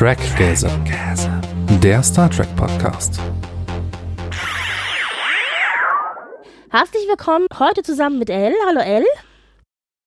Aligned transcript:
Trackgasm, 0.00 0.70
der 1.82 2.02
Star 2.02 2.30
Trek 2.30 2.48
Podcast. 2.56 3.20
Herzlich 6.70 7.06
willkommen 7.06 7.46
heute 7.58 7.82
zusammen 7.82 8.18
mit 8.18 8.30
Elle. 8.30 8.54
Hallo 8.66 8.80
Elle. 8.80 9.04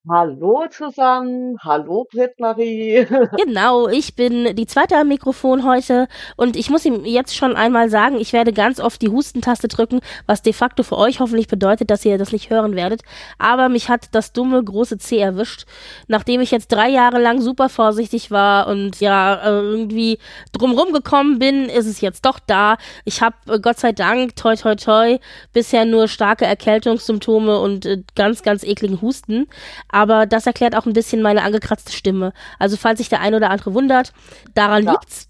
Hallo 0.10 0.66
zusammen, 0.70 1.58
hallo 1.62 2.06
Britt-Marie. 2.12 3.08
Genau, 3.38 3.88
ich 3.88 4.16
bin 4.16 4.54
die 4.54 4.66
zweite 4.66 4.98
am 4.98 5.08
Mikrofon 5.08 5.64
heute 5.64 6.10
und 6.36 6.58
ich 6.58 6.70
muss 6.70 6.84
ihm 6.84 7.06
jetzt 7.06 7.34
schon 7.34 7.56
einmal 7.56 7.90
sagen, 7.90 8.18
ich 8.20 8.34
werde 8.34 8.52
ganz 8.52 8.82
oft 8.82 9.02
die 9.02 9.08
Hustentaste 9.08 9.70
drücken, 9.70 10.02
was 10.26 10.42
de 10.42 10.52
facto 10.52 10.84
für 10.84 10.98
euch 10.98 11.22
hoffentlich 11.22 11.48
bedeutet, 11.48 11.90
dass 11.90 12.04
ihr 12.04 12.18
das 12.18 12.34
nicht 12.34 12.50
hören 12.50 12.76
werdet. 12.76 13.02
Aber 13.38 13.70
mich 13.70 13.88
hat 13.88 14.10
das 14.12 14.34
dumme 14.34 14.62
große 14.62 14.98
C 14.98 15.20
erwischt, 15.20 15.66
nachdem 16.10 16.42
ich 16.42 16.52
jetzt 16.52 16.68
drei 16.68 16.90
Jahre 16.90 17.22
lang 17.22 17.40
super 17.40 17.70
vorsichtig 17.70 18.30
war 18.30 18.68
und 18.68 19.00
ja 19.00 19.42
irgendwie 19.46 20.20
drumrum 20.52 20.92
gekommen 20.92 21.40
bin, 21.40 21.70
ist 21.70 21.88
es 21.88 22.02
jetzt 22.02 22.26
doch 22.26 22.40
da. 22.40 22.76
Ich 23.06 23.22
habe 23.22 23.38
äh, 23.48 23.58
Gott 23.58 23.80
sei 23.80 23.94
Dank, 23.94 24.36
toi 24.36 24.58
toi 24.58 24.76
toi, 24.76 25.18
bisher 25.54 25.86
nur 25.86 26.10
starke 26.10 26.44
Erkältungssymptome 26.44 27.58
und 27.58 27.86
äh, 27.86 28.04
ganz, 28.16 28.44
ganz 28.44 28.66
ekligen 28.66 29.02
Husten 29.02 29.48
aber 29.94 30.26
das 30.26 30.48
erklärt 30.48 30.76
auch 30.76 30.88
ein 30.88 30.94
bisschen 30.94 31.22
meine 31.22 31.44
angekratzte 31.44 31.92
Stimme. 31.92 32.34
Also 32.58 32.78
falls 32.78 32.98
sich 32.98 33.10
der 33.10 33.22
ein 33.22 33.36
oder 33.36 33.52
andere 33.52 33.76
wundert, 33.76 34.12
daran 34.56 34.86
ja. 34.86 34.92
liegt's. 34.92 35.28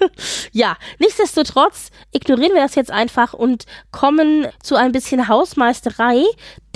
ja, 0.52 0.76
nichtsdestotrotz 0.98 1.90
ignorieren 2.12 2.54
wir 2.54 2.62
das 2.62 2.74
jetzt 2.74 2.90
einfach 2.90 3.34
und 3.34 3.66
kommen 3.90 4.46
zu 4.62 4.74
ein 4.74 4.92
bisschen 4.92 5.28
Hausmeisterei, 5.28 6.24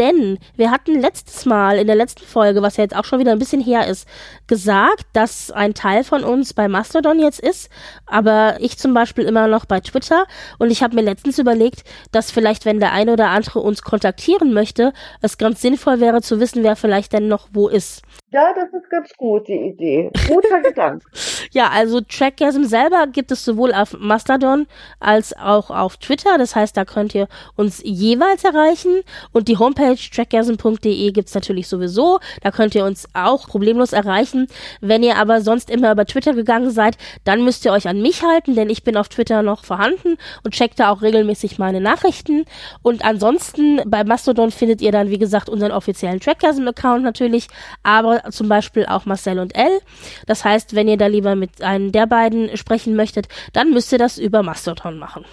denn 0.00 0.38
wir 0.56 0.70
hatten 0.70 0.98
letztes 0.98 1.44
Mal 1.44 1.78
in 1.78 1.86
der 1.86 1.94
letzten 1.94 2.24
Folge, 2.24 2.62
was 2.62 2.78
ja 2.78 2.84
jetzt 2.84 2.96
auch 2.96 3.04
schon 3.04 3.20
wieder 3.20 3.32
ein 3.32 3.38
bisschen 3.38 3.62
her 3.62 3.86
ist, 3.86 4.08
gesagt, 4.46 5.04
dass 5.12 5.50
ein 5.50 5.74
Teil 5.74 6.02
von 6.04 6.24
uns 6.24 6.54
bei 6.54 6.66
Mastodon 6.66 7.20
jetzt 7.20 7.38
ist, 7.38 7.70
aber 8.06 8.56
ich 8.60 8.78
zum 8.78 8.94
Beispiel 8.94 9.24
immer 9.24 9.46
noch 9.46 9.66
bei 9.66 9.80
Twitter. 9.80 10.24
Und 10.58 10.70
ich 10.70 10.82
habe 10.82 10.94
mir 10.94 11.02
letztens 11.02 11.38
überlegt, 11.38 11.84
dass 12.12 12.30
vielleicht, 12.30 12.64
wenn 12.64 12.80
der 12.80 12.92
eine 12.92 13.12
oder 13.12 13.28
andere 13.28 13.60
uns 13.60 13.82
kontaktieren 13.82 14.54
möchte, 14.54 14.92
es 15.20 15.38
ganz 15.38 15.60
sinnvoll 15.60 16.00
wäre 16.00 16.22
zu 16.22 16.40
wissen, 16.40 16.62
wer 16.62 16.76
vielleicht 16.76 17.12
denn 17.12 17.28
noch 17.28 17.48
wo 17.52 17.68
ist. 17.68 18.02
Ja, 18.32 18.54
das 18.54 18.72
ist 18.72 18.88
ganz 18.88 19.12
gut, 19.16 19.48
die 19.48 19.54
Idee. 19.54 20.10
Guter 20.28 20.60
Gedanke. 20.62 21.04
Ja, 21.50 21.68
also 21.70 22.00
Trackgasm 22.00 22.62
selber 22.62 23.08
gibt 23.08 23.32
es 23.32 23.44
sowohl 23.44 23.74
auf 23.74 23.96
Mastodon 23.98 24.68
als 25.00 25.36
auch 25.36 25.70
auf 25.70 25.96
Twitter. 25.96 26.38
Das 26.38 26.54
heißt, 26.54 26.76
da 26.76 26.84
könnt 26.84 27.12
ihr 27.12 27.26
uns 27.56 27.80
jeweils 27.84 28.44
erreichen. 28.44 29.02
Und 29.32 29.48
die 29.48 29.56
Homepage 29.56 29.96
trackgasm.de 29.96 31.10
gibt's 31.10 31.34
natürlich 31.34 31.66
sowieso. 31.66 32.20
Da 32.42 32.52
könnt 32.52 32.76
ihr 32.76 32.84
uns 32.84 33.08
auch 33.14 33.48
problemlos 33.48 33.92
erreichen. 33.92 34.46
Wenn 34.80 35.02
ihr 35.02 35.16
aber 35.16 35.40
sonst 35.40 35.68
immer 35.68 35.90
über 35.90 36.06
Twitter 36.06 36.32
gegangen 36.32 36.70
seid, 36.70 36.98
dann 37.24 37.44
müsst 37.44 37.64
ihr 37.64 37.72
euch 37.72 37.88
an 37.88 38.00
mich 38.00 38.22
halten, 38.22 38.54
denn 38.54 38.70
ich 38.70 38.84
bin 38.84 38.96
auf 38.96 39.08
Twitter 39.08 39.42
noch 39.42 39.64
vorhanden 39.64 40.18
und 40.44 40.54
checkt 40.54 40.78
da 40.78 40.90
auch 40.90 41.02
regelmäßig 41.02 41.58
meine 41.58 41.80
Nachrichten. 41.80 42.44
Und 42.82 43.04
ansonsten 43.04 43.80
bei 43.86 44.04
Mastodon 44.04 44.52
findet 44.52 44.80
ihr 44.82 44.92
dann, 44.92 45.10
wie 45.10 45.18
gesagt, 45.18 45.48
unseren 45.48 45.72
offiziellen 45.72 46.20
Trackgasm-Account 46.20 47.02
natürlich. 47.02 47.48
Aber 47.82 48.19
zum 48.30 48.48
Beispiel 48.48 48.86
auch 48.86 49.06
Marcel 49.06 49.38
und 49.38 49.54
Elle. 49.54 49.80
Das 50.26 50.44
heißt, 50.44 50.74
wenn 50.74 50.88
ihr 50.88 50.96
da 50.96 51.06
lieber 51.06 51.34
mit 51.36 51.62
einem 51.62 51.92
der 51.92 52.06
beiden 52.06 52.56
sprechen 52.56 52.96
möchtet, 52.96 53.28
dann 53.52 53.70
müsst 53.70 53.92
ihr 53.92 53.98
das 53.98 54.18
über 54.18 54.42
Mastodon 54.42 54.98
machen. 54.98 55.24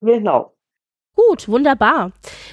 Genau. 0.00 0.56
Gut, 1.16 1.48
wunderbar. 1.48 2.12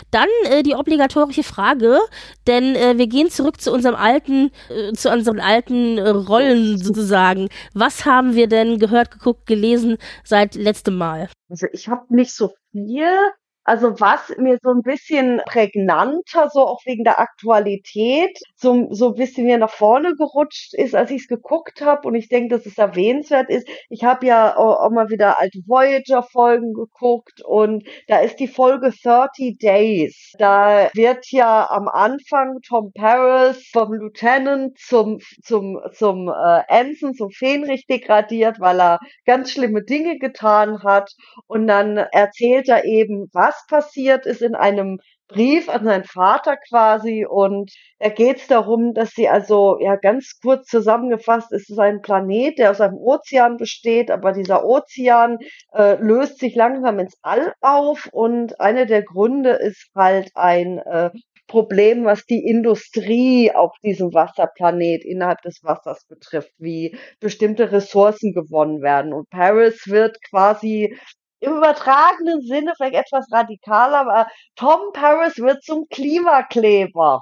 Dann 0.10 0.30
äh, 0.46 0.64
die 0.64 0.74
obligatorische 0.74 1.44
Frage, 1.44 2.00
denn 2.48 2.76
äh, 2.76 2.98
wir 2.98 3.08
gehen 3.08 3.30
zurück 3.30 3.60
zu 3.60 3.74
unserem 3.74 3.96
alten, 3.96 4.52
äh, 4.70 4.94
zu 4.94 5.12
unseren 5.12 5.42
alten 5.42 5.98
äh, 5.98 6.08
Rollen 6.08 6.78
sozusagen. 6.78 7.50
Was 7.74 8.06
haben 8.06 8.36
wir 8.36 8.48
denn 8.48 8.80
gehört, 8.80 9.12
geguckt, 9.12 9.48
gelesen 9.48 9.98
seit 10.24 10.56
letztem 10.56 10.96
Mal? 10.96 11.30
Also 11.50 11.68
ich 11.74 11.90
habe 11.90 12.06
nicht 12.16 12.34
so 12.34 12.54
viel. 12.72 13.34
Also 13.66 14.00
was 14.00 14.34
mir 14.38 14.58
so 14.62 14.72
ein 14.72 14.82
bisschen 14.82 15.42
prägnanter, 15.46 16.50
so 16.50 16.62
auch 16.68 16.82
wegen 16.86 17.04
der 17.04 17.20
Aktualität, 17.20 18.38
so, 18.56 18.88
so 18.92 19.10
ein 19.10 19.16
bisschen 19.16 19.46
mir 19.46 19.58
nach 19.58 19.70
vorne 19.70 20.16
gerutscht 20.16 20.74
ist, 20.74 20.96
als 20.96 21.12
ich 21.12 21.22
es 21.24 21.28
geguckt 21.28 21.82
habe 21.82 22.08
und 22.08 22.16
ich 22.16 22.28
denke, 22.28 22.56
dass 22.56 22.66
es 22.66 22.78
erwähnenswert 22.78 23.50
ist. 23.50 23.68
Ich 23.90 24.04
habe 24.04 24.26
ja 24.26 24.58
auch, 24.58 24.90
mal 24.92 25.10
wieder 25.10 25.40
alte 25.40 25.60
Voyager-Folgen 25.66 26.74
geguckt 26.74 27.42
und 27.46 27.84
da 28.08 28.20
ist 28.20 28.40
die 28.40 28.48
Folge 28.48 28.92
30 28.92 29.58
Days. 29.58 30.34
Da 30.38 30.90
wird 30.94 31.32
ja 31.32 31.70
am 31.70 31.88
Anfang 31.88 32.60
Tom 32.68 32.92
Paris 32.94 33.70
vom 33.72 33.94
Lieutenant 33.94 34.78
zum, 34.78 35.20
zum, 35.42 35.80
zum 35.94 36.28
äh, 36.28 36.62
Ensign, 36.68 37.14
zum 37.14 37.32
Fähnrich 37.32 37.88
degradiert, 37.88 38.60
weil 38.60 38.80
er 38.80 39.00
ganz 39.26 39.52
schlimme 39.52 39.84
Dinge 39.84 40.18
getan 40.20 40.84
hat 40.84 41.12
und 41.48 41.68
dann 41.68 41.98
erzählt 41.98 42.68
er 42.70 42.86
eben, 42.86 43.30
was 43.34 43.53
was 43.54 43.66
passiert 43.68 44.26
ist 44.26 44.42
in 44.42 44.56
einem 44.56 45.00
Brief 45.28 45.70
an 45.70 45.86
seinen 45.86 46.04
Vater 46.04 46.58
quasi 46.70 47.26
und 47.26 47.72
da 48.00 48.10
geht 48.10 48.38
es 48.38 48.48
darum, 48.48 48.94
dass 48.94 49.12
sie 49.12 49.30
also 49.30 49.78
ja 49.80 49.96
ganz 49.96 50.40
kurz 50.42 50.68
zusammengefasst 50.68 51.52
ist 51.52 51.70
es 51.72 51.80
ein 51.80 52.02
Planet, 52.02 52.58
der 52.60 52.72
aus 52.72 52.82
einem 52.82 52.98
Ozean 52.98 53.58
besteht, 53.58 54.12
aber 54.12 54.34
dieser 54.34 54.66
Ozean 54.66 55.40
äh, 55.74 55.96
löst 55.96 56.40
sich 56.40 56.56
langsam 56.56 57.00
ins 57.00 57.18
All 57.22 57.54
auf 57.62 58.10
und 58.12 58.60
einer 58.60 58.86
der 58.86 59.02
Gründe 59.02 59.52
ist 59.52 59.90
halt 59.96 60.30
ein 60.36 60.80
äh, 60.80 61.10
Problem, 61.48 62.06
was 62.06 62.26
die 62.26 62.46
Industrie 62.46 63.52
auf 63.52 63.74
diesem 63.84 64.14
Wasserplanet 64.14 65.04
innerhalb 65.04 65.42
des 65.42 65.64
Wassers 65.64 66.06
betrifft, 66.08 66.52
wie 66.58 66.98
bestimmte 67.20 67.72
Ressourcen 67.72 68.34
gewonnen 68.34 68.82
werden. 68.82 69.14
Und 69.14 69.30
Paris 69.30 69.88
wird 69.88 70.18
quasi 70.30 70.96
im 71.44 71.58
übertragenen 71.58 72.42
Sinne 72.42 72.74
vielleicht 72.76 72.96
etwas 72.96 73.28
radikaler, 73.32 74.00
aber 74.00 74.28
Tom 74.56 74.92
Paris 74.94 75.38
wird 75.38 75.64
zum 75.64 75.88
Klimakleber. 75.90 77.22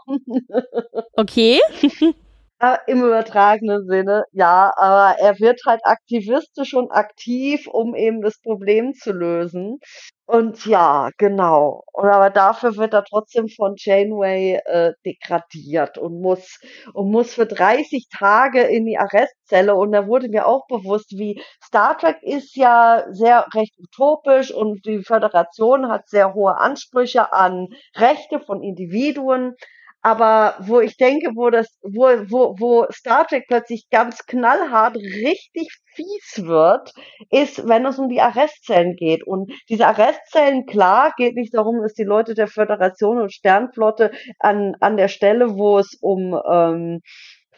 Okay. 1.13 1.59
Im 2.85 3.03
übertragenen 3.03 3.87
Sinne, 3.87 4.23
ja, 4.31 4.71
aber 4.77 5.19
er 5.19 5.39
wird 5.39 5.61
halt 5.65 5.81
aktivistisch 5.83 6.75
und 6.75 6.91
aktiv, 6.91 7.65
um 7.67 7.95
eben 7.95 8.21
das 8.21 8.39
Problem 8.39 8.93
zu 8.93 9.11
lösen. 9.13 9.79
Und 10.27 10.65
ja, 10.67 11.09
genau. 11.17 11.83
Und 11.91 12.07
aber 12.09 12.29
dafür 12.29 12.77
wird 12.77 12.93
er 12.93 13.03
trotzdem 13.03 13.47
von 13.49 13.73
Janeway 13.77 14.59
äh, 14.65 14.93
degradiert 15.05 15.97
und 15.97 16.21
muss 16.21 16.59
und 16.93 17.09
muss 17.11 17.33
für 17.33 17.47
30 17.47 18.07
Tage 18.15 18.61
in 18.61 18.85
die 18.85 18.97
Arrestzelle. 18.99 19.75
Und 19.75 19.91
da 19.91 20.05
wurde 20.07 20.29
mir 20.29 20.45
auch 20.47 20.67
bewusst, 20.67 21.11
wie 21.17 21.41
Star 21.63 21.97
Trek 21.97 22.17
ist 22.21 22.55
ja 22.55 23.05
sehr 23.09 23.47
recht 23.55 23.73
utopisch 23.79 24.51
und 24.53 24.85
die 24.85 25.03
Föderation 25.03 25.89
hat 25.89 26.07
sehr 26.07 26.33
hohe 26.35 26.55
Ansprüche 26.57 27.33
an 27.33 27.69
Rechte 27.95 28.39
von 28.39 28.61
Individuen. 28.61 29.55
Aber 30.01 30.55
wo 30.59 30.79
ich 30.79 30.97
denke, 30.97 31.31
wo 31.35 31.49
das, 31.49 31.67
wo, 31.83 32.07
wo, 32.29 32.55
wo 32.59 32.87
Star 32.91 33.27
Trek 33.27 33.45
plötzlich 33.47 33.87
ganz 33.91 34.25
knallhart 34.25 34.95
richtig 34.95 35.69
fies 35.93 36.45
wird, 36.45 36.91
ist, 37.29 37.67
wenn 37.67 37.85
es 37.85 37.99
um 37.99 38.09
die 38.09 38.21
Arrestzellen 38.21 38.95
geht. 38.95 39.25
Und 39.25 39.51
diese 39.69 39.87
Arrestzellen, 39.87 40.65
klar, 40.65 41.13
geht 41.17 41.35
nicht 41.35 41.53
darum, 41.53 41.81
dass 41.81 41.93
die 41.93 42.03
Leute 42.03 42.33
der 42.33 42.47
Föderation 42.47 43.21
und 43.21 43.33
Sternflotte 43.33 44.11
an, 44.39 44.75
an 44.79 44.97
der 44.97 45.07
Stelle, 45.07 45.55
wo 45.55 45.77
es 45.77 45.97
um 46.01 46.39
ähm, 46.49 47.01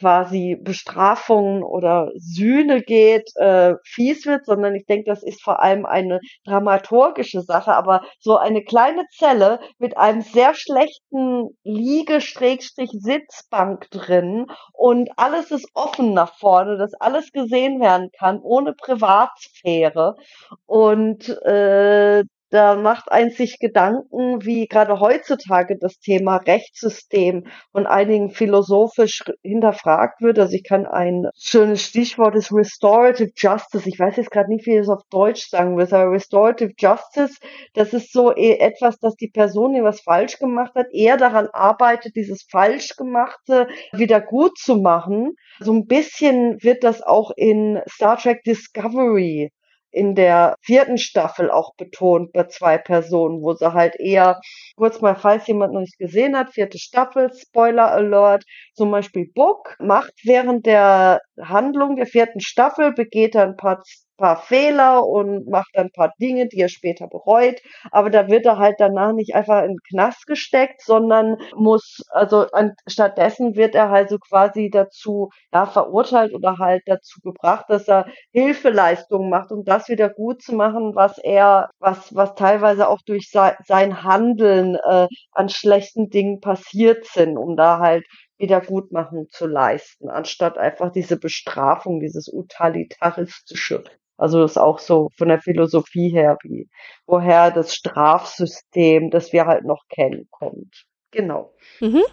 quasi 0.03 0.57
Bestrafungen 0.61 1.63
oder 1.63 2.11
Sühne 2.17 2.81
geht, 2.81 3.31
äh, 3.37 3.75
fies 3.85 4.25
wird, 4.25 4.45
sondern 4.45 4.75
ich 4.75 4.85
denke, 4.85 5.09
das 5.09 5.23
ist 5.23 5.41
vor 5.41 5.61
allem 5.61 5.85
eine 5.85 6.19
dramaturgische 6.45 7.39
Sache. 7.41 7.73
Aber 7.73 8.01
so 8.19 8.35
eine 8.35 8.65
kleine 8.65 9.05
Zelle 9.17 9.61
mit 9.77 9.95
einem 9.97 10.19
sehr 10.21 10.53
schlechten 10.55 11.57
Liege-Sitzbank 11.63 13.89
drin 13.91 14.47
und 14.73 15.09
alles 15.15 15.51
ist 15.51 15.69
offen 15.73 16.13
nach 16.13 16.37
vorne, 16.37 16.77
dass 16.77 16.93
alles 16.95 17.31
gesehen 17.31 17.79
werden 17.79 18.09
kann, 18.19 18.41
ohne 18.41 18.73
Privatsphäre. 18.73 20.17
Und 20.65 21.29
äh, 21.45 22.25
da 22.53 22.75
macht 22.75 23.11
ein 23.11 23.31
sich 23.31 23.57
Gedanken, 23.57 24.45
wie 24.45 24.67
gerade 24.67 24.99
heutzutage 24.99 25.75
das 25.75 25.97
Thema 25.97 26.37
Rechtssystem 26.37 27.47
von 27.71 27.87
einigen 27.87 28.29
philosophisch 28.29 29.23
hinterfragt 29.41 30.21
wird. 30.21 30.37
Also 30.37 30.53
ich 30.53 30.63
kann 30.63 30.85
ein 30.85 31.29
schönes 31.35 31.81
Stichwort 31.81 32.35
ist 32.35 32.53
Restorative 32.53 33.31
Justice. 33.35 33.89
Ich 33.89 33.99
weiß 33.99 34.17
jetzt 34.17 34.29
gerade 34.29 34.49
nicht, 34.49 34.67
wie 34.67 34.73
ich 34.73 34.81
es 34.81 34.89
auf 34.89 35.01
Deutsch 35.09 35.49
sagen 35.49 35.75
will, 35.77 35.87
aber 35.91 36.11
Restorative 36.11 36.73
Justice, 36.77 37.39
das 37.73 37.91
ist 37.91 38.13
so 38.13 38.31
e, 38.35 38.59
etwas, 38.59 38.99
dass 38.99 39.15
die 39.15 39.29
Person, 39.29 39.73
die 39.73 39.81
was 39.81 40.01
falsch 40.01 40.37
gemacht 40.37 40.75
hat, 40.75 40.85
eher 40.91 41.17
daran 41.17 41.47
arbeitet, 41.53 42.15
dieses 42.15 42.45
Falschgemachte 42.51 43.67
wieder 43.93 44.21
gut 44.21 44.59
zu 44.59 44.75
machen. 44.75 45.31
So 45.59 45.73
ein 45.73 45.87
bisschen 45.87 46.61
wird 46.61 46.83
das 46.83 47.01
auch 47.01 47.31
in 47.35 47.81
Star 47.89 48.17
Trek 48.17 48.43
Discovery 48.43 49.49
in 49.93 50.15
der 50.15 50.55
vierten 50.61 50.97
Staffel 50.97 51.51
auch 51.51 51.75
betont 51.75 52.33
bei 52.33 52.45
zwei 52.45 52.77
Personen, 52.77 53.41
wo 53.41 53.53
sie 53.53 53.73
halt 53.73 53.95
eher, 53.99 54.41
kurz 54.75 54.99
mal, 55.01 55.15
falls 55.15 55.47
jemand 55.47 55.73
noch 55.73 55.81
nicht 55.81 55.99
gesehen 55.99 56.35
hat, 56.35 56.53
vierte 56.53 56.79
Staffel, 56.79 57.31
Spoiler 57.33 57.91
Alert, 57.91 58.43
zum 58.73 58.91
Beispiel 58.91 59.29
Book 59.33 59.75
macht 59.79 60.13
während 60.23 60.65
der 60.65 61.21
Handlung 61.41 61.95
der 61.95 62.05
vierten 62.05 62.39
Staffel, 62.41 62.93
begeht 62.93 63.35
er 63.35 63.43
ein 63.43 63.55
paar 63.55 63.81
paar 64.17 64.37
Fehler 64.37 65.05
und 65.05 65.47
macht 65.49 65.75
ein 65.75 65.91
paar 65.91 66.13
Dinge, 66.21 66.47
die 66.47 66.59
er 66.59 66.69
später 66.69 67.07
bereut. 67.07 67.59
Aber 67.91 68.09
da 68.09 68.27
wird 68.29 68.45
er 68.45 68.57
halt 68.57 68.75
danach 68.79 69.13
nicht 69.13 69.35
einfach 69.35 69.63
in 69.63 69.71
den 69.71 69.79
Knast 69.89 70.27
gesteckt, 70.27 70.81
sondern 70.81 71.37
muss, 71.55 72.01
also 72.09 72.47
an, 72.51 72.73
stattdessen 72.87 73.55
wird 73.55 73.75
er 73.75 73.89
halt 73.89 74.09
so 74.09 74.17
quasi 74.19 74.69
dazu, 74.69 75.29
ja, 75.53 75.65
verurteilt 75.65 76.33
oder 76.33 76.57
halt 76.57 76.83
dazu 76.85 77.19
gebracht, 77.21 77.65
dass 77.69 77.87
er 77.87 78.05
Hilfeleistungen 78.31 79.29
macht, 79.29 79.51
um 79.51 79.63
das 79.65 79.89
wieder 79.89 80.09
gut 80.09 80.41
zu 80.41 80.55
machen, 80.55 80.95
was 80.95 81.17
er, 81.17 81.69
was, 81.79 82.15
was 82.15 82.35
teilweise 82.35 82.87
auch 82.87 83.01
durch 83.05 83.29
sein, 83.29 84.03
Handeln 84.03 84.75
äh, 84.75 85.07
an 85.31 85.49
schlechten 85.49 86.09
Dingen 86.09 86.39
passiert 86.39 87.05
sind, 87.05 87.37
um 87.37 87.55
da 87.55 87.79
halt 87.79 88.05
Wiedergutmachung 88.37 89.27
zu 89.29 89.47
leisten, 89.47 90.09
anstatt 90.09 90.57
einfach 90.57 90.91
diese 90.91 91.17
Bestrafung, 91.17 91.99
dieses 91.99 92.27
utilitaristische 92.31 93.83
also 94.17 94.41
das 94.41 94.51
ist 94.51 94.57
auch 94.57 94.79
so 94.79 95.09
von 95.17 95.27
der 95.27 95.41
Philosophie 95.41 96.09
her, 96.09 96.37
wie 96.43 96.69
woher 97.05 97.51
das 97.51 97.73
Strafsystem, 97.73 99.09
das 99.09 99.33
wir 99.33 99.45
halt 99.45 99.65
noch 99.65 99.83
kennen, 99.89 100.27
kommt. 100.29 100.85
Genau. 101.11 101.53
Mhm. 101.79 102.03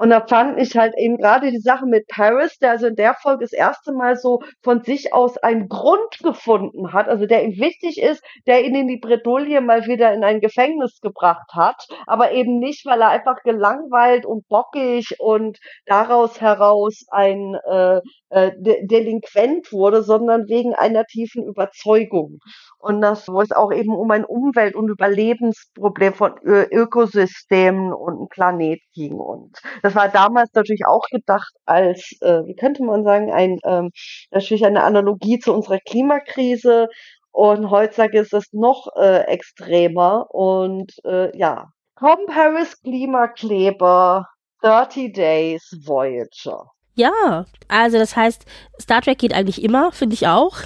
Und 0.00 0.08
da 0.08 0.26
fand 0.26 0.58
ich 0.58 0.78
halt 0.78 0.94
eben 0.96 1.18
gerade 1.18 1.50
die 1.50 1.60
Sache 1.60 1.84
mit 1.84 2.08
Paris, 2.08 2.56
der 2.58 2.70
also 2.70 2.86
in 2.86 2.96
der 2.96 3.12
Folge 3.12 3.44
das 3.44 3.52
erste 3.52 3.92
Mal 3.92 4.16
so 4.16 4.40
von 4.62 4.82
sich 4.82 5.12
aus 5.12 5.36
einen 5.36 5.68
Grund 5.68 6.20
gefunden 6.22 6.94
hat, 6.94 7.06
also 7.06 7.26
der 7.26 7.44
ihm 7.44 7.60
wichtig 7.60 8.00
ist, 8.00 8.24
der 8.46 8.64
ihn 8.64 8.74
in 8.74 8.88
die 8.88 8.96
Bredouille 8.96 9.60
mal 9.60 9.84
wieder 9.84 10.14
in 10.14 10.24
ein 10.24 10.40
Gefängnis 10.40 11.00
gebracht 11.02 11.52
hat, 11.52 11.86
aber 12.06 12.32
eben 12.32 12.58
nicht, 12.58 12.86
weil 12.86 13.02
er 13.02 13.10
einfach 13.10 13.42
gelangweilt 13.42 14.24
und 14.24 14.48
bockig 14.48 15.16
und 15.18 15.58
daraus 15.84 16.40
heraus 16.40 17.04
ein 17.10 17.58
äh, 17.70 18.00
äh, 18.30 18.52
De 18.56 18.86
Delinquent 18.86 19.70
wurde, 19.72 20.02
sondern 20.02 20.48
wegen 20.48 20.74
einer 20.74 21.04
tiefen 21.04 21.44
Überzeugung. 21.44 22.38
Und 22.78 23.02
das, 23.02 23.28
wo 23.28 23.42
es 23.42 23.52
auch 23.52 23.72
eben 23.72 23.94
um 23.94 24.10
ein 24.10 24.24
Umwelt- 24.24 24.74
und 24.76 24.88
Überlebensproblem 24.88 26.14
von 26.14 26.34
Ö 26.42 26.64
Ökosystemen 26.70 27.92
und 27.92 28.16
einem 28.16 28.28
Planet 28.28 28.80
ging. 28.94 29.14
Und 29.14 29.58
das 29.82 29.89
war 29.94 30.08
damals 30.08 30.50
natürlich 30.54 30.82
auch 30.86 31.04
gedacht 31.10 31.52
als, 31.66 32.12
äh, 32.20 32.44
wie 32.46 32.54
könnte 32.54 32.82
man 32.82 33.04
sagen, 33.04 33.32
ein 33.32 33.58
ähm, 33.64 33.90
natürlich 34.30 34.64
eine 34.64 34.82
Analogie 34.82 35.38
zu 35.38 35.52
unserer 35.52 35.78
Klimakrise. 35.78 36.88
Und 37.32 37.70
heutzutage 37.70 38.18
ist 38.20 38.34
es 38.34 38.52
noch 38.52 38.88
äh, 38.96 39.24
extremer. 39.26 40.26
Und 40.30 40.92
äh, 41.04 41.36
ja, 41.36 41.68
Tom 41.98 42.26
Paris 42.26 42.80
Klimakleber 42.82 44.26
30 44.62 45.12
Days 45.12 45.70
Voyager. 45.84 46.70
Ja, 46.94 47.46
also 47.68 47.98
das 47.98 48.16
heißt, 48.16 48.44
Star 48.80 49.00
Trek 49.00 49.18
geht 49.18 49.32
eigentlich 49.32 49.62
immer, 49.62 49.92
finde 49.92 50.14
ich 50.14 50.26
auch. 50.26 50.56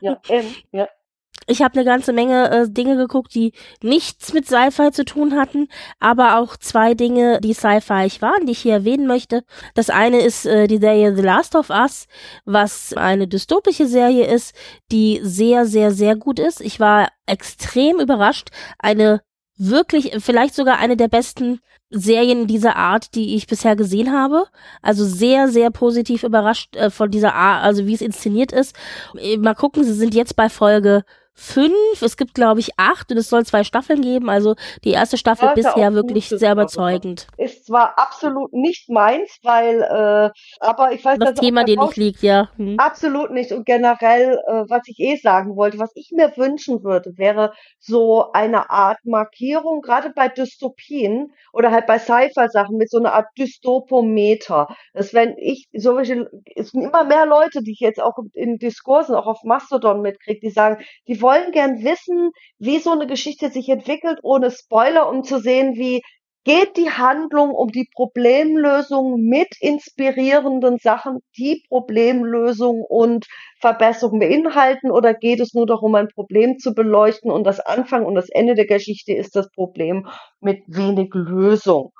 Ja, 0.00 0.18
ähm, 0.28 0.54
ja. 0.72 0.88
Ich 1.46 1.62
habe 1.62 1.74
eine 1.74 1.84
ganze 1.84 2.12
Menge 2.12 2.50
äh, 2.50 2.68
Dinge 2.68 2.96
geguckt, 2.96 3.34
die 3.34 3.52
nichts 3.82 4.32
mit 4.32 4.46
Sci-Fi 4.46 4.92
zu 4.92 5.04
tun 5.04 5.36
hatten, 5.36 5.68
aber 6.00 6.38
auch 6.38 6.56
zwei 6.56 6.94
Dinge, 6.94 7.40
die 7.40 7.52
Sci-Fi 7.52 8.08
waren, 8.20 8.46
die 8.46 8.52
ich 8.52 8.60
hier 8.60 8.72
erwähnen 8.72 9.06
möchte. 9.06 9.44
Das 9.74 9.90
eine 9.90 10.20
ist 10.20 10.46
äh, 10.46 10.66
die 10.66 10.78
Serie 10.78 11.14
The 11.14 11.22
Last 11.22 11.54
of 11.54 11.70
Us, 11.70 12.06
was 12.44 12.94
eine 12.94 13.28
dystopische 13.28 13.86
Serie 13.86 14.26
ist, 14.26 14.54
die 14.90 15.20
sehr, 15.22 15.66
sehr, 15.66 15.90
sehr 15.90 16.16
gut 16.16 16.38
ist. 16.38 16.60
Ich 16.60 16.80
war 16.80 17.08
extrem 17.26 18.00
überrascht. 18.00 18.48
Eine 18.78 19.20
wirklich, 19.56 20.12
vielleicht 20.18 20.54
sogar 20.54 20.78
eine 20.78 20.96
der 20.96 21.08
besten 21.08 21.60
Serien 21.90 22.46
dieser 22.46 22.76
Art, 22.76 23.14
die 23.14 23.36
ich 23.36 23.46
bisher 23.46 23.76
gesehen 23.76 24.12
habe. 24.12 24.46
Also 24.82 25.04
sehr, 25.04 25.48
sehr 25.48 25.70
positiv 25.70 26.24
überrascht 26.24 26.74
äh, 26.76 26.90
von 26.90 27.10
dieser 27.10 27.34
Art, 27.34 27.64
also 27.64 27.86
wie 27.86 27.94
es 27.94 28.00
inszeniert 28.00 28.50
ist. 28.50 28.74
Äh, 29.18 29.36
mal 29.36 29.54
gucken, 29.54 29.84
sie 29.84 29.94
sind 29.94 30.14
jetzt 30.14 30.36
bei 30.36 30.48
Folge 30.48 31.04
fünf. 31.34 32.00
Es 32.00 32.16
gibt, 32.16 32.34
glaube 32.34 32.60
ich, 32.60 32.70
acht 32.78 33.10
und 33.10 33.18
es 33.18 33.28
soll 33.28 33.44
zwei 33.44 33.64
Staffeln 33.64 34.00
geben. 34.00 34.30
Also 34.30 34.54
die 34.84 34.90
erste 34.90 35.18
Staffel 35.18 35.48
ja, 35.48 35.54
bisher 35.54 35.94
wirklich 35.94 36.28
sehr 36.28 36.52
überzeugend. 36.52 37.26
Ist 37.36 37.66
zwar 37.66 37.98
absolut 37.98 38.52
nicht 38.52 38.88
meins, 38.88 39.38
weil, 39.42 39.82
äh, 39.82 40.30
aber 40.60 40.92
ich 40.92 41.04
weiß, 41.04 41.18
das 41.18 41.34
Thema 41.34 41.64
dir 41.64 41.78
nicht 41.78 41.96
liegt, 41.96 42.22
ja. 42.22 42.50
Hm. 42.56 42.76
Absolut 42.78 43.32
nicht. 43.32 43.52
Und 43.52 43.66
generell, 43.66 44.38
äh, 44.46 44.64
was 44.68 44.82
ich 44.86 44.98
eh 45.00 45.16
sagen 45.16 45.56
wollte, 45.56 45.78
was 45.78 45.90
ich 45.94 46.10
mir 46.12 46.32
wünschen 46.36 46.84
würde, 46.84 47.12
wäre 47.16 47.52
so 47.80 48.30
eine 48.32 48.70
Art 48.70 48.98
Markierung, 49.04 49.80
gerade 49.80 50.12
bei 50.14 50.28
Dystopien 50.28 51.32
oder 51.52 51.70
halt 51.70 51.86
bei 51.86 51.98
Sci-Fi-Sachen 51.98 52.76
mit 52.76 52.90
so 52.90 52.98
einer 52.98 53.12
Art 53.12 53.26
Dystopometer. 53.36 54.68
Dass 54.92 55.12
wenn 55.12 55.36
ich 55.38 55.68
solche, 55.72 56.30
es 56.54 56.70
sind 56.70 56.82
immer 56.82 57.04
mehr 57.04 57.26
Leute, 57.26 57.62
die 57.62 57.72
ich 57.72 57.80
jetzt 57.80 58.00
auch 58.00 58.16
in 58.34 58.58
Diskursen, 58.58 59.16
auch 59.16 59.26
auf 59.26 59.42
Mastodon 59.42 60.00
mitkriege, 60.00 60.40
die 60.40 60.50
sagen, 60.50 60.82
die 61.08 61.23
wollen 61.24 61.50
gern 61.52 61.82
wissen, 61.82 62.30
wie 62.58 62.78
so 62.78 62.90
eine 62.90 63.06
Geschichte 63.06 63.48
sich 63.48 63.70
entwickelt, 63.70 64.18
ohne 64.22 64.50
Spoiler, 64.50 65.08
um 65.08 65.24
zu 65.24 65.40
sehen, 65.40 65.74
wie 65.74 66.02
geht 66.44 66.76
die 66.76 66.90
Handlung 66.90 67.52
um 67.52 67.68
die 67.68 67.88
Problemlösung 67.94 69.18
mit 69.22 69.48
inspirierenden 69.60 70.76
Sachen, 70.76 71.20
die 71.38 71.64
Problemlösung 71.68 72.82
und 72.86 73.26
Verbesserung 73.60 74.18
beinhalten, 74.20 74.90
oder 74.90 75.14
geht 75.14 75.40
es 75.40 75.54
nur 75.54 75.66
darum, 75.66 75.94
ein 75.94 76.08
Problem 76.08 76.58
zu 76.58 76.74
beleuchten 76.74 77.30
und 77.30 77.44
das 77.44 77.60
Anfang 77.60 78.04
und 78.04 78.14
das 78.14 78.28
Ende 78.28 78.54
der 78.54 78.66
Geschichte 78.66 79.14
ist 79.14 79.34
das 79.34 79.50
Problem 79.52 80.06
mit 80.40 80.62
wenig 80.66 81.08
Lösung. 81.14 81.92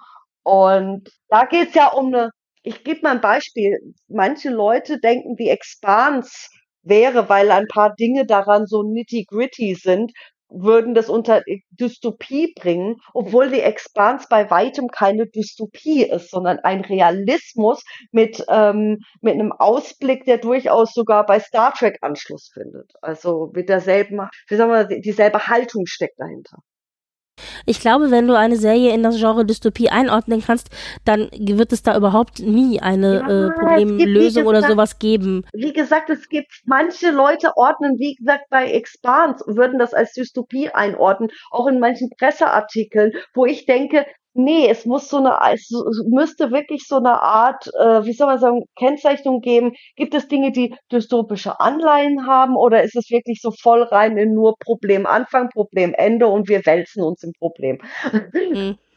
Und 0.43 1.09
da 1.29 1.47
geht 1.47 1.69
es 1.70 1.75
ja 1.75 1.88
um 1.88 2.09
eine, 2.09 2.29
ich 2.62 2.85
gebe 2.85 3.00
mal 3.03 3.12
ein 3.12 3.23
Beispiel. 3.23 3.79
Manche 4.09 4.50
Leute 4.50 5.00
denken, 5.00 5.37
die 5.37 5.49
Expanse 5.49 6.49
wäre, 6.85 7.29
weil 7.29 7.51
ein 7.51 7.67
paar 7.67 7.95
Dinge 7.95 8.27
daran 8.27 8.67
so 8.67 8.83
nitty-gritty 8.83 9.75
sind, 9.75 10.13
würden 10.49 10.95
das 10.95 11.09
unter 11.09 11.43
Dystopie 11.71 12.53
bringen, 12.55 12.97
obwohl 13.13 13.51
die 13.51 13.61
Expanse 13.61 14.27
bei 14.31 14.51
weitem 14.51 14.89
keine 14.89 15.27
Dystopie 15.27 16.05
ist, 16.05 16.31
sondern 16.31 16.59
ein 16.61 16.83
Realismus 16.83 17.83
mit, 18.13 18.45
ähm, 18.49 18.99
mit 19.21 19.35
einem 19.35 19.53
Ausblick, 19.53 20.25
der 20.25 20.39
durchaus 20.39 20.93
sogar 20.93 21.27
bei 21.27 21.41
Star 21.41 21.73
Trek 21.75 21.99
Anschluss 22.03 22.51
findet. 22.53 22.93
Also 23.03 23.51
mit 23.55 23.69
derselben, 23.69 24.21
wie 24.49 24.57
sagen 24.57 24.71
wir, 24.71 25.01
dieselbe 25.01 25.47
Haltung 25.49 25.87
steckt 25.87 26.21
dahinter. 26.21 26.59
Ich 27.67 27.81
glaube, 27.81 28.11
wenn 28.11 28.27
du 28.27 28.37
eine 28.37 28.56
Serie 28.56 28.93
in 28.95 29.03
das 29.03 29.19
Genre 29.19 29.45
Dystopie 29.45 29.91
einordnen 29.91 30.43
kannst, 30.45 30.71
dann 31.05 31.31
wird 31.39 31.73
es 31.73 31.83
da 31.83 31.97
überhaupt 31.97 32.41
nie 32.41 32.81
eine 32.81 33.15
ja, 33.15 33.47
äh, 33.47 33.51
Problemlösung 33.51 34.47
oder 34.47 34.62
sowas 34.62 34.99
geben. 34.99 35.45
Wie 35.53 35.73
gesagt, 35.73 36.11
es 36.11 36.29
gibt 36.29 36.63
manche 36.65 37.11
Leute 37.11 37.56
ordnen, 37.56 37.99
wie 37.99 38.15
gesagt, 38.15 38.44
bei 38.51 38.70
Expans 38.70 39.43
würden 39.46 39.79
das 39.79 39.94
als 39.94 40.13
Dystopie 40.13 40.70
einordnen, 40.70 41.31
auch 41.51 41.67
in 41.67 41.81
manchen 41.81 42.11
Presseartikeln, 42.19 43.13
wo 43.34 43.46
ich 43.46 43.67
denke, 43.67 44.06
Nee, 44.34 44.69
es 44.69 44.84
muss 44.84 45.08
so 45.08 45.19
eine, 45.19 45.38
es 45.53 45.70
müsste 46.08 46.50
wirklich 46.50 46.86
so 46.86 46.96
eine 46.96 47.22
Art, 47.22 47.69
äh, 47.79 48.05
wie 48.05 48.12
soll 48.12 48.26
man 48.26 48.38
sagen, 48.38 48.64
Kennzeichnung 48.76 49.41
geben. 49.41 49.74
Gibt 49.96 50.14
es 50.14 50.29
Dinge, 50.29 50.53
die 50.53 50.74
dystopische 50.91 51.60
Anleihen 51.60 52.26
haben 52.26 52.56
oder 52.56 52.82
ist 52.82 52.96
es 52.96 53.10
wirklich 53.10 53.41
so 53.41 53.53
voll 53.53 53.82
rein 53.82 54.17
in 54.17 54.34
nur 54.34 54.56
Problem 54.58 55.06
Anfang, 55.06 55.48
Problem 55.50 55.94
Ende 55.94 56.26
und 56.26 56.48
wir 56.48 56.67
wälzen 56.67 57.03
uns 57.03 57.22
im 57.22 57.32
Problem? 57.32 57.79
Mhm. 58.32 58.79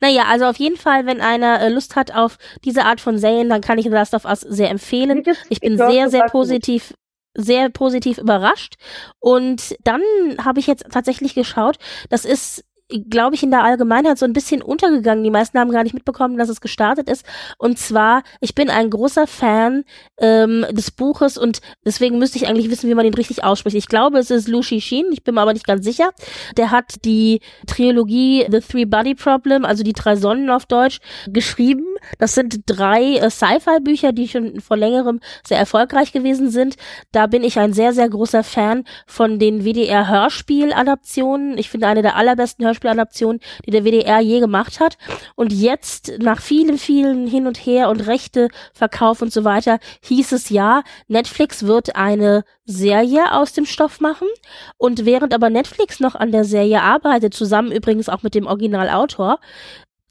Naja, 0.00 0.26
also 0.30 0.44
auf 0.44 0.58
jeden 0.58 0.76
Fall, 0.76 1.06
wenn 1.06 1.20
einer 1.20 1.60
äh, 1.60 1.68
Lust 1.68 1.96
hat 1.96 2.14
auf 2.14 2.38
diese 2.64 2.84
Art 2.84 3.00
von 3.00 3.18
Serien, 3.18 3.48
dann 3.48 3.60
kann 3.60 3.78
ich 3.78 3.86
Last 3.86 4.14
of 4.14 4.24
Us 4.24 4.40
sehr 4.40 4.70
empfehlen. 4.70 5.24
Ich 5.48 5.58
bin 5.58 5.76
sehr, 5.76 6.08
sehr 6.08 6.26
positiv 6.26 6.94
sehr 7.36 7.68
positiv 7.68 8.18
überrascht. 8.18 8.76
Und 9.18 9.76
dann 9.84 10.00
habe 10.42 10.58
ich 10.58 10.66
jetzt 10.66 10.86
tatsächlich 10.90 11.34
geschaut, 11.34 11.76
das 12.08 12.24
ist 12.24 12.64
glaube 12.88 13.34
ich, 13.34 13.42
in 13.42 13.50
der 13.50 13.64
Allgemeinheit 13.64 14.18
so 14.18 14.24
ein 14.24 14.32
bisschen 14.32 14.62
untergegangen. 14.62 15.24
Die 15.24 15.30
meisten 15.30 15.58
haben 15.58 15.72
gar 15.72 15.82
nicht 15.82 15.94
mitbekommen, 15.94 16.38
dass 16.38 16.48
es 16.48 16.60
gestartet 16.60 17.08
ist. 17.08 17.26
Und 17.58 17.78
zwar, 17.78 18.22
ich 18.40 18.54
bin 18.54 18.70
ein 18.70 18.90
großer 18.90 19.26
Fan 19.26 19.84
ähm, 20.18 20.64
des 20.70 20.92
Buches 20.92 21.36
und 21.36 21.60
deswegen 21.84 22.18
müsste 22.18 22.38
ich 22.38 22.46
eigentlich 22.46 22.70
wissen, 22.70 22.88
wie 22.88 22.94
man 22.94 23.06
ihn 23.06 23.14
richtig 23.14 23.42
ausspricht. 23.42 23.76
Ich 23.76 23.88
glaube, 23.88 24.18
es 24.18 24.30
ist 24.30 24.46
Lu 24.48 24.62
Shixin, 24.62 25.06
ich 25.12 25.24
bin 25.24 25.34
mir 25.34 25.40
aber 25.40 25.52
nicht 25.52 25.66
ganz 25.66 25.84
sicher. 25.84 26.10
Der 26.56 26.70
hat 26.70 27.04
die 27.04 27.40
Trilogie 27.66 28.46
The 28.48 28.60
Three 28.60 28.84
Body 28.84 29.14
Problem, 29.14 29.64
also 29.64 29.82
die 29.82 29.92
drei 29.92 30.16
Sonnen 30.16 30.50
auf 30.50 30.66
Deutsch, 30.66 31.00
geschrieben. 31.26 31.95
Das 32.18 32.34
sind 32.34 32.62
drei 32.66 33.16
äh, 33.16 33.30
Sci-Fi-Bücher, 33.30 34.12
die 34.12 34.28
schon 34.28 34.60
vor 34.60 34.76
längerem 34.76 35.20
sehr 35.46 35.58
erfolgreich 35.58 36.12
gewesen 36.12 36.50
sind. 36.50 36.76
Da 37.12 37.26
bin 37.26 37.44
ich 37.44 37.58
ein 37.58 37.72
sehr, 37.72 37.92
sehr 37.92 38.08
großer 38.08 38.44
Fan 38.44 38.84
von 39.06 39.38
den 39.38 39.64
WDR-Hörspiel-Adaptionen. 39.64 41.58
Ich 41.58 41.70
finde 41.70 41.86
eine 41.88 42.02
der 42.02 42.16
allerbesten 42.16 42.64
Hörspieladaptionen, 42.64 43.40
die 43.64 43.70
der 43.70 43.84
WDR 43.84 44.20
je 44.20 44.40
gemacht 44.40 44.80
hat. 44.80 44.98
Und 45.34 45.52
jetzt, 45.52 46.12
nach 46.18 46.40
vielen, 46.40 46.78
vielen 46.78 47.26
Hin 47.26 47.46
und 47.46 47.58
Her 47.58 47.88
und 47.90 48.06
Rechte, 48.06 48.48
Verkauf 48.72 49.22
und 49.22 49.32
so 49.32 49.44
weiter, 49.44 49.78
hieß 50.02 50.32
es 50.32 50.50
ja, 50.50 50.82
Netflix 51.08 51.66
wird 51.66 51.96
eine 51.96 52.44
Serie 52.64 53.32
aus 53.32 53.52
dem 53.52 53.64
Stoff 53.64 54.00
machen. 54.00 54.28
Und 54.76 55.04
während 55.04 55.34
aber 55.34 55.50
Netflix 55.50 56.00
noch 56.00 56.14
an 56.14 56.32
der 56.32 56.44
Serie 56.44 56.82
arbeitet, 56.82 57.34
zusammen 57.34 57.72
übrigens 57.72 58.08
auch 58.08 58.22
mit 58.22 58.34
dem 58.34 58.46
Originalautor, 58.46 59.38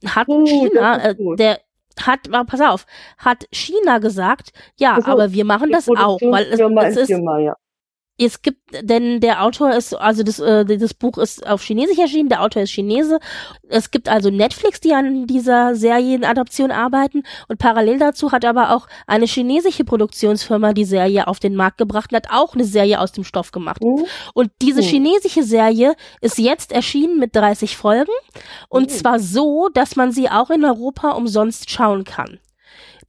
hat 0.05 0.27
Oh, 0.27 0.45
China, 0.45 1.03
äh, 1.03 1.15
der 1.37 1.59
hat, 2.01 2.29
pass 2.47 2.61
auf, 2.61 2.85
hat 3.17 3.47
China 3.51 3.99
gesagt, 3.99 4.51
ja, 4.77 4.95
Also, 4.95 5.11
aber 5.11 5.31
wir 5.31 5.45
machen 5.45 5.71
das 5.71 5.87
auch, 5.89 6.19
weil 6.21 6.45
es, 6.45 6.59
es 6.59 6.97
ist, 6.97 7.07
Firma, 7.07 7.39
ja. 7.39 7.55
Es 8.17 8.41
gibt, 8.41 8.59
denn 8.81 9.19
der 9.19 9.43
Autor 9.43 9.73
ist, 9.73 9.93
also 9.93 10.23
das, 10.23 10.39
äh, 10.39 10.63
das 10.65 10.93
Buch 10.93 11.17
ist 11.17 11.45
auf 11.45 11.61
Chinesisch 11.61 11.97
erschienen, 11.97 12.29
der 12.29 12.41
Autor 12.41 12.61
ist 12.63 12.71
Chinese. 12.71 13.19
Es 13.67 13.91
gibt 13.91 14.07
also 14.07 14.29
Netflix, 14.29 14.79
die 14.79 14.93
an 14.93 15.27
dieser 15.27 15.75
Serienadaption 15.75 16.71
arbeiten 16.71 17.23
und 17.49 17.59
parallel 17.59 17.99
dazu 17.99 18.31
hat 18.31 18.45
aber 18.45 18.73
auch 18.73 18.87
eine 19.05 19.25
chinesische 19.25 19.83
Produktionsfirma 19.83 20.71
die 20.71 20.85
Serie 20.85 21.27
auf 21.27 21.39
den 21.39 21.55
Markt 21.55 21.77
gebracht 21.77 22.11
und 22.11 22.17
hat 22.17 22.27
auch 22.31 22.53
eine 22.53 22.63
Serie 22.63 23.01
aus 23.01 23.11
dem 23.11 23.25
Stoff 23.25 23.51
gemacht. 23.51 23.81
Hm? 23.83 24.05
Und 24.33 24.51
diese 24.61 24.81
Hm. 24.81 24.87
chinesische 24.87 25.43
Serie 25.43 25.95
ist 26.21 26.37
jetzt 26.37 26.71
erschienen 26.71 27.19
mit 27.19 27.35
30 27.35 27.75
Folgen 27.75 28.11
und 28.69 28.91
Hm. 28.91 28.97
zwar 28.97 29.19
so, 29.19 29.67
dass 29.73 29.97
man 29.97 30.13
sie 30.13 30.29
auch 30.29 30.49
in 30.51 30.63
Europa 30.63 31.11
umsonst 31.11 31.69
schauen 31.69 32.05
kann. 32.05 32.39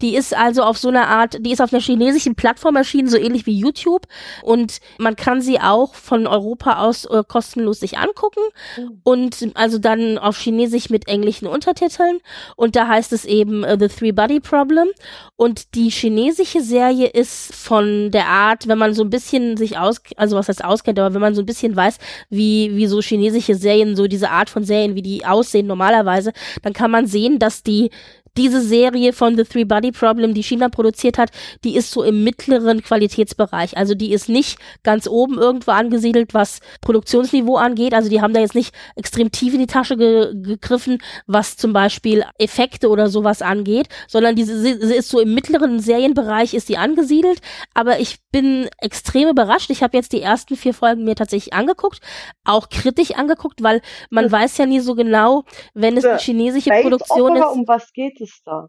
Die 0.01 0.17
ist 0.17 0.35
also 0.37 0.63
auf 0.63 0.79
so 0.79 0.89
einer 0.89 1.09
Art, 1.09 1.39
die 1.41 1.53
ist 1.53 1.61
auf 1.61 1.73
einer 1.73 1.83
chinesischen 1.83 2.35
Plattform 2.35 2.77
erschienen, 2.77 3.09
so 3.09 3.17
ähnlich 3.17 3.47
wie 3.47 3.59
YouTube. 3.59 4.07
Und 4.43 4.79
man 4.99 5.17
kann 5.17 5.41
sie 5.41 5.61
auch 5.61 5.95
von 5.95 6.27
Europa 6.27 6.79
aus 6.85 7.05
äh, 7.07 7.23
kostenlos 7.27 7.81
sich 7.81 7.99
angucken. 7.99 8.41
Mhm. 8.77 9.01
Und 9.05 9.51
also 9.55 9.79
dann 9.79 10.19
auf 10.19 10.39
Chinesisch 10.39 10.91
mit 10.91 11.09
englischen 11.09 11.47
Untertiteln. 11.47 12.19
Und 12.57 12.77
da 12.77 12.89
heißt 12.89 13.13
es 13.13 13.25
eben 13.25 13.65
äh, 13.65 13.77
The 13.79 13.89
Three 13.89 14.13
Body 14.13 14.41
Problem. 14.41 14.89
Und 15.37 15.75
die 15.75 15.91
chinesische 15.91 16.61
Serie 16.61 17.09
ist 17.09 17.55
von 17.55 18.11
der 18.11 18.27
Art, 18.27 18.69
wenn 18.69 18.79
man 18.79 18.95
so 18.95 19.03
ein 19.03 19.11
bisschen 19.11 19.57
sich 19.57 19.79
aus, 19.79 20.01
also 20.17 20.37
was 20.37 20.49
heißt 20.49 20.65
auskennt, 20.65 20.99
aber 20.99 21.15
wenn 21.15 21.21
man 21.21 21.35
so 21.35 21.43
ein 21.43 21.47
bisschen 21.47 21.77
weiß, 21.77 21.99
wie, 22.31 22.75
wie 22.75 22.87
so 22.87 23.01
chinesische 23.01 23.55
Serien, 23.55 23.97
so 23.97 24.07
diese 24.07 24.31
Art 24.31 24.51
von 24.51 24.65
Serien, 24.65 24.95
wie 24.95 25.03
die 25.03 25.25
aussehen 25.25 25.67
normalerweise, 25.67 26.33
dann 26.63 26.73
kann 26.73 26.91
man 26.91 27.07
sehen, 27.07 27.39
dass 27.39 27.63
die 27.63 27.91
diese 28.37 28.61
Serie 28.61 29.13
von 29.13 29.37
The 29.37 29.45
Three 29.45 29.65
Body 29.65 29.93
Problem, 29.93 30.35
die 30.35 30.43
China 30.43 30.69
produziert 30.69 31.19
hat, 31.19 31.31
die 31.65 31.77
ist 31.77 31.91
so 31.91 32.03
im 32.03 32.25
mittleren 32.25 32.83
Qualitätsbereich. 32.83 33.77
Also 33.77 33.95
die 33.95 34.13
ist 34.13 34.29
nicht 34.29 34.59
ganz 34.83 35.07
oben 35.09 35.39
irgendwo 35.39 35.71
angesiedelt, 35.73 36.35
was 36.35 36.61
Produktionsniveau 36.81 37.57
angeht. 37.57 37.95
Also 37.95 38.09
die 38.09 38.21
haben 38.21 38.35
da 38.35 38.41
jetzt 38.41 38.55
nicht 38.55 38.75
extrem 38.97 39.31
tief 39.31 39.55
in 39.55 39.61
die 39.61 39.67
Tasche 39.67 39.97
ge 39.97 40.33
gegriffen, 40.35 40.99
was 41.27 41.57
zum 41.57 41.73
Beispiel 41.73 42.25
Effekte 42.39 42.89
oder 42.89 43.09
sowas 43.09 43.43
angeht, 43.43 43.89
sondern 44.09 44.37
diese 44.37 44.69
ist 44.69 45.09
so 45.09 45.21
im 45.21 45.35
mittleren 45.35 45.81
Serienbereich 45.81 46.55
ist 46.55 46.69
die 46.69 46.79
angesiedelt. 46.79 47.41
Aber 47.75 48.01
ich 48.01 48.17
bin 48.33 48.69
extrem 48.79 49.29
überrascht. 49.29 49.71
Ich 49.71 49.83
habe 49.83 49.97
jetzt 49.97 50.13
die 50.13 50.21
ersten 50.23 50.57
vier 50.57 50.75
Folgen 50.75 51.05
mir 51.05 51.15
tatsächlich 51.15 51.55
angeguckt, 51.55 52.01
auch 52.45 52.69
kritisch 52.69 53.13
angeguckt, 53.13 53.63
weil 53.63 53.81
man 54.11 54.25
Das- 54.25 54.33
weiß 54.33 54.59
ja 54.59 54.67
nie 54.67 54.81
so 54.81 54.95
genau, 54.95 55.45
wenn 55.75 55.97
es 55.97 56.05
eine 56.05 56.19
chinesische 56.19 56.71
Produktion 56.83 57.37
ist. 57.37 57.45
um 57.53 57.67
was 57.67 57.93
geht 57.93 58.21
es 58.21 58.26
da? 58.45 58.69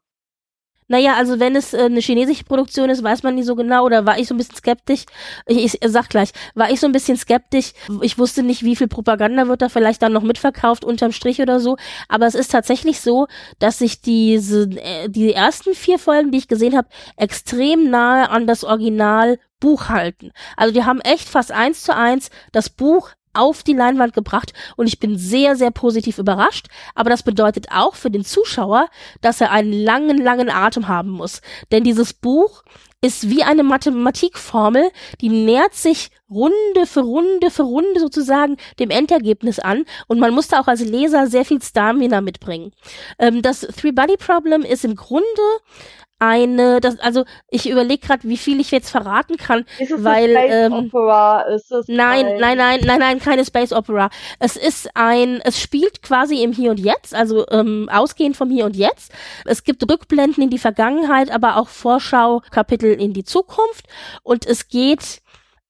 Naja, 0.90 1.16
also 1.16 1.40
wenn 1.40 1.56
es 1.56 1.74
äh, 1.74 1.84
eine 1.84 2.00
chinesische 2.00 2.46
Produktion 2.46 2.90
ist, 2.90 3.04
weiß 3.04 3.24
man 3.24 3.36
nie 3.36 3.44
so 3.44 3.56
genau 3.56 3.86
oder 3.86 4.06
war 4.06 4.18
ich 4.18 4.28
so 4.28 4.34
ein 4.34 4.38
bisschen 4.38 4.56
skeptisch. 4.56 5.04
Ich, 5.46 5.82
ich 5.82 5.92
sag 5.92 6.10
gleich, 6.10 6.32
war 6.56 6.72
ich 6.72 6.80
so 6.80 6.86
ein 6.88 6.94
bisschen 6.94 7.18
skeptisch. 7.18 7.74
Ich 8.02 8.18
wusste 8.18 8.42
nicht, 8.42 8.64
wie 8.64 8.76
viel 8.76 8.88
Propaganda 8.88 9.48
wird 9.50 9.62
da 9.62 9.70
vielleicht 9.70 10.02
dann 10.02 10.14
noch 10.14 10.24
mitverkauft 10.24 10.86
unterm 10.86 11.12
Strich 11.12 11.42
oder 11.42 11.60
so. 11.60 11.76
Aber 12.08 12.26
es 12.26 12.36
ist 12.36 12.52
tatsächlich 12.52 13.02
so, 13.02 13.28
dass 13.60 13.80
sich 13.80 14.02
diese 14.02 14.70
äh, 14.78 15.10
die 15.10 15.34
ersten 15.34 15.74
vier 15.74 16.00
Folgen, 16.00 16.32
die 16.32 16.38
ich 16.38 16.48
gesehen 16.48 16.78
habe, 16.78 16.88
extrem 17.18 17.90
nahe 17.90 18.30
an 18.30 18.48
das 18.48 18.64
Original 18.64 19.40
Buch 19.60 19.90
halten. 19.90 20.32
Also 20.56 20.74
die 20.74 20.86
haben 20.86 21.02
echt 21.02 21.28
fast 21.28 21.52
eins 21.52 21.84
zu 21.84 21.94
eins 21.94 22.30
das 22.54 22.70
Buch 22.70 23.10
auf 23.38 23.64
die 23.64 23.74
Leinwand 23.74 24.14
gebracht 24.14 24.54
und 24.76 24.88
ich 24.88 25.00
bin 25.00 25.18
sehr, 25.18 25.56
sehr 25.56 25.72
positiv 25.72 26.18
überrascht. 26.18 26.68
Aber 26.96 27.10
das 27.10 27.24
bedeutet 27.24 27.68
auch 27.72 27.96
für 27.96 28.12
den 28.12 28.26
Zuschauer, 28.26 28.88
dass 29.22 29.42
er 29.42 29.52
einen 29.52 29.74
langen, 29.74 30.18
langen 30.18 30.50
Atem 30.50 30.88
haben 30.88 31.12
muss. 31.12 31.42
Denn 31.72 31.84
dieses 31.84 32.14
Buch 32.14 32.64
ist 33.02 33.30
wie 33.30 33.44
eine 33.44 33.64
Mathematikformel, 33.64 34.90
die 35.22 35.30
nähert 35.30 35.76
sich 35.76 36.10
Runde 36.30 36.86
für 36.86 37.02
Runde 37.02 37.52
für 37.52 37.64
Runde 37.64 38.00
sozusagen 38.00 38.58
dem 38.80 38.90
Endergebnis 38.90 39.60
an 39.60 39.86
und 40.08 40.20
man 40.20 40.34
muss 40.34 40.48
da 40.48 40.60
auch 40.60 40.68
als 40.68 40.82
Leser 40.82 41.28
sehr 41.28 41.46
viel 41.46 41.62
Stamina 41.62 42.22
mitbringen. 42.22 42.74
Ähm, 43.20 43.42
das 43.42 43.62
Three-Body-Problem 43.62 44.64
ist 44.64 44.84
im 44.84 44.96
Grunde 44.96 45.26
eine, 46.20 46.80
das, 46.82 47.00
also 47.00 47.26
ich 47.50 47.70
überlege 47.70 48.06
gerade, 48.06 48.28
wie 48.28 48.38
viel 48.38 48.60
ich 48.60 48.72
jetzt 48.72 48.90
verraten 48.90 49.38
kann, 49.38 49.66
Ist 49.80 49.92
es 49.92 50.04
weil 50.04 50.32
Space 50.32 50.52
ähm, 50.52 50.74
Opera? 50.74 51.42
Ist 51.42 51.72
es 51.72 51.88
Nein, 51.88 52.26
ein, 52.26 52.38
nein, 52.40 52.58
nein, 52.58 52.82
nein, 52.86 53.00
nein, 53.00 53.20
keine 53.20 53.46
Space 53.46 53.72
Opera. 53.72 54.10
Es 54.40 54.56
ist 54.58 54.90
ein, 54.96 55.42
es 55.44 55.60
spielt 55.62 56.02
quasi 56.02 56.42
im 56.44 56.54
Hier 56.54 56.72
und 56.72 56.80
Jetzt, 56.80 57.14
also 57.14 57.46
ähm, 57.50 57.90
ausgehend 57.92 58.36
vom 58.36 58.50
Hier 58.50 58.66
und 58.66 58.76
Jetzt. 58.76 59.12
Es 59.46 59.64
gibt 59.64 59.90
Rückblenden 59.90 60.44
in 60.44 60.50
die 60.50 60.58
Vergangenheit, 60.60 61.32
aber 61.32 61.58
auch 61.58 61.68
Vorschau-Kapitel 61.68 62.94
in 62.94 63.14
die 63.14 63.24
Zukunft. 63.24 63.86
Und 64.24 64.46
es 64.46 64.68
geht, 64.70 65.22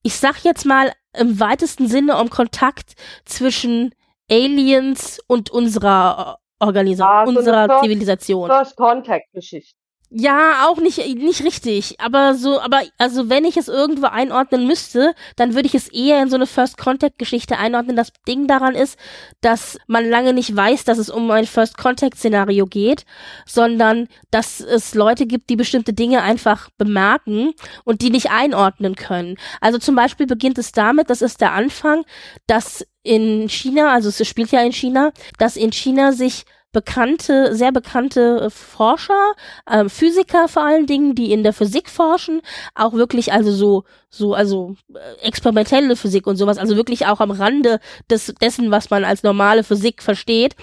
ich 0.04 0.16
sag 0.16 0.44
jetzt 0.44 0.66
mal 0.66 0.92
im 1.14 1.40
weitesten 1.40 1.88
Sinne 1.88 2.18
um 2.18 2.30
Kontakt 2.30 2.94
zwischen 3.26 3.94
Aliens 4.30 5.20
und 5.28 5.50
unserer 5.50 6.40
Organisation, 6.60 7.08
Ah, 7.10 7.26
so 7.26 7.38
unserer 7.38 7.66
First- 7.68 7.84
Zivilisation. 7.84 8.50
First 8.50 8.76
Contact 8.78 9.32
Geschichte. 9.34 9.77
Ja, 10.10 10.66
auch 10.68 10.78
nicht, 10.78 11.00
nicht 11.00 11.44
richtig. 11.44 12.00
Aber 12.00 12.34
so, 12.36 12.62
aber, 12.62 12.82
also 12.98 13.30
wenn 13.30 13.44
ich 13.44 13.58
es 13.58 13.68
irgendwo 13.68 14.06
einordnen 14.06 14.66
müsste, 14.66 15.14
dann 15.36 15.54
würde 15.54 15.68
ich 15.68 15.76
es 15.76 15.90
eher 15.90 16.22
in 16.22 16.30
so 16.30 16.38
eine 16.38 16.48
First 16.48 16.78
Contact 16.78 17.20
Geschichte 17.20 17.58
einordnen. 17.58 17.98
Das 17.98 18.14
Ding 18.26 18.48
daran 18.48 18.74
ist, 18.74 18.98
dass 19.42 19.78
man 19.88 20.10
lange 20.10 20.32
nicht 20.32 20.56
weiß, 20.56 20.86
dass 20.86 20.98
es 20.98 21.10
um 21.10 21.30
ein 21.32 21.46
First 21.46 21.78
Contact 21.78 22.16
Szenario 22.18 22.68
geht, 22.68 23.04
sondern 23.46 24.08
dass 24.32 24.62
es 24.62 24.96
Leute 24.96 25.26
gibt, 25.26 25.50
die 25.50 25.58
bestimmte 25.58 25.92
Dinge 25.92 26.22
einfach 26.22 26.70
bemerken 26.78 27.52
und 27.84 28.02
die 28.02 28.10
nicht 28.10 28.32
einordnen 28.32 28.96
können. 28.96 29.36
Also 29.60 29.78
zum 29.78 29.96
Beispiel 29.96 30.26
beginnt 30.26 30.58
es 30.58 30.72
damit, 30.72 31.10
das 31.10 31.22
ist 31.22 31.42
der 31.42 31.52
Anfang, 31.52 32.06
dass 32.48 32.86
in 33.04 33.50
China, 33.50 33.92
also 33.92 34.08
es 34.08 34.26
spielt 34.26 34.52
ja 34.52 34.62
in 34.62 34.72
China, 34.72 35.12
dass 35.38 35.58
in 35.58 35.72
China 35.74 36.14
sich 36.14 36.46
bekannte, 36.78 37.56
sehr 37.56 37.72
bekannte 37.72 38.42
äh, 38.42 38.50
Forscher, 38.52 39.34
ähm, 39.68 39.90
Physiker 39.90 40.48
vor 40.48 40.64
allen 40.64 40.86
Dingen, 40.86 41.16
die 41.16 41.32
in 41.32 41.42
der 41.42 41.52
Physik 41.52 41.90
forschen, 41.90 42.42
auch 42.76 42.94
wirklich 42.94 43.34
also 43.34 43.52
so, 43.52 43.84
so, 44.12 44.36
also 44.36 44.76
äh, 44.94 45.26
experimentelle 45.26 45.96
Physik 45.96 46.28
und 46.28 46.36
sowas, 46.36 46.60
also 46.60 46.76
wirklich 46.76 47.08
auch 47.08 47.20
am 47.20 47.32
Rande 47.32 47.80
des, 48.12 48.32
dessen, 48.40 48.70
was 48.70 48.92
man 48.92 49.06
als 49.06 49.24
normale 49.24 49.64
Physik 49.64 50.04
versteht, 50.04 50.56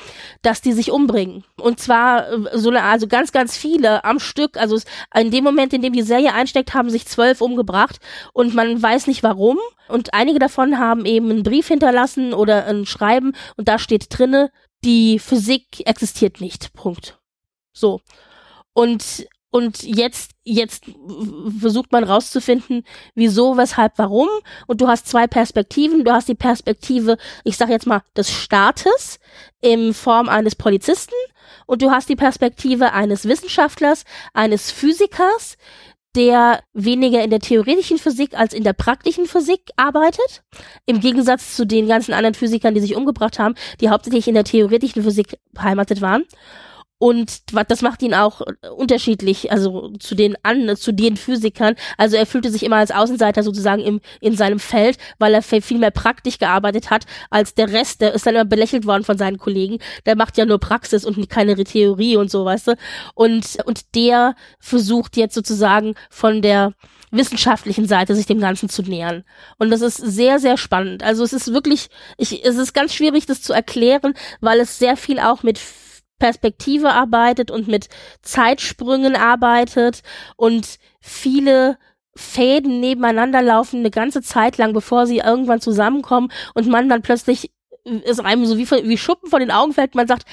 dass 0.42 0.62
die 0.62 0.72
sich 0.72 0.92
umbringen. 0.92 1.42
Und 1.60 1.80
zwar 1.80 2.30
äh, 2.30 2.58
so 2.58 2.70
eine, 2.70 2.84
also 2.84 3.08
ganz, 3.08 3.32
ganz 3.32 3.56
viele 3.56 4.04
am 4.04 4.20
Stück, 4.20 4.56
also 4.56 4.78
in 5.16 5.32
dem 5.32 5.42
Moment, 5.42 5.72
in 5.72 5.82
dem 5.82 5.94
die 5.94 6.02
Serie 6.02 6.32
einsteckt, 6.32 6.74
haben 6.74 6.90
sich 6.90 7.06
zwölf 7.06 7.40
umgebracht 7.40 7.98
und 8.32 8.54
man 8.54 8.80
weiß 8.80 9.08
nicht 9.08 9.24
warum. 9.24 9.58
Und 9.88 10.14
einige 10.14 10.38
davon 10.38 10.78
haben 10.78 11.04
eben 11.04 11.30
einen 11.30 11.42
Brief 11.42 11.68
hinterlassen 11.68 12.32
oder 12.32 12.66
ein 12.66 12.86
Schreiben 12.86 13.32
und 13.56 13.68
da 13.68 13.78
steht 13.78 14.06
drinne, 14.08 14.50
die 14.84 15.18
Physik 15.18 15.86
existiert 15.86 16.40
nicht. 16.40 16.72
Punkt. 16.74 17.18
So. 17.72 18.00
Und, 18.72 19.26
und 19.50 19.82
jetzt, 19.82 20.32
jetzt 20.42 20.84
versucht 21.58 21.92
man 21.92 22.04
rauszufinden, 22.04 22.84
wieso, 23.14 23.56
weshalb, 23.56 23.94
warum. 23.96 24.28
Und 24.66 24.80
du 24.80 24.88
hast 24.88 25.08
zwei 25.08 25.26
Perspektiven. 25.26 26.04
Du 26.04 26.12
hast 26.12 26.28
die 26.28 26.34
Perspektive, 26.34 27.16
ich 27.44 27.56
sag 27.56 27.68
jetzt 27.68 27.86
mal, 27.86 28.02
des 28.16 28.30
Staates 28.30 29.18
in 29.60 29.94
Form 29.94 30.28
eines 30.28 30.54
Polizisten. 30.54 31.14
Und 31.66 31.82
du 31.82 31.90
hast 31.90 32.08
die 32.08 32.16
Perspektive 32.16 32.92
eines 32.92 33.26
Wissenschaftlers, 33.26 34.04
eines 34.34 34.70
Physikers, 34.70 35.56
der 36.16 36.60
weniger 36.72 37.22
in 37.22 37.30
der 37.30 37.40
theoretischen 37.40 37.98
Physik 37.98 38.34
als 38.34 38.54
in 38.54 38.64
der 38.64 38.72
praktischen 38.72 39.26
Physik 39.26 39.70
arbeitet. 39.76 40.42
Im 40.86 41.00
Gegensatz 41.00 41.56
zu 41.56 41.66
den 41.66 41.88
ganzen 41.88 42.12
anderen 42.12 42.34
Physikern, 42.34 42.74
die 42.74 42.80
sich 42.80 42.96
umgebracht 42.96 43.38
haben, 43.38 43.54
die 43.80 43.90
hauptsächlich 43.90 44.28
in 44.28 44.34
der 44.34 44.44
theoretischen 44.44 45.02
Physik 45.02 45.38
beheimatet 45.52 46.00
waren. 46.00 46.24
Und 47.04 47.42
das 47.68 47.82
macht 47.82 48.00
ihn 48.00 48.14
auch 48.14 48.40
unterschiedlich, 48.78 49.52
also 49.52 49.90
zu 49.98 50.14
den 50.14 50.36
an, 50.42 50.74
zu 50.74 50.90
den 50.90 51.18
Physikern. 51.18 51.74
Also 51.98 52.16
er 52.16 52.24
fühlte 52.24 52.50
sich 52.50 52.62
immer 52.62 52.76
als 52.76 52.92
Außenseiter 52.92 53.42
sozusagen 53.42 53.82
im, 53.82 54.00
in 54.22 54.38
seinem 54.38 54.58
Feld, 54.58 54.96
weil 55.18 55.34
er 55.34 55.42
viel 55.42 55.76
mehr 55.76 55.90
praktisch 55.90 56.38
gearbeitet 56.38 56.88
hat 56.88 57.04
als 57.28 57.52
der 57.52 57.70
Rest. 57.70 58.00
Der 58.00 58.14
ist 58.14 58.24
dann 58.24 58.36
immer 58.36 58.46
belächelt 58.46 58.86
worden 58.86 59.04
von 59.04 59.18
seinen 59.18 59.36
Kollegen. 59.36 59.80
Der 60.06 60.16
macht 60.16 60.38
ja 60.38 60.46
nur 60.46 60.58
Praxis 60.58 61.04
und 61.04 61.28
keine 61.28 61.62
Theorie 61.62 62.16
und 62.16 62.30
so, 62.30 62.46
weißt 62.46 62.68
du. 62.68 62.76
Und, 63.12 63.58
und 63.66 63.94
der 63.94 64.34
versucht 64.58 65.18
jetzt 65.18 65.34
sozusagen 65.34 65.96
von 66.08 66.40
der 66.40 66.72
wissenschaftlichen 67.10 67.86
Seite 67.86 68.14
sich 68.14 68.24
dem 68.24 68.40
Ganzen 68.40 68.70
zu 68.70 68.80
nähern. 68.80 69.24
Und 69.58 69.68
das 69.68 69.82
ist 69.82 69.98
sehr, 69.98 70.38
sehr 70.38 70.56
spannend. 70.56 71.02
Also 71.02 71.22
es 71.22 71.34
ist 71.34 71.52
wirklich, 71.52 71.90
ich, 72.16 72.42
es 72.46 72.56
ist 72.56 72.72
ganz 72.72 72.94
schwierig, 72.94 73.26
das 73.26 73.42
zu 73.42 73.52
erklären, 73.52 74.14
weil 74.40 74.58
es 74.58 74.78
sehr 74.78 74.96
viel 74.96 75.18
auch 75.18 75.42
mit 75.42 75.60
Perspektive 76.18 76.90
arbeitet 76.92 77.50
und 77.50 77.68
mit 77.68 77.88
Zeitsprüngen 78.22 79.16
arbeitet 79.16 80.02
und 80.36 80.78
viele 81.00 81.78
Fäden 82.16 82.80
nebeneinander 82.80 83.42
laufen 83.42 83.80
eine 83.80 83.90
ganze 83.90 84.22
Zeit 84.22 84.56
lang, 84.56 84.72
bevor 84.72 85.06
sie 85.06 85.18
irgendwann 85.18 85.60
zusammenkommen 85.60 86.30
und 86.54 86.68
man 86.68 86.88
dann 86.88 87.02
plötzlich 87.02 87.50
ist 87.84 88.20
einem 88.20 88.46
so 88.46 88.56
wie, 88.56 88.70
wie 88.70 88.96
Schuppen 88.96 89.28
von 89.28 89.40
den 89.40 89.50
Augen 89.50 89.74
fällt, 89.74 89.94
man 89.94 90.06
sagt, 90.06 90.24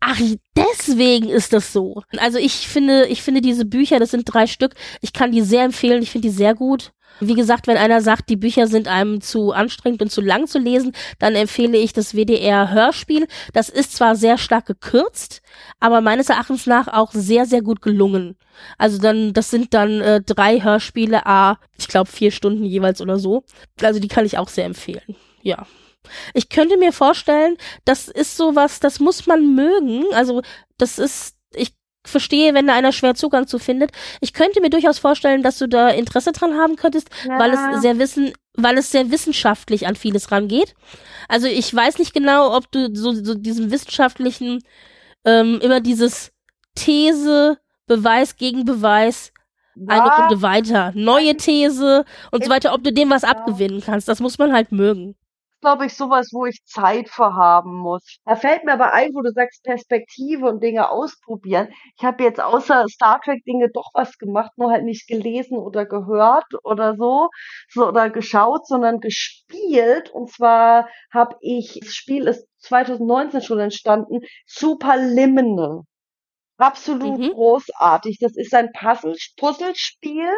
Ach, 0.00 0.20
deswegen 0.56 1.28
ist 1.28 1.52
das 1.52 1.72
so. 1.72 2.02
Also 2.18 2.38
ich 2.38 2.68
finde, 2.68 3.06
ich 3.06 3.22
finde 3.22 3.40
diese 3.40 3.64
Bücher, 3.64 3.98
das 3.98 4.12
sind 4.12 4.24
drei 4.24 4.46
Stück, 4.46 4.74
ich 5.00 5.12
kann 5.12 5.32
die 5.32 5.42
sehr 5.42 5.64
empfehlen, 5.64 6.02
ich 6.02 6.10
finde 6.10 6.28
die 6.28 6.34
sehr 6.34 6.54
gut. 6.54 6.92
Wie 7.20 7.34
gesagt, 7.34 7.66
wenn 7.66 7.76
einer 7.76 8.00
sagt, 8.00 8.28
die 8.28 8.36
Bücher 8.36 8.66
sind 8.66 8.88
einem 8.88 9.20
zu 9.20 9.52
anstrengend 9.52 10.02
und 10.02 10.10
zu 10.10 10.20
lang 10.20 10.46
zu 10.46 10.58
lesen, 10.58 10.92
dann 11.18 11.34
empfehle 11.34 11.76
ich 11.78 11.92
das 11.92 12.14
WDR 12.14 12.70
Hörspiel. 12.70 13.26
Das 13.52 13.68
ist 13.68 13.96
zwar 13.96 14.16
sehr 14.16 14.38
stark 14.38 14.66
gekürzt, 14.66 15.42
aber 15.80 16.00
meines 16.00 16.28
Erachtens 16.28 16.66
nach 16.66 16.88
auch 16.88 17.12
sehr, 17.12 17.46
sehr 17.46 17.62
gut 17.62 17.82
gelungen. 17.82 18.36
Also 18.76 18.98
dann, 18.98 19.32
das 19.32 19.50
sind 19.50 19.74
dann 19.74 20.00
äh, 20.00 20.20
drei 20.20 20.62
Hörspiele, 20.62 21.26
a, 21.26 21.58
ich 21.76 21.88
glaube 21.88 22.10
vier 22.10 22.30
Stunden 22.30 22.64
jeweils 22.64 23.00
oder 23.00 23.18
so. 23.18 23.44
Also 23.82 24.00
die 24.00 24.08
kann 24.08 24.26
ich 24.26 24.38
auch 24.38 24.48
sehr 24.48 24.64
empfehlen. 24.64 25.16
Ja. 25.42 25.66
Ich 26.34 26.48
könnte 26.48 26.76
mir 26.76 26.92
vorstellen, 26.92 27.56
das 27.84 28.08
ist 28.08 28.36
sowas, 28.36 28.80
das 28.80 29.00
muss 29.00 29.26
man 29.26 29.54
mögen. 29.54 30.04
Also 30.14 30.42
das 30.78 30.98
ist, 30.98 31.36
ich 31.54 31.72
verstehe, 32.08 32.54
wenn 32.54 32.66
da 32.66 32.74
einer 32.74 32.92
schwer 32.92 33.14
Zugang 33.14 33.46
zu 33.46 33.58
findet. 33.58 33.90
Ich 34.20 34.32
könnte 34.32 34.60
mir 34.60 34.70
durchaus 34.70 34.98
vorstellen, 34.98 35.42
dass 35.42 35.58
du 35.58 35.68
da 35.68 35.88
Interesse 35.88 36.32
dran 36.32 36.56
haben 36.56 36.76
könntest, 36.76 37.08
ja. 37.26 37.38
weil 37.38 37.52
es 37.52 37.82
sehr 37.82 37.98
wissen, 37.98 38.32
weil 38.54 38.78
es 38.78 38.90
sehr 38.90 39.10
wissenschaftlich 39.10 39.86
an 39.86 39.96
vieles 39.96 40.30
rangeht. 40.30 40.74
Also 41.28 41.46
ich 41.46 41.72
weiß 41.74 41.98
nicht 41.98 42.12
genau, 42.12 42.56
ob 42.56 42.70
du 42.72 42.94
so, 42.94 43.12
so 43.12 43.34
diesem 43.34 43.70
wissenschaftlichen 43.70 44.62
ähm, 45.24 45.60
immer 45.62 45.80
dieses 45.80 46.32
These, 46.74 47.58
Beweis 47.86 48.36
gegen 48.36 48.64
Beweis, 48.64 49.32
eine 49.86 50.10
Runde 50.10 50.42
weiter, 50.42 50.92
neue 50.94 51.36
These 51.36 52.04
und 52.32 52.44
so 52.44 52.50
weiter, 52.50 52.74
ob 52.74 52.82
du 52.82 52.92
dem 52.92 53.10
was 53.10 53.24
abgewinnen 53.24 53.80
kannst. 53.80 54.08
Das 54.08 54.20
muss 54.20 54.38
man 54.38 54.52
halt 54.52 54.72
mögen 54.72 55.14
glaube 55.60 55.86
ich, 55.86 55.94
sowas, 55.94 56.30
wo 56.32 56.46
ich 56.46 56.64
Zeit 56.64 57.08
für 57.08 57.34
haben 57.34 57.74
muss. 57.74 58.02
Da 58.24 58.36
fällt 58.36 58.64
mir 58.64 58.72
aber 58.72 58.92
ein, 58.92 59.10
wo 59.14 59.22
du 59.22 59.32
sagst, 59.32 59.62
Perspektive 59.64 60.46
und 60.48 60.62
Dinge 60.62 60.90
ausprobieren. 60.90 61.68
Ich 61.96 62.04
habe 62.04 62.24
jetzt 62.24 62.40
außer 62.40 62.86
Star 62.88 63.20
Trek 63.20 63.44
Dinge 63.44 63.68
doch 63.70 63.90
was 63.94 64.18
gemacht, 64.18 64.52
nur 64.56 64.70
halt 64.70 64.84
nicht 64.84 65.06
gelesen 65.08 65.58
oder 65.58 65.86
gehört 65.86 66.46
oder 66.64 66.96
so, 66.96 67.28
so 67.68 67.88
oder 67.88 68.10
geschaut, 68.10 68.66
sondern 68.66 69.00
gespielt. 69.00 70.10
Und 70.10 70.30
zwar 70.30 70.88
habe 71.12 71.36
ich, 71.40 71.78
das 71.82 71.94
Spiel 71.94 72.26
ist 72.26 72.46
2019 72.58 73.42
schon 73.42 73.60
entstanden, 73.60 74.20
Super 74.46 74.96
Liminal. 74.96 75.82
Absolut 76.58 77.20
mhm. 77.20 77.30
großartig. 77.30 78.18
Das 78.20 78.36
ist 78.36 78.52
ein 78.52 78.70
Puzzle 78.72 79.14
Puzzlespiel. 79.36 80.28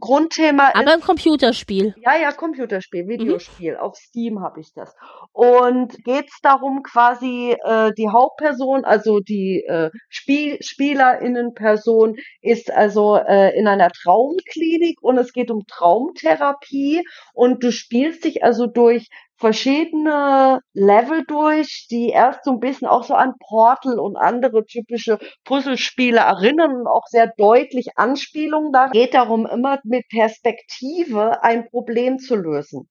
Grundthema 0.00 0.70
Aber 0.74 0.82
ist, 0.82 0.92
ein 0.92 1.00
Computerspiel. 1.00 1.94
Ja, 2.04 2.16
ja, 2.16 2.32
Computerspiel, 2.32 3.04
mhm. 3.04 3.08
Videospiel. 3.08 3.74
Mhm. 3.74 3.78
Auf 3.78 3.96
Steam 3.96 4.40
habe 4.40 4.60
ich 4.60 4.72
das. 4.74 4.92
Und 5.32 6.02
geht's 6.04 6.40
darum, 6.42 6.82
quasi 6.82 7.56
äh, 7.64 7.92
die 7.96 8.08
Hauptperson, 8.08 8.84
also 8.84 9.20
die 9.20 9.64
äh, 9.68 9.90
Spiel 10.08 10.58
Spielerinnenperson, 10.60 12.16
ist 12.40 12.72
also 12.72 13.14
äh, 13.16 13.56
in 13.56 13.68
einer 13.68 13.90
Traumklinik 13.90 15.00
und 15.02 15.18
es 15.18 15.32
geht 15.32 15.52
um 15.52 15.66
Traumtherapie 15.68 17.04
und 17.32 17.62
du 17.62 17.70
spielst 17.70 18.24
dich 18.24 18.42
also 18.42 18.66
durch 18.66 19.08
verschiedene 19.40 20.60
Level 20.74 21.24
durch, 21.26 21.88
die 21.90 22.10
erst 22.10 22.44
so 22.44 22.52
ein 22.52 22.60
bisschen 22.60 22.86
auch 22.86 23.04
so 23.04 23.14
an 23.14 23.32
Portal 23.40 23.98
und 23.98 24.16
andere 24.16 24.66
typische 24.66 25.18
Puzzlespiele 25.44 26.20
erinnern 26.20 26.76
und 26.76 26.86
auch 26.86 27.06
sehr 27.06 27.32
deutlich 27.38 27.96
Anspielungen 27.96 28.70
da. 28.70 28.88
Geht 28.88 29.14
darum, 29.14 29.46
immer 29.46 29.80
mit 29.82 30.06
Perspektive 30.08 31.42
ein 31.42 31.68
Problem 31.70 32.18
zu 32.18 32.36
lösen. 32.36 32.88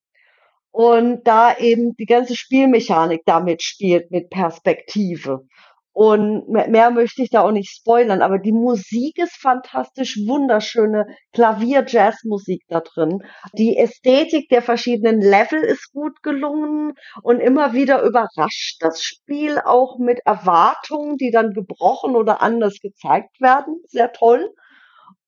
Und 0.72 1.24
da 1.28 1.56
eben 1.58 1.96
die 1.96 2.06
ganze 2.06 2.36
Spielmechanik 2.36 3.22
damit 3.26 3.62
spielt 3.62 4.12
mit 4.12 4.30
Perspektive. 4.30 5.48
Und 5.92 6.48
mehr 6.48 6.92
möchte 6.92 7.24
ich 7.24 7.30
da 7.30 7.42
auch 7.42 7.52
nicht 7.52 7.72
spoilern, 7.72 8.22
aber 8.22 8.38
die 8.38 8.54
Musik 8.54 9.18
ist 9.18 9.36
fantastisch, 9.36 10.18
wunderschöne 10.26 11.08
Klavier-Jazz-Musik 11.34 12.64
da 12.68 12.82
drin. 12.82 13.20
Die 13.54 13.78
Ästhetik 13.78 14.50
der 14.50 14.62
verschiedenen 14.62 15.20
Level 15.20 15.60
ist 15.60 15.92
gut 15.92 16.22
gelungen 16.22 16.94
und 17.24 17.40
immer 17.40 17.74
wieder 17.74 18.04
überrascht 18.04 18.78
das 18.82 19.02
Spiel 19.02 19.60
auch 19.60 19.98
mit 19.98 20.20
Erwartungen, 20.26 21.18
die 21.18 21.32
dann 21.32 21.54
gebrochen 21.54 22.16
oder 22.16 22.42
anders 22.42 22.80
gezeigt 22.80 23.42
werden. 23.42 23.82
Sehr 23.88 24.12
toll. 24.14 24.54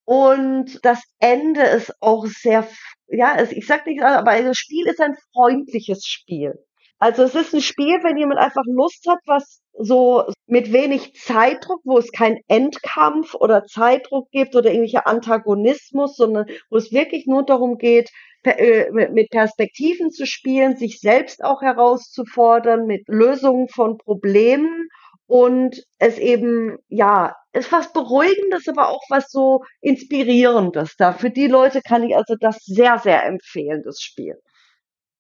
Und 0.06 0.80
das 0.84 1.02
Ende 1.20 1.62
ist 1.62 1.94
auch 2.02 2.26
sehr, 2.26 2.68
ja, 3.08 3.42
ich 3.42 3.66
sag 3.66 3.86
nicht, 3.86 4.02
aber 4.04 4.42
das 4.42 4.58
Spiel 4.58 4.88
ist 4.88 5.02
ein 5.02 5.16
freundliches 5.34 6.06
Spiel. 6.06 6.54
Also 7.02 7.24
es 7.24 7.34
ist 7.34 7.56
ein 7.56 7.62
Spiel, 7.62 7.98
wenn 8.04 8.16
jemand 8.16 8.40
einfach 8.40 8.62
Lust 8.68 9.08
hat, 9.08 9.18
was 9.26 9.64
so 9.74 10.24
mit 10.46 10.72
wenig 10.72 11.16
Zeitdruck, 11.16 11.82
wo 11.84 11.98
es 11.98 12.12
keinen 12.12 12.38
Endkampf 12.48 13.34
oder 13.34 13.64
Zeitdruck 13.64 14.30
gibt 14.30 14.56
oder 14.56 14.70
irgendwelcher 14.70 15.08
Antagonismus, 15.08 16.16
sondern 16.16 16.46
wo 16.70 16.78
es 16.78 16.92
wirklich 16.92 17.26
nur 17.26 17.44
darum 17.44 17.80
geht, 17.80 18.12
äh, 18.44 18.92
mit 18.92 19.32
Perspektiven 19.32 20.12
zu 20.12 20.28
spielen, 20.28 20.78
sich 20.78 21.00
selbst 21.00 21.44
auch 21.44 21.64
herauszufordern, 21.64 22.86
mit 22.86 23.08
Lösungen 23.08 23.68
von 23.68 23.98
Problemen 23.98 24.88
und 25.26 25.84
es 25.98 26.20
eben, 26.20 26.78
ja, 26.88 27.36
ist 27.52 27.72
was 27.72 27.92
Beruhigendes, 27.94 28.68
aber 28.68 28.90
auch 28.90 29.02
was 29.10 29.32
so 29.32 29.64
Inspirierendes 29.80 30.98
da. 30.98 31.14
Für 31.14 31.32
die 31.32 31.48
Leute 31.48 31.82
kann 31.82 32.04
ich 32.04 32.16
also 32.16 32.36
das 32.40 32.58
sehr, 32.64 33.00
sehr 33.00 33.26
empfehlen, 33.26 33.82
das 33.84 34.02
Spiel. 34.02 34.36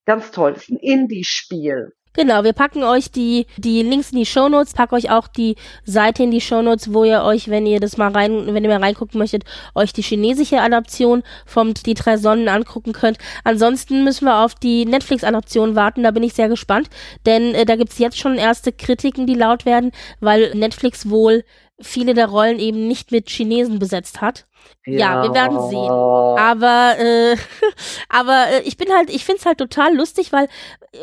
Ganz 0.05 0.31
toll. 0.31 0.53
Das 0.53 0.63
ist 0.63 0.71
ein 0.71 0.77
Indie-Spiel. 0.77 1.93
Genau, 2.13 2.43
wir 2.43 2.51
packen 2.51 2.83
euch 2.83 3.09
die, 3.09 3.47
die 3.55 3.83
Links 3.83 4.11
in 4.11 4.17
die 4.17 4.25
Shownotes, 4.25 4.73
pack 4.73 4.91
euch 4.91 5.09
auch 5.09 5.29
die 5.29 5.55
Seite 5.85 6.23
in 6.23 6.31
die 6.31 6.41
Shownotes, 6.41 6.93
wo 6.93 7.05
ihr 7.05 7.23
euch, 7.23 7.49
wenn 7.49 7.65
ihr 7.65 7.79
das 7.79 7.95
mal 7.95 8.11
rein, 8.11 8.53
wenn 8.53 8.65
ihr 8.65 8.69
mal 8.69 8.83
reingucken 8.83 9.17
möchtet, 9.17 9.45
euch 9.75 9.93
die 9.93 10.01
chinesische 10.01 10.59
Adaption 10.59 11.23
vom 11.45 11.73
Die 11.73 11.93
drei 11.93 12.17
Sonnen 12.17 12.49
angucken 12.49 12.91
könnt. 12.91 13.17
Ansonsten 13.45 14.03
müssen 14.03 14.25
wir 14.25 14.43
auf 14.43 14.55
die 14.55 14.85
Netflix-Adaption 14.85 15.75
warten, 15.75 16.03
da 16.03 16.11
bin 16.11 16.23
ich 16.23 16.33
sehr 16.33 16.49
gespannt, 16.49 16.89
denn 17.25 17.55
äh, 17.55 17.63
da 17.63 17.77
gibt's 17.77 17.97
jetzt 17.97 18.17
schon 18.17 18.35
erste 18.35 18.73
Kritiken, 18.73 19.25
die 19.25 19.35
laut 19.35 19.65
werden, 19.65 19.91
weil 20.19 20.53
Netflix 20.53 21.09
wohl 21.09 21.45
viele 21.81 22.13
der 22.13 22.27
Rollen 22.27 22.59
eben 22.59 22.87
nicht 22.87 23.11
mit 23.11 23.29
Chinesen 23.29 23.79
besetzt 23.79 24.21
hat. 24.21 24.45
Ja, 24.85 24.93
ja 24.93 25.23
wir 25.23 25.33
werden 25.33 25.69
sehen. 25.69 25.89
Aber, 25.89 26.95
äh, 26.99 27.35
aber 28.09 28.47
äh, 28.51 28.61
ich 28.61 28.77
bin 28.77 28.91
halt, 28.91 29.09
ich 29.09 29.25
find's 29.25 29.45
halt 29.45 29.59
total 29.59 29.95
lustig, 29.95 30.31
weil, 30.31 30.47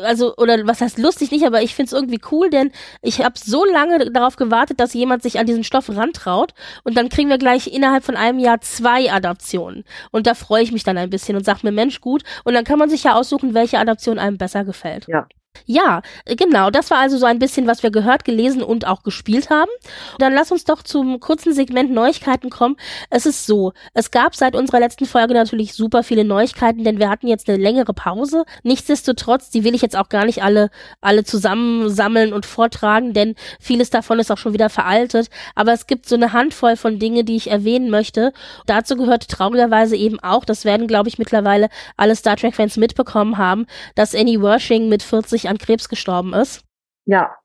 also, 0.03 0.35
oder 0.35 0.67
was 0.67 0.81
heißt 0.81 0.97
lustig 0.97 1.31
nicht, 1.31 1.45
aber 1.45 1.61
ich 1.61 1.75
find's 1.75 1.93
irgendwie 1.93 2.19
cool, 2.31 2.49
denn 2.49 2.71
ich 3.01 3.23
habe 3.23 3.35
so 3.37 3.63
lange 3.65 4.11
darauf 4.11 4.35
gewartet, 4.35 4.79
dass 4.79 4.93
jemand 4.93 5.23
sich 5.23 5.39
an 5.39 5.45
diesen 5.45 5.63
Stoff 5.63 5.89
rantraut 5.89 6.53
und 6.83 6.97
dann 6.97 7.09
kriegen 7.09 7.29
wir 7.29 7.37
gleich 7.37 7.67
innerhalb 7.67 8.03
von 8.03 8.15
einem 8.15 8.39
Jahr 8.39 8.59
zwei 8.61 9.11
Adaptionen. 9.11 9.85
Und 10.11 10.27
da 10.27 10.33
freue 10.33 10.63
ich 10.63 10.71
mich 10.71 10.83
dann 10.83 10.97
ein 10.97 11.09
bisschen 11.09 11.37
und 11.37 11.45
sag 11.45 11.63
mir, 11.63 11.71
Mensch, 11.71 12.01
gut. 12.01 12.23
Und 12.43 12.53
dann 12.53 12.65
kann 12.65 12.79
man 12.79 12.89
sich 12.89 13.03
ja 13.03 13.15
aussuchen, 13.15 13.53
welche 13.53 13.79
Adaption 13.79 14.19
einem 14.19 14.37
besser 14.37 14.65
gefällt. 14.65 15.07
Ja. 15.07 15.27
Ja, 15.65 16.01
genau. 16.25 16.69
Das 16.69 16.91
war 16.91 16.99
also 16.99 17.17
so 17.17 17.25
ein 17.25 17.39
bisschen, 17.39 17.67
was 17.67 17.83
wir 17.83 17.91
gehört, 17.91 18.25
gelesen 18.25 18.63
und 18.63 18.85
auch 18.85 19.03
gespielt 19.03 19.49
haben. 19.49 19.69
Dann 20.17 20.33
lass 20.33 20.51
uns 20.51 20.63
doch 20.63 20.83
zum 20.83 21.19
kurzen 21.19 21.53
Segment 21.53 21.91
Neuigkeiten 21.91 22.49
kommen. 22.49 22.75
Es 23.09 23.25
ist 23.25 23.45
so, 23.45 23.73
es 23.93 24.11
gab 24.11 24.35
seit 24.35 24.55
unserer 24.55 24.79
letzten 24.79 25.05
Folge 25.05 25.33
natürlich 25.33 25.73
super 25.73 26.03
viele 26.03 26.23
Neuigkeiten, 26.23 26.83
denn 26.83 26.99
wir 26.99 27.09
hatten 27.09 27.27
jetzt 27.27 27.49
eine 27.49 27.57
längere 27.57 27.93
Pause. 27.93 28.45
Nichtsdestotrotz, 28.63 29.49
die 29.49 29.63
will 29.63 29.75
ich 29.75 29.81
jetzt 29.81 29.95
auch 29.95 30.09
gar 30.09 30.25
nicht 30.25 30.43
alle, 30.43 30.69
alle 31.01 31.23
zusammensammeln 31.23 32.33
und 32.33 32.45
vortragen, 32.45 33.13
denn 33.13 33.35
vieles 33.59 33.89
davon 33.89 34.19
ist 34.19 34.31
auch 34.31 34.37
schon 34.37 34.53
wieder 34.53 34.69
veraltet. 34.69 35.29
Aber 35.55 35.73
es 35.73 35.87
gibt 35.87 36.07
so 36.07 36.15
eine 36.15 36.33
Handvoll 36.33 36.75
von 36.75 36.99
Dinge, 36.99 37.23
die 37.23 37.35
ich 37.35 37.49
erwähnen 37.49 37.89
möchte. 37.89 38.33
Dazu 38.65 38.95
gehört 38.95 39.29
traurigerweise 39.29 39.95
eben 39.95 40.19
auch, 40.19 40.45
das 40.45 40.65
werden, 40.65 40.87
glaube 40.87 41.09
ich, 41.09 41.17
mittlerweile 41.17 41.69
alle 41.97 42.15
Star 42.15 42.35
Trek-Fans 42.35 42.77
mitbekommen 42.77 43.37
haben, 43.37 43.65
dass 43.95 44.15
Annie 44.15 44.41
Wershing 44.41 44.89
mit 44.89 45.03
40 45.03 45.48
an 45.49 45.57
Krebs 45.57 45.89
gestorben 45.89 46.33
ist. 46.33 46.63
Ja. 47.05 47.35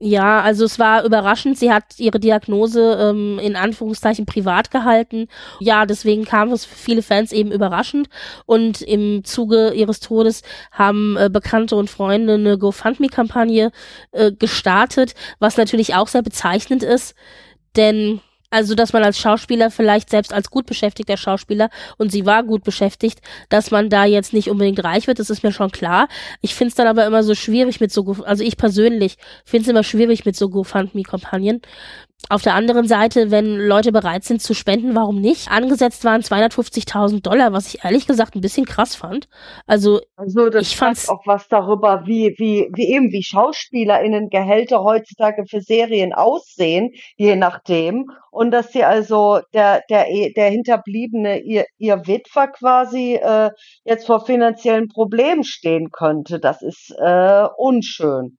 Ja, 0.00 0.42
also 0.42 0.64
es 0.64 0.78
war 0.78 1.04
überraschend. 1.04 1.58
Sie 1.58 1.72
hat 1.72 1.98
ihre 1.98 2.20
Diagnose 2.20 2.96
ähm, 3.00 3.40
in 3.40 3.56
Anführungszeichen 3.56 4.26
privat 4.26 4.70
gehalten. 4.70 5.26
Ja, 5.58 5.86
deswegen 5.86 6.24
kam 6.24 6.52
es 6.52 6.64
für 6.64 6.76
viele 6.76 7.02
Fans 7.02 7.32
eben 7.32 7.50
überraschend. 7.50 8.08
Und 8.46 8.80
im 8.80 9.24
Zuge 9.24 9.72
ihres 9.72 9.98
Todes 9.98 10.42
haben 10.70 11.16
äh, 11.16 11.28
Bekannte 11.32 11.74
und 11.74 11.90
Freunde 11.90 12.34
eine 12.34 12.58
GoFundMe-Kampagne 12.58 13.72
äh, 14.12 14.30
gestartet, 14.30 15.14
was 15.40 15.56
natürlich 15.56 15.96
auch 15.96 16.06
sehr 16.06 16.22
bezeichnend 16.22 16.84
ist. 16.84 17.16
Denn 17.74 18.20
also, 18.50 18.74
dass 18.74 18.92
man 18.92 19.04
als 19.04 19.18
Schauspieler 19.18 19.70
vielleicht 19.70 20.10
selbst 20.10 20.32
als 20.32 20.50
gut 20.50 20.66
beschäftigter 20.66 21.16
Schauspieler, 21.16 21.68
und 21.98 22.10
sie 22.10 22.26
war 22.26 22.42
gut 22.42 22.64
beschäftigt, 22.64 23.20
dass 23.48 23.70
man 23.70 23.90
da 23.90 24.04
jetzt 24.04 24.32
nicht 24.32 24.48
unbedingt 24.48 24.82
reich 24.82 25.06
wird, 25.06 25.18
das 25.18 25.30
ist 25.30 25.42
mir 25.42 25.52
schon 25.52 25.70
klar. 25.70 26.08
Ich 26.40 26.54
finde 26.54 26.70
es 26.70 26.74
dann 26.74 26.86
aber 26.86 27.06
immer 27.06 27.22
so 27.22 27.34
schwierig 27.34 27.80
mit 27.80 27.92
so, 27.92 28.16
also 28.24 28.42
ich 28.42 28.56
persönlich 28.56 29.16
finde 29.44 29.62
es 29.64 29.68
immer 29.68 29.84
schwierig 29.84 30.24
mit 30.24 30.36
so 30.36 30.48
GoFundMe-Kampagnen, 30.48 31.60
auf 32.30 32.42
der 32.42 32.54
anderen 32.54 32.86
Seite, 32.86 33.30
wenn 33.30 33.56
Leute 33.56 33.90
bereit 33.90 34.24
sind 34.24 34.42
zu 34.42 34.54
spenden, 34.54 34.94
warum 34.94 35.20
nicht? 35.20 35.50
Angesetzt 35.50 36.04
waren 36.04 36.20
250.000 36.20 37.22
Dollar, 37.22 37.52
was 37.52 37.72
ich 37.72 37.84
ehrlich 37.84 38.06
gesagt 38.06 38.34
ein 38.34 38.42
bisschen 38.42 38.66
krass 38.66 38.94
fand. 38.94 39.28
Also, 39.66 40.00
also 40.16 40.50
das 40.50 40.62
ich 40.62 40.76
fand 40.76 41.08
auch 41.08 41.26
was 41.26 41.48
darüber, 41.48 42.02
wie, 42.04 42.34
wie, 42.36 42.68
wie 42.74 42.92
eben, 42.92 43.12
wie 43.12 43.22
SchauspielerInnen 43.22 44.28
Gehälter 44.28 44.82
heutzutage 44.82 45.44
für 45.48 45.60
Serien 45.60 46.12
aussehen, 46.12 46.90
je 47.16 47.36
nachdem. 47.36 48.06
Und 48.30 48.50
dass 48.50 48.72
sie 48.72 48.84
also 48.84 49.40
der, 49.54 49.82
der, 49.88 50.06
der 50.36 50.50
Hinterbliebene, 50.50 51.40
ihr, 51.40 51.64
ihr 51.78 52.06
Witwer 52.06 52.48
quasi 52.48 53.14
äh, 53.14 53.50
jetzt 53.84 54.06
vor 54.06 54.26
finanziellen 54.26 54.88
Problemen 54.88 55.44
stehen 55.44 55.90
könnte. 55.90 56.38
Das 56.38 56.62
ist 56.62 56.94
äh, 56.98 57.46
unschön. 57.56 58.37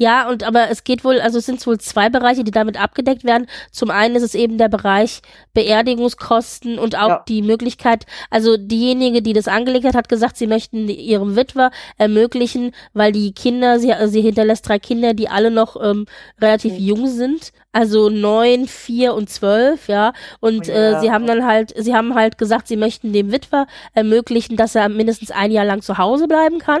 Ja, 0.00 0.28
und 0.28 0.44
aber 0.44 0.70
es 0.70 0.84
geht 0.84 1.02
wohl, 1.02 1.20
also 1.20 1.38
es 1.38 1.46
sind 1.46 1.66
wohl 1.66 1.78
zwei 1.78 2.08
Bereiche, 2.08 2.44
die 2.44 2.52
damit 2.52 2.80
abgedeckt 2.80 3.24
werden. 3.24 3.48
Zum 3.72 3.90
einen 3.90 4.14
ist 4.14 4.22
es 4.22 4.36
eben 4.36 4.56
der 4.56 4.68
Bereich 4.68 5.22
Beerdigungskosten 5.54 6.78
und 6.78 6.96
auch 6.96 7.08
ja. 7.08 7.24
die 7.26 7.42
Möglichkeit, 7.42 8.06
also 8.30 8.56
diejenige, 8.56 9.22
die 9.22 9.32
das 9.32 9.48
angelegt 9.48 9.84
hat, 9.84 9.96
hat 9.96 10.08
gesagt, 10.08 10.36
sie 10.36 10.46
möchten 10.46 10.88
ihrem 10.88 11.34
Witwer 11.34 11.72
ermöglichen, 11.96 12.70
weil 12.92 13.10
die 13.10 13.32
Kinder, 13.32 13.80
sie, 13.80 13.92
sie 14.06 14.20
hinterlässt 14.20 14.68
drei 14.68 14.78
Kinder, 14.78 15.14
die 15.14 15.28
alle 15.28 15.50
noch 15.50 15.76
ähm, 15.82 16.06
relativ 16.40 16.74
mhm. 16.74 16.78
jung 16.78 17.06
sind, 17.08 17.52
also 17.72 18.08
neun, 18.08 18.66
vier 18.66 19.14
und 19.14 19.28
zwölf, 19.28 19.88
ja. 19.88 20.12
Und 20.40 20.68
oh 20.68 20.72
ja. 20.72 20.98
Äh, 20.98 21.00
sie 21.00 21.10
haben 21.10 21.26
dann 21.26 21.44
halt, 21.44 21.74
sie 21.76 21.94
haben 21.94 22.14
halt 22.14 22.38
gesagt, 22.38 22.66
sie 22.66 22.76
möchten 22.76 23.12
dem 23.12 23.30
Witwer 23.30 23.66
ermöglichen, 23.94 24.56
dass 24.56 24.74
er 24.74 24.88
mindestens 24.88 25.30
ein 25.30 25.50
Jahr 25.50 25.64
lang 25.64 25.82
zu 25.82 25.98
Hause 25.98 26.28
bleiben 26.28 26.58
kann. 26.58 26.80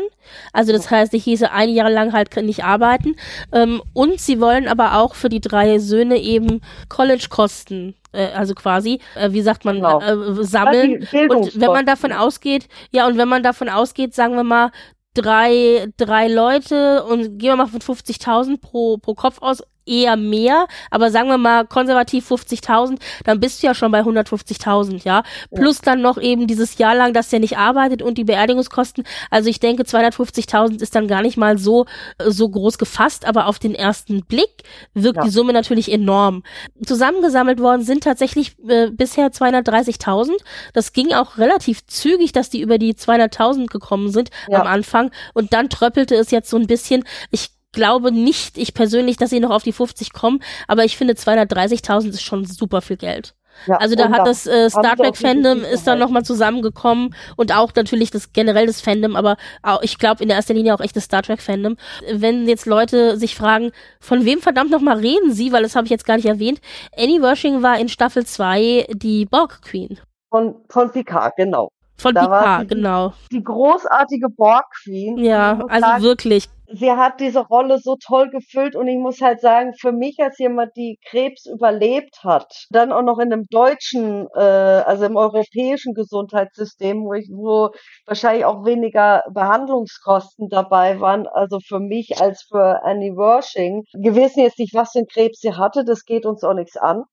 Also 0.52 0.72
das 0.72 0.90
heißt, 0.90 1.12
ich 1.14 1.24
hieße 1.24 1.50
ein 1.50 1.68
Jahr 1.68 1.90
lang 1.90 2.12
halt 2.12 2.34
nicht 2.36 2.64
arbeiten. 2.64 3.07
Ähm, 3.52 3.82
und 3.92 4.20
sie 4.20 4.40
wollen 4.40 4.68
aber 4.68 4.98
auch 4.98 5.14
für 5.14 5.28
die 5.28 5.40
drei 5.40 5.78
Söhne 5.78 6.18
eben 6.18 6.60
College-Kosten 6.88 7.94
äh, 8.12 8.28
also 8.34 8.54
quasi, 8.54 9.00
äh, 9.14 9.32
wie 9.32 9.42
sagt 9.42 9.64
man, 9.64 9.76
genau. 9.76 10.00
äh, 10.00 10.44
sammeln. 10.44 11.06
Und 11.28 11.60
wenn 11.60 11.70
man 11.70 11.86
davon 11.86 12.12
ausgeht, 12.12 12.68
ja, 12.90 13.06
und 13.06 13.18
wenn 13.18 13.28
man 13.28 13.42
davon 13.42 13.68
ausgeht, 13.68 14.14
sagen 14.14 14.34
wir 14.34 14.44
mal, 14.44 14.70
drei, 15.14 15.88
drei 15.96 16.28
Leute 16.28 17.04
und 17.04 17.38
gehen 17.38 17.50
wir 17.50 17.56
mal 17.56 17.66
von 17.66 17.80
50.000 17.80 18.60
pro, 18.60 18.98
pro 18.98 19.14
Kopf 19.14 19.38
aus, 19.40 19.62
eher 19.88 20.16
mehr, 20.16 20.66
aber 20.90 21.10
sagen 21.10 21.28
wir 21.28 21.38
mal 21.38 21.66
konservativ 21.66 22.30
50.000, 22.30 22.98
dann 23.24 23.40
bist 23.40 23.62
du 23.62 23.66
ja 23.66 23.74
schon 23.74 23.90
bei 23.90 24.00
150.000, 24.00 25.04
ja? 25.04 25.22
Plus 25.54 25.80
dann 25.80 26.02
noch 26.02 26.18
eben 26.18 26.46
dieses 26.46 26.78
Jahr 26.78 26.94
lang, 26.94 27.12
dass 27.12 27.30
der 27.30 27.40
nicht 27.40 27.58
arbeitet 27.58 28.02
und 28.02 28.18
die 28.18 28.24
Beerdigungskosten. 28.24 29.04
Also 29.30 29.48
ich 29.48 29.60
denke, 29.60 29.84
250.000 29.84 30.82
ist 30.82 30.94
dann 30.94 31.08
gar 31.08 31.22
nicht 31.22 31.36
mal 31.36 31.58
so, 31.58 31.86
so 32.24 32.48
groß 32.48 32.78
gefasst, 32.78 33.26
aber 33.26 33.46
auf 33.46 33.58
den 33.58 33.74
ersten 33.74 34.24
Blick 34.24 34.62
wirkt 34.94 35.18
ja. 35.18 35.24
die 35.24 35.30
Summe 35.30 35.52
natürlich 35.52 35.90
enorm. 35.90 36.42
Zusammengesammelt 36.84 37.60
worden 37.60 37.82
sind 37.82 38.04
tatsächlich 38.04 38.56
äh, 38.68 38.90
bisher 38.90 39.28
230.000. 39.28 40.30
Das 40.72 40.92
ging 40.92 41.12
auch 41.12 41.38
relativ 41.38 41.86
zügig, 41.86 42.32
dass 42.32 42.50
die 42.50 42.60
über 42.60 42.78
die 42.78 42.94
200.000 42.94 43.66
gekommen 43.66 44.10
sind 44.10 44.30
ja. 44.48 44.60
am 44.60 44.66
Anfang 44.66 45.10
und 45.34 45.52
dann 45.52 45.68
tröppelte 45.68 46.14
es 46.14 46.30
jetzt 46.30 46.50
so 46.50 46.56
ein 46.56 46.66
bisschen. 46.66 47.04
Ich 47.30 47.50
glaube 47.72 48.12
nicht, 48.12 48.58
ich 48.58 48.74
persönlich, 48.74 49.16
dass 49.16 49.30
sie 49.30 49.40
noch 49.40 49.50
auf 49.50 49.62
die 49.62 49.72
50 49.72 50.12
kommen, 50.12 50.40
aber 50.66 50.84
ich 50.84 50.96
finde 50.96 51.14
230.000 51.14 52.08
ist 52.08 52.22
schon 52.22 52.44
super 52.44 52.80
viel 52.80 52.96
Geld. 52.96 53.34
Ja, 53.66 53.76
also 53.76 53.96
da 53.96 54.10
hat 54.10 54.26
das 54.26 54.46
äh, 54.46 54.70
Star 54.70 54.96
Trek 54.96 55.16
Fandom 55.16 55.64
ist 55.64 55.86
dann 55.86 55.98
nochmal 55.98 56.24
zusammengekommen 56.24 57.14
und 57.36 57.54
auch 57.54 57.72
natürlich 57.74 58.10
das 58.10 58.32
generell 58.32 58.66
das 58.66 58.80
Fandom, 58.80 59.16
aber 59.16 59.36
auch, 59.62 59.82
ich 59.82 59.98
glaube 59.98 60.22
in 60.22 60.28
der 60.28 60.36
ersten 60.36 60.54
Linie 60.54 60.74
auch 60.74 60.80
echt 60.80 60.96
das 60.96 61.04
Star 61.04 61.22
Trek 61.22 61.42
Fandom. 61.42 61.76
Wenn 62.12 62.46
jetzt 62.46 62.66
Leute 62.66 63.16
sich 63.16 63.34
fragen, 63.34 63.72
von 64.00 64.24
wem 64.24 64.40
verdammt 64.40 64.70
nochmal 64.70 64.98
reden 64.98 65.32
sie, 65.32 65.52
weil 65.52 65.62
das 65.62 65.74
habe 65.74 65.86
ich 65.86 65.90
jetzt 65.90 66.06
gar 66.06 66.16
nicht 66.16 66.26
erwähnt. 66.26 66.60
Annie 66.96 67.20
Wershing 67.20 67.62
war 67.62 67.78
in 67.78 67.88
Staffel 67.88 68.24
2 68.24 68.86
die 68.92 69.26
Borg 69.26 69.62
Queen. 69.62 69.98
Von, 70.30 70.56
von 70.68 70.92
Picard, 70.92 71.34
genau. 71.36 71.68
Von 71.96 72.14
da 72.14 72.22
Picard, 72.26 72.68
genau. 72.68 73.12
Die 73.32 73.42
großartige 73.42 74.28
Borg 74.28 74.66
Queen. 74.84 75.18
Ja, 75.18 75.64
also 75.68 76.04
wirklich 76.04 76.48
sie 76.72 76.92
hat 76.92 77.20
diese 77.20 77.40
Rolle 77.40 77.78
so 77.78 77.96
toll 77.96 78.30
gefüllt 78.30 78.76
und 78.76 78.88
ich 78.88 78.98
muss 78.98 79.20
halt 79.20 79.40
sagen, 79.40 79.74
für 79.74 79.92
mich 79.92 80.18
als 80.20 80.38
jemand, 80.38 80.76
die 80.76 80.98
Krebs 81.08 81.46
überlebt 81.46 82.22
hat, 82.24 82.66
dann 82.70 82.92
auch 82.92 83.02
noch 83.02 83.18
in 83.18 83.32
einem 83.32 83.46
deutschen, 83.50 84.26
äh, 84.34 84.40
also 84.40 85.04
im 85.06 85.16
europäischen 85.16 85.94
Gesundheitssystem, 85.94 87.04
wo 87.04 87.14
ich, 87.14 87.28
wo 87.32 87.70
wahrscheinlich 88.06 88.44
auch 88.44 88.64
weniger 88.64 89.22
Behandlungskosten 89.32 90.48
dabei 90.48 91.00
waren, 91.00 91.26
also 91.26 91.58
für 91.60 91.80
mich 91.80 92.20
als 92.20 92.42
für 92.48 92.82
Annie 92.84 93.16
Wershing. 93.16 93.84
Wir 93.94 94.14
wissen 94.14 94.40
jetzt 94.40 94.58
nicht, 94.58 94.74
was 94.74 94.92
für 94.92 95.00
ein 95.00 95.06
Krebs 95.06 95.40
sie 95.40 95.54
hatte, 95.54 95.84
das 95.84 96.04
geht 96.04 96.26
uns 96.26 96.44
auch 96.44 96.54
nichts 96.54 96.76
an. 96.76 97.04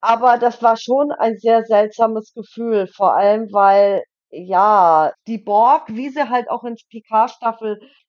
Aber 0.00 0.38
das 0.38 0.62
war 0.62 0.76
schon 0.76 1.12
ein 1.12 1.38
sehr 1.38 1.64
seltsames 1.64 2.32
Gefühl, 2.34 2.86
vor 2.88 3.16
allem 3.16 3.48
weil 3.52 4.02
ja, 4.36 5.12
die 5.26 5.38
Borg, 5.38 5.84
wie 5.88 6.08
sie 6.08 6.28
halt 6.28 6.50
auch 6.50 6.64
in 6.64 6.76
Picard 6.90 7.30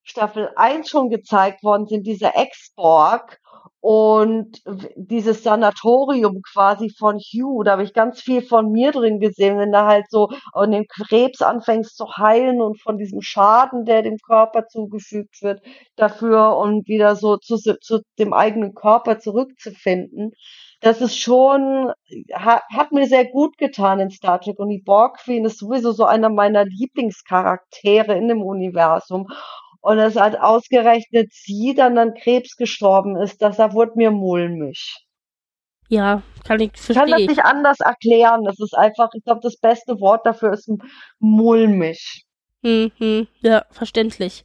Staffel, 0.06 0.46
Staffel 0.46 0.52
1 0.56 0.90
schon 0.90 1.10
gezeigt 1.10 1.64
worden 1.64 1.88
sind, 1.88 2.06
diese 2.06 2.36
Ex-Borg 2.36 3.40
und 3.82 4.62
dieses 4.96 5.44
Sanatorium 5.44 6.42
quasi 6.42 6.90
von 6.90 7.18
Hugh, 7.18 7.64
da 7.64 7.74
habe 7.74 7.84
ich 7.84 7.94
ganz 7.94 8.22
viel 8.22 8.42
von 8.42 8.72
mir 8.72 8.92
drin 8.92 9.20
gesehen, 9.20 9.58
wenn 9.58 9.72
da 9.72 9.86
halt 9.88 10.06
so 10.10 10.30
an 10.54 10.72
dem 10.72 10.86
Krebs 10.88 11.42
anfängst 11.42 11.96
zu 11.98 12.06
heilen 12.18 12.62
und 12.62 12.82
von 12.82 12.98
diesem 12.98 13.22
Schaden, 13.22 13.86
der 13.86 14.02
dem 14.04 14.18
Körper 14.18 14.68
zugefügt 14.68 15.42
wird, 15.42 15.62
dafür 15.96 16.58
und 16.58 16.88
wieder 16.88 17.16
so 17.16 17.38
zu, 17.38 17.58
zu 17.58 18.00
dem 18.18 18.34
eigenen 18.34 18.74
Körper 18.74 19.20
zurückzufinden 19.20 20.32
das 20.86 21.02
ist 21.02 21.18
schon, 21.18 21.92
hat, 22.32 22.62
hat 22.72 22.92
mir 22.92 23.08
sehr 23.08 23.26
gut 23.26 23.58
getan 23.58 24.00
in 24.00 24.12
Star 24.12 24.40
Trek 24.40 24.60
und 24.60 24.70
die 24.70 24.84
Borg 24.84 25.18
Queen 25.18 25.46
ist 25.46 25.58
sowieso 25.58 25.92
so 25.94 26.06
einer 26.06 26.30
meiner 26.30 26.64
Lieblingscharaktere 26.66 28.16
in 28.16 28.28
dem 28.28 28.44
Universum. 28.44 29.28
Und 29.86 30.00
es 30.00 30.16
hat 30.16 30.40
ausgerechnet 30.40 31.32
sie 31.32 31.76
dann 31.76 31.96
an 32.00 32.16
Krebs 32.16 32.56
gestorben 32.56 33.18
ist, 33.18 33.40
das 33.44 33.58
da 33.58 33.72
wurde 33.72 33.92
mir 33.94 34.10
mulmig. 34.10 34.98
Ja, 35.90 36.24
kann 36.44 36.60
ich 36.60 36.72
verstehen. 36.72 37.06
Ich 37.06 37.12
kann 37.12 37.12
das 37.12 37.28
nicht 37.28 37.46
anders 37.46 37.80
erklären. 37.82 38.44
Das 38.46 38.60
ist 38.60 38.76
einfach, 38.76 39.10
ich 39.14 39.24
glaube, 39.24 39.42
das 39.44 39.58
beste 39.58 40.00
Wort 40.00 40.26
dafür 40.26 40.54
ist 40.54 40.72
mulmig. 41.20 42.26
Mhm, 42.64 43.28
ja, 43.42 43.64
verständlich. 43.70 44.44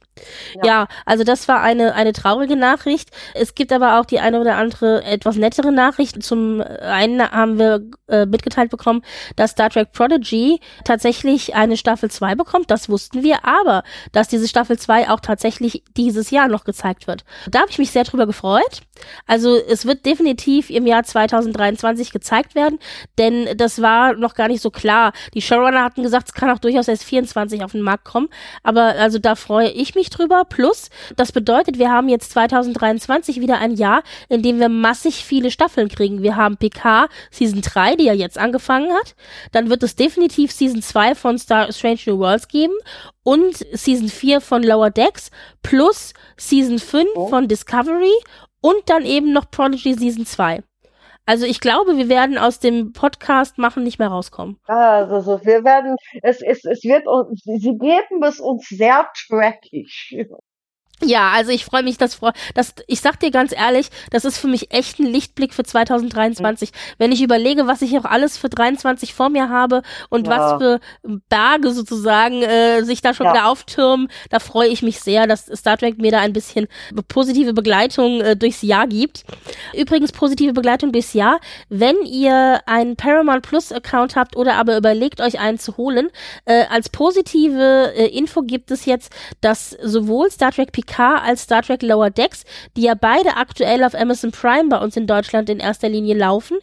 Ja. 0.55 0.65
ja. 0.65 0.87
also 1.05 1.23
das 1.23 1.47
war 1.47 1.61
eine, 1.61 1.93
eine 1.93 2.13
traurige 2.13 2.55
Nachricht. 2.55 3.09
Es 3.33 3.55
gibt 3.55 3.71
aber 3.71 3.99
auch 3.99 4.05
die 4.05 4.19
eine 4.19 4.39
oder 4.39 4.55
andere 4.55 5.03
etwas 5.03 5.35
nettere 5.35 5.71
Nachricht. 5.71 6.21
Zum 6.23 6.61
einen 6.61 7.21
haben 7.21 7.59
wir 7.59 7.81
äh, 8.07 8.25
mitgeteilt 8.25 8.69
bekommen, 8.69 9.01
dass 9.35 9.51
Star 9.51 9.69
Trek 9.69 9.91
Prodigy 9.91 10.59
tatsächlich 10.85 11.55
eine 11.55 11.77
Staffel 11.77 12.11
2 12.11 12.35
bekommt. 12.35 12.71
Das 12.71 12.89
wussten 12.89 13.23
wir, 13.23 13.45
aber 13.45 13.83
dass 14.11 14.27
diese 14.27 14.47
Staffel 14.47 14.77
2 14.77 15.09
auch 15.09 15.19
tatsächlich 15.19 15.83
dieses 15.97 16.29
Jahr 16.29 16.47
noch 16.47 16.63
gezeigt 16.63 17.07
wird. 17.07 17.23
Da 17.49 17.61
habe 17.61 17.71
ich 17.71 17.79
mich 17.79 17.91
sehr 17.91 18.03
drüber 18.03 18.27
gefreut. 18.27 18.81
Also 19.25 19.55
es 19.55 19.85
wird 19.85 20.05
definitiv 20.05 20.69
im 20.69 20.85
Jahr 20.85 21.03
2023 21.03 22.11
gezeigt 22.11 22.55
werden, 22.55 22.79
denn 23.17 23.49
das 23.57 23.81
war 23.81 24.13
noch 24.13 24.35
gar 24.35 24.47
nicht 24.47 24.61
so 24.61 24.69
klar. 24.69 25.13
Die 25.33 25.41
Showrunner 25.41 25.83
hatten 25.83 26.03
gesagt, 26.03 26.27
es 26.29 26.33
kann 26.33 26.51
auch 26.51 26.59
durchaus 26.59 26.87
erst 26.87 27.03
24 27.03 27.63
auf 27.63 27.71
den 27.71 27.81
Markt 27.81 28.05
kommen. 28.05 28.29
Aber 28.63 28.83
also 28.99 29.17
da 29.17 29.35
freue 29.35 29.69
ich 29.69 29.95
mich 29.95 30.09
drüber. 30.11 30.45
Plus, 30.45 30.89
das 31.15 31.31
bedeutet, 31.31 31.79
wir 31.79 31.91
haben 31.91 32.09
jetzt 32.09 32.31
2023 32.31 33.41
wieder 33.41 33.57
ein 33.57 33.73
Jahr, 33.73 34.03
in 34.29 34.43
dem 34.43 34.59
wir 34.59 34.69
massig 34.69 35.25
viele 35.25 35.51
Staffeln 35.51 35.89
kriegen. 35.89 36.21
Wir 36.21 36.35
haben 36.35 36.57
PK 36.57 37.07
Season 37.31 37.61
3, 37.61 37.95
die 37.95 38.05
ja 38.05 38.13
jetzt 38.13 38.37
angefangen 38.37 38.91
hat. 38.93 39.15
Dann 39.51 39.69
wird 39.69 39.83
es 39.83 39.95
definitiv 39.95 40.51
Season 40.51 40.81
2 40.81 41.15
von 41.15 41.37
Star 41.37 41.71
Strange 41.71 41.99
New 42.05 42.19
Worlds 42.19 42.47
geben 42.47 42.73
und 43.23 43.65
Season 43.73 44.09
4 44.09 44.41
von 44.41 44.63
Lower 44.63 44.89
Decks 44.89 45.31
plus 45.63 46.13
Season 46.37 46.79
5 46.79 47.07
oh. 47.15 47.27
von 47.27 47.47
Discovery 47.47 48.13
und 48.61 48.81
dann 48.87 49.05
eben 49.05 49.33
noch 49.33 49.49
Prodigy 49.49 49.93
Season 49.95 50.25
2. 50.25 50.63
Also 51.25 51.45
ich 51.45 51.59
glaube, 51.59 51.97
wir 51.97 52.09
werden 52.09 52.37
aus 52.37 52.59
dem 52.59 52.93
Podcast 52.93 53.57
machen 53.57 53.83
nicht 53.83 53.99
mehr 53.99 54.07
rauskommen. 54.07 54.57
Also 54.65 55.21
so, 55.21 55.45
wir 55.45 55.63
werden, 55.63 55.95
es, 56.23 56.41
es, 56.41 56.65
es 56.65 56.83
wird 56.83 57.07
uns, 57.07 57.41
sie 57.43 57.77
geben 57.77 58.23
es 58.23 58.39
uns 58.39 58.67
sehr 58.69 59.07
trackig. 59.27 60.27
Ja, 61.03 61.31
also 61.31 61.51
ich 61.51 61.65
freue 61.65 61.83
mich, 61.83 61.97
dass, 61.97 62.19
dass 62.53 62.75
ich 62.87 63.01
sag 63.01 63.19
dir 63.19 63.31
ganz 63.31 63.51
ehrlich, 63.53 63.89
das 64.11 64.25
ist 64.25 64.37
für 64.37 64.47
mich 64.47 64.71
echt 64.71 64.99
ein 64.99 65.05
Lichtblick 65.05 65.53
für 65.53 65.63
2023. 65.63 66.71
Mhm. 66.71 66.75
Wenn 66.99 67.11
ich 67.11 67.21
überlege, 67.21 67.67
was 67.67 67.81
ich 67.81 67.97
auch 67.97 68.05
alles 68.05 68.37
für 68.37 68.49
23 68.49 69.13
vor 69.13 69.29
mir 69.29 69.49
habe 69.49 69.81
und 70.09 70.27
ja. 70.27 70.37
was 70.37 70.61
für 70.61 70.79
Berge 71.29 71.71
sozusagen 71.71 72.43
äh, 72.43 72.83
sich 72.83 73.01
da 73.01 73.13
schon 73.13 73.25
ja. 73.25 73.33
wieder 73.33 73.47
auftürmen, 73.47 74.09
da 74.29 74.39
freue 74.39 74.67
ich 74.67 74.83
mich 74.83 74.99
sehr, 74.99 75.25
dass 75.25 75.45
Star 75.45 75.77
Trek 75.77 75.97
mir 75.97 76.11
da 76.11 76.19
ein 76.19 76.33
bisschen 76.33 76.67
positive 77.07 77.53
Begleitung 77.53 78.21
äh, 78.21 78.35
durchs 78.35 78.61
Jahr 78.61 78.87
gibt. 78.87 79.23
Übrigens 79.73 80.11
positive 80.11 80.53
Begleitung 80.53 80.91
durchs 80.91 81.13
Jahr, 81.13 81.39
wenn 81.69 81.95
ihr 82.05 82.61
einen 82.67 82.95
Paramount 82.95 83.41
Plus 83.41 83.71
Account 83.71 84.15
habt 84.15 84.35
oder 84.35 84.55
aber 84.55 84.77
überlegt 84.77 85.19
euch 85.19 85.39
einen 85.39 85.57
zu 85.57 85.77
holen, 85.77 86.09
äh, 86.45 86.65
als 86.69 86.89
positive 86.89 87.93
äh, 87.95 88.05
Info 88.07 88.43
gibt 88.43 88.69
es 88.69 88.85
jetzt, 88.85 89.11
dass 89.41 89.71
sowohl 89.81 90.29
Star 90.29 90.51
Trek 90.51 90.71
Picard 90.71 90.90
PK 90.91 91.21
als 91.23 91.43
Star 91.43 91.61
Trek 91.61 91.81
Lower 91.81 92.09
Decks, 92.09 92.43
die 92.75 92.83
ja 92.83 92.93
beide 92.93 93.37
aktuell 93.37 93.83
auf 93.83 93.95
Amazon 93.95 94.31
Prime 94.31 94.69
bei 94.69 94.77
uns 94.77 94.97
in 94.97 95.07
Deutschland 95.07 95.49
in 95.49 95.59
erster 95.59 95.89
Linie 95.89 96.15
laufen, 96.15 96.57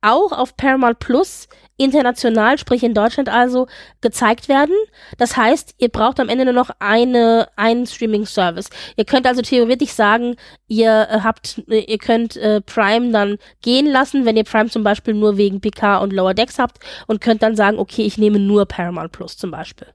auch 0.00 0.32
auf 0.32 0.56
Paramount 0.56 0.98
Plus 0.98 1.48
international, 1.78 2.56
sprich 2.58 2.82
in 2.82 2.94
Deutschland 2.94 3.28
also, 3.28 3.66
gezeigt 4.00 4.48
werden. 4.48 4.74
Das 5.18 5.36
heißt, 5.36 5.74
ihr 5.78 5.90
braucht 5.90 6.20
am 6.20 6.30
Ende 6.30 6.44
nur 6.44 6.54
noch 6.54 6.70
eine, 6.78 7.48
einen 7.56 7.86
Streaming-Service. 7.86 8.70
Ihr 8.96 9.04
könnt 9.04 9.26
also 9.26 9.42
theoretisch 9.42 9.90
sagen, 9.90 10.36
ihr 10.68 11.06
äh, 11.10 11.20
habt, 11.22 11.62
äh, 11.68 11.80
ihr 11.80 11.98
könnt 11.98 12.36
äh, 12.36 12.62
Prime 12.62 13.10
dann 13.10 13.36
gehen 13.60 13.86
lassen, 13.86 14.24
wenn 14.24 14.38
ihr 14.38 14.44
Prime 14.44 14.70
zum 14.70 14.84
Beispiel 14.84 15.12
nur 15.12 15.36
wegen 15.36 15.60
PK 15.60 15.98
und 15.98 16.14
Lower 16.14 16.32
Decks 16.32 16.58
habt 16.58 16.78
und 17.06 17.20
könnt 17.20 17.42
dann 17.42 17.56
sagen, 17.56 17.78
okay, 17.78 18.02
ich 18.02 18.16
nehme 18.16 18.38
nur 18.38 18.64
Paramount 18.64 19.12
Plus 19.12 19.36
zum 19.36 19.50
Beispiel. 19.50 19.88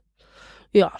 Ja, 0.72 0.92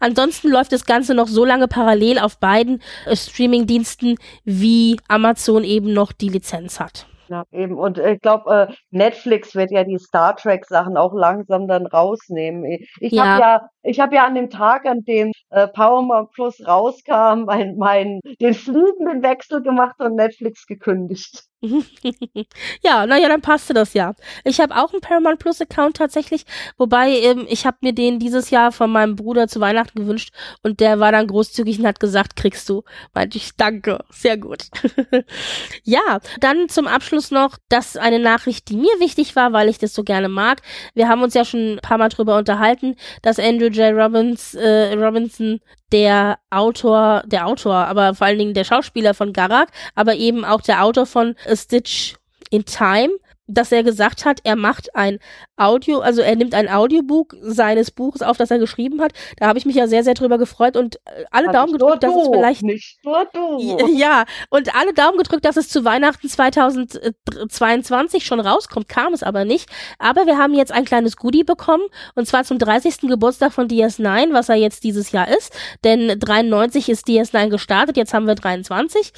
Ansonsten 0.00 0.50
läuft 0.50 0.72
das 0.72 0.86
Ganze 0.86 1.14
noch 1.14 1.28
so 1.28 1.44
lange 1.44 1.68
parallel 1.68 2.18
auf 2.18 2.38
beiden 2.38 2.82
äh, 3.06 3.16
Streaming-Diensten, 3.16 4.16
wie 4.44 4.98
Amazon 5.08 5.64
eben 5.64 5.92
noch 5.92 6.12
die 6.12 6.28
Lizenz 6.28 6.80
hat. 6.80 7.06
Ja, 7.28 7.44
eben. 7.52 7.76
Und 7.76 7.98
ich 7.98 8.20
glaube, 8.20 8.68
äh, 8.70 8.74
Netflix 8.90 9.54
wird 9.54 9.70
ja 9.70 9.84
die 9.84 9.98
Star 9.98 10.36
Trek 10.36 10.64
Sachen 10.66 10.96
auch 10.96 11.14
langsam 11.14 11.66
dann 11.66 11.86
rausnehmen. 11.86 12.64
Ich 13.00 13.12
ja. 13.12 13.24
habe 13.24 13.40
ja, 13.40 13.68
ich 13.82 14.00
habe 14.00 14.14
ja 14.14 14.26
an 14.26 14.34
dem 14.34 14.50
Tag, 14.50 14.86
an 14.86 15.02
dem 15.02 15.32
äh, 15.50 15.66
Paramount 15.68 16.30
Plus 16.32 16.64
rauskam, 16.66 17.44
mein, 17.46 17.76
mein, 17.76 18.20
den 18.40 18.54
fliegenden 18.54 19.22
Wechsel 19.22 19.62
gemacht 19.62 19.96
und 19.98 20.14
Netflix 20.14 20.66
gekündigt. 20.66 21.44
ja, 22.82 23.06
naja, 23.06 23.28
dann 23.28 23.40
passte 23.40 23.72
das 23.72 23.94
ja. 23.94 24.14
Ich 24.44 24.60
habe 24.60 24.76
auch 24.76 24.92
einen 24.92 25.00
Paramount 25.00 25.38
Plus 25.38 25.60
Account 25.60 25.96
tatsächlich, 25.96 26.44
wobei 26.76 27.10
ähm, 27.10 27.46
ich 27.48 27.66
habe 27.66 27.78
mir 27.80 27.92
den 27.92 28.18
dieses 28.18 28.50
Jahr 28.50 28.72
von 28.72 28.90
meinem 28.90 29.16
Bruder 29.16 29.48
zu 29.48 29.60
Weihnachten 29.60 30.00
gewünscht 30.00 30.34
und 30.62 30.80
der 30.80 31.00
war 31.00 31.12
dann 31.12 31.26
großzügig 31.26 31.78
und 31.78 31.86
hat 31.86 32.00
gesagt, 32.00 32.36
kriegst 32.36 32.68
du. 32.68 32.82
Meinte 33.14 33.38
ich, 33.38 33.56
danke, 33.56 34.04
sehr 34.10 34.36
gut. 34.36 34.66
ja, 35.84 36.20
dann 36.40 36.68
zum 36.68 36.86
Abschluss 36.86 37.30
noch, 37.30 37.56
das 37.68 37.96
eine 37.96 38.18
Nachricht, 38.18 38.68
die 38.68 38.76
mir 38.76 39.00
wichtig 39.00 39.34
war, 39.34 39.52
weil 39.52 39.68
ich 39.68 39.78
das 39.78 39.94
so 39.94 40.04
gerne 40.04 40.28
mag. 40.28 40.60
Wir 40.94 41.08
haben 41.08 41.22
uns 41.22 41.34
ja 41.34 41.44
schon 41.44 41.74
ein 41.74 41.80
paar 41.82 41.98
Mal 41.98 42.10
drüber 42.10 42.36
unterhalten, 42.36 42.96
dass 43.22 43.38
Andrew 43.38 43.68
J. 43.68 43.94
Robbins, 43.94 44.54
äh, 44.54 44.92
Robinson 44.94 45.60
der 45.92 46.38
Autor, 46.50 47.22
der 47.26 47.46
Autor, 47.46 47.74
aber 47.74 48.14
vor 48.14 48.26
allen 48.26 48.38
Dingen 48.38 48.54
der 48.54 48.64
Schauspieler 48.64 49.14
von 49.14 49.32
Garak, 49.32 49.68
aber 49.94 50.14
eben 50.14 50.44
auch 50.44 50.60
der 50.60 50.82
Autor 50.82 51.06
von 51.06 51.36
A 51.48 51.56
Stitch 51.56 52.16
in 52.50 52.64
Time 52.64 53.10
dass 53.46 53.72
er 53.72 53.82
gesagt 53.82 54.24
hat, 54.24 54.40
er 54.44 54.56
macht 54.56 54.94
ein 54.94 55.18
Audio, 55.56 56.00
also 56.00 56.22
er 56.22 56.36
nimmt 56.36 56.54
ein 56.54 56.68
Audiobuch 56.68 57.28
seines 57.40 57.90
Buches 57.90 58.22
auf, 58.22 58.36
das 58.36 58.50
er 58.50 58.58
geschrieben 58.58 59.00
hat. 59.00 59.12
Da 59.38 59.46
habe 59.46 59.58
ich 59.58 59.66
mich 59.66 59.76
ja 59.76 59.86
sehr, 59.86 60.04
sehr 60.04 60.14
drüber 60.14 60.38
gefreut 60.38 60.76
und 60.76 60.96
äh, 61.06 61.24
alle 61.30 61.52
Daumen 61.52 61.72
gedrückt, 61.72 62.02
dass 62.02 62.14
es 62.14 62.28
vielleicht. 62.28 62.62
Nicht 62.62 62.98
nur 63.04 63.26
du. 63.32 63.86
Ja, 63.96 64.24
und 64.50 64.74
alle 64.74 64.92
Daumen 64.92 65.18
gedrückt, 65.18 65.44
dass 65.44 65.56
es 65.56 65.68
zu 65.68 65.84
Weihnachten 65.84 66.28
2022 66.28 68.26
schon 68.26 68.40
rauskommt, 68.40 68.88
kam 68.88 69.12
es 69.14 69.22
aber 69.22 69.44
nicht. 69.44 69.70
Aber 69.98 70.26
wir 70.26 70.38
haben 70.38 70.54
jetzt 70.54 70.72
ein 70.72 70.84
kleines 70.84 71.16
Goodie 71.16 71.44
bekommen 71.44 71.84
und 72.14 72.26
zwar 72.26 72.44
zum 72.44 72.58
30. 72.58 73.02
Geburtstag 73.02 73.52
von 73.52 73.68
DS9, 73.68 74.32
was 74.32 74.48
er 74.48 74.56
jetzt 74.56 74.84
dieses 74.84 75.12
Jahr 75.12 75.28
ist. 75.28 75.54
Denn 75.84 76.18
93 76.18 76.88
ist 76.88 77.06
DS9 77.06 77.48
gestartet, 77.48 77.96
jetzt 77.96 78.12
haben 78.12 78.26
wir 78.26 78.34
23 78.34 79.12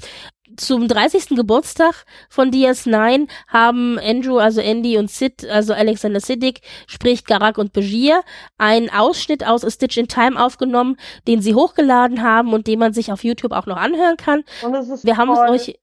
zum 0.56 0.88
30. 0.88 1.36
Geburtstag 1.36 2.04
von 2.28 2.50
DS9 2.50 3.28
haben 3.48 3.98
Andrew, 3.98 4.38
also 4.38 4.60
Andy 4.60 4.98
und 4.98 5.10
Sid, 5.10 5.46
also 5.46 5.72
Alexander 5.72 6.20
Siddig, 6.20 6.60
sprich 6.86 7.24
Garak 7.24 7.58
und 7.58 7.72
Begier, 7.72 8.22
einen 8.56 8.90
Ausschnitt 8.90 9.46
aus 9.46 9.64
A 9.64 9.70
Stitch 9.70 9.96
in 9.96 10.08
Time 10.08 10.42
aufgenommen, 10.42 10.96
den 11.26 11.42
sie 11.42 11.54
hochgeladen 11.54 12.22
haben 12.22 12.52
und 12.52 12.66
den 12.66 12.78
man 12.78 12.92
sich 12.92 13.12
auf 13.12 13.24
YouTube 13.24 13.52
auch 13.52 13.66
noch 13.66 13.76
anhören 13.76 14.16
kann. 14.16 14.44
Und 14.62 15.04
Wir 15.04 15.16
haben 15.16 15.30
es 15.30 15.38
euch 15.38 15.78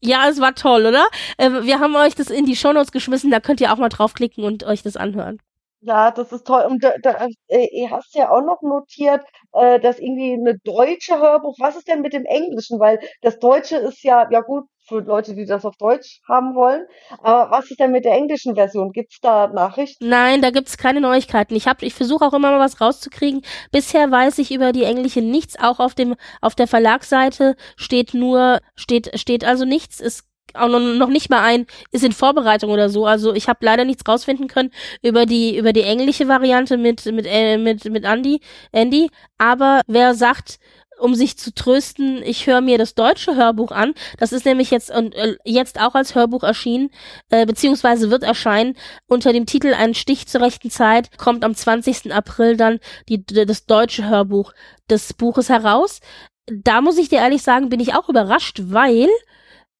ja, 0.00 0.28
es 0.28 0.40
war 0.40 0.54
toll, 0.54 0.86
oder? 0.86 1.06
Äh, 1.38 1.62
wir 1.62 1.80
haben 1.80 1.96
euch 1.96 2.14
das 2.14 2.28
in 2.28 2.44
die 2.44 2.54
Shownotes 2.54 2.92
geschmissen, 2.92 3.30
da 3.30 3.40
könnt 3.40 3.60
ihr 3.60 3.72
auch 3.72 3.78
mal 3.78 3.88
draufklicken 3.88 4.44
und 4.44 4.62
euch 4.64 4.82
das 4.82 4.96
anhören. 4.96 5.38
Ja, 5.80 6.10
das 6.10 6.32
ist 6.32 6.46
toll. 6.46 6.64
Und 6.68 6.82
da, 6.82 6.94
da, 7.02 7.28
äh, 7.48 7.66
ihr 7.72 7.90
hast 7.90 8.14
ja 8.14 8.30
auch 8.30 8.42
noch 8.42 8.62
notiert, 8.62 9.22
äh, 9.52 9.78
dass 9.78 9.98
irgendwie 9.98 10.32
eine 10.32 10.58
deutsche 10.64 11.18
Hörbuch, 11.18 11.56
was 11.58 11.76
ist 11.76 11.88
denn 11.88 12.00
mit 12.00 12.12
dem 12.12 12.24
Englischen? 12.24 12.80
Weil 12.80 12.98
das 13.22 13.38
Deutsche 13.38 13.76
ist 13.76 14.02
ja, 14.02 14.28
ja 14.30 14.40
gut, 14.40 14.64
für 14.88 15.00
Leute, 15.00 15.34
die 15.34 15.44
das 15.44 15.64
auf 15.64 15.76
Deutsch 15.76 16.20
haben 16.28 16.54
wollen. 16.54 16.86
Aber 17.22 17.50
was 17.50 17.70
ist 17.70 17.80
denn 17.80 17.92
mit 17.92 18.04
der 18.04 18.14
englischen 18.14 18.54
Version? 18.54 18.92
Gibt's 18.92 19.18
da 19.20 19.48
Nachrichten? 19.48 20.08
Nein, 20.08 20.42
da 20.42 20.50
gibt's 20.50 20.78
keine 20.78 21.00
Neuigkeiten. 21.00 21.54
Ich 21.56 21.66
hab, 21.66 21.82
ich 21.82 21.94
versuche 21.94 22.24
auch 22.24 22.32
immer 22.32 22.50
mal 22.50 22.60
was 22.60 22.80
rauszukriegen. 22.80 23.42
Bisher 23.72 24.10
weiß 24.10 24.38
ich 24.38 24.52
über 24.52 24.72
die 24.72 24.84
englische 24.84 25.20
nichts. 25.20 25.58
Auch 25.58 25.80
auf 25.80 25.94
dem 25.94 26.14
auf 26.40 26.54
der 26.54 26.66
Verlagsseite 26.68 27.56
steht 27.76 28.14
nur 28.14 28.60
steht 28.74 29.18
steht 29.18 29.44
also 29.44 29.64
nichts. 29.64 30.00
Es 30.00 30.24
auch 30.54 30.68
noch, 30.68 31.08
nicht 31.08 31.30
mal 31.30 31.42
ein, 31.42 31.66
ist 31.92 32.04
in 32.04 32.12
Vorbereitung 32.12 32.70
oder 32.70 32.88
so. 32.88 33.06
Also 33.06 33.34
ich 33.34 33.48
habe 33.48 33.64
leider 33.64 33.84
nichts 33.84 34.06
rausfinden 34.08 34.48
können 34.48 34.70
über 35.02 35.26
die 35.26 35.56
über 35.56 35.72
die 35.72 35.82
englische 35.82 36.28
Variante 36.28 36.76
mit 36.76 37.04
mit 37.06 37.26
äh, 37.28 37.58
mit 37.58 37.84
mit 37.86 38.04
Andy 38.04 38.40
Andy. 38.72 39.10
Aber 39.38 39.82
wer 39.86 40.14
sagt, 40.14 40.58
um 40.98 41.14
sich 41.14 41.36
zu 41.36 41.54
trösten, 41.54 42.22
ich 42.22 42.46
höre 42.46 42.60
mir 42.60 42.78
das 42.78 42.94
deutsche 42.94 43.36
Hörbuch 43.36 43.70
an. 43.70 43.94
Das 44.18 44.32
ist 44.32 44.46
nämlich 44.46 44.70
jetzt 44.70 44.90
und 44.90 45.14
äh, 45.14 45.36
jetzt 45.44 45.80
auch 45.80 45.94
als 45.94 46.14
Hörbuch 46.14 46.42
erschienen, 46.42 46.90
äh, 47.30 47.46
beziehungsweise 47.46 48.10
wird 48.10 48.22
erscheinen 48.22 48.76
unter 49.06 49.32
dem 49.32 49.46
Titel 49.46 49.74
Ein 49.74 49.94
Stich 49.94 50.26
zur 50.26 50.40
rechten 50.40 50.70
Zeit. 50.70 51.16
Kommt 51.18 51.44
am 51.44 51.54
20. 51.54 52.12
April 52.12 52.56
dann 52.56 52.78
die, 53.08 53.24
das 53.24 53.66
deutsche 53.66 54.08
Hörbuch 54.08 54.52
des 54.88 55.12
Buches 55.14 55.48
heraus. 55.48 56.00
Da 56.46 56.80
muss 56.80 56.98
ich 56.98 57.08
dir 57.08 57.18
ehrlich 57.18 57.42
sagen, 57.42 57.68
bin 57.68 57.80
ich 57.80 57.94
auch 57.94 58.08
überrascht, 58.08 58.60
weil 58.66 59.08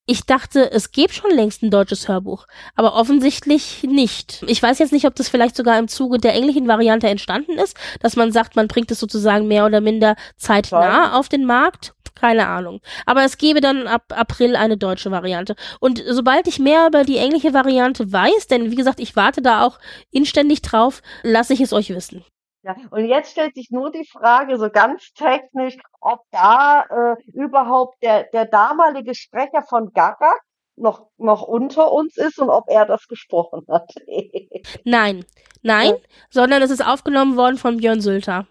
ich 0.07 0.25
dachte, 0.25 0.71
es 0.71 0.93
gäbe 0.93 1.13
schon 1.13 1.33
längst 1.33 1.63
ein 1.63 1.71
deutsches 1.71 2.07
Hörbuch, 2.07 2.47
aber 2.77 2.95
offensichtlich 2.95 3.83
nicht. 3.83 4.45
Ich 4.47 4.63
weiß 4.63 4.79
jetzt 4.79 4.93
nicht, 4.93 5.07
ob 5.07 5.17
das 5.17 5.29
vielleicht 5.29 5.57
sogar 5.57 5.79
im 5.79 5.89
Zuge 5.89 6.19
der 6.19 6.35
englischen 6.35 6.69
Variante 6.69 7.09
entstanden 7.09 7.59
ist, 7.59 7.77
dass 8.01 8.15
man 8.15 8.31
sagt, 8.31 8.55
man 8.55 8.69
bringt 8.69 8.91
es 8.93 9.01
sozusagen 9.01 9.49
mehr 9.49 9.67
oder 9.67 9.81
minder 9.81 10.15
zeitnah 10.37 11.19
auf 11.19 11.29
den 11.29 11.45
Markt. 11.45 11.93
Keine 12.15 12.47
Ahnung. 12.47 12.81
Aber 13.05 13.25
es 13.25 13.37
gäbe 13.37 13.61
dann 13.61 13.87
ab 13.87 14.05
April 14.09 14.57
eine 14.57 14.79
deutsche 14.79 15.11
Variante. 15.11 15.55
Und 15.81 16.03
sobald 16.09 16.49
ich 16.49 16.59
mehr 16.59 16.87
über 16.87 17.05
die 17.05 17.19
englische 17.19 17.53
Variante 17.53 18.11
weiß, 18.11 18.47
denn 18.47 18.71
wie 18.71 18.77
gesagt, 18.77 19.01
ich 19.01 19.17
warte 19.17 19.43
da 19.43 19.63
auch 19.63 19.79
inständig 20.11 20.63
drauf, 20.63 21.03
lasse 21.23 21.53
ich 21.53 21.61
es 21.61 21.75
euch 21.75 21.91
wissen. 21.91 22.25
Ja, 22.67 22.75
und 22.91 23.05
jetzt 23.05 23.31
stellt 23.31 23.55
sich 23.55 23.71
nur 23.71 23.93
die 23.93 24.05
Frage, 24.05 24.59
so 24.59 24.71
ganz 24.71 25.13
technisch, 25.13 25.77
ob 26.01 26.23
da 26.33 26.83
äh, 26.83 27.23
überhaupt 27.33 28.03
der, 28.03 28.25
der 28.25 28.45
damalige 28.45 29.15
Sprecher 29.15 29.63
von 29.63 29.93
Gaga 29.93 30.35
noch, 30.75 31.07
noch 31.17 31.43
unter 31.43 31.93
uns 31.93 32.17
ist 32.17 32.41
und 32.41 32.51
ob 32.51 32.65
er 32.69 32.85
das 32.85 33.07
gesprochen 33.07 33.65
hat. 33.71 33.89
nein, 34.85 35.25
nein, 35.63 35.91
ja. 35.91 35.97
sondern 36.29 36.61
es 36.61 36.73
ist 36.73 36.85
aufgenommen 36.85 37.37
worden 37.37 37.57
von 37.57 37.77
Björn 37.77 38.01
Sülter. 38.01 38.49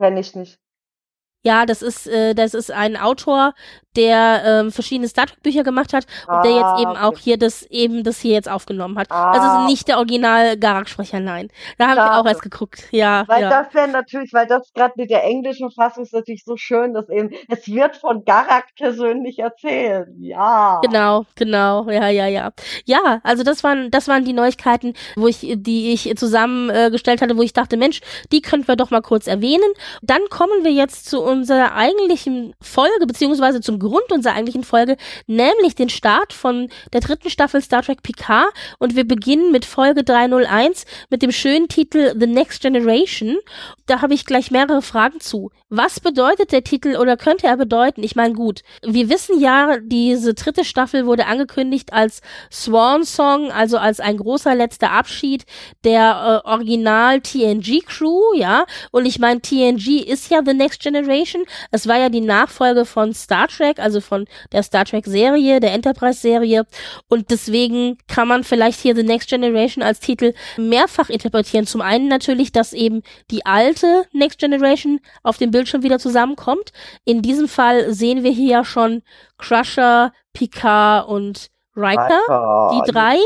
Kenn 0.00 0.16
ich 0.16 0.34
nicht. 0.34 0.58
Ja, 1.44 1.66
das 1.66 1.82
ist, 1.82 2.06
äh, 2.06 2.34
das 2.34 2.54
ist 2.54 2.70
ein 2.70 2.96
Autor, 2.96 3.52
der 3.96 4.42
ähm, 4.44 4.72
verschiedene 4.72 5.08
Star 5.08 5.26
Trek 5.26 5.42
Bücher 5.42 5.62
gemacht 5.62 5.92
hat 5.92 6.06
und 6.26 6.34
ah, 6.34 6.42
der 6.42 6.52
jetzt 6.52 6.80
eben 6.80 6.90
okay. 6.92 7.00
auch 7.00 7.18
hier 7.18 7.38
das 7.38 7.62
eben 7.64 8.02
das 8.02 8.18
hier 8.18 8.32
jetzt 8.32 8.48
aufgenommen 8.48 8.98
hat. 8.98 9.10
Ah. 9.10 9.32
Also 9.32 9.62
ist 9.62 9.70
nicht 9.70 9.88
der 9.88 9.98
Original 9.98 10.56
Garak 10.56 10.88
Sprecher, 10.88 11.20
nein. 11.20 11.48
Da 11.78 11.88
habe 11.88 12.00
ich 12.00 12.18
auch 12.18 12.26
erst 12.26 12.42
geguckt. 12.42 12.84
Ja, 12.90 13.24
weil 13.28 13.42
ja. 13.42 13.50
das 13.50 13.74
wäre 13.74 13.88
natürlich, 13.88 14.32
weil 14.32 14.46
das 14.46 14.72
gerade 14.72 14.94
mit 14.96 15.10
der 15.10 15.24
englischen 15.24 15.70
Fassung 15.70 16.04
ist 16.04 16.12
natürlich 16.12 16.44
so 16.44 16.56
schön, 16.56 16.94
dass 16.94 17.08
eben 17.08 17.30
es 17.48 17.68
wird 17.68 17.96
von 17.96 18.24
Garak 18.24 18.74
persönlich 18.76 19.38
erzählt. 19.38 20.08
Ja. 20.18 20.80
Genau, 20.82 21.24
genau. 21.34 21.88
Ja, 21.90 22.08
ja, 22.08 22.26
ja. 22.26 22.52
Ja, 22.86 23.20
also 23.22 23.42
das 23.42 23.62
waren 23.62 23.90
das 23.90 24.08
waren 24.08 24.24
die 24.24 24.32
Neuigkeiten, 24.32 24.94
wo 25.16 25.28
ich 25.28 25.38
die 25.40 25.92
ich 25.92 26.16
zusammengestellt 26.16 27.20
äh, 27.20 27.24
hatte, 27.24 27.36
wo 27.36 27.42
ich 27.42 27.52
dachte, 27.52 27.76
Mensch, 27.76 28.00
die 28.32 28.40
könnten 28.40 28.66
wir 28.66 28.76
doch 28.76 28.90
mal 28.90 29.02
kurz 29.02 29.26
erwähnen. 29.26 29.72
Dann 30.02 30.20
kommen 30.30 30.64
wir 30.64 30.72
jetzt 30.72 31.08
zu 31.08 31.20
unserer 31.38 31.74
eigentlichen 31.74 32.54
Folge, 32.60 33.06
beziehungsweise 33.06 33.60
zum 33.60 33.78
Grund 33.78 34.10
unserer 34.10 34.34
eigentlichen 34.34 34.64
Folge, 34.64 34.96
nämlich 35.26 35.74
den 35.74 35.88
Start 35.88 36.32
von 36.32 36.68
der 36.92 37.00
dritten 37.00 37.30
Staffel 37.30 37.60
Star 37.60 37.82
Trek 37.82 38.02
Picard. 38.02 38.52
Und 38.78 38.96
wir 38.96 39.06
beginnen 39.06 39.52
mit 39.52 39.64
Folge 39.64 40.04
301 40.04 40.84
mit 41.10 41.22
dem 41.22 41.32
schönen 41.32 41.68
Titel 41.68 42.14
The 42.18 42.26
Next 42.26 42.62
Generation. 42.62 43.36
Da 43.86 44.00
habe 44.00 44.14
ich 44.14 44.24
gleich 44.24 44.50
mehrere 44.50 44.82
Fragen 44.82 45.20
zu. 45.20 45.50
Was 45.68 46.00
bedeutet 46.00 46.52
der 46.52 46.62
Titel 46.62 46.96
oder 46.96 47.16
könnte 47.16 47.46
er 47.46 47.56
bedeuten? 47.56 48.02
Ich 48.02 48.14
meine, 48.14 48.34
gut, 48.34 48.62
wir 48.82 49.08
wissen 49.08 49.40
ja, 49.40 49.78
diese 49.82 50.34
dritte 50.34 50.64
Staffel 50.64 51.06
wurde 51.06 51.26
angekündigt 51.26 51.92
als 51.92 52.20
Swan 52.50 53.04
Song, 53.04 53.50
also 53.50 53.78
als 53.78 53.98
ein 54.00 54.16
großer 54.16 54.54
letzter 54.54 54.92
Abschied 54.92 55.44
der 55.82 56.42
äh, 56.44 56.48
Original 56.48 57.20
TNG 57.20 57.82
Crew, 57.84 58.34
ja. 58.36 58.66
Und 58.92 59.06
ich 59.06 59.18
meine, 59.18 59.40
TNG 59.40 60.00
ist 60.06 60.30
ja 60.30 60.42
The 60.44 60.54
Next 60.54 60.80
Generation. 60.80 61.23
Es 61.70 61.86
war 61.88 61.98
ja 61.98 62.08
die 62.08 62.20
Nachfolge 62.20 62.84
von 62.84 63.14
Star 63.14 63.48
Trek, 63.48 63.78
also 63.78 64.00
von 64.00 64.26
der 64.52 64.62
Star 64.62 64.84
Trek 64.84 65.06
Serie, 65.06 65.60
der 65.60 65.72
Enterprise 65.72 66.20
Serie. 66.20 66.66
Und 67.08 67.30
deswegen 67.30 67.98
kann 68.08 68.28
man 68.28 68.44
vielleicht 68.44 68.80
hier 68.80 68.94
The 68.94 69.02
Next 69.02 69.28
Generation 69.28 69.82
als 69.82 70.00
Titel 70.00 70.34
mehrfach 70.56 71.08
interpretieren. 71.08 71.66
Zum 71.66 71.80
einen 71.80 72.08
natürlich, 72.08 72.52
dass 72.52 72.72
eben 72.72 73.02
die 73.30 73.46
alte 73.46 74.04
Next 74.12 74.38
Generation 74.38 75.00
auf 75.22 75.38
dem 75.38 75.50
Bildschirm 75.50 75.82
wieder 75.82 75.98
zusammenkommt. 75.98 76.72
In 77.04 77.22
diesem 77.22 77.48
Fall 77.48 77.92
sehen 77.92 78.22
wir 78.22 78.32
hier 78.32 78.50
ja 78.50 78.64
schon 78.64 79.02
Crusher, 79.38 80.12
Picard 80.32 81.08
und 81.08 81.50
Riker, 81.76 82.70
die 82.72 82.90
drei. 82.90 83.16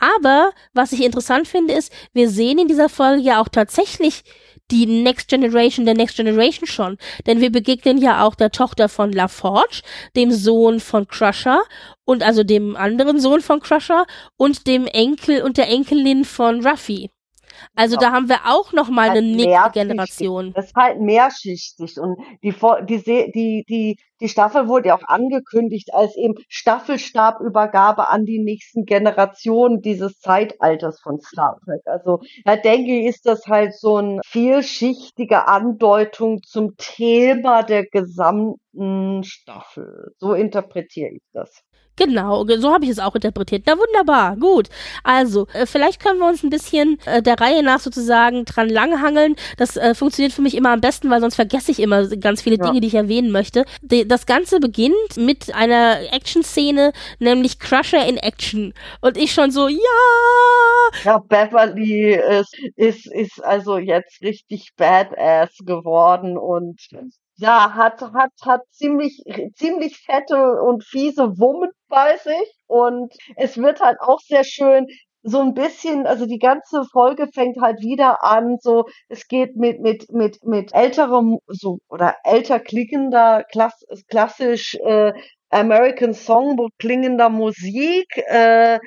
Aber 0.00 0.52
was 0.74 0.92
ich 0.92 1.02
interessant 1.02 1.48
finde, 1.48 1.74
ist, 1.74 1.92
wir 2.12 2.30
sehen 2.30 2.58
in 2.58 2.68
dieser 2.68 2.88
Folge 2.88 3.20
ja 3.20 3.40
auch 3.40 3.48
tatsächlich 3.48 4.22
die 4.70 4.86
Next 4.86 5.28
Generation 5.28 5.86
der 5.86 5.94
Next 5.94 6.16
Generation 6.16 6.66
schon. 6.66 6.98
Denn 7.26 7.40
wir 7.40 7.50
begegnen 7.50 7.98
ja 7.98 8.24
auch 8.24 8.34
der 8.34 8.50
Tochter 8.50 8.88
von 8.88 9.12
LaForge, 9.12 9.82
dem 10.16 10.32
Sohn 10.32 10.80
von 10.80 11.06
Crusher 11.08 11.62
und 12.04 12.22
also 12.22 12.44
dem 12.44 12.76
anderen 12.76 13.20
Sohn 13.20 13.40
von 13.40 13.60
Crusher 13.60 14.06
und 14.36 14.66
dem 14.66 14.86
Enkel 14.86 15.42
und 15.42 15.56
der 15.56 15.68
Enkelin 15.68 16.24
von 16.24 16.66
Ruffy. 16.66 17.10
Also 17.74 17.96
ja. 17.96 18.00
da 18.00 18.12
haben 18.12 18.28
wir 18.28 18.40
auch 18.46 18.72
noch 18.72 18.88
mal 18.88 19.10
halt 19.10 19.18
eine 19.18 19.36
nächste 19.36 19.70
Generation. 19.72 20.52
Das 20.54 20.66
ist 20.66 20.76
halt 20.76 21.00
mehrschichtig 21.00 21.98
und 21.98 22.16
die, 22.42 22.54
die, 22.88 23.32
die, 23.32 23.64
die, 23.68 23.98
die 24.20 24.28
Staffel 24.28 24.68
wurde 24.68 24.88
ja 24.88 24.96
auch 24.96 25.06
angekündigt 25.06 25.94
als 25.94 26.16
eben 26.16 26.34
Staffelstabübergabe 26.48 28.08
an 28.08 28.24
die 28.24 28.40
nächsten 28.40 28.84
Generationen 28.84 29.80
dieses 29.80 30.18
Zeitalters 30.18 31.00
von 31.00 31.20
Star 31.20 31.58
Trek. 31.64 31.82
Also 31.86 32.20
da 32.44 32.56
denke 32.56 32.98
ich, 32.98 33.06
ist 33.06 33.26
das 33.26 33.46
halt 33.46 33.74
so 33.74 33.96
eine 33.96 34.20
vielschichtige 34.26 35.46
Andeutung 35.46 36.42
zum 36.42 36.76
Thema 36.76 37.62
der 37.62 37.86
gesamten 37.86 39.22
Staffel. 39.22 40.12
So 40.18 40.34
interpretiere 40.34 41.10
ich 41.10 41.22
das. 41.32 41.62
Genau, 41.98 42.46
so 42.46 42.72
habe 42.72 42.84
ich 42.84 42.90
es 42.90 43.00
auch 43.00 43.16
interpretiert. 43.16 43.64
Na 43.66 43.76
wunderbar, 43.76 44.36
gut. 44.36 44.68
Also, 45.02 45.48
äh, 45.52 45.66
vielleicht 45.66 46.00
können 46.00 46.20
wir 46.20 46.28
uns 46.28 46.44
ein 46.44 46.50
bisschen 46.50 46.98
äh, 47.06 47.20
der 47.20 47.40
Reihe 47.40 47.64
nach 47.64 47.80
sozusagen 47.80 48.44
dran 48.44 48.68
langhangeln. 48.68 49.34
Das 49.56 49.76
äh, 49.76 49.96
funktioniert 49.96 50.32
für 50.32 50.42
mich 50.42 50.54
immer 50.56 50.70
am 50.70 50.80
besten, 50.80 51.10
weil 51.10 51.20
sonst 51.20 51.34
vergesse 51.34 51.72
ich 51.72 51.80
immer 51.80 52.06
ganz 52.06 52.40
viele 52.42 52.56
ja. 52.56 52.66
Dinge, 52.66 52.80
die 52.80 52.86
ich 52.86 52.94
erwähnen 52.94 53.32
möchte. 53.32 53.64
De 53.82 54.04
das 54.04 54.26
Ganze 54.26 54.60
beginnt 54.60 55.16
mit 55.16 55.52
einer 55.52 55.98
Action-Szene, 56.12 56.92
nämlich 57.18 57.58
Crusher 57.58 58.06
in 58.06 58.16
Action. 58.16 58.74
Und 59.00 59.16
ich 59.16 59.32
schon 59.32 59.50
so, 59.50 59.66
ja! 59.66 59.78
Ja, 61.04 61.18
Beverly 61.18 62.14
ist, 62.14 62.56
ist, 62.76 63.06
ist 63.12 63.44
also 63.44 63.76
jetzt 63.76 64.22
richtig 64.22 64.70
badass 64.76 65.50
geworden 65.64 66.38
und 66.38 66.80
ja, 67.38 67.74
hat, 67.74 68.02
hat, 68.02 68.32
hat 68.44 68.62
ziemlich, 68.70 69.22
ziemlich 69.54 69.98
fette 69.98 70.60
und 70.60 70.84
fiese 70.84 71.38
Wummen 71.38 71.70
bei 71.88 72.16
sich. 72.18 72.54
Und 72.66 73.14
es 73.36 73.56
wird 73.56 73.80
halt 73.80 73.98
auch 74.00 74.20
sehr 74.20 74.44
schön 74.44 74.86
so 75.22 75.40
ein 75.40 75.54
bisschen, 75.54 76.06
also 76.06 76.26
die 76.26 76.38
ganze 76.38 76.84
Folge 76.92 77.28
fängt 77.32 77.60
halt 77.60 77.80
wieder 77.80 78.24
an, 78.24 78.56
so, 78.60 78.86
es 79.08 79.26
geht 79.28 79.56
mit, 79.56 79.80
mit, 79.80 80.10
mit, 80.12 80.38
mit 80.44 80.74
älterem, 80.74 81.38
so, 81.46 81.78
oder 81.88 82.16
älter 82.24 82.60
klingender, 82.60 83.44
klass, 83.50 83.84
klassisch, 84.08 84.74
äh, 84.76 85.12
American 85.50 86.14
Songbook 86.14 86.70
klingender 86.78 87.30
Musik, 87.30 88.06
äh, 88.26 88.78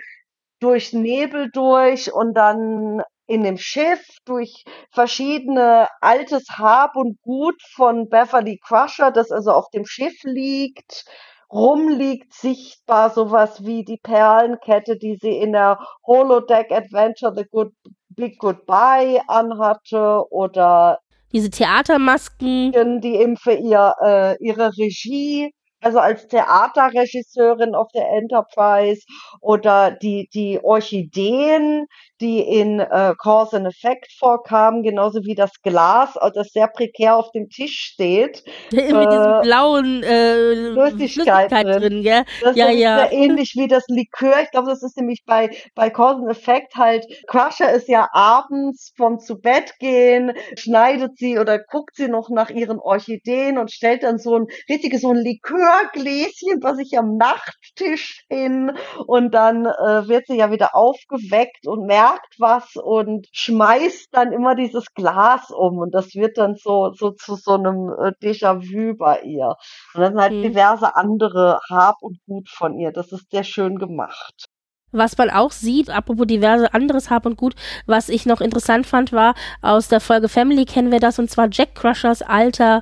durch 0.60 0.94
Nebel 0.94 1.50
durch 1.52 2.14
und 2.14 2.34
dann 2.36 3.02
in 3.32 3.44
dem 3.44 3.58
Schiff 3.58 4.06
durch 4.26 4.65
verschiedene 4.91 5.88
altes 6.02 6.46
Hab 6.58 6.98
und 6.98 7.22
Gut 7.22 7.62
von 7.76 8.10
Beverly 8.10 8.60
Crusher, 8.62 9.12
das 9.12 9.32
also 9.32 9.52
auf 9.52 9.70
dem 9.70 9.86
Schiff 9.86 10.22
liegt, 10.24 11.06
rumliegt 11.50 12.34
sichtbar 12.34 13.10
sowas 13.10 13.65
wie 13.65 13.86
die 13.86 14.00
Perlenkette, 14.04 14.98
die 14.98 15.15
sie 15.15 15.38
in 15.38 15.54
der 15.54 15.80
Holodeck 16.06 16.72
Adventure 16.72 17.34
The 17.36 17.46
Good 17.50 17.72
Big 18.10 18.38
Goodbye 18.38 19.22
anhatte 19.28 20.24
oder 20.30 21.00
diese 21.32 21.50
Theatermasken, 21.50 23.00
die 23.00 23.15
eben 23.15 23.38
für 23.38 23.54
ihr 23.54 23.94
äh, 24.04 24.36
ihre 24.46 24.72
Regie 24.78 25.54
also 25.82 26.00
als 26.00 26.28
Theaterregisseurin 26.28 27.76
auf 27.76 27.88
der 27.94 28.08
Enterprise 28.10 29.02
oder 29.41 29.91
die, 29.91 30.30
die 30.34 30.60
Orchideen, 30.63 31.88
die 32.22 32.40
in 32.40 32.80
äh, 32.80 33.14
Cause 33.18 33.58
and 33.58 33.68
Effect 33.68 34.12
vorkamen, 34.18 34.84
genauso 34.84 35.24
wie 35.24 35.36
das 35.36 35.52
Glas, 35.62 36.16
äh, 36.16 36.32
das 36.34 36.50
sehr 36.50 36.68
prekär 36.68 37.18
auf 37.18 37.32
dem 37.32 37.50
Tisch 37.50 37.78
steht. 37.80 38.44
Mit 38.72 38.86
äh, 38.86 38.92
diesem 38.92 39.42
blauen 39.42 40.04
äh, 40.04 40.74
Flüssigkeit, 40.92 41.52
Flüssigkeit 41.52 41.66
drin. 41.66 41.82
drin 41.82 42.04
gell? 42.04 42.24
Das 42.42 42.56
ja, 42.56 42.68
ist 42.68 42.80
ja. 42.80 42.98
sehr 43.00 43.12
ähnlich 43.12 43.54
wie 43.58 43.68
das 43.68 43.84
Likör. 43.88 44.42
Ich 44.44 44.52
glaube, 44.52 44.70
das 44.70 44.84
ist 44.84 44.98
nämlich 44.98 45.24
bei, 45.26 45.50
bei 45.76 45.90
Cause 45.90 46.22
and 46.22 46.32
Effect 46.32 46.76
halt, 46.76 47.06
Crusher 47.28 47.72
ist 47.72 47.90
ja 47.90 48.08
abends 48.14 48.94
vom 48.96 49.20
zu 49.20 49.40
Bett 49.40 49.74
gehen, 49.80 50.34
schneidet 50.58 51.18
sie 51.18 51.40
oder 51.40 51.60
guckt 51.60 51.96
sie 51.96 52.08
noch 52.08 52.30
nach 52.30 52.50
ihren 52.50 52.80
Orchideen 52.80 53.58
und 53.58 53.72
stellt 53.72 54.04
dann 54.04 54.18
so 54.18 54.38
ein 54.38 54.46
richtiges, 54.70 55.02
so 55.02 55.10
ein 55.12 55.18
Likörgläschen 55.18 56.62
was 56.62 56.78
sich 56.78 56.98
am 56.98 57.18
Nachttisch 57.18 58.26
hin 58.30 58.72
und 59.08 59.34
dann 59.34 59.66
äh, 59.66 60.08
wird 60.08 60.28
sie 60.28 60.38
ja 60.38 60.52
wieder 60.52 60.76
aufgeweckt 60.76 61.68
und 61.68 61.86
merkt, 61.86 62.11
sagt 62.12 62.39
was 62.39 62.76
und 62.76 63.28
schmeißt 63.32 64.10
dann 64.12 64.32
immer 64.32 64.56
dieses 64.56 64.86
Glas 64.93 65.50
um 65.52 65.78
und 65.80 65.93
das 65.93 66.13
wird 66.15 66.38
dann 66.38 66.56
so, 66.56 66.91
so 66.93 67.12
zu 67.12 67.36
so 67.36 67.54
einem 67.54 67.89
äh, 67.89 68.12
Déjà-vu 68.21 68.95
bei 68.97 69.21
ihr. 69.21 69.56
Und 69.93 70.02
dann 70.02 70.19
halt 70.19 70.34
mhm. 70.34 70.43
diverse 70.43 70.95
andere 70.95 71.60
Hab 71.69 72.02
und 72.02 72.19
Gut 72.28 72.50
von 72.50 72.78
ihr. 72.78 72.91
Das 72.91 73.12
ist 73.12 73.30
sehr 73.32 73.43
schön 73.43 73.78
gemacht. 73.78 74.45
Was 74.91 75.17
man 75.17 75.30
auch 75.30 75.52
sieht, 75.52 75.89
apropos 75.89 76.28
diverse 76.28 76.74
anderes 76.74 77.10
Hab 77.10 77.26
und 77.26 77.38
Gut, 77.38 77.56
was 77.86 78.10
ich 78.10 78.26
noch 78.26 78.41
interessant 78.41 78.86
fand, 78.86 79.13
war 79.13 79.36
aus 79.62 79.88
der 79.88 80.02
Folge 80.02 80.28
Family 80.28 80.65
kennen 80.65 80.91
wir 80.91 81.00
das 81.00 81.17
und 81.17 81.30
zwar 81.30 81.47
Jack 81.50 81.76
Crushers 81.76 82.21
alter 82.21 82.82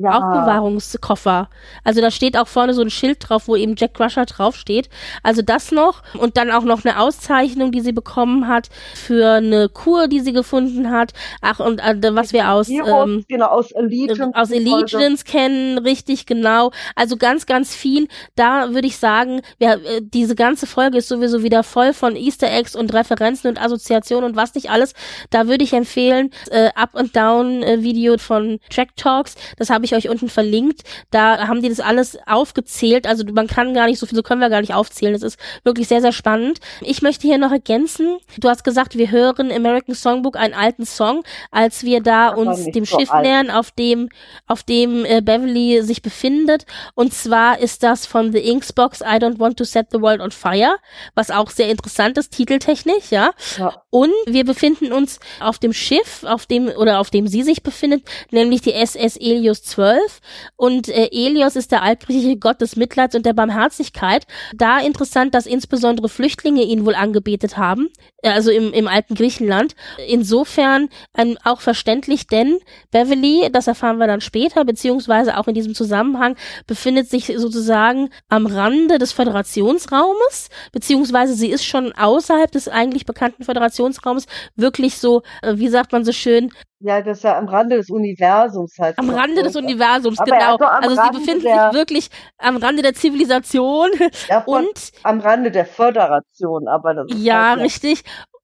ja. 0.00 0.10
Aufbewahrungskoffer. 0.10 1.48
Also 1.84 2.00
da 2.00 2.10
steht 2.10 2.36
auch 2.36 2.48
vorne 2.48 2.74
so 2.74 2.82
ein 2.82 2.90
Schild 2.90 3.18
drauf, 3.20 3.48
wo 3.48 3.56
eben 3.56 3.74
Jack 3.76 3.94
Crusher 3.94 4.26
draufsteht. 4.26 4.88
Also 5.22 5.42
das 5.42 5.72
noch 5.72 6.02
und 6.18 6.36
dann 6.36 6.50
auch 6.50 6.64
noch 6.64 6.84
eine 6.84 6.98
Auszeichnung, 6.98 7.72
die 7.72 7.80
sie 7.80 7.92
bekommen 7.92 8.48
hat 8.48 8.68
für 8.94 9.36
eine 9.36 9.68
Kur, 9.68 10.08
die 10.08 10.20
sie 10.20 10.32
gefunden 10.32 10.90
hat. 10.90 11.12
Ach 11.42 11.60
und 11.60 11.80
äh, 11.80 12.14
was 12.14 12.32
wir 12.32 12.50
aus 12.50 12.68
ähm, 12.68 13.24
genau 13.28 13.46
aus 13.46 13.74
Allegiance, 13.74 14.30
aus 14.34 14.52
Allegiance 14.52 15.24
kennen, 15.24 15.78
richtig 15.78 16.26
genau. 16.26 16.70
Also 16.96 17.16
ganz 17.16 17.46
ganz 17.46 17.74
viel. 17.74 18.08
Da 18.36 18.72
würde 18.72 18.86
ich 18.86 18.96
sagen, 18.96 19.42
ja, 19.58 19.74
äh, 19.74 20.00
diese 20.02 20.34
ganze 20.34 20.66
Folge 20.66 20.98
ist 20.98 21.08
sowieso 21.08 21.42
wieder 21.42 21.62
voll 21.62 21.92
von 21.92 22.16
Easter 22.16 22.50
Eggs 22.50 22.74
und 22.74 22.92
Referenzen 22.94 23.48
und 23.48 23.60
Assoziationen 23.60 24.30
und 24.30 24.36
was 24.36 24.54
nicht 24.54 24.70
alles. 24.70 24.94
Da 25.30 25.46
würde 25.46 25.64
ich 25.64 25.72
empfehlen 25.72 26.30
äh, 26.50 26.70
Up 26.74 26.94
and 26.94 27.14
Down 27.14 27.62
äh, 27.62 27.82
Video 27.82 28.16
von 28.18 28.60
Track 28.70 28.96
Talks. 28.96 29.34
Das 29.56 29.70
habe 29.70 29.84
ich 29.84 29.89
ich 29.90 30.04
euch 30.04 30.10
unten 30.10 30.28
verlinkt. 30.28 30.82
Da 31.10 31.46
haben 31.48 31.62
die 31.62 31.68
das 31.68 31.80
alles 31.80 32.18
aufgezählt. 32.26 33.06
Also 33.06 33.24
man 33.32 33.46
kann 33.46 33.74
gar 33.74 33.86
nicht 33.86 33.98
so 33.98 34.06
viel, 34.06 34.16
so 34.16 34.22
können 34.22 34.40
wir 34.40 34.50
gar 34.50 34.60
nicht 34.60 34.74
aufzählen. 34.74 35.12
Das 35.12 35.22
ist 35.22 35.38
wirklich 35.64 35.88
sehr, 35.88 36.00
sehr 36.00 36.12
spannend. 36.12 36.60
Ich 36.80 37.02
möchte 37.02 37.26
hier 37.26 37.38
noch 37.38 37.52
ergänzen. 37.52 38.18
Du 38.38 38.48
hast 38.48 38.64
gesagt, 38.64 38.96
wir 38.96 39.10
hören 39.10 39.52
American 39.52 39.94
Songbook 39.94 40.36
einen 40.36 40.54
alten 40.54 40.86
Song, 40.86 41.22
als 41.50 41.84
wir 41.84 42.02
da 42.02 42.28
uns 42.28 42.64
dem 42.66 42.84
so 42.84 42.98
Schiff 42.98 43.10
alt. 43.10 43.24
nähern, 43.24 43.50
auf 43.50 43.70
dem, 43.70 44.08
auf 44.46 44.62
dem 44.62 45.04
äh, 45.04 45.20
Beverly 45.20 45.82
sich 45.82 46.02
befindet. 46.02 46.66
Und 46.94 47.12
zwar 47.12 47.58
ist 47.58 47.82
das 47.82 48.06
von 48.06 48.32
The 48.32 48.38
Inks 48.38 48.72
Box 48.72 49.00
I 49.00 49.16
Don't 49.16 49.38
Want 49.38 49.56
to 49.58 49.64
Set 49.64 49.88
the 49.92 50.00
World 50.00 50.20
on 50.20 50.30
Fire, 50.30 50.76
was 51.14 51.30
auch 51.30 51.50
sehr 51.50 51.68
interessant 51.68 52.18
ist, 52.18 52.32
titeltechnisch, 52.32 53.10
ja. 53.10 53.30
ja. 53.58 53.82
Und 53.90 54.12
wir 54.26 54.44
befinden 54.44 54.92
uns 54.92 55.20
auf 55.40 55.58
dem 55.58 55.72
Schiff, 55.72 56.24
auf 56.24 56.46
dem, 56.46 56.68
oder 56.68 57.00
auf 57.00 57.10
dem 57.10 57.26
sie 57.26 57.42
sich 57.42 57.62
befindet, 57.62 58.02
nämlich 58.30 58.62
die 58.62 58.74
SS 58.74 59.16
Elios 59.16 59.62
12 59.62 59.79
zwölf 59.80 60.20
und 60.56 60.88
äh, 60.88 61.08
Elios 61.10 61.56
ist 61.56 61.72
der 61.72 61.82
altgriechische 61.82 62.36
Gott 62.36 62.60
des 62.60 62.76
Mitleids 62.76 63.14
und 63.14 63.24
der 63.24 63.32
Barmherzigkeit. 63.32 64.26
Da 64.54 64.78
interessant, 64.78 65.34
dass 65.34 65.46
insbesondere 65.46 66.08
Flüchtlinge 66.08 66.62
ihn 66.62 66.84
wohl 66.84 66.94
angebetet 66.94 67.56
haben, 67.56 67.88
also 68.22 68.50
im, 68.50 68.72
im 68.72 68.88
alten 68.88 69.14
Griechenland. 69.14 69.74
Insofern 70.06 70.88
ähm, 71.16 71.38
auch 71.44 71.60
verständlich, 71.60 72.26
denn 72.26 72.58
Beverly, 72.90 73.48
das 73.52 73.66
erfahren 73.66 73.98
wir 73.98 74.06
dann 74.06 74.20
später, 74.20 74.64
beziehungsweise 74.64 75.38
auch 75.38 75.48
in 75.48 75.54
diesem 75.54 75.74
Zusammenhang, 75.74 76.36
befindet 76.66 77.08
sich 77.08 77.26
sozusagen 77.36 78.10
am 78.28 78.46
Rande 78.46 78.98
des 78.98 79.12
Föderationsraumes, 79.12 80.48
beziehungsweise 80.72 81.34
sie 81.34 81.50
ist 81.50 81.64
schon 81.64 81.92
außerhalb 81.92 82.50
des 82.50 82.68
eigentlich 82.68 83.06
bekannten 83.06 83.44
Föderationsraumes 83.44 84.26
wirklich 84.56 84.98
so, 84.98 85.22
äh, 85.42 85.54
wie 85.56 85.68
sagt 85.68 85.92
man 85.92 86.04
so 86.04 86.12
schön, 86.12 86.50
ja, 86.82 87.02
das 87.02 87.18
ist 87.18 87.24
ja 87.24 87.36
am 87.36 87.46
Rande 87.46 87.76
des 87.76 87.90
Universums 87.90 88.78
halt. 88.78 88.98
Am 88.98 89.10
Rande 89.10 89.42
des 89.42 89.54
Universums, 89.54 90.18
Aber 90.18 90.30
genau. 90.30 90.56
Also 90.56 90.94
sie 90.94 91.10
befindet 91.10 91.42
sich 91.42 91.74
wirklich 91.74 92.08
am 92.38 92.56
Rande 92.56 92.80
der 92.80 92.94
Zivilisation 92.94 93.90
ja, 94.28 94.42
und 94.44 94.90
am 95.02 95.20
Rande 95.20 95.50
der 95.50 95.66
Föderation, 95.66 96.68
aber 96.68 96.94
das 96.94 97.10
ist 97.10 97.18
Ja, 97.18 97.50
halt 97.50 97.60
richtig. 97.60 98.02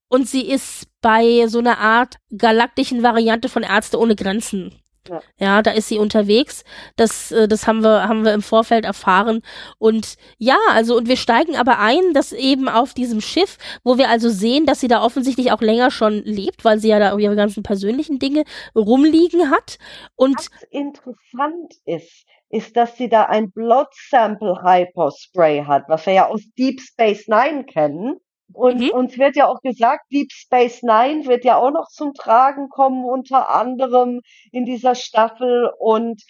Und 0.09 0.29
sie 0.29 0.49
ist 0.49 0.87
bei 1.01 1.47
so 1.49 1.59
einer 1.59 1.79
Art 1.79 2.17
galaktischen 2.37 3.03
Variante 3.03 3.49
von 3.49 3.63
Ärzte 3.63 3.99
ohne 3.99 4.17
Grenzen. 4.17 4.73
Ja. 5.09 5.21
ja, 5.39 5.63
da 5.63 5.71
ist 5.71 5.89
sie 5.89 5.99
unterwegs. 5.99 6.65
Das, 6.97 7.31
äh, 7.31 7.49
das 7.49 7.67
haben 7.67 7.83
wir, 7.83 8.09
haben 8.09 8.25
wir 8.25 8.35
im 8.35 8.43
Vorfeld 8.43 8.85
erfahren. 8.85 9.43
Und 9.79 10.17
ja, 10.39 10.57
also, 10.71 10.97
und 10.97 11.09
wir 11.09 11.17
steigen 11.17 11.57
aber 11.57 11.79
ein, 11.79 12.13
dass 12.13 12.33
eben 12.33 12.69
auf 12.69 12.95
diesem 12.95 13.21
Schiff, 13.21 13.59
wo 13.85 13.99
wir 13.99 14.09
also 14.09 14.29
sehen, 14.29 14.67
dass 14.67 14.81
sie 14.81 14.89
da 14.89 15.03
offensichtlich 15.03 15.53
auch 15.53 15.61
länger 15.61 15.91
schon 15.91 16.23
lebt, 16.25 16.65
weil 16.65 16.79
sie 16.79 16.89
ja 16.89 16.99
da 16.99 17.17
ihre 17.17 17.37
ganzen 17.37 17.63
persönlichen 17.63 18.19
Dinge 18.19 18.45
rumliegen 18.75 19.51
hat. 19.51 19.79
Und 20.17 20.37
Was 20.37 20.49
interessant 20.71 21.75
ist, 21.85 22.27
ist, 22.49 22.77
dass 22.77 22.97
sie 22.97 23.09
da 23.09 23.25
ein 23.25 23.51
Blood 23.51 23.89
Sample 24.11 24.63
Hyperspray 24.63 25.65
hat, 25.65 25.85
was 25.89 26.07
wir 26.07 26.15
ja 26.15 26.27
aus 26.27 26.43
Deep 26.59 26.81
Space 26.81 27.29
Nine 27.29 27.65
kennen. 27.65 28.17
Und 28.53 28.81
mhm. 28.81 28.91
uns 28.91 29.19
wird 29.19 29.37
ja 29.37 29.49
auch 29.49 29.61
gesagt, 29.61 30.05
Deep 30.13 30.31
Space 30.33 30.83
Nine 30.83 31.27
wird 31.27 31.45
ja 31.45 31.57
auch 31.57 31.71
noch 31.71 31.89
zum 31.89 32.15
Tragen 32.15 32.69
kommen, 32.69 33.05
unter 33.05 33.51
anderem 33.51 34.21
in 34.53 34.65
dieser 34.65 34.95
Staffel. 34.95 35.71
Und 35.79 36.23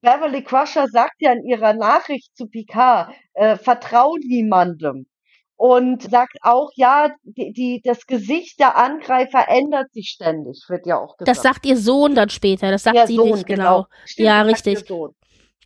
Beverly 0.00 0.42
Crusher 0.42 0.86
sagt 0.88 1.16
ja 1.20 1.32
in 1.32 1.44
ihrer 1.44 1.74
Nachricht 1.74 2.36
zu 2.36 2.46
Picard, 2.46 3.12
äh, 3.34 3.56
vertrau 3.56 4.16
niemandem. 4.16 5.06
Und 5.60 6.02
sagt 6.02 6.38
auch, 6.42 6.70
ja, 6.76 7.10
die, 7.24 7.52
die, 7.52 7.80
das 7.82 8.06
Gesicht 8.06 8.60
der 8.60 8.76
Angreifer 8.76 9.48
ändert 9.48 9.92
sich 9.92 10.08
ständig, 10.08 10.64
wird 10.68 10.86
ja 10.86 11.00
auch 11.00 11.16
gesagt. 11.16 11.36
Das 11.36 11.42
sagt 11.42 11.66
ihr 11.66 11.76
Sohn 11.76 12.14
dann 12.14 12.30
später, 12.30 12.70
das 12.70 12.84
sagt 12.84 12.96
der 12.96 13.08
sie 13.08 13.16
Sohn, 13.16 13.30
nicht, 13.32 13.46
genau. 13.46 13.64
genau. 13.64 13.86
Stimmt, 14.04 14.26
ja, 14.26 14.42
richtig. 14.42 14.84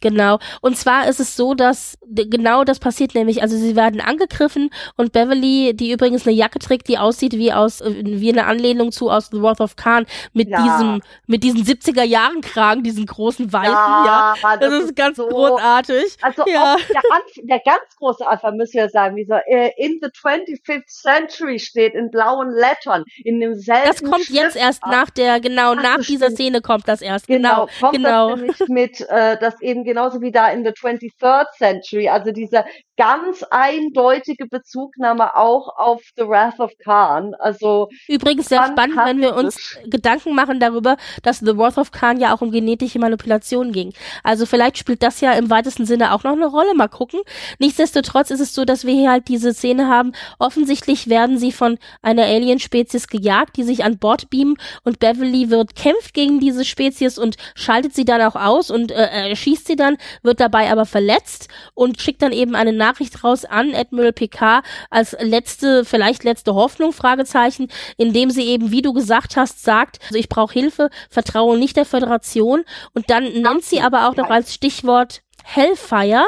Genau. 0.02 0.38
Und 0.60 0.76
zwar 0.76 1.08
ist 1.08 1.20
es 1.20 1.36
so, 1.36 1.54
dass 1.54 1.96
genau 2.04 2.64
das 2.64 2.80
passiert 2.80 3.14
nämlich. 3.14 3.40
Also 3.40 3.56
sie 3.56 3.76
werden 3.76 4.00
angegriffen 4.00 4.70
und 4.96 5.12
Beverly, 5.12 5.74
die 5.74 5.92
übrigens 5.92 6.26
eine 6.26 6.34
Jacke 6.34 6.58
trägt, 6.58 6.88
die 6.88 6.98
aussieht 6.98 7.32
wie 7.34 7.52
aus 7.52 7.80
äh, 7.80 8.02
wie 8.04 8.30
eine 8.30 8.46
Anlehnung 8.46 8.92
zu 8.92 9.08
aus 9.08 9.28
The 9.30 9.40
Wrath 9.40 9.60
of 9.60 9.76
Khan 9.76 10.06
mit 10.32 10.48
ja. 10.48 10.62
diesem 10.62 11.00
mit 11.26 11.44
diesen 11.44 11.64
70er 11.64 12.02
Jahren 12.02 12.40
Kragen, 12.40 12.82
diesen 12.82 13.06
großen 13.06 13.52
weißen, 13.52 13.72
ja. 13.72 14.34
ja. 14.42 14.56
Das, 14.56 14.70
das, 14.70 14.84
ist 14.84 14.96
ganz 14.96 15.16
so, 15.16 15.28
großartig. 15.28 16.16
Also 16.20 16.44
ja. 16.46 16.76
der, 16.88 17.02
der, 17.44 17.60
ganz 17.64 17.96
große 17.96 18.26
Anfang 18.26 18.56
müssen 18.56 18.74
wir 18.74 18.88
sagen, 18.88 19.14
wie 19.16 19.24
so 19.24 19.34
äh, 19.46 19.70
in 19.76 20.00
the 20.02 20.08
25th 20.08 20.86
century 20.86 21.60
steht 21.60 21.94
in 21.94 22.10
blauen 22.10 22.50
Lettern 22.50 23.04
in 23.24 23.38
demselben 23.38 23.86
Das 23.86 24.02
kommt 24.02 24.24
Schrift 24.24 24.30
jetzt 24.30 24.56
erst 24.56 24.84
nach 24.86 25.10
der 25.10 25.40
genau 25.40 25.74
Ach, 25.76 25.82
nach 25.82 25.98
dieser 26.04 26.30
Szene 26.30 26.60
kommt 26.60 26.88
das 26.88 27.02
erst. 27.02 27.28
Genau, 27.28 27.66
genau. 27.66 27.68
Kommt 27.80 27.92
genau. 27.92 28.36
Das 28.36 28.68
mit 28.68 29.00
äh, 29.08 29.38
das 29.38 29.60
eben 29.60 29.84
genauso 29.92 30.22
wie 30.22 30.32
da 30.32 30.48
in 30.48 30.64
the 30.64 30.70
23rd 30.70 31.44
Century, 31.58 32.08
also 32.08 32.32
diese 32.32 32.64
ganz 32.96 33.42
eindeutige 33.50 34.46
Bezugnahme 34.46 35.36
auch 35.36 35.76
auf 35.76 36.02
The 36.16 36.26
Wrath 36.26 36.60
of 36.60 36.70
Khan. 36.82 37.34
Also 37.38 37.88
übrigens 38.08 38.48
sehr 38.48 38.64
spannend, 38.64 38.96
wenn 39.04 39.20
wir 39.20 39.34
uns 39.34 39.76
Gedanken 39.84 40.34
machen 40.34 40.60
darüber, 40.60 40.96
dass 41.22 41.40
The 41.40 41.56
Wrath 41.58 41.78
of 41.78 41.90
Khan 41.90 42.20
ja 42.20 42.34
auch 42.34 42.40
um 42.40 42.50
genetische 42.50 42.98
Manipulation 42.98 43.72
ging. 43.72 43.92
Also 44.22 44.46
vielleicht 44.46 44.78
spielt 44.78 45.02
das 45.02 45.20
ja 45.20 45.32
im 45.32 45.50
weitesten 45.50 45.84
Sinne 45.84 46.14
auch 46.14 46.22
noch 46.24 46.32
eine 46.32 46.46
Rolle. 46.46 46.74
Mal 46.74 46.88
gucken. 46.88 47.20
Nichtsdestotrotz 47.58 48.30
ist 48.30 48.40
es 48.40 48.54
so, 48.54 48.64
dass 48.64 48.86
wir 48.86 48.94
hier 48.94 49.10
halt 49.10 49.28
diese 49.28 49.52
Szene 49.52 49.88
haben. 49.88 50.12
Offensichtlich 50.38 51.08
werden 51.08 51.38
sie 51.38 51.52
von 51.52 51.78
einer 52.02 52.24
Alien-Spezies 52.24 53.08
gejagt, 53.08 53.56
die 53.56 53.64
sich 53.64 53.84
an 53.84 53.98
Bord 53.98 54.30
beamen 54.30 54.56
und 54.84 55.00
Beverly 55.00 55.50
wird 55.50 55.74
kämpft 55.74 56.14
gegen 56.14 56.40
diese 56.40 56.64
Spezies 56.64 57.18
und 57.18 57.36
schaltet 57.54 57.94
sie 57.94 58.04
dann 58.04 58.22
auch 58.22 58.36
aus 58.36 58.70
und 58.70 58.92
äh, 58.92 59.34
schießt 59.34 59.66
sie 59.66 59.76
dann, 59.82 59.98
wird 60.22 60.40
dabei 60.40 60.70
aber 60.70 60.86
verletzt 60.86 61.48
und 61.74 62.00
schickt 62.00 62.22
dann 62.22 62.32
eben 62.32 62.54
eine 62.54 62.72
Nachricht 62.72 63.22
raus 63.22 63.44
an 63.44 63.74
Admiral 63.74 64.12
PK 64.12 64.62
als 64.90 65.16
letzte, 65.20 65.84
vielleicht 65.84 66.24
letzte 66.24 66.54
Hoffnung, 66.54 66.92
Fragezeichen, 66.92 67.68
indem 67.96 68.30
sie 68.30 68.46
eben, 68.46 68.70
wie 68.70 68.82
du 68.82 68.92
gesagt 68.92 69.36
hast, 69.36 69.62
sagt, 69.62 69.98
also 70.04 70.16
ich 70.18 70.28
brauche 70.28 70.52
Hilfe, 70.52 70.88
vertraue 71.10 71.58
nicht 71.58 71.76
der 71.76 71.84
Föderation. 71.84 72.64
Und 72.94 73.10
dann 73.10 73.24
nennt 73.24 73.64
sie 73.64 73.80
aber 73.80 74.08
auch 74.08 74.16
noch 74.16 74.30
als 74.30 74.54
Stichwort 74.54 75.22
Hellfire. 75.44 76.24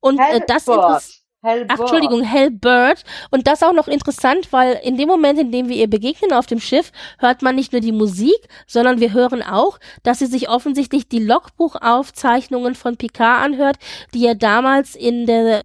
Und 0.00 0.18
äh, 0.18 0.40
das 0.46 0.68
interessiert 0.68 1.18
Hellbird. 1.42 1.70
Ach, 1.72 1.80
Entschuldigung, 1.80 2.22
Hellbird. 2.22 3.04
Und 3.30 3.46
das 3.46 3.62
auch 3.62 3.72
noch 3.72 3.88
interessant, 3.88 4.52
weil 4.52 4.80
in 4.82 4.96
dem 4.96 5.08
Moment, 5.08 5.38
in 5.38 5.52
dem 5.52 5.68
wir 5.68 5.76
ihr 5.76 5.88
begegnen 5.88 6.32
auf 6.32 6.46
dem 6.46 6.60
Schiff, 6.60 6.90
hört 7.18 7.42
man 7.42 7.54
nicht 7.54 7.72
nur 7.72 7.80
die 7.80 7.92
Musik, 7.92 8.48
sondern 8.66 9.00
wir 9.00 9.12
hören 9.12 9.42
auch, 9.42 9.78
dass 10.02 10.18
sie 10.18 10.26
sich 10.26 10.48
offensichtlich 10.48 11.08
die 11.08 11.22
Logbuchaufzeichnungen 11.22 12.74
von 12.74 12.96
Picard 12.96 13.44
anhört, 13.44 13.76
die 14.14 14.26
er 14.26 14.34
damals 14.34 14.96
in 14.96 15.26
der 15.26 15.62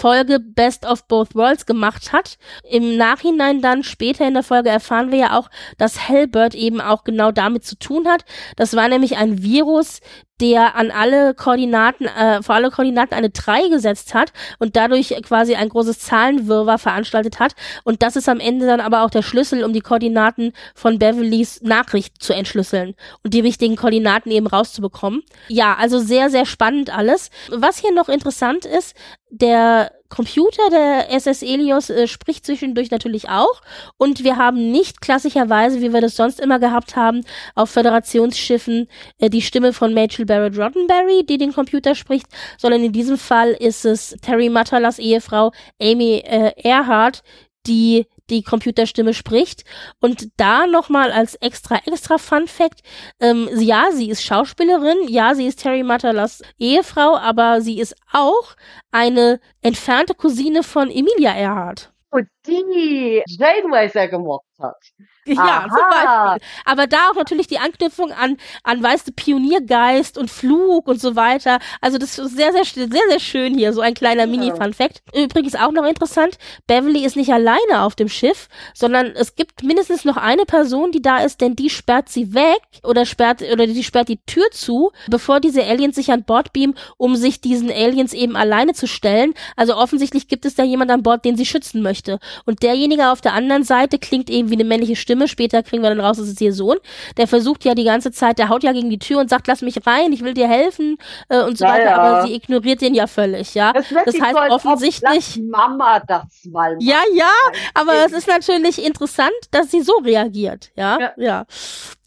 Folge 0.00 0.40
Best 0.40 0.84
of 0.84 1.06
Both 1.06 1.34
Worlds 1.36 1.66
gemacht 1.66 2.12
hat. 2.12 2.36
Im 2.68 2.96
Nachhinein 2.96 3.60
dann 3.60 3.84
später 3.84 4.26
in 4.26 4.34
der 4.34 4.42
Folge 4.42 4.70
erfahren 4.70 5.12
wir 5.12 5.18
ja 5.18 5.38
auch, 5.38 5.50
dass 5.76 6.08
Hellbird 6.08 6.54
eben 6.54 6.80
auch 6.80 7.04
genau 7.04 7.30
damit 7.30 7.64
zu 7.64 7.78
tun 7.78 8.08
hat. 8.08 8.24
Das 8.56 8.74
war 8.74 8.88
nämlich 8.88 9.16
ein 9.16 9.42
Virus, 9.42 10.00
der 10.40 10.76
an 10.76 10.90
alle 10.90 11.34
Koordinaten, 11.34 12.06
äh, 12.06 12.42
vor 12.42 12.54
alle 12.54 12.70
Koordinaten 12.70 13.14
eine 13.14 13.30
3 13.30 13.68
gesetzt 13.68 14.14
hat 14.14 14.32
und 14.58 14.76
dadurch 14.76 15.14
quasi 15.22 15.54
ein 15.54 15.68
großes 15.68 15.98
Zahlenwirrwarr 16.00 16.78
veranstaltet 16.78 17.40
hat. 17.40 17.54
Und 17.84 18.02
das 18.02 18.16
ist 18.16 18.28
am 18.28 18.40
Ende 18.40 18.66
dann 18.66 18.80
aber 18.80 19.02
auch 19.02 19.10
der 19.10 19.22
Schlüssel, 19.22 19.64
um 19.64 19.72
die 19.72 19.80
Koordinaten 19.80 20.52
von 20.74 20.98
Beverlys 20.98 21.60
Nachricht 21.62 22.22
zu 22.22 22.32
entschlüsseln 22.32 22.94
und 23.22 23.34
die 23.34 23.44
wichtigen 23.44 23.76
Koordinaten 23.76 24.30
eben 24.30 24.46
rauszubekommen. 24.46 25.22
Ja, 25.48 25.76
also 25.78 25.98
sehr, 25.98 26.30
sehr 26.30 26.46
spannend 26.46 26.96
alles. 26.96 27.30
Was 27.50 27.78
hier 27.78 27.92
noch 27.92 28.08
interessant 28.08 28.64
ist, 28.64 28.94
der 29.30 29.92
Computer 30.08 30.70
der 30.70 31.12
SS 31.12 31.42
Elios 31.42 31.90
äh, 31.90 32.06
spricht 32.06 32.46
zwischendurch 32.46 32.90
natürlich 32.90 33.28
auch. 33.28 33.60
Und 33.98 34.24
wir 34.24 34.36
haben 34.36 34.70
nicht 34.70 35.00
klassischerweise, 35.00 35.82
wie 35.82 35.92
wir 35.92 36.00
das 36.00 36.16
sonst 36.16 36.40
immer 36.40 36.58
gehabt 36.58 36.96
haben, 36.96 37.24
auf 37.54 37.70
Föderationsschiffen 37.70 38.88
äh, 39.18 39.28
die 39.28 39.42
Stimme 39.42 39.72
von 39.72 39.96
Rachel 39.96 40.24
Barrett 40.24 40.58
Roddenberry, 40.58 41.24
die 41.26 41.38
den 41.38 41.52
Computer 41.52 41.94
spricht, 41.94 42.26
sondern 42.56 42.82
in 42.82 42.92
diesem 42.92 43.18
Fall 43.18 43.50
ist 43.52 43.84
es 43.84 44.16
Terry 44.22 44.48
Matalas 44.48 44.98
Ehefrau 44.98 45.52
Amy 45.80 46.22
äh, 46.24 46.52
Earhart, 46.62 47.22
die 47.66 48.06
die 48.30 48.42
Computerstimme 48.42 49.14
spricht. 49.14 49.64
Und 50.00 50.28
da 50.36 50.66
nochmal 50.66 51.12
als 51.12 51.34
extra, 51.36 51.80
extra 51.86 52.18
Fun 52.18 52.46
Fact, 52.46 52.80
ähm, 53.20 53.48
ja, 53.58 53.90
sie 53.92 54.10
ist 54.10 54.24
Schauspielerin, 54.24 55.08
ja, 55.08 55.34
sie 55.34 55.46
ist 55.46 55.62
Terry 55.62 55.82
Matalas 55.82 56.42
Ehefrau, 56.58 57.16
aber 57.16 57.60
sie 57.60 57.78
ist 57.78 57.94
auch 58.12 58.56
eine 58.90 59.40
entfernte 59.62 60.14
Cousine 60.14 60.62
von 60.62 60.90
Emilia 60.90 61.34
Earhart. 61.34 61.92
Und 62.10 62.26
die 62.46 63.22
Janeway 63.26 64.08
gemocht 64.08 64.47
hat. 64.58 64.76
Ja, 65.28 65.66
Aha. 65.66 65.68
zum 65.68 66.38
Beispiel. 66.38 66.48
Aber 66.64 66.86
da 66.86 67.10
auch 67.10 67.14
natürlich 67.14 67.46
die 67.46 67.58
Anknüpfung 67.58 68.12
an, 68.12 68.38
an, 68.62 68.82
weißt 68.82 69.08
du, 69.08 69.12
Pioniergeist 69.12 70.16
und 70.16 70.30
Flug 70.30 70.88
und 70.88 71.02
so 71.02 71.16
weiter. 71.16 71.58
Also 71.82 71.98
das 71.98 72.18
ist 72.18 72.34
sehr, 72.34 72.52
sehr, 72.52 72.64
sehr, 72.64 72.88
sehr 72.88 73.20
schön 73.20 73.54
hier. 73.54 73.74
So 73.74 73.82
ein 73.82 73.92
kleiner. 73.92 74.26
Mini-Fun-Fact. 74.26 75.02
Übrigens 75.14 75.54
auch 75.54 75.70
noch 75.70 75.84
interessant. 75.84 76.38
Beverly 76.66 77.04
ist 77.04 77.16
nicht 77.16 77.30
alleine 77.30 77.82
auf 77.82 77.94
dem 77.94 78.08
Schiff, 78.08 78.48
sondern 78.74 79.08
es 79.08 79.34
gibt 79.34 79.62
mindestens 79.62 80.04
noch 80.04 80.16
eine 80.16 80.44
Person, 80.44 80.92
die 80.92 81.02
da 81.02 81.18
ist, 81.18 81.40
denn 81.42 81.56
die 81.56 81.70
sperrt 81.70 82.08
sie 82.08 82.32
weg 82.34 82.60
oder 82.82 83.04
sperrt, 83.04 83.42
oder 83.42 83.66
die 83.66 83.84
sperrt 83.84 84.08
die 84.08 84.20
Tür 84.24 84.46
zu, 84.50 84.92
bevor 85.08 85.40
diese 85.40 85.64
Aliens 85.64 85.96
sich 85.96 86.10
an 86.10 86.24
Bord 86.24 86.52
beamen, 86.52 86.74
um 86.96 87.16
sich 87.16 87.40
diesen 87.40 87.70
Aliens 87.70 88.12
eben 88.12 88.36
alleine 88.36 88.72
zu 88.72 88.86
stellen. 88.86 89.34
Also 89.56 89.76
offensichtlich 89.76 90.28
gibt 90.28 90.44
es 90.44 90.54
da 90.54 90.64
jemand 90.64 90.90
an 90.90 91.02
Bord, 91.02 91.24
den 91.24 91.36
sie 91.36 91.46
schützen 91.46 91.82
möchte. 91.82 92.18
Und 92.46 92.62
derjenige 92.62 93.10
auf 93.10 93.20
der 93.20 93.34
anderen 93.34 93.64
Seite 93.64 93.98
klingt 93.98 94.30
eben 94.30 94.47
wie 94.50 94.54
eine 94.54 94.64
männliche 94.64 94.96
Stimme. 94.96 95.28
Später 95.28 95.62
kriegen 95.62 95.82
wir 95.82 95.90
dann 95.90 96.00
raus, 96.00 96.18
es 96.18 96.28
ist 96.28 96.40
ihr 96.40 96.52
Sohn. 96.52 96.78
Der 97.16 97.26
versucht 97.26 97.64
ja 97.64 97.74
die 97.74 97.84
ganze 97.84 98.12
Zeit, 98.12 98.38
der 98.38 98.48
haut 98.48 98.62
ja 98.62 98.72
gegen 98.72 98.90
die 98.90 98.98
Tür 98.98 99.20
und 99.20 99.30
sagt, 99.30 99.46
lass 99.46 99.62
mich 99.62 99.86
rein, 99.86 100.12
ich 100.12 100.22
will 100.22 100.34
dir 100.34 100.48
helfen 100.48 100.98
äh, 101.28 101.42
und 101.42 101.58
so 101.58 101.64
ja, 101.64 101.72
weiter. 101.72 101.84
Ja. 101.84 101.96
Aber 101.96 102.26
sie 102.26 102.34
ignoriert 102.34 102.80
den 102.80 102.94
ja 102.94 103.06
völlig, 103.06 103.54
ja. 103.54 103.72
Das, 103.72 103.86
das 103.88 104.20
heißt 104.20 104.36
so, 104.36 104.54
offensichtlich. 104.54 105.40
Mama 105.48 106.00
das 106.00 106.24
mal. 106.50 106.76
Ja, 106.80 107.00
ja, 107.14 107.30
aber 107.74 108.04
es 108.06 108.12
ist 108.12 108.28
natürlich 108.28 108.84
interessant, 108.84 109.30
dass 109.50 109.70
sie 109.70 109.82
so 109.82 109.92
reagiert, 110.04 110.70
ja. 110.76 110.98
Ja. 110.98 111.12
ja. 111.16 111.46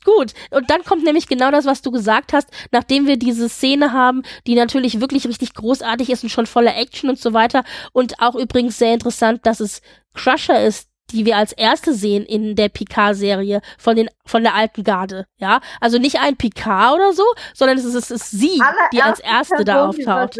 Gut, 0.04 0.34
und 0.50 0.70
dann 0.70 0.84
kommt 0.84 1.04
nämlich 1.04 1.28
genau 1.28 1.52
das, 1.52 1.66
was 1.66 1.84
du 1.84 1.92
gesagt 1.92 2.34
hast, 2.34 2.50
nachdem 2.72 3.06
wir 3.06 3.18
diese 3.18 3.50
Szene 3.50 3.94
haben, 3.94 4.24
die 4.48 4.56
natürlich 4.56 5.00
wirklich 5.00 5.28
richtig 5.28 5.54
großartig 5.54 6.10
ist 6.10 6.24
und 6.24 6.30
schon 6.30 6.48
voller 6.48 6.76
Action 6.76 7.10
und 7.10 7.20
so 7.20 7.34
weiter. 7.34 7.64
Und 7.94 8.20
auch 8.20 8.36
übrigens 8.36 8.80
sehr 8.80 8.94
interessant, 8.94 9.46
dass 9.46 9.60
es 9.60 9.82
Crusher 10.14 10.66
ist, 10.66 10.90
die 11.12 11.26
wir 11.26 11.38
als 11.38 11.54
erste 11.54 11.94
sehen 11.94 12.26
in 12.26 12.56
der 12.56 12.70
Picard-Serie 12.70 13.62
von 13.78 13.96
den 13.96 14.10
von 14.26 14.44
der 14.44 14.56
alten 14.56 14.84
Garde, 14.84 15.26
ja, 15.38 15.60
also 15.80 15.98
nicht 15.98 16.20
ein 16.20 16.38
Picard 16.38 16.96
oder 16.96 17.14
so, 17.14 17.24
sondern 17.54 17.78
es 17.78 17.86
ist, 17.86 17.96
es 17.96 18.12
ist 18.12 18.32
sie, 18.32 18.62
die 18.94 19.02
als 19.02 19.20
erste 19.20 19.56
Person, 19.56 19.66
da 19.66 19.88
auftaucht. 19.88 20.38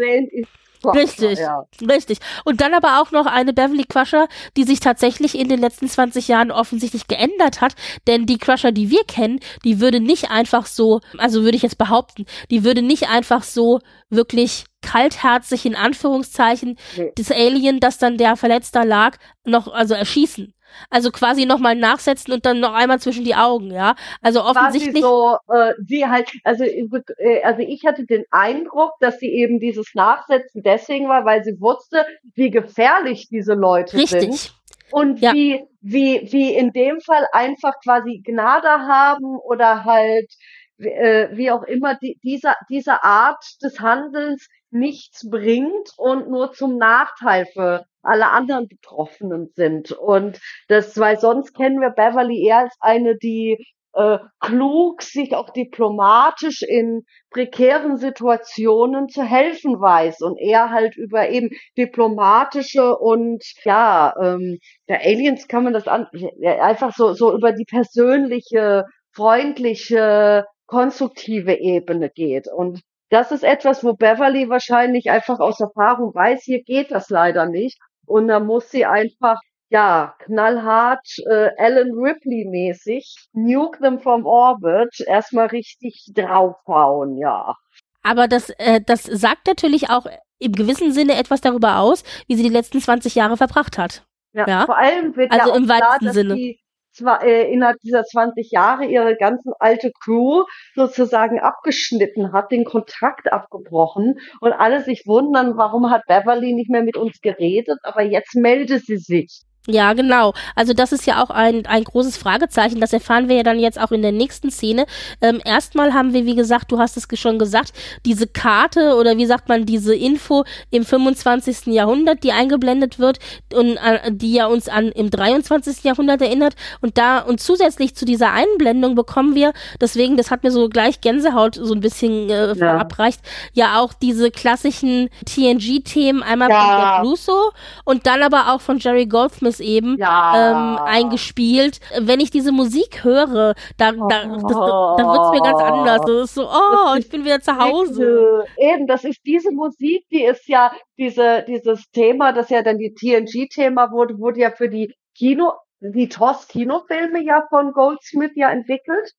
Richtig, 0.90 1.38
ja. 1.38 1.64
richtig. 1.88 2.18
Und 2.44 2.60
dann 2.60 2.74
aber 2.74 3.00
auch 3.00 3.12
noch 3.12 3.26
eine 3.26 3.52
Beverly 3.52 3.84
Crusher, 3.88 4.28
die 4.56 4.64
sich 4.64 4.80
tatsächlich 4.80 5.38
in 5.38 5.48
den 5.48 5.60
letzten 5.60 5.88
20 5.88 6.28
Jahren 6.28 6.50
offensichtlich 6.50 7.06
geändert 7.06 7.60
hat, 7.60 7.74
denn 8.06 8.26
die 8.26 8.38
Crusher, 8.38 8.72
die 8.72 8.90
wir 8.90 9.04
kennen, 9.04 9.40
die 9.64 9.80
würde 9.80 10.00
nicht 10.00 10.30
einfach 10.30 10.66
so, 10.66 11.00
also 11.18 11.42
würde 11.42 11.56
ich 11.56 11.62
jetzt 11.62 11.78
behaupten, 11.78 12.26
die 12.50 12.64
würde 12.64 12.82
nicht 12.82 13.08
einfach 13.08 13.42
so 13.42 13.80
wirklich 14.10 14.64
kaltherzig 14.82 15.64
in 15.64 15.76
Anführungszeichen 15.76 16.76
nee. 16.96 17.12
das 17.14 17.30
Alien, 17.30 17.78
das 17.78 17.98
dann 17.98 18.18
der 18.18 18.36
Verletzter 18.36 18.84
lag, 18.84 19.16
noch 19.44 19.68
also 19.68 19.94
erschießen. 19.94 20.52
Also 20.90 21.10
quasi 21.10 21.46
nochmal 21.46 21.74
nachsetzen 21.76 22.32
und 22.32 22.46
dann 22.46 22.60
noch 22.60 22.74
einmal 22.74 23.00
zwischen 23.00 23.24
die 23.24 23.34
Augen, 23.34 23.70
ja. 23.70 23.94
Also 24.20 24.42
offensichtlich. 24.42 25.02
so, 25.02 25.36
äh, 25.48 25.74
sie 25.86 26.06
halt, 26.06 26.30
also, 26.44 26.64
äh, 26.64 27.42
also 27.42 27.62
ich 27.62 27.84
hatte 27.86 28.04
den 28.04 28.24
Eindruck, 28.30 28.92
dass 29.00 29.18
sie 29.18 29.28
eben 29.28 29.60
dieses 29.60 29.94
Nachsetzen 29.94 30.62
deswegen 30.62 31.08
war, 31.08 31.24
weil 31.24 31.44
sie 31.44 31.60
wusste, 31.60 32.04
wie 32.34 32.50
gefährlich 32.50 33.28
diese 33.28 33.54
Leute 33.54 33.96
Richtig. 33.96 34.20
sind. 34.20 34.54
Und 34.92 35.20
ja. 35.20 35.32
wie, 35.32 35.64
wie, 35.80 36.28
wie 36.30 36.54
in 36.54 36.72
dem 36.72 37.00
Fall 37.00 37.26
einfach 37.32 37.74
quasi 37.82 38.22
Gnade 38.24 38.68
haben 38.68 39.38
oder 39.38 39.84
halt, 39.84 40.30
äh, 40.78 41.28
wie 41.32 41.50
auch 41.50 41.62
immer, 41.62 41.94
die, 41.94 42.18
dieser, 42.22 42.54
diese 42.68 43.02
Art 43.02 43.42
des 43.62 43.80
Handelns 43.80 44.48
nichts 44.70 45.28
bringt 45.28 45.90
und 45.96 46.28
nur 46.28 46.52
zum 46.52 46.76
Nachteil 46.76 47.46
für 47.46 47.86
alle 48.02 48.30
anderen 48.30 48.68
Betroffenen 48.68 49.50
sind. 49.54 49.92
Und 49.92 50.40
das, 50.68 50.98
weil 50.98 51.18
sonst 51.18 51.54
kennen 51.54 51.80
wir 51.80 51.90
Beverly 51.90 52.44
eher 52.44 52.58
als 52.58 52.76
eine, 52.80 53.16
die 53.16 53.64
äh, 53.94 54.18
klug 54.40 55.02
sich 55.02 55.34
auch 55.34 55.50
diplomatisch 55.50 56.62
in 56.62 57.02
prekären 57.30 57.98
Situationen 57.98 59.08
zu 59.08 59.22
helfen 59.22 59.80
weiß 59.80 60.22
und 60.22 60.38
eher 60.38 60.70
halt 60.70 60.96
über 60.96 61.28
eben 61.28 61.50
diplomatische 61.76 62.96
und 62.96 63.44
ja, 63.64 64.14
ähm, 64.20 64.58
der 64.88 65.00
Aliens 65.00 65.46
kann 65.48 65.64
man 65.64 65.74
das 65.74 65.88
an, 65.88 66.06
einfach 66.42 66.94
so, 66.94 67.12
so 67.12 67.34
über 67.34 67.52
die 67.52 67.66
persönliche, 67.66 68.84
freundliche, 69.14 70.46
konstruktive 70.66 71.54
Ebene 71.60 72.08
geht. 72.08 72.48
Und 72.48 72.80
das 73.10 73.30
ist 73.30 73.44
etwas, 73.44 73.84
wo 73.84 73.92
Beverly 73.92 74.48
wahrscheinlich 74.48 75.10
einfach 75.10 75.38
aus 75.38 75.60
Erfahrung 75.60 76.14
weiß, 76.14 76.44
hier 76.44 76.62
geht 76.62 76.90
das 76.90 77.10
leider 77.10 77.46
nicht. 77.46 77.78
Und 78.06 78.28
da 78.28 78.40
muss 78.40 78.70
sie 78.70 78.84
einfach, 78.84 79.38
ja, 79.68 80.14
knallhart, 80.20 81.06
äh, 81.30 81.50
Alan 81.58 81.92
Ripley-mäßig, 81.92 83.28
nuke 83.32 83.78
them 83.80 83.98
from 84.00 84.26
orbit, 84.26 85.00
erstmal 85.06 85.46
richtig 85.46 86.10
draufhauen, 86.14 87.16
ja. 87.18 87.54
Aber 88.02 88.28
das, 88.28 88.50
äh, 88.58 88.80
das 88.84 89.04
sagt 89.04 89.46
natürlich 89.46 89.90
auch 89.90 90.06
im 90.38 90.52
gewissen 90.52 90.92
Sinne 90.92 91.16
etwas 91.16 91.40
darüber 91.40 91.78
aus, 91.78 92.02
wie 92.26 92.34
sie 92.34 92.42
die 92.42 92.48
letzten 92.48 92.80
20 92.80 93.14
Jahre 93.14 93.36
verbracht 93.36 93.78
hat. 93.78 94.04
Ja, 94.32 94.46
ja? 94.48 94.66
vor 94.66 94.76
allem 94.76 95.14
wird 95.16 95.30
also 95.30 95.50
ja 95.50 95.56
im 95.56 95.66
klar, 95.66 95.98
dass 96.00 96.14
Sinne. 96.14 96.34
Die, 96.34 96.58
innerhalb 97.00 97.78
dieser 97.80 98.04
20 98.04 98.50
Jahre 98.50 98.84
ihre 98.84 99.16
ganze 99.16 99.52
alte 99.58 99.92
Crew 100.02 100.44
sozusagen 100.74 101.40
abgeschnitten 101.40 102.32
hat, 102.32 102.50
den 102.50 102.64
Kontakt 102.64 103.32
abgebrochen 103.32 104.18
und 104.40 104.52
alle 104.52 104.82
sich 104.82 105.06
wundern, 105.06 105.56
warum 105.56 105.90
hat 105.90 106.06
Beverly 106.06 106.54
nicht 106.54 106.70
mehr 106.70 106.82
mit 106.82 106.96
uns 106.96 107.20
geredet, 107.20 107.78
aber 107.82 108.02
jetzt 108.02 108.34
meldet 108.34 108.84
sie 108.84 108.98
sich. 108.98 109.42
Ja, 109.68 109.92
genau. 109.92 110.34
Also 110.56 110.72
das 110.72 110.90
ist 110.90 111.06
ja 111.06 111.22
auch 111.22 111.30
ein, 111.30 111.66
ein 111.66 111.84
großes 111.84 112.16
Fragezeichen. 112.16 112.80
Das 112.80 112.92
erfahren 112.92 113.28
wir 113.28 113.36
ja 113.36 113.42
dann 113.44 113.60
jetzt 113.60 113.80
auch 113.80 113.92
in 113.92 114.02
der 114.02 114.10
nächsten 114.10 114.50
Szene. 114.50 114.86
Ähm, 115.20 115.40
erstmal 115.44 115.94
haben 115.94 116.12
wir, 116.12 116.26
wie 116.26 116.34
gesagt, 116.34 116.72
du 116.72 116.80
hast 116.80 116.96
es 116.96 117.06
schon 117.16 117.38
gesagt, 117.38 117.72
diese 118.04 118.26
Karte 118.26 118.96
oder 118.96 119.16
wie 119.18 119.26
sagt 119.26 119.48
man, 119.48 119.64
diese 119.64 119.94
Info 119.94 120.42
im 120.70 120.84
25. 120.84 121.66
Jahrhundert, 121.66 122.24
die 122.24 122.32
eingeblendet 122.32 122.98
wird 122.98 123.20
und 123.54 123.76
äh, 123.76 124.10
die 124.10 124.32
ja 124.32 124.46
uns 124.46 124.68
an 124.68 124.88
im 124.88 125.10
23. 125.10 125.84
Jahrhundert 125.84 126.22
erinnert. 126.22 126.54
Und 126.80 126.98
da 126.98 127.20
und 127.20 127.40
zusätzlich 127.40 127.94
zu 127.94 128.04
dieser 128.04 128.32
Einblendung 128.32 128.96
bekommen 128.96 129.36
wir, 129.36 129.52
deswegen, 129.80 130.16
das 130.16 130.32
hat 130.32 130.42
mir 130.42 130.50
so 130.50 130.68
gleich 130.70 131.00
Gänsehaut 131.00 131.54
so 131.54 131.72
ein 131.72 131.80
bisschen 131.80 132.28
äh, 132.30 132.48
ja. 132.48 132.54
verabreicht, 132.56 133.20
ja 133.52 133.78
auch 133.78 133.92
diese 133.92 134.32
klassischen 134.32 135.08
TNG-Themen, 135.24 136.24
einmal 136.24 136.50
ja. 136.50 136.58
von 136.58 136.80
Jack 136.80 137.04
Russo 137.04 137.52
und 137.84 138.08
dann 138.08 138.24
aber 138.24 138.52
auch 138.52 138.60
von 138.60 138.78
Jerry 138.78 139.06
Goldsmith 139.06 139.51
Filmes 139.52 139.60
eben 139.60 139.96
ja. 139.98 140.76
ähm, 140.76 140.78
eingespielt. 140.84 141.80
Wenn 141.98 142.20
ich 142.20 142.30
diese 142.30 142.52
Musik 142.52 143.04
höre, 143.04 143.54
da, 143.76 143.92
da, 143.92 143.92
da, 143.92 144.26
da 144.26 145.04
wird 145.04 145.24
es 145.24 145.30
mir 145.30 145.42
ganz 145.42 145.62
anders. 145.62 146.00
Das 146.06 146.24
ist 146.24 146.34
so, 146.34 146.48
oh, 146.48 146.94
ich 146.98 147.08
bin 147.08 147.24
wieder 147.24 147.40
zu 147.40 147.56
Hause. 147.56 148.44
Eben, 148.56 148.86
das 148.86 149.04
ist 149.04 149.20
diese 149.26 149.52
Musik, 149.52 150.04
die 150.10 150.24
ist 150.24 150.48
ja 150.48 150.72
diese, 150.98 151.44
dieses 151.46 151.90
Thema, 151.90 152.32
das 152.32 152.50
ja 152.50 152.62
dann 152.62 152.78
die 152.78 152.94
TNG-Thema 152.94 153.90
wurde, 153.92 154.18
wurde 154.18 154.40
ja 154.40 154.50
für 154.50 154.68
die 154.68 154.94
Kino, 155.16 155.52
die 155.80 156.08
TOS-Kinofilme 156.08 157.22
ja 157.22 157.44
von 157.48 157.72
Goldsmith 157.72 158.32
ja 158.34 158.50
entwickelt 158.50 159.12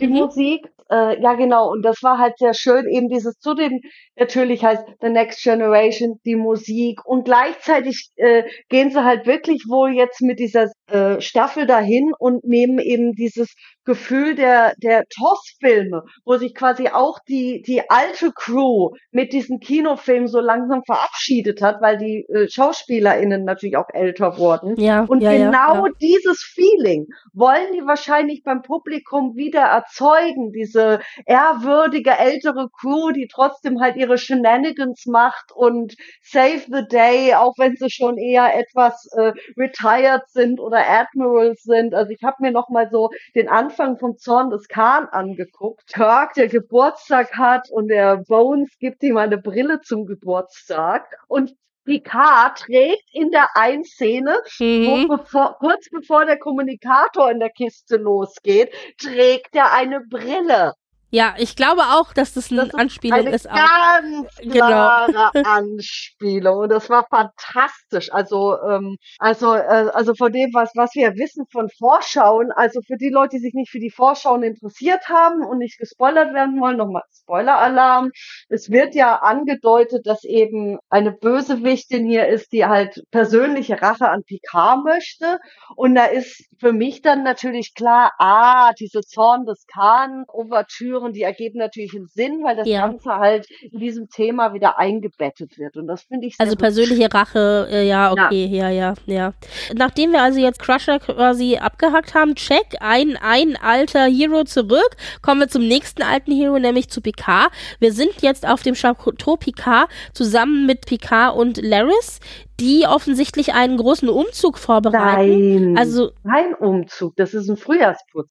die 0.00 0.08
mhm. 0.08 0.14
Musik. 0.14 0.66
Äh, 0.90 1.22
ja, 1.22 1.34
genau. 1.34 1.70
Und 1.70 1.82
das 1.82 2.02
war 2.02 2.18
halt 2.18 2.36
sehr 2.38 2.52
schön, 2.52 2.88
eben 2.88 3.08
dieses 3.08 3.38
zu 3.38 3.54
dem, 3.54 3.80
natürlich 4.16 4.64
heißt 4.64 4.84
The 5.00 5.08
Next 5.08 5.42
Generation, 5.42 6.18
die 6.24 6.34
Musik. 6.34 7.04
Und 7.04 7.24
gleichzeitig 7.24 8.10
äh, 8.16 8.42
gehen 8.68 8.90
sie 8.90 9.04
halt 9.04 9.26
wirklich 9.26 9.64
wohl 9.68 9.92
jetzt 9.92 10.20
mit 10.20 10.40
dieser 10.40 10.68
äh, 10.90 11.20
Staffel 11.20 11.66
dahin 11.66 12.12
und 12.18 12.44
nehmen 12.44 12.78
eben 12.78 13.12
dieses 13.12 13.54
Gefühl 13.84 14.34
der, 14.34 14.74
der 14.76 15.04
TOS-Filme, 15.08 16.04
wo 16.24 16.36
sich 16.36 16.54
quasi 16.54 16.88
auch 16.88 17.18
die, 17.28 17.62
die 17.62 17.88
alte 17.88 18.30
Crew 18.32 18.90
mit 19.10 19.32
diesen 19.32 19.58
Kinofilmen 19.58 20.28
so 20.28 20.40
langsam 20.40 20.82
verabschiedet 20.84 21.62
hat, 21.62 21.80
weil 21.80 21.98
die 21.98 22.26
äh, 22.28 22.48
SchauspielerInnen 22.48 23.44
natürlich 23.44 23.76
auch 23.76 23.88
älter 23.92 24.38
wurden. 24.38 24.76
Ja, 24.78 25.04
und 25.08 25.22
ja, 25.22 25.32
genau 25.32 25.86
ja, 25.86 25.92
dieses 26.00 26.40
Feeling 26.40 27.06
wollen 27.32 27.72
die 27.72 27.86
wahrscheinlich 27.86 28.42
beim 28.44 28.62
Publikum 28.62 29.34
wieder 29.34 29.62
erzeugen, 29.62 30.52
diese 30.52 31.00
ehrwürdige 31.26 32.16
ältere 32.16 32.68
Crew, 32.80 33.10
die 33.12 33.28
trotzdem 33.28 33.80
halt 33.80 33.96
ihre 33.96 34.18
Shenanigans 34.18 35.06
macht 35.06 35.52
und 35.54 35.94
save 36.22 36.62
the 36.70 36.86
day, 36.88 37.34
auch 37.34 37.54
wenn 37.58 37.76
sie 37.76 37.90
schon 37.90 38.18
eher 38.18 38.56
etwas 38.56 39.08
äh, 39.16 39.32
retired 39.56 40.28
sind 40.28 40.60
oder 40.60 40.79
Admirals 40.86 41.62
sind. 41.62 41.94
Also 41.94 42.12
ich 42.12 42.22
habe 42.22 42.36
mir 42.40 42.50
noch 42.50 42.68
mal 42.68 42.88
so 42.90 43.10
den 43.34 43.48
Anfang 43.48 43.80
Anfang 43.80 43.98
vom 43.98 44.18
Zorn 44.18 44.50
des 44.50 44.68
Khan 44.68 45.06
angeguckt. 45.08 45.86
Kirk, 45.92 46.34
der 46.34 46.48
Geburtstag 46.48 47.32
hat 47.38 47.70
und 47.70 47.88
der 47.88 48.18
Bones 48.28 48.68
gibt 48.78 49.02
ihm 49.02 49.16
eine 49.16 49.38
Brille 49.38 49.80
zum 49.80 50.06
Geburtstag 50.06 51.16
und 51.28 51.54
Picard 51.84 52.58
trägt 52.58 53.04
in 53.12 53.30
der 53.30 53.48
einen 53.54 53.84
Szene, 53.84 54.36
mhm. 54.58 55.08
bevor, 55.08 55.56
kurz 55.58 55.88
bevor 55.90 56.26
der 56.26 56.38
Kommunikator 56.38 57.30
in 57.30 57.40
der 57.40 57.50
Kiste 57.50 57.96
losgeht, 57.96 58.70
trägt 58.98 59.54
er 59.54 59.72
eine 59.72 60.00
Brille. 60.00 60.74
Ja, 61.12 61.34
ich 61.38 61.56
glaube 61.56 61.82
auch, 61.82 62.12
dass 62.12 62.34
das 62.34 62.52
eine 62.52 62.66
das 62.66 62.74
Anspielung 62.74 63.18
eine 63.18 63.30
ist. 63.30 63.46
Ganz 63.46 64.36
genau. 64.36 64.52
klare 64.52 65.12
genau. 65.12 65.30
Anspielung. 65.44 66.58
Und 66.58 66.68
das 66.68 66.88
war 66.88 67.04
fantastisch. 67.10 68.12
Also, 68.12 68.56
ähm, 68.62 68.96
also, 69.18 69.54
äh, 69.54 69.90
also 69.92 70.14
von 70.14 70.30
dem, 70.32 70.50
was, 70.54 70.70
was 70.76 70.94
wir 70.94 71.16
wissen 71.16 71.46
von 71.50 71.68
Vorschauen, 71.78 72.52
also 72.52 72.80
für 72.86 72.96
die 72.96 73.08
Leute, 73.08 73.36
die 73.36 73.42
sich 73.42 73.54
nicht 73.54 73.70
für 73.70 73.80
die 73.80 73.90
Vorschauen 73.90 74.44
interessiert 74.44 75.08
haben 75.08 75.44
und 75.44 75.58
nicht 75.58 75.78
gespoilert 75.78 76.32
werden 76.32 76.60
wollen, 76.60 76.76
nochmal 76.76 77.02
Spoiler-Alarm. 77.12 78.10
Es 78.48 78.70
wird 78.70 78.94
ja 78.94 79.16
angedeutet, 79.16 80.06
dass 80.06 80.22
eben 80.22 80.78
eine 80.90 81.10
Bösewichtin 81.10 82.06
hier 82.06 82.28
ist, 82.28 82.52
die 82.52 82.66
halt 82.66 83.02
persönliche 83.10 83.82
Rache 83.82 84.08
an 84.08 84.22
Picard 84.22 84.84
möchte. 84.84 85.38
Und 85.74 85.96
da 85.96 86.04
ist 86.04 86.48
für 86.60 86.72
mich 86.72 87.02
dann 87.02 87.24
natürlich 87.24 87.74
klar, 87.74 88.12
ah, 88.18 88.72
diese 88.78 89.00
Zorn 89.00 89.44
des 89.44 89.64
Khan, 89.66 90.24
Ouvertüre, 90.28 90.99
führen, 91.00 91.12
die 91.12 91.22
ergeben 91.22 91.58
natürlich 91.58 91.94
einen 91.94 92.06
Sinn, 92.06 92.42
weil 92.44 92.56
das 92.56 92.68
ja. 92.68 92.86
Ganze 92.86 93.10
halt 93.10 93.48
in 93.72 93.78
diesem 93.78 94.08
Thema 94.08 94.52
wieder 94.54 94.78
eingebettet 94.78 95.58
wird. 95.58 95.76
Und 95.76 95.86
das 95.86 96.02
finde 96.02 96.26
ich 96.26 96.36
sehr 96.36 96.44
Also 96.44 96.56
persönliche 96.56 97.12
Rache, 97.12 97.68
äh, 97.70 97.88
ja, 97.88 98.12
okay, 98.12 98.46
ja. 98.46 98.68
ja, 98.68 98.94
ja, 99.06 99.14
ja. 99.14 99.34
Nachdem 99.74 100.12
wir 100.12 100.22
also 100.22 100.40
jetzt 100.40 100.60
Crusher 100.60 100.98
quasi 100.98 101.56
abgehackt 101.56 102.14
haben, 102.14 102.34
check, 102.34 102.76
ein, 102.80 103.16
ein 103.16 103.56
alter 103.56 104.06
Hero 104.06 104.44
zurück, 104.44 104.96
kommen 105.22 105.40
wir 105.40 105.48
zum 105.48 105.66
nächsten 105.66 106.02
alten 106.02 106.32
Hero, 106.32 106.58
nämlich 106.58 106.88
zu 106.90 107.00
Picard. 107.00 107.50
Wir 107.78 107.92
sind 107.92 108.22
jetzt 108.22 108.46
auf 108.46 108.62
dem 108.62 108.74
Chateau 108.74 109.36
Picard 109.36 109.88
zusammen 110.12 110.66
mit 110.66 110.86
Picard 110.86 111.36
und 111.36 111.60
Laris, 111.62 112.20
die 112.60 112.84
offensichtlich 112.86 113.54
einen 113.54 113.78
großen 113.78 114.08
Umzug 114.08 114.58
vorbereiten. 114.58 115.72
Nein, 115.72 115.78
also 115.78 116.10
kein 116.22 116.54
Umzug, 116.54 117.16
das 117.16 117.32
ist 117.32 117.48
ein 117.48 117.56
Frühjahrsputz. 117.56 118.28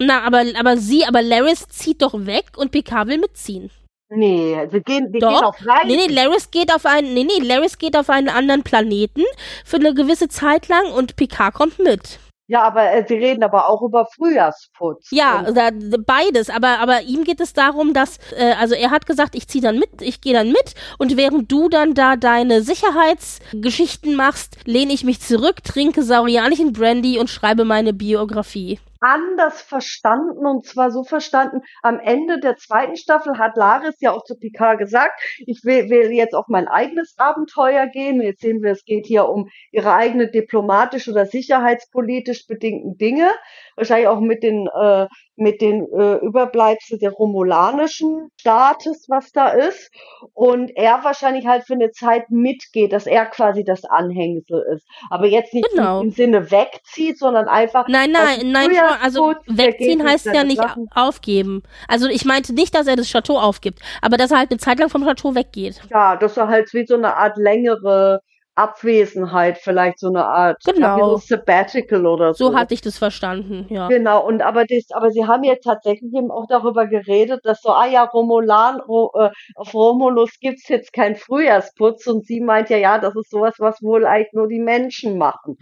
Na, 0.00 0.22
aber, 0.22 0.44
aber 0.58 0.76
sie, 0.76 1.04
aber 1.04 1.22
Laris 1.22 1.68
zieht 1.68 2.02
doch 2.02 2.14
weg 2.26 2.52
und 2.56 2.70
Picard 2.70 3.08
will 3.08 3.18
mitziehen. 3.18 3.70
Nee, 4.10 4.56
sie 4.70 4.80
gehen, 4.80 5.12
die 5.12 5.18
Doch. 5.18 5.28
gehen 5.28 5.44
auf 5.44 5.56
Reisen. 5.66 5.88
Nee, 5.88 6.06
nee, 6.06 6.14
Laris 6.14 6.50
geht 6.50 6.74
auf 6.74 6.86
einen, 6.86 7.12
nee, 7.12 7.24
nee, 7.24 7.44
Laris 7.44 7.76
geht 7.78 7.96
auf 7.96 8.08
einen 8.08 8.28
anderen 8.28 8.62
Planeten 8.62 9.22
für 9.64 9.76
eine 9.76 9.92
gewisse 9.92 10.28
Zeit 10.28 10.68
lang 10.68 10.92
und 10.92 11.16
Picard 11.16 11.54
kommt 11.54 11.78
mit. 11.78 12.18
Ja, 12.50 12.62
aber 12.62 12.90
äh, 12.94 13.04
sie 13.06 13.16
reden 13.16 13.44
aber 13.44 13.68
auch 13.68 13.82
über 13.82 14.06
Frühjahrsputz. 14.06 15.08
Ja, 15.10 15.52
da, 15.52 15.68
beides, 15.98 16.48
aber, 16.48 16.78
aber 16.78 17.02
ihm 17.02 17.24
geht 17.24 17.40
es 17.40 17.52
darum, 17.52 17.92
dass, 17.92 18.18
äh, 18.32 18.54
also 18.58 18.74
er 18.74 18.90
hat 18.90 19.04
gesagt, 19.04 19.34
ich 19.34 19.46
ziehe 19.48 19.60
dann 19.60 19.78
mit, 19.78 20.00
ich 20.00 20.22
gehe 20.22 20.32
dann 20.32 20.48
mit 20.48 20.74
und 20.96 21.18
während 21.18 21.52
du 21.52 21.68
dann 21.68 21.92
da 21.92 22.16
deine 22.16 22.62
Sicherheitsgeschichten 22.62 24.16
machst, 24.16 24.56
lehne 24.64 24.94
ich 24.94 25.04
mich 25.04 25.20
zurück, 25.20 25.62
trinke 25.62 26.02
saurianischen 26.02 26.72
Brandy 26.72 27.18
und 27.18 27.28
schreibe 27.28 27.66
meine 27.66 27.92
Biografie. 27.92 28.78
Anders 29.00 29.62
verstanden 29.62 30.46
und 30.46 30.66
zwar 30.66 30.90
so 30.90 31.04
verstanden, 31.04 31.60
am 31.82 32.00
Ende 32.00 32.40
der 32.40 32.56
zweiten 32.56 32.96
Staffel 32.96 33.38
hat 33.38 33.56
Laris 33.56 34.00
ja 34.00 34.12
auch 34.12 34.24
zu 34.24 34.36
Picard 34.36 34.78
gesagt, 34.78 35.20
ich 35.38 35.64
will, 35.64 35.90
will 35.90 36.12
jetzt 36.12 36.34
auf 36.34 36.46
mein 36.48 36.68
eigenes 36.68 37.18
Abenteuer 37.18 37.86
gehen. 37.86 38.20
Jetzt 38.20 38.40
sehen 38.40 38.62
wir, 38.62 38.72
es 38.72 38.84
geht 38.84 39.06
hier 39.06 39.28
um 39.28 39.48
ihre 39.70 39.94
eigene 39.94 40.30
diplomatisch 40.30 41.08
oder 41.08 41.26
sicherheitspolitisch 41.26 42.46
bedingten 42.46 42.96
Dinge, 42.96 43.30
wahrscheinlich 43.76 44.08
auch 44.08 44.20
mit 44.20 44.42
den 44.42 44.68
äh, 44.68 45.06
mit 45.38 45.60
den 45.60 45.86
äh, 45.92 46.16
Überbleibsel 46.16 46.98
der 46.98 47.10
romulanischen 47.10 48.30
Staates, 48.40 49.06
was 49.08 49.30
da 49.32 49.48
ist. 49.48 49.90
Und 50.34 50.70
er 50.76 51.02
wahrscheinlich 51.04 51.46
halt 51.46 51.64
für 51.64 51.74
eine 51.74 51.90
Zeit 51.90 52.30
mitgeht, 52.30 52.92
dass 52.92 53.06
er 53.06 53.26
quasi 53.26 53.64
das 53.64 53.84
Anhängsel 53.84 54.64
ist. 54.74 54.86
Aber 55.10 55.26
jetzt 55.26 55.54
nicht 55.54 55.68
Genau. 55.70 56.00
im 56.02 56.10
Sinne 56.10 56.50
wegzieht, 56.50 57.18
sondern 57.18 57.48
einfach 57.48 57.86
Nein, 57.88 58.10
nein, 58.12 58.50
nein, 58.50 58.70
also 59.02 59.34
wegziehen 59.46 60.02
heißt 60.06 60.26
ja 60.26 60.44
nicht 60.44 60.60
Sachen. 60.60 60.88
aufgeben. 60.94 61.62
Also 61.86 62.08
ich 62.08 62.24
meinte 62.24 62.52
nicht, 62.54 62.74
dass 62.74 62.86
er 62.86 62.96
das 62.96 63.08
Chateau 63.10 63.38
aufgibt, 63.38 63.80
aber 64.02 64.16
dass 64.16 64.30
er 64.30 64.38
halt 64.38 64.50
eine 64.50 64.58
Zeit 64.58 64.78
lang 64.78 64.88
vom 64.88 65.04
Chateau 65.04 65.34
weggeht. 65.34 65.80
Ja, 65.90 66.16
das 66.16 66.36
war 66.36 66.48
halt 66.48 66.72
wie 66.74 66.86
so 66.86 66.94
eine 66.94 67.16
Art 67.16 67.36
längere 67.36 68.20
Abwesenheit, 68.58 69.58
vielleicht 69.58 69.98
so 70.00 70.08
eine 70.08 70.24
Art 70.26 70.62
Genau. 70.64 70.88
Capital 70.88 71.18
Sabbatical 71.18 72.06
oder 72.06 72.34
so. 72.34 72.50
So 72.50 72.56
hatte 72.56 72.74
ich 72.74 72.80
das 72.80 72.98
verstanden, 72.98 73.66
ja. 73.70 73.88
Genau, 73.88 74.26
und 74.26 74.42
aber 74.42 74.64
das, 74.64 74.90
aber 74.90 75.10
sie 75.10 75.26
haben 75.26 75.44
jetzt 75.44 75.64
tatsächlich 75.64 76.12
eben 76.12 76.30
auch 76.30 76.46
darüber 76.48 76.86
geredet, 76.86 77.40
dass 77.44 77.62
so, 77.62 77.70
ah 77.70 77.86
ja, 77.86 78.04
Romulan, 78.04 78.80
Ro, 78.80 79.12
äh, 79.14 79.30
auf 79.54 79.72
Romulus 79.72 80.38
gibt's 80.40 80.68
jetzt 80.68 80.92
keinen 80.92 81.16
Frühjahrsputz 81.16 82.06
und 82.06 82.26
sie 82.26 82.40
meint 82.40 82.68
ja, 82.70 82.76
ja, 82.76 82.98
das 82.98 83.14
ist 83.16 83.30
sowas, 83.30 83.54
was 83.58 83.80
wohl 83.82 84.04
eigentlich 84.06 84.32
nur 84.32 84.48
die 84.48 84.60
Menschen 84.60 85.18
machen. 85.18 85.56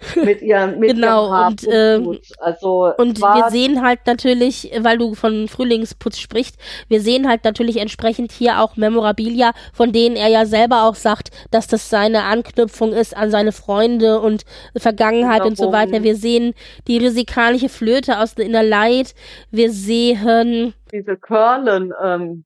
Mit 0.24 0.40
ihrem, 0.42 0.78
mit 0.78 0.94
Genau, 0.94 1.28
ihrem 1.28 1.46
und, 1.48 1.66
ähm. 1.70 2.18
Also, 2.38 2.92
Und 2.96 3.20
wir 3.20 3.50
sehen 3.50 3.82
halt 3.82 4.00
natürlich, 4.06 4.70
weil 4.80 4.98
du 4.98 5.14
von 5.14 5.46
Frühlingsputz 5.48 6.18
sprichst, 6.18 6.56
wir 6.88 7.00
sehen 7.00 7.28
halt 7.28 7.44
natürlich 7.44 7.76
entsprechend 7.76 8.32
hier 8.32 8.60
auch 8.60 8.76
Memorabilia, 8.76 9.52
von 9.72 9.92
denen 9.92 10.16
er 10.16 10.28
ja 10.28 10.46
selber 10.46 10.84
auch 10.84 10.94
sagt, 10.94 11.30
dass 11.50 11.66
das 11.66 11.90
seine 11.90 12.22
Anknüpfung 12.24 12.92
ist 12.92 13.16
an 13.16 13.30
seine 13.30 13.52
Freunde 13.52 14.20
und 14.20 14.44
Vergangenheit 14.76 15.42
und 15.44 15.56
so 15.56 15.66
Genau. 15.66 15.76
weiter. 15.78 16.02
Wir 16.02 16.16
sehen 16.16 16.54
die 16.88 16.98
risikanische 16.98 17.68
Flöte 17.68 18.18
aus 18.18 18.34
The 18.36 18.42
Inner 18.42 18.62
Light. 18.62 19.14
Wir 19.50 19.70
sehen, 19.70 20.74
diese 20.92 21.16
Curlen, 21.16 21.92
ähm, 22.02 22.44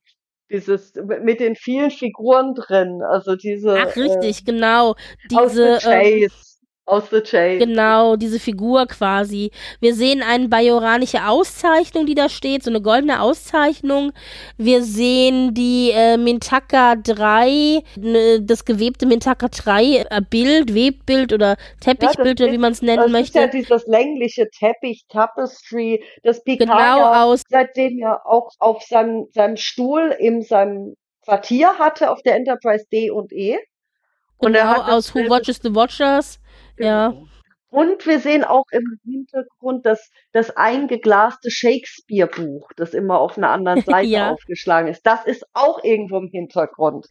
dieses, 0.50 0.92
mit 1.22 1.40
den 1.40 1.56
vielen 1.56 1.90
Figuren 1.90 2.54
drin, 2.54 3.00
also 3.02 3.36
diese, 3.36 3.78
ach 3.78 3.96
richtig, 3.96 4.44
genau, 4.44 4.94
äh, 5.30 5.36
aus 5.36 5.52
diese, 5.52 5.78
The 5.80 5.86
ähm, 5.88 6.28
aus 6.86 7.10
The 7.10 7.20
Chase. 7.20 7.58
Genau, 7.58 8.16
diese 8.16 8.38
Figur 8.38 8.86
quasi. 8.86 9.50
Wir 9.80 9.94
sehen 9.94 10.22
eine 10.22 10.48
bajoranische 10.48 11.26
Auszeichnung, 11.26 12.06
die 12.06 12.14
da 12.14 12.28
steht, 12.28 12.62
so 12.62 12.70
eine 12.70 12.82
goldene 12.82 13.20
Auszeichnung. 13.20 14.12
Wir 14.58 14.82
sehen 14.82 15.54
die 15.54 15.92
äh, 15.92 16.16
Mintaka 16.16 16.96
3, 16.96 17.82
ne, 17.96 18.42
das 18.42 18.64
gewebte 18.64 19.06
Mintaka 19.06 19.48
3 19.48 20.06
äh, 20.10 20.20
Bild, 20.28 20.74
Webbild 20.74 21.32
oder 21.32 21.56
Teppichbild 21.80 22.40
das 22.40 22.44
oder 22.44 22.52
wie 22.52 22.58
man 22.58 22.72
es 22.72 22.82
nennen 22.82 23.12
Das 23.12 23.28
ist 23.28 23.34
ja 23.34 23.42
möchte. 23.42 23.56
dieses 23.56 23.86
längliche 23.86 24.48
Teppich, 24.50 25.04
Tapestry, 25.08 26.04
das 26.22 26.42
Picard 26.44 26.68
Genau 26.68 26.98
ja 26.98 27.24
aus, 27.24 27.42
seitdem 27.48 27.98
ja 27.98 28.20
auch 28.24 28.50
auf 28.58 28.82
seinem, 28.82 29.26
seinem 29.32 29.56
Stuhl 29.56 30.14
in 30.18 30.42
seinem 30.42 30.94
Quartier 31.24 31.78
hatte, 31.78 32.10
auf 32.10 32.20
der 32.22 32.36
Enterprise 32.36 32.84
D 32.92 33.10
und 33.10 33.32
E. 33.32 33.58
Und 34.38 34.52
genau 34.52 34.82
aus 34.82 35.14
Who 35.14 35.28
Watches 35.28 35.60
the 35.62 35.74
Watchers. 35.74 36.40
Ja. 36.78 37.14
Und 37.70 38.06
wir 38.06 38.20
sehen 38.20 38.44
auch 38.44 38.66
im 38.70 38.98
Hintergrund 39.04 39.84
das, 39.86 40.10
das 40.34 40.54
eingeglaste 40.56 41.50
Shakespeare-Buch, 41.50 42.68
das 42.76 42.92
immer 42.92 43.18
auf 43.20 43.38
einer 43.38 43.50
anderen 43.50 43.80
Seite 43.86 44.08
Ja. 44.08 44.30
aufgeschlagen 44.32 44.88
ist. 44.90 45.06
Das 45.06 45.24
ist 45.24 45.46
auch 45.54 45.82
irgendwo 45.82 46.18
im 46.18 46.28
Hintergrund. 46.28 47.06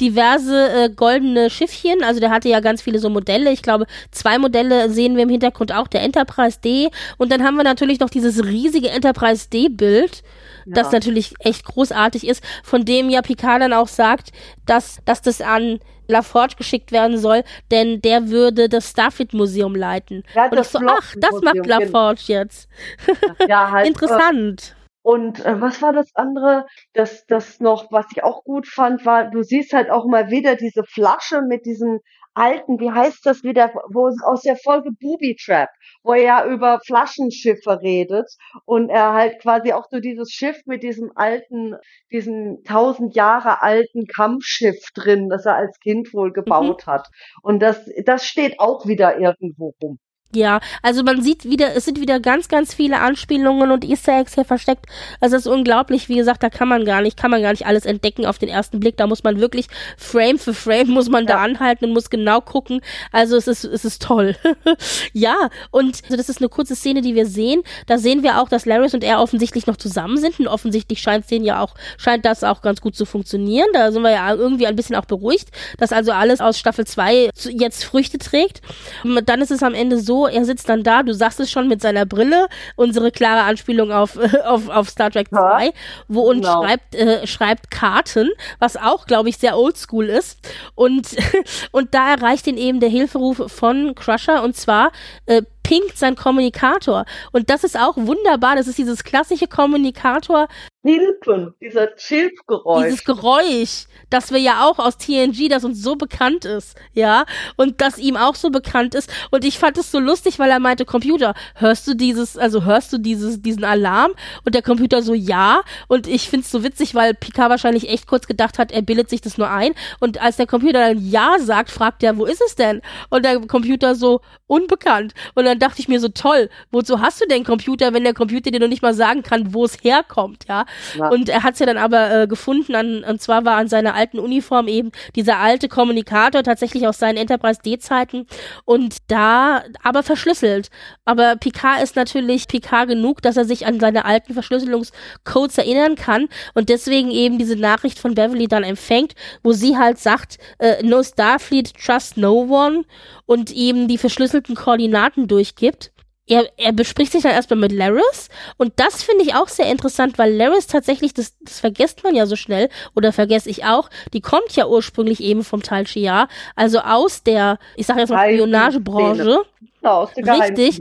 diverse 0.00 0.68
äh, 0.70 0.90
goldene 0.90 1.50
Schiffchen. 1.50 2.02
Also 2.02 2.20
der 2.20 2.30
hatte 2.30 2.48
ja 2.48 2.60
ganz 2.60 2.82
viele 2.82 2.98
so 2.98 3.08
Modelle. 3.10 3.50
Ich 3.52 3.62
glaube, 3.62 3.86
zwei 4.10 4.38
Modelle 4.38 4.90
sehen 4.90 5.14
wir 5.16 5.22
im 5.22 5.28
Hintergrund 5.28 5.72
auch, 5.72 5.86
der 5.88 6.02
Enterprise 6.02 6.58
D. 6.62 6.90
Und 7.16 7.30
dann 7.32 7.44
haben 7.44 7.56
wir 7.56 7.64
natürlich 7.64 8.00
noch 8.00 8.10
dieses 8.10 8.44
riesige 8.44 8.90
Enterprise 8.90 9.48
D-Bild, 9.48 10.22
das 10.66 10.88
Ja. 10.88 10.92
natürlich 10.94 11.34
echt 11.38 11.64
großartig 11.64 12.26
ist, 12.26 12.42
von 12.64 12.84
dem 12.84 13.08
ja 13.08 13.22
Picard 13.22 13.62
dann 13.62 13.72
auch 13.72 13.88
sagt, 13.88 14.30
dass, 14.66 14.98
dass 15.04 15.22
das 15.22 15.40
an 15.40 15.78
LaForge 16.08 16.56
geschickt 16.56 16.92
werden 16.92 17.16
soll, 17.16 17.44
denn 17.70 18.02
der 18.02 18.28
würde 18.28 18.68
das 18.68 18.90
Starfleet-Museum 18.90 19.74
leiten. 19.74 20.22
Ja, 20.34 20.44
Und 20.46 20.52
ich 20.52 20.58
das 20.58 20.72
so, 20.72 20.78
ach, 20.86 21.14
das 21.18 21.40
macht 21.40 21.66
LaForge 21.66 22.22
jetzt. 22.26 22.63
Ja, 23.48 23.70
halt, 23.70 23.86
äh, 23.86 23.88
Interessant. 23.90 24.76
Und 25.02 25.44
äh, 25.44 25.60
was 25.60 25.82
war 25.82 25.92
das 25.92 26.14
andere? 26.14 26.66
Das, 26.94 27.26
das 27.26 27.60
noch, 27.60 27.92
was 27.92 28.06
ich 28.12 28.24
auch 28.24 28.42
gut 28.42 28.66
fand, 28.66 29.04
war, 29.04 29.30
du 29.30 29.42
siehst 29.42 29.74
halt 29.74 29.90
auch 29.90 30.06
mal 30.06 30.30
wieder 30.30 30.56
diese 30.56 30.82
Flasche 30.84 31.42
mit 31.42 31.66
diesem 31.66 32.00
alten, 32.34 32.80
wie 32.80 32.90
heißt 32.90 33.24
das 33.24 33.42
wieder, 33.44 33.72
wo 33.90 34.10
aus 34.24 34.42
der 34.42 34.56
Folge 34.56 34.90
Booby 35.00 35.36
Trap, 35.36 35.68
wo 36.02 36.12
er 36.14 36.22
ja 36.22 36.46
über 36.46 36.80
Flaschenschiffe 36.84 37.80
redet 37.80 38.28
und 38.64 38.90
er 38.90 39.12
halt 39.12 39.40
quasi 39.40 39.72
auch 39.72 39.86
so 39.90 40.00
dieses 40.00 40.30
Schiff 40.30 40.60
mit 40.66 40.82
diesem 40.82 41.12
alten, 41.14 41.76
diesem 42.10 42.62
tausend 42.64 43.14
Jahre 43.14 43.62
alten 43.62 44.06
Kampfschiff 44.06 44.90
drin, 44.94 45.28
das 45.28 45.46
er 45.46 45.56
als 45.56 45.78
Kind 45.80 46.12
wohl 46.12 46.32
gebaut 46.32 46.86
hat. 46.86 47.08
Und 47.42 47.60
das, 47.60 47.88
das 48.04 48.24
steht 48.26 48.58
auch 48.58 48.86
wieder 48.86 49.18
irgendwo 49.18 49.74
rum. 49.82 49.98
Ja, 50.34 50.60
also 50.82 51.02
man 51.02 51.22
sieht 51.22 51.44
wieder, 51.44 51.74
es 51.76 51.84
sind 51.84 52.00
wieder 52.00 52.18
ganz, 52.20 52.48
ganz 52.48 52.74
viele 52.74 52.98
Anspielungen 53.00 53.70
und 53.70 53.84
Easter 53.84 54.18
Eggs 54.20 54.34
hier 54.34 54.44
versteckt. 54.44 54.86
Also 55.20 55.36
es 55.36 55.46
ist 55.46 55.52
unglaublich, 55.52 56.08
wie 56.08 56.16
gesagt, 56.16 56.42
da 56.42 56.50
kann 56.50 56.68
man 56.68 56.84
gar 56.84 57.00
nicht, 57.02 57.16
kann 57.16 57.30
man 57.30 57.40
gar 57.42 57.50
nicht 57.52 57.66
alles 57.66 57.86
entdecken 57.86 58.26
auf 58.26 58.38
den 58.38 58.48
ersten 58.48 58.80
Blick. 58.80 58.96
Da 58.96 59.06
muss 59.06 59.22
man 59.22 59.40
wirklich 59.40 59.66
Frame 59.96 60.38
für 60.38 60.54
Frame 60.54 60.88
muss 60.90 61.08
man 61.08 61.26
da 61.26 61.34
Ja. 61.34 61.42
anhalten 61.42 61.84
und 61.86 61.92
muss 61.92 62.10
genau 62.10 62.40
gucken. 62.40 62.80
Also 63.12 63.36
es 63.36 63.46
ist, 63.46 63.64
es 63.64 63.84
ist 63.84 64.02
toll. 64.02 64.36
ja, 65.12 65.36
und 65.70 66.02
also 66.04 66.16
das 66.16 66.28
ist 66.28 66.38
eine 66.38 66.48
kurze 66.48 66.74
Szene, 66.76 67.00
die 67.00 67.14
wir 67.14 67.26
sehen. 67.26 67.62
Da 67.86 67.98
sehen 67.98 68.22
wir 68.22 68.40
auch, 68.40 68.48
dass 68.48 68.66
Laris 68.66 68.94
und 68.94 69.04
er 69.04 69.20
offensichtlich 69.20 69.66
noch 69.66 69.76
zusammen 69.76 70.16
sind 70.18 70.40
und 70.40 70.48
offensichtlich 70.48 71.00
scheint 71.00 71.30
denen 71.30 71.44
ja 71.44 71.60
auch, 71.60 71.74
scheint 71.96 72.24
das 72.24 72.44
auch 72.44 72.62
ganz 72.62 72.80
gut 72.80 72.96
zu 72.96 73.04
funktionieren. 73.06 73.68
Da 73.72 73.92
sind 73.92 74.02
wir 74.02 74.10
ja 74.10 74.34
irgendwie 74.34 74.66
ein 74.66 74.76
bisschen 74.76 74.96
auch 74.96 75.04
beruhigt, 75.04 75.48
dass 75.78 75.92
also 75.92 76.12
alles 76.12 76.40
aus 76.40 76.58
Staffel 76.58 76.86
2 76.86 77.30
zu- 77.34 77.50
jetzt 77.50 77.84
Früchte 77.84 78.18
trägt. 78.18 78.60
Und 79.04 79.28
dann 79.28 79.40
ist 79.40 79.50
es 79.50 79.62
am 79.62 79.74
Ende 79.74 79.98
so, 79.98 80.23
er 80.26 80.44
sitzt 80.44 80.68
dann 80.68 80.82
da, 80.82 81.02
du 81.02 81.12
sagst 81.12 81.40
es 81.40 81.50
schon 81.50 81.68
mit 81.68 81.80
seiner 81.80 82.06
Brille, 82.06 82.46
unsere 82.76 83.10
klare 83.10 83.42
Anspielung 83.42 83.92
auf, 83.92 84.18
auf, 84.44 84.68
auf 84.68 84.88
Star 84.88 85.10
Trek 85.10 85.28
Ja, 85.32 85.58
2, 85.58 85.72
wo 86.08 86.22
und 86.22 86.42
genau. 86.42 86.62
schreibt, 86.62 86.94
äh, 86.94 87.26
schreibt 87.26 87.70
Karten, 87.70 88.30
was 88.58 88.76
auch, 88.76 89.06
glaube 89.06 89.28
ich, 89.28 89.38
sehr 89.38 89.56
oldschool 89.58 90.08
ist. 90.08 90.38
Und, 90.74 91.16
und 91.72 91.94
da 91.94 92.14
erreicht 92.14 92.46
ihn 92.46 92.56
eben 92.56 92.80
der 92.80 92.88
Hilferuf 92.88 93.50
von 93.50 93.94
Crusher 93.94 94.42
und 94.42 94.56
zwar 94.56 94.92
äh, 95.26 95.42
pinkt 95.64 95.98
sein 95.98 96.14
Kommunikator. 96.14 97.04
Und 97.32 97.50
das 97.50 97.64
ist 97.64 97.76
auch 97.76 97.96
wunderbar. 97.96 98.54
Das 98.54 98.68
ist 98.68 98.78
dieses 98.78 99.02
klassische 99.02 99.48
Kommunikator, 99.48 100.46
Hilfen, 100.86 101.54
dieser 101.62 101.96
Chilpgeräusch. 101.96 102.84
dieses 102.84 103.04
Geräusch, 103.04 103.86
das 104.10 104.30
wir 104.32 104.38
ja 104.38 104.68
auch 104.68 104.78
aus 104.78 104.98
TNG, 104.98 105.48
das 105.48 105.64
uns 105.64 105.82
so 105.82 105.96
bekannt 105.96 106.44
ist, 106.44 106.76
ja, 106.92 107.24
und 107.56 107.80
das 107.80 107.96
ihm 107.96 108.18
auch 108.18 108.34
so 108.34 108.50
bekannt 108.50 108.94
ist. 108.94 109.10
Und 109.30 109.46
ich 109.46 109.58
fand 109.58 109.78
es 109.78 109.90
so 109.90 109.98
lustig, 109.98 110.38
weil 110.38 110.50
er 110.50 110.60
meinte, 110.60 110.84
Computer, 110.84 111.32
hörst 111.54 111.88
du 111.88 111.94
dieses, 111.94 112.36
also 112.36 112.64
hörst 112.64 112.92
du 112.92 112.98
dieses, 112.98 113.40
diesen 113.40 113.64
Alarm? 113.64 114.12
Und 114.44 114.54
der 114.54 114.60
Computer 114.60 115.00
so, 115.00 115.14
ja. 115.14 115.62
Und 115.88 116.06
ich 116.06 116.28
find's 116.28 116.50
so 116.50 116.62
witzig, 116.62 116.94
weil 116.94 117.14
Picard 117.14 117.48
wahrscheinlich 117.48 117.88
echt 117.88 118.06
kurz 118.06 118.26
gedacht 118.26 118.58
hat, 118.58 118.70
er 118.70 118.82
bildet 118.82 119.08
sich 119.08 119.22
das 119.22 119.38
nur 119.38 119.48
ein. 119.48 119.72
Und 120.00 120.20
als 120.20 120.36
der 120.36 120.46
Computer 120.46 120.80
dann 120.80 121.08
ja 121.08 121.36
sagt, 121.40 121.70
fragt 121.70 122.02
er, 122.02 122.18
wo 122.18 122.26
ist 122.26 122.42
es 122.46 122.56
denn? 122.56 122.82
Und 123.08 123.24
der 123.24 123.40
Computer 123.40 123.94
so, 123.94 124.20
unbekannt. 124.46 125.14
Und 125.34 125.44
dann 125.46 125.53
dann 125.54 125.60
dachte 125.60 125.80
ich 125.80 125.88
mir 125.88 126.00
so, 126.00 126.08
toll, 126.08 126.50
wozu 126.72 127.00
hast 127.00 127.20
du 127.20 127.26
denn 127.26 127.44
Computer, 127.44 127.92
wenn 127.94 128.04
der 128.04 128.14
Computer 128.14 128.50
dir 128.50 128.60
noch 128.60 128.68
nicht 128.68 128.82
mal 128.82 128.94
sagen 128.94 129.22
kann, 129.22 129.54
wo 129.54 129.64
es 129.64 129.78
herkommt, 129.82 130.46
ja? 130.48 130.66
ja. 130.98 131.08
Und 131.08 131.28
er 131.28 131.42
hat 131.42 131.54
es 131.54 131.60
ja 131.60 131.66
dann 131.66 131.78
aber 131.78 132.22
äh, 132.22 132.26
gefunden, 132.26 132.74
an, 132.74 133.04
und 133.04 133.22
zwar 133.22 133.44
war 133.44 133.56
an 133.56 133.68
seiner 133.68 133.94
alten 133.94 134.18
Uniform 134.18 134.68
eben 134.68 134.90
dieser 135.14 135.38
alte 135.38 135.68
Kommunikator, 135.68 136.42
tatsächlich 136.42 136.86
aus 136.86 136.98
seinen 136.98 137.16
Enterprise 137.16 137.60
D-Zeiten 137.64 138.26
und 138.64 138.96
da 139.08 139.62
aber 139.82 140.02
verschlüsselt. 140.02 140.70
Aber 141.04 141.36
Picard 141.36 141.82
ist 141.82 141.96
natürlich 141.96 142.48
Picard 142.48 142.88
genug, 142.88 143.22
dass 143.22 143.36
er 143.36 143.44
sich 143.44 143.66
an 143.66 143.78
seine 143.78 144.04
alten 144.04 144.34
Verschlüsselungscodes 144.34 145.58
erinnern 145.58 145.94
kann 145.94 146.28
und 146.54 146.68
deswegen 146.68 147.10
eben 147.10 147.38
diese 147.38 147.56
Nachricht 147.56 147.98
von 147.98 148.14
Beverly 148.14 148.48
dann 148.48 148.64
empfängt, 148.64 149.14
wo 149.42 149.52
sie 149.52 149.76
halt 149.76 149.98
sagt, 149.98 150.38
äh, 150.58 150.82
no 150.82 151.02
Starfleet, 151.02 151.74
trust 151.74 152.16
no 152.16 152.42
one 152.42 152.84
und 153.26 153.50
ihm 153.50 153.88
die 153.88 153.98
verschlüsselten 153.98 154.54
Koordinaten 154.54 155.28
durchgibt. 155.28 155.92
Er, 156.26 156.48
er 156.56 156.72
bespricht 156.72 157.12
sich 157.12 157.22
dann 157.22 157.32
erstmal 157.32 157.58
mit 157.58 157.72
Laris 157.72 158.30
und 158.56 158.72
das 158.76 159.02
finde 159.02 159.24
ich 159.24 159.34
auch 159.34 159.48
sehr 159.48 159.70
interessant, 159.70 160.16
weil 160.16 160.34
Laris 160.34 160.66
tatsächlich, 160.66 161.12
das, 161.12 161.36
das 161.40 161.60
vergisst 161.60 162.02
man 162.02 162.14
ja 162.14 162.24
so 162.24 162.34
schnell 162.34 162.70
oder 162.96 163.12
vergesse 163.12 163.50
ich 163.50 163.66
auch, 163.66 163.90
die 164.14 164.22
kommt 164.22 164.56
ja 164.56 164.66
ursprünglich 164.66 165.20
eben 165.20 165.44
vom 165.44 165.62
Tal 165.62 165.86
Shia, 165.86 166.28
also 166.56 166.78
aus 166.78 167.24
der, 167.24 167.58
ich 167.76 167.84
sage 167.84 168.00
jetzt 168.00 168.08
mal 168.08 168.26
Spionagebranche. 168.26 169.42
Ja, 169.82 169.98
aus 169.98 170.14
der 170.14 170.40
Richtig. 170.40 170.80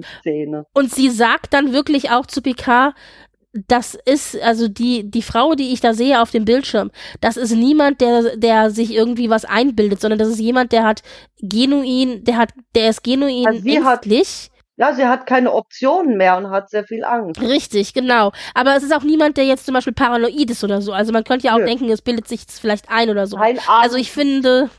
Und 0.72 0.94
sie 0.94 1.10
sagt 1.10 1.54
dann 1.54 1.74
wirklich 1.74 2.12
auch 2.12 2.26
zu 2.26 2.42
Picard, 2.42 2.96
das 3.54 3.96
ist, 4.06 4.40
also 4.42 4.68
die, 4.68 5.10
die 5.10 5.22
Frau, 5.22 5.54
die 5.54 5.74
ich 5.74 5.80
da 5.80 5.94
sehe 5.94 6.22
auf 6.22 6.32
dem 6.32 6.44
Bildschirm, 6.44 6.92
das 7.22 7.38
ist 7.38 7.56
niemand, 7.56 8.02
der, 8.02 8.36
der 8.36 8.72
sich 8.72 8.94
irgendwie 8.94 9.30
was 9.30 9.46
einbildet, 9.46 10.02
sondern 10.02 10.18
das 10.18 10.30
ist 10.30 10.40
jemand, 10.40 10.72
der 10.72 10.84
hat 10.84 11.04
genuin, 11.40 12.24
der 12.24 12.38
hat, 12.38 12.50
der 12.74 12.90
ist 12.90 13.04
genuin 13.04 13.46
also 13.46 13.68
ängstlich. 13.68 14.50
Ja, 14.76 14.92
sie 14.92 15.06
hat 15.06 15.28
keine 15.28 15.54
Optionen 15.54 16.18
mehr 16.18 16.36
und 16.36 16.50
hat 16.50 16.72
sehr 16.72 16.84
viel 16.84 17.04
Angst. 17.04 17.40
Richtig, 17.40 17.94
genau. 17.94 18.32
Aber 18.56 18.76
es 18.76 18.82
ist 18.82 18.92
auch 18.92 19.04
niemand, 19.04 19.38
der 19.38 19.46
jetzt 19.46 19.68
zum 19.68 19.76
Beispiel 19.76 19.94
paranoid 19.94 20.50
ist 20.50 20.64
oder 20.64 20.82
so. 20.82 20.94
Also 20.94 21.12
man 21.12 21.24
könnte 21.24 21.46
ja 21.46 21.54
auch 21.54 21.60
Nö. 21.60 21.66
denken, 21.66 21.90
es 21.92 22.02
bildet 22.02 22.28
sich 22.28 22.42
vielleicht 22.50 22.90
ein 22.90 23.12
oder 23.12 23.28
so. 23.28 23.38
Ein 23.38 23.60
also 23.68 23.98
ich 23.98 24.12
finde, 24.12 24.72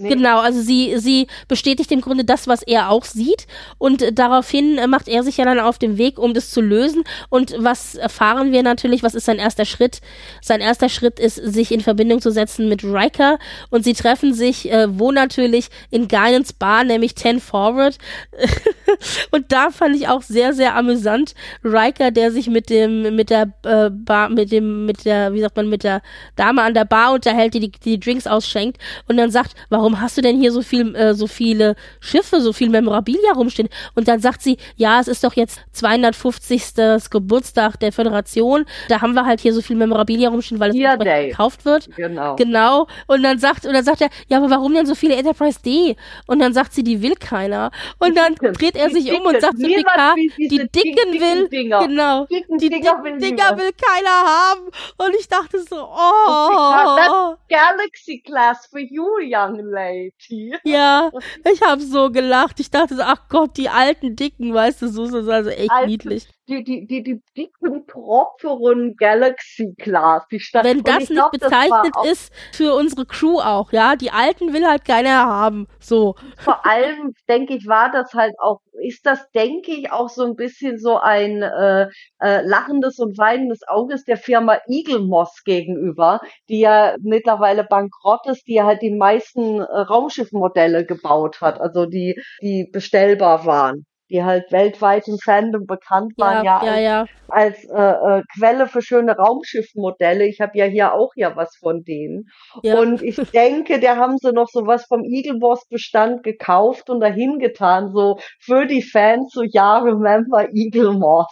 Nee. 0.00 0.08
Genau, 0.08 0.38
also 0.40 0.62
sie, 0.62 0.94
sie 0.96 1.26
bestätigt 1.46 1.92
im 1.92 2.00
Grunde 2.00 2.24
das, 2.24 2.48
was 2.48 2.62
er 2.62 2.88
auch 2.88 3.04
sieht. 3.04 3.46
Und 3.76 4.00
äh, 4.00 4.14
daraufhin 4.14 4.78
äh, 4.78 4.86
macht 4.86 5.08
er 5.08 5.22
sich 5.22 5.36
ja 5.36 5.44
dann 5.44 5.60
auf 5.60 5.76
den 5.76 5.98
Weg, 5.98 6.18
um 6.18 6.32
das 6.32 6.50
zu 6.50 6.62
lösen. 6.62 7.04
Und 7.28 7.54
was 7.58 7.96
erfahren 7.96 8.50
wir 8.50 8.62
natürlich? 8.62 9.02
Was 9.02 9.14
ist 9.14 9.26
sein 9.26 9.38
erster 9.38 9.66
Schritt? 9.66 10.00
Sein 10.40 10.62
erster 10.62 10.88
Schritt 10.88 11.20
ist, 11.20 11.34
sich 11.34 11.70
in 11.70 11.82
Verbindung 11.82 12.22
zu 12.22 12.30
setzen 12.32 12.66
mit 12.70 12.82
Riker. 12.82 13.38
Und 13.68 13.84
sie 13.84 13.92
treffen 13.92 14.32
sich, 14.32 14.72
äh, 14.72 14.86
wo 14.98 15.12
natürlich 15.12 15.68
in 15.90 16.08
Guidance 16.08 16.54
Bar, 16.58 16.84
nämlich 16.84 17.14
10 17.16 17.38
Forward. 17.38 17.98
und 19.32 19.52
da 19.52 19.68
fand 19.68 19.96
ich 19.96 20.08
auch 20.08 20.22
sehr, 20.22 20.54
sehr 20.54 20.76
amüsant. 20.76 21.34
Riker, 21.62 22.10
der 22.10 22.32
sich 22.32 22.48
mit 22.48 22.70
dem, 22.70 23.14
mit 23.14 23.28
der 23.28 23.52
äh, 23.64 23.90
Bar, 23.90 24.30
mit 24.30 24.50
dem, 24.50 24.86
mit 24.86 25.04
der, 25.04 25.34
wie 25.34 25.42
sagt 25.42 25.56
man, 25.56 25.68
mit 25.68 25.84
der 25.84 26.00
Dame 26.36 26.62
an 26.62 26.72
der 26.72 26.86
Bar 26.86 27.12
unterhält, 27.12 27.52
die 27.52 27.60
die, 27.60 27.72
die 27.72 28.00
Drinks 28.00 28.26
ausschenkt. 28.26 28.78
Und 29.06 29.18
dann 29.18 29.30
sagt, 29.30 29.54
warum 29.68 29.89
warum 29.90 30.00
hast 30.00 30.16
du 30.16 30.22
denn 30.22 30.38
hier 30.38 30.52
so 30.52 30.62
viel, 30.62 30.94
äh, 30.94 31.14
so 31.14 31.26
viele 31.26 31.74
Schiffe, 32.00 32.40
so 32.40 32.52
viel 32.52 32.68
Memorabilia 32.68 33.32
rumstehen? 33.34 33.68
Und 33.94 34.08
dann 34.08 34.20
sagt 34.20 34.42
sie, 34.42 34.56
ja, 34.76 35.00
es 35.00 35.08
ist 35.08 35.24
doch 35.24 35.34
jetzt 35.34 35.60
250. 35.72 37.10
Geburtstag 37.10 37.78
der 37.80 37.92
Föderation. 37.92 38.64
Da 38.88 39.00
haben 39.00 39.14
wir 39.14 39.26
halt 39.26 39.40
hier 39.40 39.52
so 39.52 39.62
viel 39.62 39.76
Memorabilia 39.76 40.28
rumstehen, 40.28 40.60
weil 40.60 40.70
es 40.70 40.76
yeah, 40.76 40.96
gekauft 40.96 41.64
wird. 41.64 41.88
Genau. 41.96 42.36
Genau. 42.36 42.86
Und 43.06 43.22
dann 43.22 43.38
sagt, 43.38 43.66
und 43.66 43.72
dann 43.72 43.84
sagt 43.84 44.00
er, 44.00 44.10
ja, 44.28 44.38
aber 44.38 44.50
warum 44.50 44.74
denn 44.74 44.86
so 44.86 44.94
viele 44.94 45.16
Enterprise 45.16 45.58
D? 45.64 45.96
Und 46.26 46.38
dann 46.38 46.52
sagt 46.52 46.72
sie, 46.72 46.82
die 46.82 47.02
will 47.02 47.14
keiner. 47.14 47.70
Und 47.98 48.16
dann 48.16 48.34
dreht 48.34 48.76
er 48.76 48.90
sich 48.90 49.12
um 49.12 49.26
und 49.26 49.40
sagt 49.40 49.58
zu 49.58 49.66
PK, 49.66 50.14
die 50.38 50.68
dicken, 50.68 51.20
will, 51.20 51.48
Dinger. 51.48 51.86
genau, 51.86 52.26
die 52.26 52.68
dicken 52.68 53.02
will, 53.02 53.18
Dinger 53.18 53.56
will 53.56 53.70
keiner 53.72 54.10
haben. 54.10 54.60
Und 54.98 55.16
ich 55.18 55.28
dachte 55.28 55.62
so, 55.62 55.76
oh. 55.76 57.34
Galaxy 57.48 58.22
Class 58.24 58.66
for 58.66 58.80
you, 58.80 59.06
young 59.20 59.69
lady. 59.70 60.54
Ja, 60.64 61.10
ich 61.52 61.62
habe 61.62 61.82
so 61.82 62.10
gelacht. 62.10 62.60
Ich 62.60 62.70
dachte 62.70 62.96
so, 62.96 63.02
ach 63.02 63.28
Gott, 63.28 63.56
die 63.56 63.68
alten 63.68 64.16
Dicken, 64.16 64.52
weißt 64.52 64.82
du, 64.82 64.88
so 64.88 65.04
ist 65.04 65.14
also 65.14 65.50
echt 65.50 65.70
Alte, 65.70 65.88
niedlich. 65.88 66.28
Die, 66.50 66.64
die, 66.64 66.84
die, 66.84 67.04
die 67.04 67.22
dicken, 67.36 67.86
properen 67.86 68.96
Galaxy 68.96 69.72
Class. 69.78 70.26
Die 70.32 70.40
Stadt. 70.40 70.64
Wenn 70.64 70.82
das 70.82 70.98
nicht 70.98 71.12
glaub, 71.12 71.30
bezeichnet 71.30 71.94
das 71.94 72.10
ist 72.10 72.34
für 72.52 72.74
unsere 72.74 73.06
Crew 73.06 73.38
auch, 73.38 73.70
ja, 73.70 73.94
die 73.94 74.10
alten 74.10 74.52
will 74.52 74.66
halt 74.66 74.84
keiner 74.84 75.26
haben. 75.26 75.68
So. 75.78 76.16
Vor 76.38 76.66
allem, 76.66 77.14
denke 77.28 77.54
ich, 77.54 77.68
war 77.68 77.92
das 77.92 78.14
halt 78.14 78.34
auch, 78.40 78.58
ist 78.82 79.06
das, 79.06 79.30
denke 79.30 79.70
ich, 79.70 79.92
auch 79.92 80.08
so 80.08 80.24
ein 80.24 80.34
bisschen 80.34 80.76
so 80.78 80.98
ein 80.98 81.42
äh, 81.42 81.86
äh, 82.18 82.42
lachendes 82.42 82.98
und 82.98 83.16
weinendes 83.16 83.60
Auges 83.68 84.04
der 84.04 84.16
Firma 84.16 84.58
Eagle 84.66 85.06
Moss 85.06 85.44
gegenüber, 85.44 86.20
die 86.48 86.58
ja 86.58 86.96
mittlerweile 87.00 87.62
bankrott 87.62 88.26
ist, 88.26 88.48
die 88.48 88.54
ja 88.54 88.64
halt 88.64 88.82
die 88.82 88.94
meisten 88.94 89.60
äh, 89.60 89.62
Raumschiffmodelle 89.62 90.84
gebaut 90.84 91.40
hat, 91.40 91.60
also 91.60 91.86
die, 91.86 92.20
die 92.42 92.68
bestellbar 92.72 93.46
waren 93.46 93.86
die 94.10 94.24
halt 94.24 94.50
weltweit 94.50 95.06
im 95.08 95.18
Fandom 95.18 95.66
bekannt 95.66 96.12
waren, 96.16 96.44
ja, 96.44 96.64
ja, 96.64 96.78
ja 96.78 97.06
als, 97.28 97.56
als 97.58 97.64
äh, 97.64 98.18
äh, 98.18 98.22
Quelle 98.36 98.66
für 98.66 98.82
schöne 98.82 99.16
Raumschiffmodelle. 99.16 100.26
Ich 100.26 100.40
habe 100.40 100.58
ja 100.58 100.66
hier 100.66 100.94
auch 100.94 101.12
ja 101.16 101.36
was 101.36 101.56
von 101.56 101.82
denen. 101.84 102.24
Ja. 102.62 102.78
Und 102.78 103.02
ich 103.02 103.16
denke, 103.32 103.80
der 103.80 103.96
haben 103.96 104.18
sie 104.18 104.32
noch 104.32 104.48
so 104.48 104.66
was 104.66 104.84
vom 104.86 105.04
Eagle 105.04 105.38
Boss 105.38 105.66
Bestand 105.68 106.22
gekauft 106.22 106.90
und 106.90 107.00
dahin 107.00 107.38
getan, 107.38 107.92
so 107.92 108.18
für 108.40 108.66
die 108.66 108.82
Fans, 108.82 109.32
so 109.32 109.42
ja, 109.42 109.78
remember 109.78 110.48
Eagle 110.52 110.92
Moss. 110.92 111.26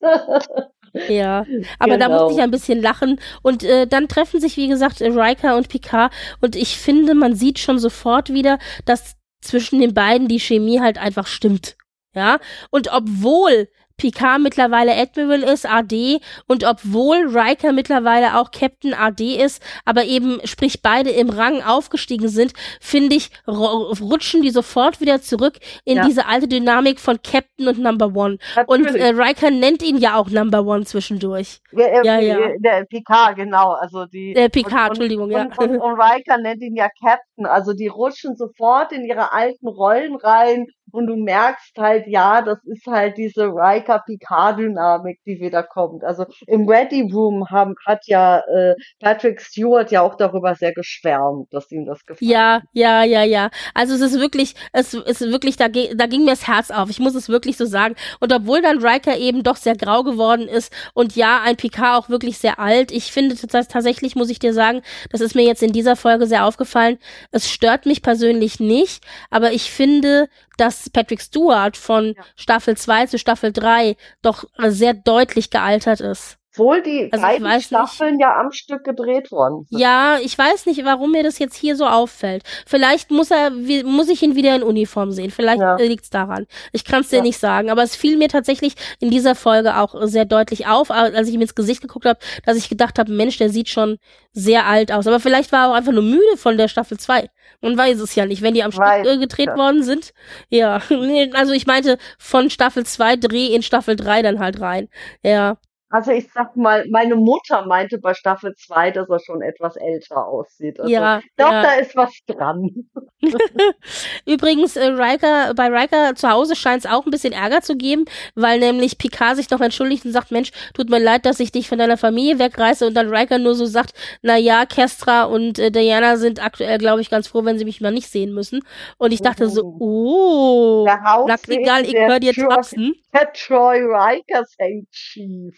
Ja, 1.08 1.44
aber 1.80 1.94
genau. 1.94 2.08
da 2.08 2.08
musste 2.08 2.38
ich 2.38 2.40
ein 2.40 2.52
bisschen 2.52 2.80
lachen. 2.80 3.18
Und 3.42 3.64
äh, 3.64 3.88
dann 3.88 4.06
treffen 4.06 4.38
sich, 4.38 4.56
wie 4.56 4.68
gesagt, 4.68 5.00
Riker 5.00 5.56
und 5.56 5.68
Picard. 5.68 6.12
Und 6.40 6.54
ich 6.54 6.78
finde, 6.78 7.16
man 7.16 7.34
sieht 7.34 7.58
schon 7.58 7.80
sofort 7.80 8.32
wieder, 8.32 8.60
dass 8.84 9.16
zwischen 9.40 9.80
den 9.80 9.92
beiden 9.92 10.28
die 10.28 10.38
Chemie 10.38 10.78
halt 10.78 10.98
einfach 10.98 11.26
stimmt. 11.26 11.76
Ja, 12.14 12.38
und 12.70 12.92
obwohl 12.92 13.68
Picard 13.96 14.40
mittlerweile 14.40 14.96
Admiral 14.96 15.42
ist, 15.42 15.70
AD, 15.70 16.20
und 16.46 16.64
obwohl 16.64 17.28
Riker 17.28 17.72
mittlerweile 17.72 18.38
auch 18.38 18.50
Captain 18.50 18.92
AD 18.92 19.36
ist, 19.36 19.62
aber 19.84 20.04
eben, 20.04 20.40
sprich, 20.44 20.82
beide 20.82 21.10
im 21.10 21.30
Rang 21.30 21.62
aufgestiegen 21.62 22.28
sind, 22.28 22.52
finde 22.80 23.16
ich, 23.16 23.30
rutschen 23.46 24.42
die 24.42 24.50
sofort 24.50 25.00
wieder 25.00 25.22
zurück 25.22 25.58
in 25.84 25.98
ja. 25.98 26.06
diese 26.06 26.26
alte 26.26 26.48
Dynamik 26.48 26.98
von 26.98 27.20
Captain 27.22 27.68
und 27.68 27.78
Number 27.78 28.06
One. 28.14 28.38
Natürlich. 28.56 28.86
Und 28.88 28.96
äh, 28.96 29.08
Riker 29.10 29.50
nennt 29.50 29.82
ihn 29.82 29.98
ja 29.98 30.16
auch 30.16 30.28
Number 30.28 30.64
One 30.66 30.84
zwischendurch. 30.84 31.60
Ja, 31.72 31.86
äh, 31.86 32.06
ja, 32.06 32.18
ja. 32.18 32.38
Der 32.58 32.84
Picard, 32.84 33.36
genau, 33.36 33.72
also 33.72 34.06
die. 34.06 34.34
Der 34.34 34.48
Picard, 34.48 34.74
und, 34.74 34.88
Entschuldigung, 34.88 35.30
ja. 35.30 35.42
Und, 35.42 35.58
und, 35.58 35.78
und 35.78 36.00
Riker 36.00 36.38
nennt 36.38 36.62
ihn 36.62 36.74
ja 36.74 36.88
Captain, 37.00 37.46
also 37.46 37.72
die 37.74 37.88
rutschen 37.88 38.36
sofort 38.36 38.90
in 38.92 39.04
ihre 39.04 39.32
alten 39.32 39.68
Rollen 39.68 40.16
rein 40.16 40.66
und 40.94 41.08
du 41.08 41.16
merkst 41.16 41.76
halt, 41.76 42.06
ja, 42.06 42.40
das 42.40 42.58
ist 42.64 42.86
halt 42.86 43.16
diese 43.16 43.46
Riker-Picard-Dynamik, 43.46 45.18
die 45.26 45.40
wieder 45.40 45.64
kommt. 45.64 46.04
Also 46.04 46.24
im 46.46 46.68
Ready 46.68 47.10
Room 47.12 47.50
haben, 47.50 47.74
hat 47.84 48.06
ja 48.06 48.38
äh, 48.38 48.74
Patrick 49.00 49.40
Stewart 49.40 49.90
ja 49.90 50.02
auch 50.02 50.14
darüber 50.14 50.54
sehr 50.54 50.72
geschwärmt, 50.72 51.52
dass 51.52 51.70
ihm 51.72 51.84
das 51.84 52.06
gefällt. 52.06 52.30
Ja, 52.30 52.62
ja, 52.72 53.02
ja, 53.02 53.24
ja. 53.24 53.50
Also 53.74 53.94
es 53.94 54.00
ist 54.00 54.20
wirklich, 54.20 54.54
es 54.72 54.94
ist 54.94 55.20
wirklich, 55.20 55.56
da, 55.56 55.68
da 55.68 56.06
ging 56.06 56.24
mir 56.24 56.30
das 56.30 56.46
Herz 56.46 56.70
auf. 56.70 56.90
Ich 56.90 57.00
muss 57.00 57.16
es 57.16 57.28
wirklich 57.28 57.56
so 57.56 57.66
sagen. 57.66 57.96
Und 58.20 58.32
obwohl 58.32 58.62
dann 58.62 58.78
Riker 58.78 59.18
eben 59.18 59.42
doch 59.42 59.56
sehr 59.56 59.76
grau 59.76 60.04
geworden 60.04 60.46
ist 60.48 60.72
und 60.94 61.16
ja, 61.16 61.42
ein 61.42 61.56
Picard 61.56 62.04
auch 62.04 62.08
wirklich 62.08 62.38
sehr 62.38 62.60
alt, 62.60 62.92
ich 62.92 63.12
finde 63.12 63.34
tatsächlich, 63.36 64.14
muss 64.14 64.30
ich 64.30 64.38
dir 64.38 64.54
sagen, 64.54 64.82
das 65.10 65.20
ist 65.20 65.34
mir 65.34 65.44
jetzt 65.44 65.62
in 65.62 65.72
dieser 65.72 65.96
Folge 65.96 66.26
sehr 66.26 66.46
aufgefallen, 66.46 66.98
es 67.32 67.50
stört 67.50 67.86
mich 67.86 68.02
persönlich 68.02 68.60
nicht, 68.60 69.04
aber 69.30 69.52
ich 69.52 69.70
finde, 69.70 70.28
dass 70.56 70.90
Patrick 70.90 71.20
Stewart 71.20 71.76
von 71.76 72.14
ja. 72.16 72.24
Staffel 72.36 72.76
2 72.76 73.06
zu 73.06 73.18
Staffel 73.18 73.52
3 73.52 73.96
doch 74.22 74.44
sehr 74.58 74.94
deutlich 74.94 75.50
gealtert 75.50 76.00
ist. 76.00 76.38
Obwohl 76.56 76.82
die 76.82 77.08
also 77.12 77.24
beiden 77.24 77.60
Staffeln 77.60 78.16
nicht, 78.16 78.22
ja 78.22 78.36
am 78.36 78.52
Stück 78.52 78.84
gedreht 78.84 79.32
worden 79.32 79.66
sind. 79.68 79.80
Ja, 79.80 80.18
ich 80.22 80.38
weiß 80.38 80.66
nicht, 80.66 80.84
warum 80.84 81.10
mir 81.10 81.24
das 81.24 81.40
jetzt 81.40 81.56
hier 81.56 81.74
so 81.74 81.84
auffällt. 81.84 82.44
Vielleicht 82.64 83.10
muss 83.10 83.32
er, 83.32 83.50
muss 83.50 84.08
ich 84.08 84.22
ihn 84.22 84.36
wieder 84.36 84.54
in 84.54 84.62
Uniform 84.62 85.10
sehen. 85.10 85.32
Vielleicht 85.32 85.60
ja. 85.60 85.74
liegt's 85.76 86.10
daran. 86.10 86.46
Ich 86.70 86.84
kann 86.84 87.00
es 87.00 87.08
dir 87.08 87.16
ja. 87.16 87.22
nicht 87.22 87.38
sagen. 87.38 87.70
Aber 87.70 87.82
es 87.82 87.96
fiel 87.96 88.16
mir 88.16 88.28
tatsächlich 88.28 88.74
in 89.00 89.10
dieser 89.10 89.34
Folge 89.34 89.76
auch 89.76 89.96
sehr 90.02 90.26
deutlich 90.26 90.68
auf, 90.68 90.92
als 90.92 91.28
ich 91.28 91.34
ihm 91.34 91.42
ins 91.42 91.56
Gesicht 91.56 91.80
geguckt 91.80 92.06
habe, 92.06 92.20
dass 92.44 92.56
ich 92.56 92.68
gedacht 92.68 93.00
habe, 93.00 93.10
Mensch, 93.10 93.36
der 93.36 93.50
sieht 93.50 93.68
schon 93.68 93.98
sehr 94.32 94.66
alt 94.66 94.92
aus. 94.92 95.08
Aber 95.08 95.18
vielleicht 95.18 95.50
war 95.50 95.64
er 95.64 95.70
auch 95.70 95.74
einfach 95.74 95.92
nur 95.92 96.02
müde 96.02 96.36
von 96.36 96.56
der 96.56 96.68
Staffel 96.68 96.98
2. 96.98 97.30
Man 97.64 97.78
weiß 97.78 97.98
es 98.00 98.14
ja 98.14 98.26
nicht, 98.26 98.42
wenn 98.42 98.52
die 98.52 98.62
am 98.62 98.72
Stück 98.72 98.84
äh, 98.84 99.16
gedreht 99.16 99.48
ja. 99.48 99.56
worden 99.56 99.82
sind. 99.82 100.12
Ja, 100.50 100.82
also 101.32 101.52
ich 101.54 101.66
meinte 101.66 101.96
von 102.18 102.50
Staffel 102.50 102.84
2 102.84 103.16
Dreh 103.16 103.54
in 103.54 103.62
Staffel 103.62 103.96
3 103.96 104.20
dann 104.20 104.38
halt 104.38 104.60
rein. 104.60 104.88
Ja. 105.22 105.56
Also 105.94 106.10
ich 106.10 106.28
sag 106.32 106.56
mal, 106.56 106.84
meine 106.90 107.14
Mutter 107.14 107.64
meinte 107.66 107.98
bei 107.98 108.14
Staffel 108.14 108.52
2, 108.56 108.90
dass 108.90 109.08
er 109.08 109.20
schon 109.20 109.42
etwas 109.42 109.76
älter 109.76 110.26
aussieht. 110.26 110.80
Also 110.80 110.90
Ja, 110.92 111.20
ich 111.20 111.36
glaube, 111.36 111.54
ja. 111.54 111.62
da 111.62 111.74
ist 111.74 111.94
was 111.94 112.10
dran. 112.26 112.68
Übrigens, 114.26 114.74
äh, 114.74 114.86
Riker, 114.86 115.54
bei 115.54 115.68
Riker 115.68 116.16
zu 116.16 116.28
Hause 116.28 116.56
scheint 116.56 116.84
es 116.84 116.90
auch 116.90 117.06
ein 117.06 117.12
bisschen 117.12 117.32
Ärger 117.32 117.60
zu 117.62 117.76
geben, 117.76 118.06
weil 118.34 118.58
nämlich 118.58 118.98
Picard 118.98 119.36
sich 119.36 119.48
noch 119.50 119.60
entschuldigt 119.60 120.04
und 120.04 120.10
sagt, 120.10 120.32
Mensch, 120.32 120.50
tut 120.74 120.90
mir 120.90 120.98
leid, 120.98 121.26
dass 121.26 121.38
ich 121.38 121.52
dich 121.52 121.68
von 121.68 121.78
deiner 121.78 121.96
Familie 121.96 122.40
wegreiße 122.40 122.84
und 122.88 122.94
dann 122.94 123.14
Riker 123.14 123.38
nur 123.38 123.54
so 123.54 123.64
sagt, 123.64 123.92
na 124.20 124.36
ja, 124.36 124.66
Kestra 124.66 125.24
und 125.26 125.60
äh, 125.60 125.70
Diana 125.70 126.16
sind 126.16 126.44
aktuell, 126.44 126.78
glaube 126.78 127.02
ich, 127.02 127.08
ganz 127.08 127.28
froh, 127.28 127.44
wenn 127.44 127.56
sie 127.56 127.64
mich 127.64 127.80
mal 127.80 127.92
nicht 127.92 128.10
sehen 128.10 128.34
müssen. 128.34 128.64
Und 128.98 129.12
ich 129.12 129.22
dachte 129.22 129.48
so, 129.48 129.62
oh, 129.78 130.84
Der 130.86 131.00
Nachtigall, 131.00 131.86
ich 131.86 131.94
höre 131.94 132.18
dir 132.18 132.32
trapsen. 132.32 132.94
Der 133.14 133.32
Troy 133.32 133.78
Rikers 133.78 134.56
hängt 134.58 134.88
schief. 134.90 135.56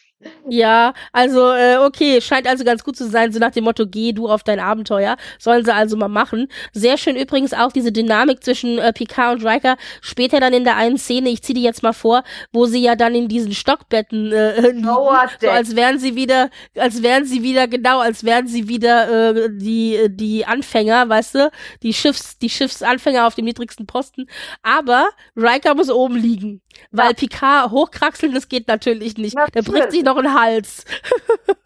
Ja, 0.49 0.95
also 1.12 1.51
äh, 1.53 1.77
okay, 1.79 2.20
scheint 2.20 2.47
also 2.47 2.64
ganz 2.64 2.85
gut 2.85 2.97
zu 2.97 3.09
sein, 3.09 3.33
so 3.33 3.39
nach 3.39 3.51
dem 3.51 3.64
Motto, 3.64 3.87
geh 3.87 4.12
du 4.12 4.29
auf 4.29 4.43
dein 4.43 4.61
Abenteuer. 4.61 5.16
Sollen 5.39 5.64
sie 5.64 5.74
also 5.74 5.97
mal 5.97 6.09
machen. 6.09 6.49
Sehr 6.72 6.97
schön 6.99 7.16
übrigens 7.16 7.53
auch 7.53 7.72
diese 7.72 7.93
Dynamik 7.93 8.45
zwischen 8.45 8.79
äh, 8.79 8.93
Picard 8.93 9.39
und 9.39 9.47
Riker. 9.47 9.77
Später 10.01 10.41
dann 10.41 10.53
in 10.53 10.64
der 10.64 10.77
einen 10.77 10.99
Szene, 10.99 11.31
ich 11.31 11.43
ziehe 11.43 11.55
die 11.55 11.62
jetzt 11.62 11.83
mal 11.83 11.93
vor, 11.93 12.22
wo 12.53 12.66
sie 12.66 12.81
ja 12.83 12.97
dann 12.97 13.14
in 13.14 13.29
diesen 13.29 13.53
Stockbetten 13.53 14.33
äh, 14.33 14.61
liegen, 14.72 14.85
so 15.41 15.49
als 15.51 15.74
wären 15.77 15.99
sie 15.99 16.14
wieder, 16.16 16.51
als 16.77 17.03
wären 17.03 17.24
sie 17.24 17.43
wieder, 17.43 17.66
genau, 17.68 17.99
als 18.01 18.24
wären 18.24 18.47
sie 18.47 18.68
wieder 18.68 19.35
äh, 19.35 19.49
die, 19.53 20.07
die 20.11 20.45
Anfänger, 20.47 21.09
weißt 21.09 21.35
du, 21.35 21.51
die 21.83 21.93
Schiffs, 21.93 22.39
die 22.39 22.51
Schiffsanfänger 22.51 23.27
auf 23.27 23.35
dem 23.35 23.45
niedrigsten 23.45 23.87
Posten. 23.87 24.27
Aber 24.62 25.09
Riker 25.37 25.74
muss 25.74 25.91
oben 25.91 26.16
liegen. 26.16 26.61
Weil 26.91 27.09
Ja. 27.09 27.12
Picard 27.14 27.70
hochkraxeln, 27.70 28.35
das 28.35 28.49
geht 28.49 28.68
natürlich 28.68 29.16
nicht. 29.16 29.35
Der 29.37 29.62
bricht 29.62 29.66
Natürlich. 29.66 29.91
sich 29.93 30.05
noch 30.07 30.17
einen 30.17 30.33
Hals. 30.39 30.85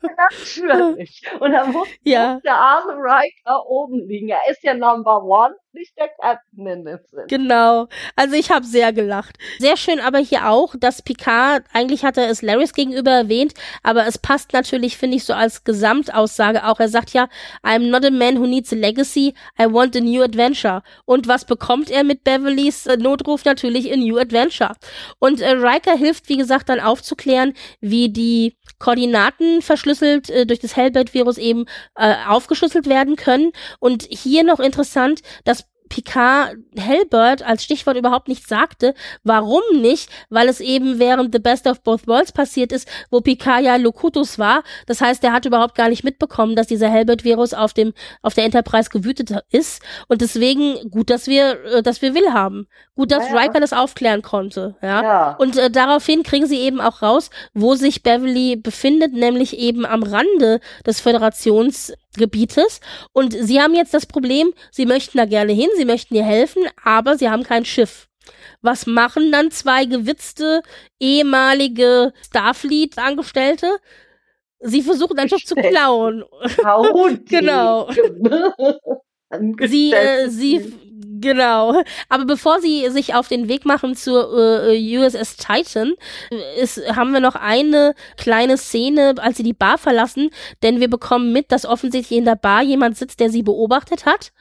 Natürlich. 0.02 1.22
Und 1.38 1.52
dann 1.52 1.72
muss, 1.72 1.88
Ja. 2.02 2.34
muss 2.34 2.42
der 2.42 2.56
arme 2.56 2.94
Riker 2.94 3.66
oben 3.66 4.06
liegen. 4.06 4.28
Er 4.28 4.40
ist 4.50 4.62
ja 4.62 4.74
Number 4.74 5.22
One, 5.22 5.54
nicht 5.72 5.92
der 5.96 6.10
dem 6.52 6.98
Sinn. 7.10 7.24
Genau. 7.28 7.88
Also 8.16 8.34
ich 8.34 8.50
habe 8.50 8.66
sehr 8.66 8.92
gelacht. 8.92 9.38
Sehr 9.58 9.76
schön 9.76 10.00
aber 10.00 10.18
hier 10.18 10.48
auch, 10.48 10.74
dass 10.78 11.02
Picard, 11.02 11.64
eigentlich 11.72 12.04
hat 12.04 12.16
er 12.16 12.28
es 12.28 12.42
Laris 12.42 12.72
gegenüber 12.72 13.10
erwähnt, 13.10 13.54
aber 13.82 14.06
es 14.06 14.18
passt 14.18 14.52
natürlich, 14.52 14.96
finde 14.96 15.16
ich, 15.16 15.24
so 15.24 15.32
als 15.32 15.64
Gesamtaussage 15.64 16.66
auch. 16.66 16.80
Er 16.80 16.88
sagt 16.88 17.12
ja, 17.12 17.28
I'm 17.62 17.90
not 17.90 18.04
a 18.04 18.10
man 18.10 18.38
who 18.38 18.46
needs 18.46 18.72
a 18.72 18.76
legacy, 18.76 19.34
I 19.58 19.66
want 19.72 19.96
a 19.96 20.00
new 20.00 20.22
adventure. 20.22 20.82
Und 21.04 21.28
was 21.28 21.44
bekommt 21.44 21.90
er 21.90 22.04
mit 22.04 22.24
Beverlys 22.24 22.86
äh, 22.86 22.96
Notruf? 22.96 23.44
Natürlich 23.44 23.92
a 23.92 23.96
new 23.96 24.18
adventure. 24.18 24.74
Und 25.18 25.40
äh, 25.40 25.50
Riker 25.50 25.96
hilft, 25.96 26.28
wie 26.28 26.36
gesagt, 26.36 26.68
dann 26.68 26.80
aufzuklären, 26.80 27.54
wie 27.80 28.08
die 28.08 28.56
Koordinaten 28.78 29.62
verschlüsselt 29.62 30.30
äh, 30.30 30.46
durch 30.46 30.60
das 30.60 30.76
Hellbait-Virus 30.76 31.38
eben 31.38 31.66
äh, 31.96 32.14
aufgeschlüsselt 32.26 32.86
werden 32.86 33.16
können. 33.16 33.52
Und 33.78 34.06
hier 34.10 34.44
noch 34.44 34.60
interessant, 34.60 35.20
dass 35.44 35.59
Picard 35.90 36.56
Hellbird 36.76 37.42
als 37.42 37.64
Stichwort 37.64 37.96
überhaupt 37.96 38.28
nicht 38.28 38.48
sagte. 38.48 38.94
Warum 39.24 39.60
nicht? 39.74 40.08
Weil 40.30 40.48
es 40.48 40.60
eben 40.60 40.98
während 40.98 41.34
The 41.34 41.40
Best 41.40 41.66
of 41.66 41.82
Both 41.82 42.06
Worlds 42.06 42.32
passiert 42.32 42.72
ist, 42.72 42.88
wo 43.10 43.20
Picard 43.20 43.62
ja 43.62 43.76
Locutus 43.76 44.38
war. 44.38 44.62
Das 44.86 45.02
heißt, 45.02 45.22
er 45.24 45.32
hat 45.32 45.44
überhaupt 45.44 45.74
gar 45.74 45.90
nicht 45.90 46.04
mitbekommen, 46.04 46.56
dass 46.56 46.68
dieser 46.68 46.88
Hellbird-Virus 46.88 47.52
auf 47.52 47.74
dem 47.74 47.92
auf 48.22 48.34
der 48.34 48.44
Enterprise 48.44 48.88
gewütet 48.88 49.32
ist. 49.50 49.82
Und 50.08 50.22
deswegen 50.22 50.90
gut, 50.90 51.10
dass 51.10 51.26
wir 51.26 51.62
äh, 51.64 51.82
dass 51.82 52.00
wir 52.00 52.14
Will 52.14 52.32
haben. 52.32 52.68
Gut, 52.94 53.10
dass 53.10 53.28
Ja, 53.28 53.34
ja. 53.34 53.40
Riker 53.40 53.60
das 53.60 53.72
aufklären 53.72 54.22
konnte. 54.22 54.76
Ja. 54.82 55.02
Ja. 55.02 55.36
Und 55.38 55.58
äh, 55.58 55.70
daraufhin 55.70 56.22
kriegen 56.22 56.46
sie 56.46 56.60
eben 56.60 56.80
auch 56.80 57.02
raus, 57.02 57.30
wo 57.52 57.74
sich 57.74 58.02
Beverly 58.04 58.56
befindet, 58.56 59.12
nämlich 59.12 59.58
eben 59.58 59.84
am 59.84 60.04
Rande 60.04 60.60
des 60.86 61.00
Föderationsgebietes. 62.10 62.80
Und 63.12 63.32
sie 63.32 63.60
haben 63.60 63.74
jetzt 63.74 63.94
das 63.94 64.06
Problem, 64.06 64.52
sie 64.70 64.86
möchten 64.86 65.18
da 65.18 65.24
gerne 65.24 65.52
hin, 65.52 65.68
sie 65.76 65.84
möchten 65.84 66.14
ihr 66.14 66.24
helfen, 66.24 66.62
aber 66.82 67.16
sie 67.18 67.28
haben 67.28 67.44
kein 67.44 67.64
Schiff. 67.64 68.08
Was 68.62 68.86
machen 68.86 69.32
dann 69.32 69.50
zwei 69.50 69.84
gewitzte 69.86 70.62
ehemalige 71.00 72.12
Starfleet-Angestellte? 72.26 73.78
Sie 74.60 74.82
versuchen 74.82 75.18
ein 75.18 75.28
Schiff 75.28 75.44
zu 75.44 75.54
klauen. 75.54 76.24
Genau. 77.28 77.88
Sie, 79.68 79.92
äh, 79.92 80.28
sie, 80.28 80.74
genau. 81.20 81.82
Aber 82.08 82.24
bevor 82.24 82.60
sie 82.60 82.88
sich 82.90 83.14
auf 83.14 83.28
den 83.28 83.48
Weg 83.48 83.64
machen 83.64 83.94
zur 83.96 84.68
äh, 84.68 84.98
USS 84.98 85.36
Titan, 85.36 85.94
ist, 86.58 86.80
haben 86.96 87.12
wir 87.12 87.20
noch 87.20 87.34
eine 87.36 87.94
kleine 88.16 88.56
Szene, 88.56 89.14
als 89.18 89.36
sie 89.36 89.42
die 89.42 89.52
Bar 89.52 89.78
verlassen, 89.78 90.30
denn 90.62 90.80
wir 90.80 90.88
bekommen 90.88 91.32
mit, 91.32 91.52
dass 91.52 91.66
offensichtlich 91.66 92.18
in 92.18 92.24
der 92.24 92.36
Bar 92.36 92.62
jemand 92.62 92.96
sitzt, 92.96 93.20
der 93.20 93.30
sie 93.30 93.42
beobachtet 93.42 94.06
hat 94.06 94.32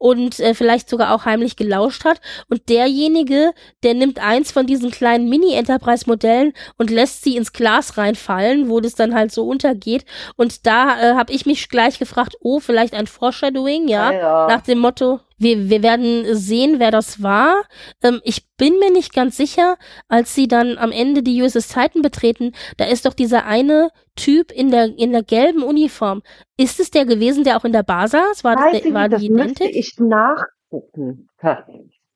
und 0.00 0.40
äh, 0.40 0.54
vielleicht 0.54 0.88
sogar 0.88 1.14
auch 1.14 1.26
heimlich 1.26 1.56
gelauscht 1.56 2.04
hat. 2.06 2.22
Und 2.48 2.70
derjenige, 2.70 3.52
der 3.82 3.92
nimmt 3.92 4.18
eins 4.18 4.50
von 4.50 4.66
diesen 4.66 4.90
kleinen 4.90 5.28
Mini-Enterprise-Modellen 5.28 6.54
und 6.78 6.88
lässt 6.90 7.22
sie 7.22 7.36
ins 7.36 7.52
Glas 7.52 7.98
reinfallen, 7.98 8.70
wo 8.70 8.80
das 8.80 8.94
dann 8.94 9.14
halt 9.14 9.30
so 9.30 9.46
untergeht. 9.46 10.06
Und 10.36 10.66
da 10.66 10.98
äh, 10.98 11.14
habe 11.16 11.32
ich 11.34 11.44
mich 11.44 11.68
gleich 11.68 11.98
gefragt, 11.98 12.36
oh, 12.40 12.60
vielleicht 12.60 12.94
ein 12.94 13.06
Foreshadowing, 13.06 13.88
ja, 13.88 14.10
Ja, 14.10 14.18
ja. 14.18 14.46
nach 14.48 14.62
dem 14.62 14.78
Motto, 14.78 15.20
wir, 15.40 15.68
wir 15.70 15.82
werden 15.82 16.34
sehen, 16.36 16.78
wer 16.78 16.90
das 16.90 17.22
war. 17.22 17.62
Ähm, 18.02 18.20
ich 18.24 18.46
bin 18.56 18.78
mir 18.78 18.92
nicht 18.92 19.12
ganz 19.14 19.36
sicher, 19.36 19.76
als 20.08 20.34
sie 20.34 20.46
dann 20.48 20.78
am 20.78 20.92
Ende 20.92 21.22
die 21.22 21.42
USS 21.42 21.68
Titan 21.68 22.02
betreten, 22.02 22.52
da 22.76 22.84
ist 22.84 23.06
doch 23.06 23.14
dieser 23.14 23.46
eine 23.46 23.90
Typ 24.16 24.52
in 24.52 24.70
der, 24.70 24.96
in 24.98 25.12
der 25.12 25.22
gelben 25.22 25.62
Uniform. 25.62 26.22
Ist 26.56 26.78
es 26.78 26.90
der 26.90 27.06
gewesen, 27.06 27.44
der 27.44 27.56
auch 27.56 27.64
in 27.64 27.72
der 27.72 27.82
Bar 27.82 28.06
saß? 28.08 28.44
War, 28.44 28.56
Weiß 28.56 28.72
das, 28.72 28.82
der, 28.82 28.94
war 28.94 29.08
das 29.08 29.20
die 29.22 29.30
müsste 29.30 29.64
identisch? 29.64 29.76
ich 29.76 29.98
nachgucken. 29.98 31.28
Ta- 31.38 31.66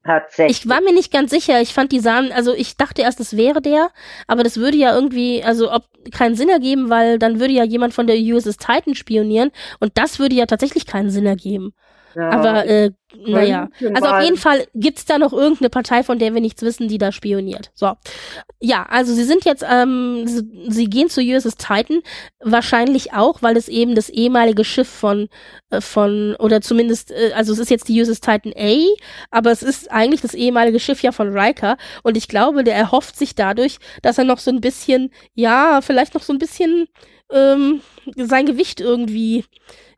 Tatsächlich. 0.06 0.58
Ich 0.64 0.68
war 0.68 0.82
mir 0.82 0.92
nicht 0.92 1.10
ganz 1.10 1.30
sicher. 1.30 1.62
Ich 1.62 1.72
fand 1.72 1.90
die 1.90 1.98
sahen, 2.00 2.30
also 2.30 2.52
ich 2.52 2.76
dachte 2.76 3.00
erst, 3.00 3.20
es 3.20 3.38
wäre 3.38 3.62
der, 3.62 3.90
aber 4.26 4.42
das 4.42 4.58
würde 4.58 4.76
ja 4.76 4.94
irgendwie, 4.94 5.42
also 5.42 5.72
ob 5.72 5.84
keinen 6.12 6.34
Sinn 6.34 6.50
ergeben, 6.50 6.90
weil 6.90 7.18
dann 7.18 7.40
würde 7.40 7.54
ja 7.54 7.64
jemand 7.64 7.94
von 7.94 8.06
der 8.06 8.16
USS 8.18 8.58
Titan 8.58 8.94
spionieren 8.94 9.50
und 9.80 9.92
das 9.96 10.18
würde 10.18 10.34
ja 10.34 10.44
tatsächlich 10.44 10.84
keinen 10.86 11.08
Sinn 11.08 11.24
ergeben. 11.24 11.72
Ja, 12.14 12.30
aber 12.30 12.66
äh, 12.66 12.90
naja. 13.26 13.68
Also 13.94 14.08
auf 14.08 14.22
jeden 14.22 14.36
Fall 14.36 14.66
gibt's 14.74 15.04
da 15.04 15.18
noch 15.18 15.32
irgendeine 15.32 15.70
Partei, 15.70 16.02
von 16.02 16.18
der 16.18 16.34
wir 16.34 16.40
nichts 16.40 16.62
wissen, 16.62 16.88
die 16.88 16.98
da 16.98 17.12
spioniert. 17.12 17.70
So. 17.74 17.92
Ja, 18.60 18.86
also 18.88 19.12
sie 19.12 19.24
sind 19.24 19.44
jetzt, 19.44 19.64
ähm, 19.68 20.26
sie, 20.26 20.42
sie 20.68 20.86
gehen 20.86 21.08
zu 21.08 21.20
USS 21.20 21.56
Titan, 21.56 22.02
wahrscheinlich 22.40 23.12
auch, 23.12 23.42
weil 23.42 23.56
es 23.56 23.68
eben 23.68 23.94
das 23.94 24.08
ehemalige 24.08 24.64
Schiff 24.64 24.88
von, 24.88 25.28
äh, 25.70 25.80
von, 25.80 26.36
oder 26.38 26.60
zumindest, 26.60 27.10
äh, 27.10 27.32
also 27.34 27.52
es 27.52 27.58
ist 27.58 27.70
jetzt 27.70 27.88
die 27.88 28.00
USS 28.00 28.20
Titan 28.20 28.52
A, 28.56 28.78
aber 29.30 29.50
es 29.50 29.62
ist 29.62 29.90
eigentlich 29.90 30.20
das 30.20 30.34
ehemalige 30.34 30.80
Schiff 30.80 31.02
ja 31.02 31.12
von 31.12 31.36
Riker 31.36 31.76
und 32.02 32.16
ich 32.16 32.28
glaube, 32.28 32.64
der 32.64 32.74
erhofft 32.74 33.16
sich 33.16 33.34
dadurch, 33.34 33.78
dass 34.02 34.18
er 34.18 34.24
noch 34.24 34.38
so 34.38 34.50
ein 34.50 34.60
bisschen, 34.60 35.10
ja, 35.34 35.80
vielleicht 35.82 36.14
noch 36.14 36.22
so 36.22 36.32
ein 36.32 36.38
bisschen 36.38 36.86
ähm, 37.32 37.80
sein 38.16 38.46
Gewicht 38.46 38.80
irgendwie 38.80 39.44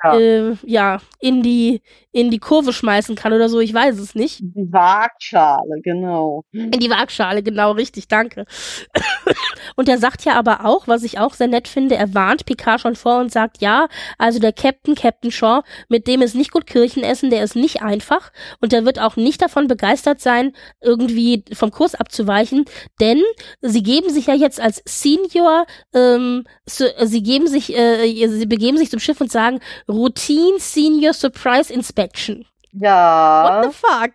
Ja. 0.02 0.18
äh, 0.18 0.56
ja 0.64 1.00
in 1.20 1.42
die 1.42 1.80
in 2.16 2.30
die 2.30 2.38
Kurve 2.38 2.72
schmeißen 2.72 3.14
kann 3.14 3.34
oder 3.34 3.50
so, 3.50 3.60
ich 3.60 3.74
weiß 3.74 3.98
es 3.98 4.14
nicht. 4.14 4.40
Die 4.40 4.72
Waagschale, 4.72 5.82
genau. 5.82 6.44
In 6.50 6.70
die 6.70 6.88
Waagschale, 6.88 7.42
genau 7.42 7.72
richtig, 7.72 8.08
danke. 8.08 8.46
und 9.76 9.86
er 9.86 9.98
sagt 9.98 10.24
ja 10.24 10.32
aber 10.32 10.64
auch, 10.64 10.88
was 10.88 11.02
ich 11.02 11.18
auch 11.18 11.34
sehr 11.34 11.46
nett 11.46 11.68
finde, 11.68 11.94
er 11.96 12.14
warnt 12.14 12.46
Picard 12.46 12.80
schon 12.80 12.96
vor 12.96 13.20
und 13.20 13.30
sagt, 13.30 13.60
ja, 13.60 13.88
also 14.16 14.38
der 14.38 14.54
Captain, 14.54 14.94
Captain 14.94 15.30
Shaw, 15.30 15.60
mit 15.90 16.06
dem 16.06 16.22
ist 16.22 16.34
nicht 16.34 16.52
gut 16.52 16.66
Kirchen 16.66 17.02
essen, 17.02 17.28
der 17.28 17.44
ist 17.44 17.54
nicht 17.54 17.82
einfach 17.82 18.32
und 18.62 18.72
der 18.72 18.86
wird 18.86 18.98
auch 18.98 19.16
nicht 19.16 19.42
davon 19.42 19.66
begeistert 19.66 20.22
sein, 20.22 20.52
irgendwie 20.80 21.44
vom 21.52 21.70
Kurs 21.70 21.94
abzuweichen, 21.94 22.64
denn 22.98 23.20
sie 23.60 23.82
geben 23.82 24.08
sich 24.08 24.28
ja 24.28 24.34
jetzt 24.34 24.58
als 24.58 24.82
Senior, 24.86 25.66
ähm, 25.94 26.44
sie 26.64 27.22
geben 27.22 27.46
sich, 27.46 27.76
äh, 27.76 28.26
sie 28.26 28.46
begeben 28.46 28.78
sich 28.78 28.90
zum 28.90 29.00
Schiff 29.00 29.20
und 29.20 29.30
sagen 29.30 29.60
Routine 29.88 30.58
Senior 30.58 31.12
Surprise 31.12 31.70
Inspection. 31.70 32.44
What 33.40 33.54
Ja, 33.54 33.62
the 33.62 33.70
fuck? 33.70 34.12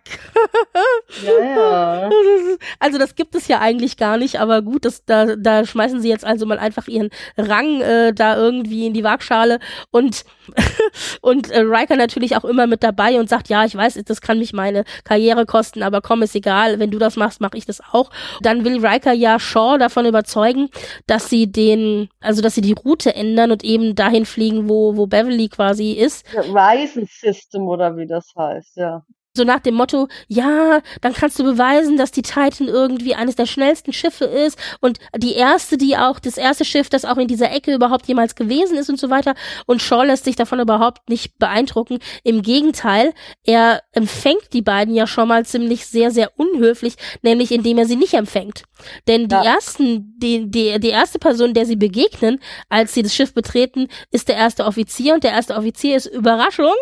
ja, 1.16 1.38
ja. 1.42 2.14
Also 2.78 2.98
das 2.98 3.14
gibt 3.14 3.34
es 3.34 3.48
ja 3.48 3.60
eigentlich 3.60 3.96
gar 3.96 4.16
nicht, 4.18 4.40
aber 4.40 4.62
gut, 4.62 4.84
das, 4.84 5.04
da, 5.04 5.36
da 5.36 5.64
schmeißen 5.64 6.00
sie 6.00 6.08
jetzt 6.08 6.24
also 6.24 6.46
mal 6.46 6.58
einfach 6.58 6.88
ihren 6.88 7.10
Rang 7.36 7.80
äh, 7.80 8.12
da 8.12 8.36
irgendwie 8.36 8.86
in 8.86 8.94
die 8.94 9.04
Waagschale 9.04 9.58
und 9.90 10.24
und 11.22 11.50
äh, 11.50 11.60
Riker 11.60 11.96
natürlich 11.96 12.36
auch 12.36 12.44
immer 12.44 12.66
mit 12.66 12.82
dabei 12.82 13.18
und 13.18 13.28
sagt, 13.28 13.48
ja, 13.48 13.64
ich 13.64 13.74
weiß, 13.74 14.00
das 14.04 14.20
kann 14.20 14.38
mich 14.38 14.52
meine 14.52 14.84
Karriere 15.04 15.46
kosten, 15.46 15.82
aber 15.82 16.00
komm, 16.00 16.22
ist 16.22 16.34
egal, 16.34 16.78
wenn 16.78 16.90
du 16.90 16.98
das 16.98 17.16
machst, 17.16 17.40
mache 17.40 17.56
ich 17.56 17.66
das 17.66 17.80
auch. 17.92 18.10
Dann 18.40 18.64
will 18.64 18.84
Riker 18.84 19.12
ja 19.12 19.38
Shaw 19.38 19.78
davon 19.78 20.06
überzeugen, 20.06 20.68
dass 21.06 21.28
sie 21.28 21.50
den, 21.50 22.08
also 22.20 22.42
dass 22.42 22.54
sie 22.54 22.60
die 22.62 22.72
Route 22.74 23.14
ändern 23.14 23.50
und 23.52 23.64
eben 23.64 23.94
dahin 23.94 24.26
fliegen, 24.26 24.68
wo 24.68 24.96
wo 24.96 25.06
Beverly 25.06 25.48
quasi 25.48 25.92
ist. 25.92 26.24
Ryzen 26.34 27.06
System 27.06 27.68
oder 27.68 27.96
wie 27.96 28.06
das 28.06 28.34
heißt, 28.36 28.51
ja. 28.74 29.04
So 29.34 29.44
nach 29.44 29.60
dem 29.60 29.76
Motto, 29.76 30.08
ja, 30.28 30.82
dann 31.00 31.14
kannst 31.14 31.38
du 31.38 31.44
beweisen, 31.44 31.96
dass 31.96 32.10
die 32.10 32.20
Titan 32.20 32.68
irgendwie 32.68 33.14
eines 33.14 33.34
der 33.34 33.46
schnellsten 33.46 33.94
Schiffe 33.94 34.26
ist 34.26 34.58
und 34.82 34.98
die 35.16 35.32
erste, 35.32 35.78
die 35.78 35.96
auch, 35.96 36.18
das 36.18 36.36
erste 36.36 36.66
Schiff, 36.66 36.90
das 36.90 37.06
auch 37.06 37.16
in 37.16 37.28
dieser 37.28 37.50
Ecke 37.50 37.72
überhaupt 37.72 38.06
jemals 38.06 38.34
gewesen 38.34 38.76
ist 38.76 38.90
und 38.90 39.00
so 39.00 39.08
weiter. 39.08 39.34
Und 39.64 39.80
Shaw 39.80 40.04
lässt 40.04 40.24
sich 40.24 40.36
davon 40.36 40.60
überhaupt 40.60 41.08
nicht 41.08 41.38
beeindrucken. 41.38 41.98
Im 42.24 42.42
Gegenteil, 42.42 43.14
er 43.42 43.80
empfängt 43.92 44.52
die 44.52 44.60
beiden 44.60 44.94
ja 44.94 45.06
schon 45.06 45.28
mal 45.28 45.46
ziemlich 45.46 45.86
sehr, 45.86 46.10
sehr 46.10 46.38
unhöflich, 46.38 46.96
nämlich 47.22 47.52
indem 47.52 47.78
er 47.78 47.86
sie 47.86 47.96
nicht 47.96 48.12
empfängt. 48.12 48.64
Denn 49.08 49.28
die 49.28 49.34
ja. 49.34 49.44
ersten, 49.44 50.14
die, 50.18 50.50
die, 50.50 50.78
die 50.78 50.90
erste 50.90 51.18
Person, 51.18 51.54
der 51.54 51.64
sie 51.64 51.76
begegnen, 51.76 52.38
als 52.68 52.92
sie 52.92 53.02
das 53.02 53.14
Schiff 53.14 53.32
betreten, 53.32 53.88
ist 54.10 54.28
der 54.28 54.36
erste 54.36 54.66
Offizier 54.66 55.14
und 55.14 55.24
der 55.24 55.32
erste 55.32 55.54
Offizier 55.54 55.96
ist 55.96 56.04
Überraschung 56.04 56.74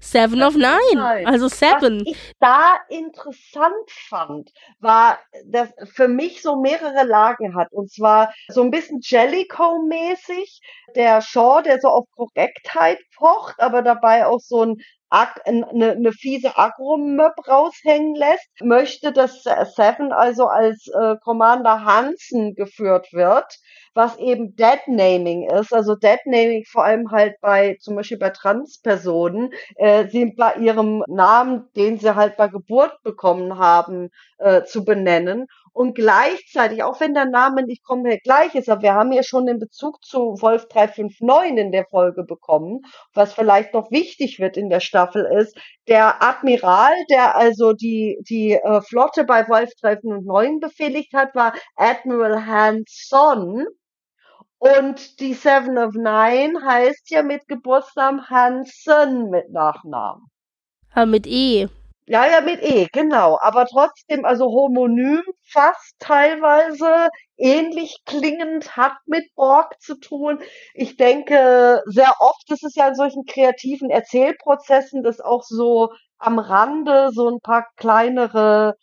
Seven 0.00 0.42
of 0.42 0.54
Nine, 0.54 1.26
also 1.26 1.48
Seven. 1.48 2.00
Was 2.00 2.06
ich 2.06 2.32
da 2.40 2.76
interessant 2.88 3.90
fand, 4.08 4.50
war, 4.80 5.18
dass 5.46 5.68
für 5.92 6.08
mich 6.08 6.42
so 6.42 6.60
mehrere 6.60 7.04
Lagen 7.04 7.54
hat. 7.54 7.72
Und 7.72 7.92
zwar 7.92 8.32
so 8.48 8.62
ein 8.62 8.70
bisschen 8.70 9.00
Jellicoe-mäßig. 9.02 10.60
Der 10.94 11.22
Shaw, 11.22 11.62
der 11.62 11.80
so 11.80 11.88
auf 11.88 12.06
Korrektheit 12.14 12.98
pocht, 13.16 13.54
aber 13.58 13.82
dabei 13.82 14.26
auch 14.26 14.40
so 14.40 14.64
ein 14.64 14.82
eine, 15.12 15.92
eine 15.92 16.12
fiese 16.12 16.56
Agro-Möb 16.56 17.34
raushängen 17.46 18.14
lässt, 18.14 18.48
möchte, 18.62 19.12
dass 19.12 19.42
Seven 19.42 20.10
also 20.10 20.46
als 20.46 20.88
äh, 20.88 21.16
Commander 21.22 21.84
Hansen 21.84 22.54
geführt 22.54 23.12
wird 23.12 23.58
was 23.94 24.18
eben 24.18 24.56
Deadnaming 24.56 25.48
ist. 25.50 25.72
Also 25.72 25.94
Deadnaming 25.94 26.64
vor 26.70 26.84
allem 26.84 27.10
halt 27.10 27.34
bei, 27.40 27.76
zum 27.80 27.96
Beispiel 27.96 28.18
bei 28.18 28.30
Transpersonen, 28.30 29.52
äh, 29.76 30.08
sie 30.08 30.32
bei 30.36 30.54
ihrem 30.54 31.02
Namen, 31.08 31.68
den 31.76 31.98
sie 31.98 32.14
halt 32.14 32.36
bei 32.36 32.48
Geburt 32.48 33.02
bekommen 33.02 33.58
haben, 33.58 34.10
äh, 34.38 34.64
zu 34.64 34.84
benennen. 34.84 35.46
Und 35.74 35.94
gleichzeitig, 35.94 36.82
auch 36.82 37.00
wenn 37.00 37.14
der 37.14 37.24
Name 37.24 37.64
nicht 37.64 37.82
komplett 37.82 38.22
gleich 38.24 38.54
ist, 38.54 38.68
aber 38.68 38.82
wir 38.82 38.94
haben 38.94 39.10
ja 39.12 39.22
schon 39.22 39.46
den 39.46 39.58
Bezug 39.58 40.04
zu 40.04 40.36
Wolf 40.40 40.68
359 40.68 41.56
in 41.56 41.72
der 41.72 41.86
Folge 41.86 42.24
bekommen, 42.24 42.82
was 43.14 43.32
vielleicht 43.32 43.72
noch 43.72 43.90
wichtig 43.90 44.38
wird 44.38 44.58
in 44.58 44.68
der 44.68 44.80
Staffel 44.80 45.24
ist, 45.24 45.56
der 45.88 46.22
Admiral, 46.22 46.92
der 47.10 47.36
also 47.36 47.72
die, 47.72 48.18
die 48.28 48.52
äh, 48.52 48.80
Flotte 48.82 49.24
bei 49.24 49.48
Wolf 49.48 49.70
359 49.80 50.60
befehligt 50.60 51.14
hat, 51.14 51.34
war 51.34 51.54
Admiral 51.76 52.46
Hanson. 52.46 53.66
Und 54.62 55.18
die 55.18 55.34
Seven 55.34 55.76
of 55.76 55.94
Nine 55.94 56.64
heißt 56.64 57.10
ja 57.10 57.24
mit 57.24 57.48
Geburtsnamen 57.48 58.30
Hansen 58.30 59.28
mit 59.28 59.50
Nachnamen. 59.50 60.28
Ah, 60.94 61.04
mit 61.04 61.26
E. 61.26 61.66
Ja, 62.06 62.26
ja, 62.26 62.40
mit 62.40 62.62
E, 62.62 62.86
genau. 62.92 63.40
Aber 63.40 63.66
trotzdem, 63.66 64.24
also 64.24 64.44
homonym 64.44 65.24
fast 65.42 65.96
teilweise 65.98 67.08
ähnlich 67.36 67.96
klingend, 68.06 68.76
hat 68.76 68.94
mit 69.06 69.34
Borg 69.34 69.80
zu 69.80 69.98
tun. 69.98 70.38
Ich 70.74 70.96
denke, 70.96 71.82
sehr 71.86 72.14
oft 72.20 72.48
ist 72.52 72.62
es 72.62 72.76
ja 72.76 72.86
in 72.86 72.94
solchen 72.94 73.24
kreativen 73.24 73.90
Erzählprozessen, 73.90 75.02
dass 75.02 75.20
auch 75.20 75.42
so 75.42 75.90
am 76.18 76.38
Rande 76.38 77.10
so 77.12 77.28
ein 77.28 77.40
paar 77.40 77.66
kleinere 77.74 78.76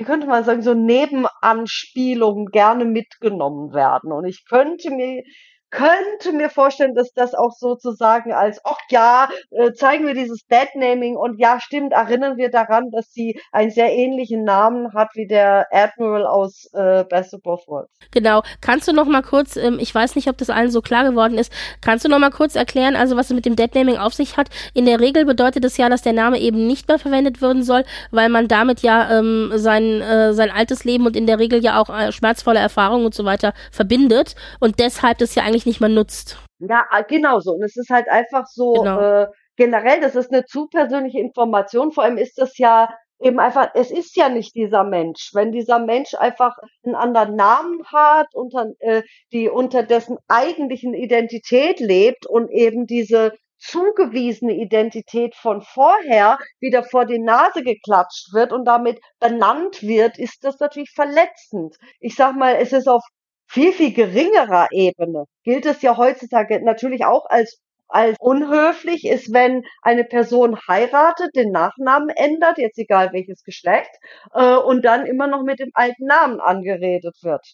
wie 0.00 0.04
könnte 0.04 0.26
man 0.26 0.44
sagen, 0.44 0.62
so 0.62 0.72
Nebenanspielungen 0.72 2.46
gerne 2.46 2.86
mitgenommen 2.86 3.74
werden. 3.74 4.12
Und 4.12 4.24
ich 4.24 4.46
könnte 4.48 4.90
mir 4.90 5.22
könnte 5.70 6.32
mir 6.32 6.50
vorstellen, 6.50 6.94
dass 6.94 7.12
das 7.12 7.34
auch 7.34 7.52
sozusagen 7.52 8.32
als, 8.32 8.60
ach 8.64 8.78
ja, 8.90 9.28
äh, 9.50 9.72
zeigen 9.72 10.06
wir 10.06 10.14
dieses 10.14 10.46
Deadnaming 10.46 11.16
und 11.16 11.38
ja, 11.38 11.60
stimmt, 11.60 11.92
erinnern 11.92 12.36
wir 12.36 12.50
daran, 12.50 12.90
dass 12.90 13.12
sie 13.12 13.40
einen 13.52 13.70
sehr 13.70 13.92
ähnlichen 13.92 14.44
Namen 14.44 14.92
hat 14.94 15.10
wie 15.14 15.26
der 15.26 15.66
Admiral 15.70 16.26
aus 16.26 16.68
äh, 16.72 17.04
Best 17.04 17.34
of 17.34 17.42
Both 17.42 17.68
Worlds. 17.68 17.90
Genau. 18.10 18.42
Kannst 18.60 18.88
du 18.88 18.92
noch 18.92 19.06
mal 19.06 19.22
kurz, 19.22 19.56
ähm, 19.56 19.78
ich 19.80 19.94
weiß 19.94 20.16
nicht, 20.16 20.28
ob 20.28 20.36
das 20.38 20.50
allen 20.50 20.70
so 20.70 20.82
klar 20.82 21.04
geworden 21.04 21.38
ist, 21.38 21.52
kannst 21.80 22.04
du 22.04 22.08
noch 22.08 22.18
mal 22.18 22.30
kurz 22.30 22.56
erklären, 22.56 22.96
also 22.96 23.16
was 23.16 23.26
es 23.30 23.34
mit 23.34 23.46
dem 23.46 23.56
Deadnaming 23.56 23.96
auf 23.96 24.14
sich 24.14 24.36
hat? 24.36 24.48
In 24.74 24.86
der 24.86 25.00
Regel 25.00 25.24
bedeutet 25.24 25.64
es 25.64 25.76
ja, 25.76 25.88
dass 25.88 26.02
der 26.02 26.12
Name 26.12 26.40
eben 26.40 26.66
nicht 26.66 26.88
mehr 26.88 26.98
verwendet 26.98 27.40
werden 27.40 27.62
soll, 27.62 27.84
weil 28.10 28.28
man 28.28 28.48
damit 28.48 28.80
ja 28.80 29.18
ähm, 29.18 29.52
sein, 29.54 30.00
äh, 30.00 30.34
sein 30.34 30.50
altes 30.50 30.84
Leben 30.84 31.06
und 31.06 31.16
in 31.16 31.26
der 31.26 31.38
Regel 31.38 31.62
ja 31.62 31.80
auch 31.80 31.90
äh, 31.90 32.10
schmerzvolle 32.10 32.58
Erfahrungen 32.58 33.06
und 33.06 33.14
so 33.14 33.24
weiter 33.24 33.54
verbindet 33.70 34.34
und 34.58 34.80
deshalb 34.80 35.18
das 35.18 35.34
ja 35.34 35.44
eigentlich 35.44 35.59
eigentlich 35.60 35.66
nicht 35.66 35.80
mehr 35.80 35.88
nutzt. 35.88 36.38
Ja, 36.58 36.86
ah, 36.90 37.02
genau 37.02 37.40
so. 37.40 37.52
Und 37.52 37.62
es 37.62 37.76
ist 37.76 37.90
halt 37.90 38.08
einfach 38.08 38.46
so, 38.46 38.72
genau. 38.72 39.00
äh, 39.00 39.26
generell, 39.56 40.00
das 40.00 40.16
ist 40.16 40.32
eine 40.32 40.44
zu 40.44 40.68
persönliche 40.68 41.18
Information. 41.18 41.92
Vor 41.92 42.04
allem 42.04 42.18
ist 42.18 42.38
das 42.38 42.56
ja 42.58 42.88
eben 43.20 43.38
einfach, 43.38 43.70
es 43.74 43.90
ist 43.90 44.16
ja 44.16 44.28
nicht 44.28 44.54
dieser 44.54 44.84
Mensch. 44.84 45.30
Wenn 45.34 45.52
dieser 45.52 45.78
Mensch 45.78 46.14
einfach 46.14 46.56
einen 46.84 46.94
anderen 46.94 47.36
Namen 47.36 47.84
hat, 47.86 48.28
unter, 48.34 48.66
äh, 48.80 49.02
die 49.32 49.48
unter 49.48 49.82
dessen 49.82 50.16
eigentlichen 50.28 50.94
Identität 50.94 51.80
lebt 51.80 52.26
und 52.26 52.50
eben 52.50 52.86
diese 52.86 53.32
zugewiesene 53.58 54.54
Identität 54.54 55.34
von 55.34 55.60
vorher 55.60 56.38
wieder 56.60 56.82
vor 56.82 57.04
die 57.04 57.18
Nase 57.18 57.62
geklatscht 57.62 58.32
wird 58.32 58.54
und 58.54 58.64
damit 58.64 58.98
benannt 59.20 59.82
wird, 59.82 60.18
ist 60.18 60.42
das 60.44 60.58
natürlich 60.60 60.92
verletzend. 60.92 61.76
Ich 61.98 62.14
sag 62.14 62.36
mal, 62.36 62.54
es 62.54 62.72
ist 62.72 62.88
auf 62.88 63.02
viel, 63.50 63.72
viel 63.72 63.92
geringerer 63.92 64.68
Ebene 64.70 65.24
gilt 65.42 65.66
es 65.66 65.82
ja 65.82 65.96
heutzutage 65.96 66.64
natürlich 66.64 67.04
auch 67.04 67.26
als 67.28 67.60
als 67.92 68.16
unhöflich 68.20 69.04
ist, 69.04 69.32
wenn 69.32 69.64
eine 69.82 70.04
Person 70.04 70.56
heiratet, 70.68 71.34
den 71.34 71.50
Nachnamen 71.50 72.10
ändert, 72.10 72.58
jetzt 72.58 72.78
egal 72.78 73.12
welches 73.12 73.42
Geschlecht, 73.42 73.90
äh, 74.32 74.54
und 74.54 74.84
dann 74.84 75.06
immer 75.06 75.26
noch 75.26 75.42
mit 75.42 75.58
dem 75.58 75.72
alten 75.74 76.06
Namen 76.06 76.38
angeredet 76.40 77.16
wird. 77.22 77.44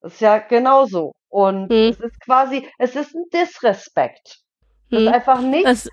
Das 0.00 0.12
ist 0.12 0.20
ja 0.20 0.38
genauso. 0.38 1.14
Und 1.28 1.68
hm. 1.68 1.90
es 1.90 1.98
ist 1.98 2.20
quasi, 2.20 2.64
es 2.78 2.94
ist 2.94 3.12
ein 3.16 3.24
Disrespekt. 3.34 4.38
Das 4.90 5.00
hm. 5.00 5.08
ist 5.08 5.12
einfach 5.12 5.40
nicht 5.40 5.66
das 5.66 5.88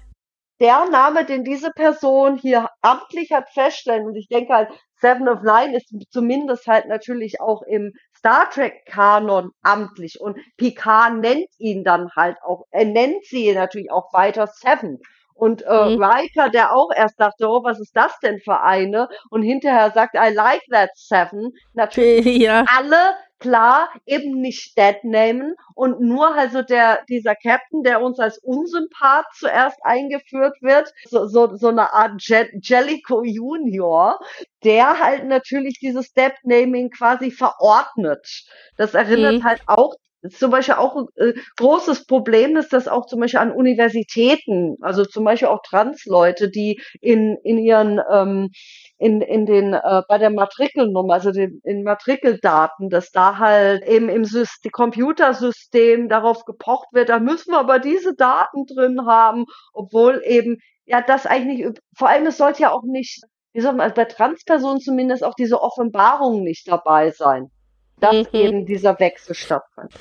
der 0.64 0.86
Name, 0.90 1.26
den 1.26 1.44
diese 1.44 1.72
Person 1.72 2.38
hier 2.38 2.70
amtlich 2.82 3.32
hat 3.32 3.50
feststellen. 3.50 4.06
Und 4.06 4.16
ich 4.16 4.28
denke 4.28 4.54
halt, 4.54 4.70
Seven 4.96 5.28
of 5.28 5.42
Nine 5.42 5.76
ist 5.76 5.94
zumindest 6.10 6.68
halt 6.68 6.88
natürlich 6.88 7.42
auch 7.42 7.64
im 7.64 7.92
Star 8.24 8.50
Trek 8.50 8.86
Kanon 8.86 9.52
amtlich 9.64 10.22
und 10.22 10.38
Picard 10.56 11.16
nennt 11.16 11.50
ihn 11.58 11.84
dann 11.84 12.10
halt 12.16 12.38
auch, 12.42 12.64
er 12.72 12.86
nennt 12.86 13.26
sie 13.26 13.54
natürlich 13.54 13.92
auch 13.92 14.14
weiter 14.14 14.48
Seven. 14.48 15.02
Und 15.34 15.62
äh, 15.64 15.90
mhm. 15.90 16.02
Riker, 16.02 16.50
der 16.50 16.74
auch 16.74 16.90
erst 16.96 17.20
dachte, 17.20 17.50
oh, 17.50 17.66
was 17.66 17.82
ist 17.82 17.98
das 17.98 18.18
denn 18.20 18.40
für 18.40 18.62
eine? 18.62 19.10
Und 19.30 19.42
hinterher 19.42 19.92
sagt, 19.92 20.16
I 20.16 20.34
like 20.34 20.62
that 20.72 20.92
Seven. 20.96 21.52
Natürlich 21.74 22.38
ja. 22.42 22.64
alle 22.74 23.16
klar 23.44 23.90
eben 24.06 24.40
nicht 24.40 24.78
Dead 24.78 25.04
nehmen 25.04 25.56
und 25.76 26.00
nur 26.00 26.34
also 26.34 26.62
der 26.62 27.04
dieser 27.10 27.36
Captain, 27.36 27.84
der 27.84 28.02
uns 28.02 28.18
als 28.20 28.38
Unsympath 28.40 29.26
zuerst 29.38 29.78
eingeführt 29.84 30.56
wird, 30.62 30.94
so, 31.10 31.28
so, 31.28 31.56
so 31.58 31.68
eine 31.68 31.94
Art 31.94 32.14
Je 32.22 32.46
Jellico 32.62 33.24
Junior, 33.24 34.18
der 34.64 34.98
halt 35.00 35.26
natürlich 35.26 35.78
dieses 35.80 36.14
Dead 36.14 36.32
Naming 36.44 36.90
quasi 36.90 37.32
verordnet. 37.32 38.46
Das 38.78 38.94
erinnert 38.94 39.40
mhm. 39.40 39.44
halt 39.44 39.62
auch 39.68 39.94
zum 40.30 40.52
Beispiel 40.52 40.76
auch 40.76 40.96
ein 40.96 41.08
äh, 41.16 41.34
großes 41.58 42.06
Problem 42.06 42.56
ist 42.58 42.72
das 42.74 42.88
auch 42.88 43.06
zum 43.06 43.20
Beispiel 43.20 43.40
an 43.40 43.52
Universitäten, 43.52 44.78
also 44.82 45.06
zum 45.06 45.26
Beispiel 45.26 45.50
auch 45.50 45.62
Transleute, 45.62 46.50
die 46.50 46.82
in, 47.02 47.38
in 47.44 47.58
ihren, 47.58 48.00
ähm, 48.12 48.50
in, 48.98 49.22
in 49.22 49.46
den, 49.46 49.74
äh, 49.74 50.02
bei 50.08 50.18
der 50.18 50.30
Matrikelnummer, 50.30 51.14
also 51.16 51.32
den, 51.32 51.60
in 51.64 51.84
Matrikeldaten, 51.84 52.90
dass 52.90 53.12
da 53.12 53.38
halt 53.38 53.84
eben 53.84 54.10
im 54.10 54.26
System, 54.26 54.72
Computersystem 54.72 56.08
darauf 56.10 56.46
gepocht 56.46 56.88
wird, 56.94 57.10
da 57.10 57.20
müssen 57.20 57.52
wir 57.52 57.60
aber 57.60 57.80
diese 57.80 58.16
Daten 58.16 58.66
drin 58.66 59.06
haben, 59.06 59.46
obwohl 59.74 60.22
eben, 60.26 60.58
ja, 60.86 61.02
das 61.02 61.26
eigentlich 61.26 61.68
vor 61.98 62.10
allem 62.10 62.26
es 62.28 62.38
sollte 62.38 62.64
ja 62.64 62.72
auch 62.72 62.84
nicht, 62.84 63.24
wie 63.54 63.62
soll 63.62 63.74
man, 63.74 63.94
bei 63.94 64.06
Transpersonen 64.06 64.80
zumindest 64.80 65.24
auch 65.24 65.36
diese 65.36 65.62
Offenbarung 65.62 66.44
nicht 66.44 66.68
dabei 66.68 67.12
sein 67.12 67.52
dass 68.00 68.32
mhm. 68.32 68.40
eben 68.40 68.66
dieser 68.66 69.00
Wechsel 69.00 69.36
stattfand. 69.36 69.92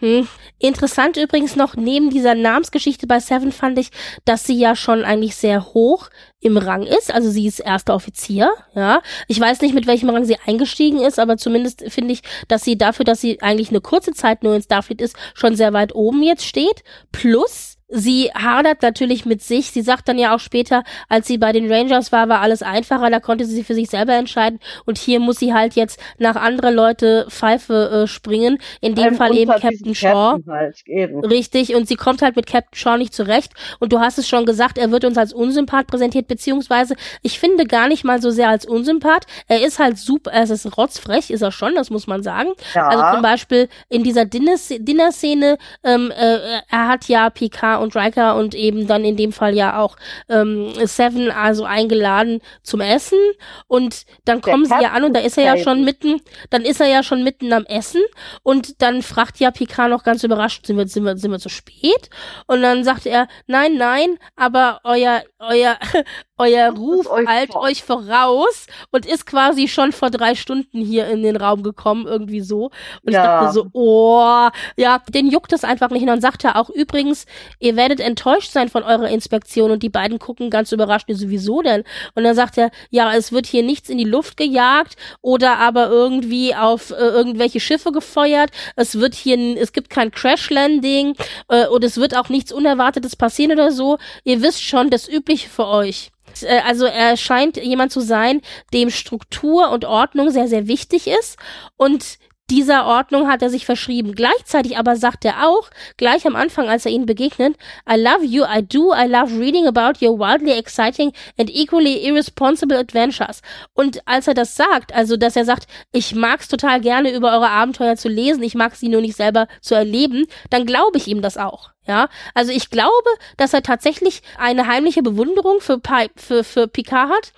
Hm. 0.00 0.26
Interessant 0.58 1.18
übrigens 1.18 1.56
noch, 1.56 1.76
neben 1.76 2.08
dieser 2.08 2.34
Namensgeschichte 2.34 3.06
bei 3.06 3.20
Seven 3.20 3.52
fand 3.52 3.78
ich, 3.78 3.90
dass 4.24 4.44
sie 4.44 4.58
ja 4.58 4.74
schon 4.74 5.04
eigentlich 5.04 5.36
sehr 5.36 5.74
hoch 5.74 6.08
im 6.40 6.56
Rang 6.56 6.84
ist. 6.84 7.12
Also 7.12 7.30
sie 7.30 7.46
ist 7.46 7.60
erster 7.60 7.94
Offizier, 7.94 8.50
ja. 8.74 9.02
Ich 9.28 9.38
weiß 9.38 9.60
nicht, 9.60 9.74
mit 9.74 9.86
welchem 9.86 10.08
Rang 10.08 10.24
sie 10.24 10.38
eingestiegen 10.46 11.00
ist, 11.00 11.18
aber 11.18 11.36
zumindest 11.36 11.84
finde 11.88 12.14
ich, 12.14 12.22
dass 12.48 12.64
sie 12.64 12.78
dafür, 12.78 13.04
dass 13.04 13.20
sie 13.20 13.42
eigentlich 13.42 13.68
eine 13.68 13.82
kurze 13.82 14.12
Zeit 14.12 14.42
nur 14.42 14.54
in 14.54 14.62
Starfleet 14.62 15.02
ist, 15.02 15.16
schon 15.34 15.54
sehr 15.54 15.74
weit 15.74 15.94
oben 15.94 16.22
jetzt 16.22 16.46
steht. 16.46 16.82
Plus, 17.12 17.76
sie 17.90 18.30
hadert 18.34 18.82
natürlich 18.82 19.26
mit 19.26 19.42
sich. 19.42 19.70
Sie 19.70 19.82
sagt 19.82 20.08
dann 20.08 20.18
ja 20.18 20.34
auch 20.34 20.40
später, 20.40 20.82
als 21.08 21.26
sie 21.26 21.38
bei 21.38 21.52
den 21.52 21.70
Rangers 21.70 22.12
war, 22.12 22.28
war 22.28 22.40
alles 22.40 22.62
einfacher. 22.62 23.10
Da 23.10 23.20
konnte 23.20 23.44
sie 23.44 23.64
für 23.64 23.74
sich 23.74 23.90
selber 23.90 24.14
entscheiden. 24.14 24.60
Und 24.86 24.98
hier 24.98 25.20
muss 25.20 25.38
sie 25.38 25.52
halt 25.52 25.74
jetzt 25.74 26.00
nach 26.18 26.36
andere 26.36 26.70
Leute 26.70 27.26
Pfeife 27.28 28.04
äh, 28.04 28.06
springen. 28.06 28.58
In 28.80 28.94
dem 28.94 29.08
Einem 29.08 29.16
Fall 29.16 29.36
eben 29.36 29.50
Captain 29.50 29.94
Shaw. 29.94 30.34
Captain 30.36 30.52
Halt, 30.52 30.76
eben. 30.86 31.24
Richtig, 31.24 31.74
und 31.74 31.88
sie 31.88 31.96
kommt 31.96 32.22
halt 32.22 32.36
mit 32.36 32.46
Captain 32.46 32.76
Shaw 32.76 32.96
nicht 32.96 33.14
zurecht. 33.14 33.52
Und 33.78 33.92
du 33.92 34.00
hast 34.00 34.18
es 34.18 34.28
schon 34.28 34.46
gesagt, 34.46 34.78
er 34.78 34.90
wird 34.90 35.04
uns 35.04 35.18
als 35.18 35.32
Unsympath 35.32 35.86
präsentiert, 35.86 36.28
beziehungsweise 36.28 36.94
ich 37.22 37.38
finde 37.38 37.66
gar 37.66 37.88
nicht 37.88 38.04
mal 38.04 38.20
so 38.20 38.30
sehr 38.30 38.48
als 38.48 38.66
Unsympath. 38.66 39.26
Er 39.48 39.64
ist 39.64 39.78
halt 39.78 39.98
super, 39.98 40.30
er 40.32 40.44
ist 40.44 40.76
rotzfrech, 40.76 41.30
ist 41.30 41.42
er 41.42 41.52
schon, 41.52 41.74
das 41.74 41.90
muss 41.90 42.06
man 42.06 42.22
sagen. 42.22 42.50
Ja. 42.74 42.88
Also 42.88 43.14
zum 43.14 43.22
Beispiel 43.22 43.68
in 43.88 44.04
dieser 44.04 44.24
Dinner- 44.24 44.56
Dinner-Szene, 44.78 45.58
ähm, 45.84 46.10
äh, 46.10 46.60
er 46.68 46.88
hat 46.88 47.08
ja 47.08 47.30
Picard 47.30 47.79
und 47.80 47.96
Riker 47.96 48.36
und 48.36 48.54
eben 48.54 48.86
dann 48.86 49.04
in 49.04 49.16
dem 49.16 49.32
Fall 49.32 49.54
ja 49.54 49.78
auch 49.78 49.96
ähm, 50.28 50.72
Seven 50.84 51.30
also 51.30 51.64
eingeladen 51.64 52.40
zum 52.62 52.80
Essen. 52.80 53.18
Und 53.66 54.04
dann 54.24 54.40
kommen 54.40 54.64
sie 54.64 54.80
ja 54.80 54.92
an 54.92 55.04
und 55.04 55.14
da 55.14 55.20
ist 55.20 55.38
er 55.38 55.44
ja 55.44 55.56
schon 55.56 55.84
mitten, 55.84 56.20
dann 56.50 56.62
ist 56.62 56.80
er 56.80 56.88
ja 56.88 57.02
schon 57.02 57.24
mitten 57.24 57.52
am 57.52 57.64
Essen. 57.66 58.02
Und 58.42 58.82
dann 58.82 59.02
fragt 59.02 59.40
ja 59.40 59.50
Picard 59.50 59.90
noch 59.90 60.04
ganz 60.04 60.22
überrascht, 60.24 60.66
sind 60.66 60.76
wir, 60.76 60.86
sind 60.86 61.04
wir, 61.04 61.16
sind 61.16 61.30
wir 61.30 61.38
zu 61.38 61.48
spät? 61.48 62.10
Und 62.46 62.62
dann 62.62 62.84
sagt 62.84 63.06
er, 63.06 63.28
nein, 63.46 63.76
nein, 63.76 64.18
aber 64.36 64.80
euer, 64.84 65.22
euer, 65.38 65.78
euer 66.40 66.70
Ruf 66.72 67.08
euch 67.10 67.28
eilt 67.28 67.52
vor- 67.52 67.62
euch 67.62 67.82
voraus 67.84 68.66
und 68.90 69.06
ist 69.06 69.26
quasi 69.26 69.68
schon 69.68 69.92
vor 69.92 70.10
drei 70.10 70.34
Stunden 70.34 70.80
hier 70.80 71.06
in 71.08 71.22
den 71.22 71.36
Raum 71.36 71.62
gekommen, 71.62 72.06
irgendwie 72.06 72.40
so. 72.40 72.70
Und 73.04 73.12
Ja. 73.12 73.20
ich 73.20 73.24
dachte 73.46 73.52
so, 73.52 73.66
oh, 73.72 74.48
ja, 74.76 75.00
den 75.08 75.28
juckt 75.30 75.52
es 75.52 75.64
einfach 75.64 75.90
nicht. 75.90 76.02
Und 76.02 76.08
dann 76.08 76.20
sagt 76.20 76.44
er 76.44 76.56
auch, 76.56 76.70
übrigens, 76.70 77.26
ihr 77.58 77.76
werdet 77.76 78.00
enttäuscht 78.00 78.50
sein 78.52 78.68
von 78.68 78.82
eurer 78.82 79.08
Inspektion. 79.08 79.70
Und 79.70 79.82
die 79.82 79.88
beiden 79.90 80.18
gucken 80.18 80.50
ganz 80.50 80.72
überrascht, 80.72 81.08
die 81.08 81.14
sowieso 81.14 81.62
denn? 81.62 81.84
Und 82.14 82.24
dann 82.24 82.34
sagt 82.34 82.56
er, 82.58 82.70
ja, 82.90 83.14
es 83.14 83.32
wird 83.32 83.46
hier 83.46 83.62
nichts 83.62 83.88
in 83.88 83.98
die 83.98 84.04
Luft 84.04 84.36
gejagt 84.36 84.96
oder 85.20 85.58
aber 85.58 85.88
irgendwie 85.90 86.54
auf 86.54 86.90
äh, 86.90 86.94
irgendwelche 86.94 87.60
Schiffe 87.60 87.92
gefeuert. 87.92 88.50
Es 88.76 88.98
wird 88.98 89.14
hier, 89.14 89.36
es 89.60 89.72
gibt 89.72 89.90
kein 89.90 90.10
Crash-Landing 90.10 91.14
äh, 91.48 91.66
und 91.66 91.84
es 91.84 91.96
wird 91.98 92.16
auch 92.16 92.28
nichts 92.28 92.52
Unerwartetes 92.52 93.16
passieren 93.16 93.52
oder 93.52 93.72
so. 93.72 93.98
Ihr 94.24 94.42
wisst 94.42 94.62
schon, 94.62 94.90
das 94.90 95.08
Übliche 95.08 95.48
für 95.48 95.66
euch. 95.66 96.10
Äh, 96.42 96.60
Also 96.66 96.86
er 96.86 97.16
scheint 97.16 97.56
jemand 97.56 97.92
zu 97.92 98.00
sein, 98.00 98.40
dem 98.72 98.90
Struktur 98.90 99.70
und 99.70 99.84
Ordnung 99.84 100.30
sehr, 100.30 100.48
sehr 100.48 100.66
wichtig 100.66 101.06
ist. 101.06 101.36
Und 101.76 102.18
dieser 102.50 102.84
Ordnung 102.84 103.28
hat 103.28 103.42
er 103.42 103.50
sich 103.50 103.64
verschrieben. 103.64 104.12
Gleichzeitig 104.14 104.76
aber 104.76 104.96
sagt 104.96 105.24
er 105.24 105.46
auch, 105.46 105.70
gleich 105.96 106.26
am 106.26 106.34
Anfang, 106.34 106.68
als 106.68 106.84
er 106.84 106.90
ihnen 106.90 107.06
begegnet, 107.06 107.56
I 107.88 107.96
love 107.96 108.24
you, 108.24 108.44
I 108.44 108.60
do, 108.60 108.92
I 108.92 109.06
love 109.06 109.38
reading 109.38 109.66
about 109.68 110.04
your 110.04 110.18
wildly 110.18 110.52
exciting 110.52 111.12
and 111.38 111.48
equally 111.48 112.04
irresponsible 112.04 112.76
adventures. 112.76 113.40
Und 113.72 114.06
als 114.06 114.26
er 114.26 114.34
das 114.34 114.56
sagt, 114.56 114.92
also 114.92 115.16
dass 115.16 115.36
er 115.36 115.44
sagt, 115.44 115.68
ich 115.92 116.14
mag's 116.14 116.48
total 116.48 116.80
gerne 116.80 117.14
über 117.14 117.32
eure 117.32 117.50
Abenteuer 117.50 117.96
zu 117.96 118.08
lesen, 118.08 118.42
ich 118.42 118.56
mag 118.56 118.74
sie 118.74 118.88
nur 118.88 119.00
nicht 119.00 119.16
selber 119.16 119.46
zu 119.60 119.76
erleben, 119.76 120.26
dann 120.50 120.66
glaube 120.66 120.98
ich 120.98 121.06
ihm 121.06 121.22
das 121.22 121.36
auch. 121.36 121.70
Ja, 121.86 122.08
also 122.34 122.52
ich 122.52 122.70
glaube, 122.70 123.08
dass 123.38 123.54
er 123.54 123.62
tatsächlich 123.62 124.22
eine 124.38 124.66
heimliche 124.66 125.02
Bewunderung 125.02 125.60
für, 125.60 125.78
Pi 125.78 126.10
für, 126.14 126.44
für 126.44 126.68
Picard 126.68 127.10
hat, 127.10 127.32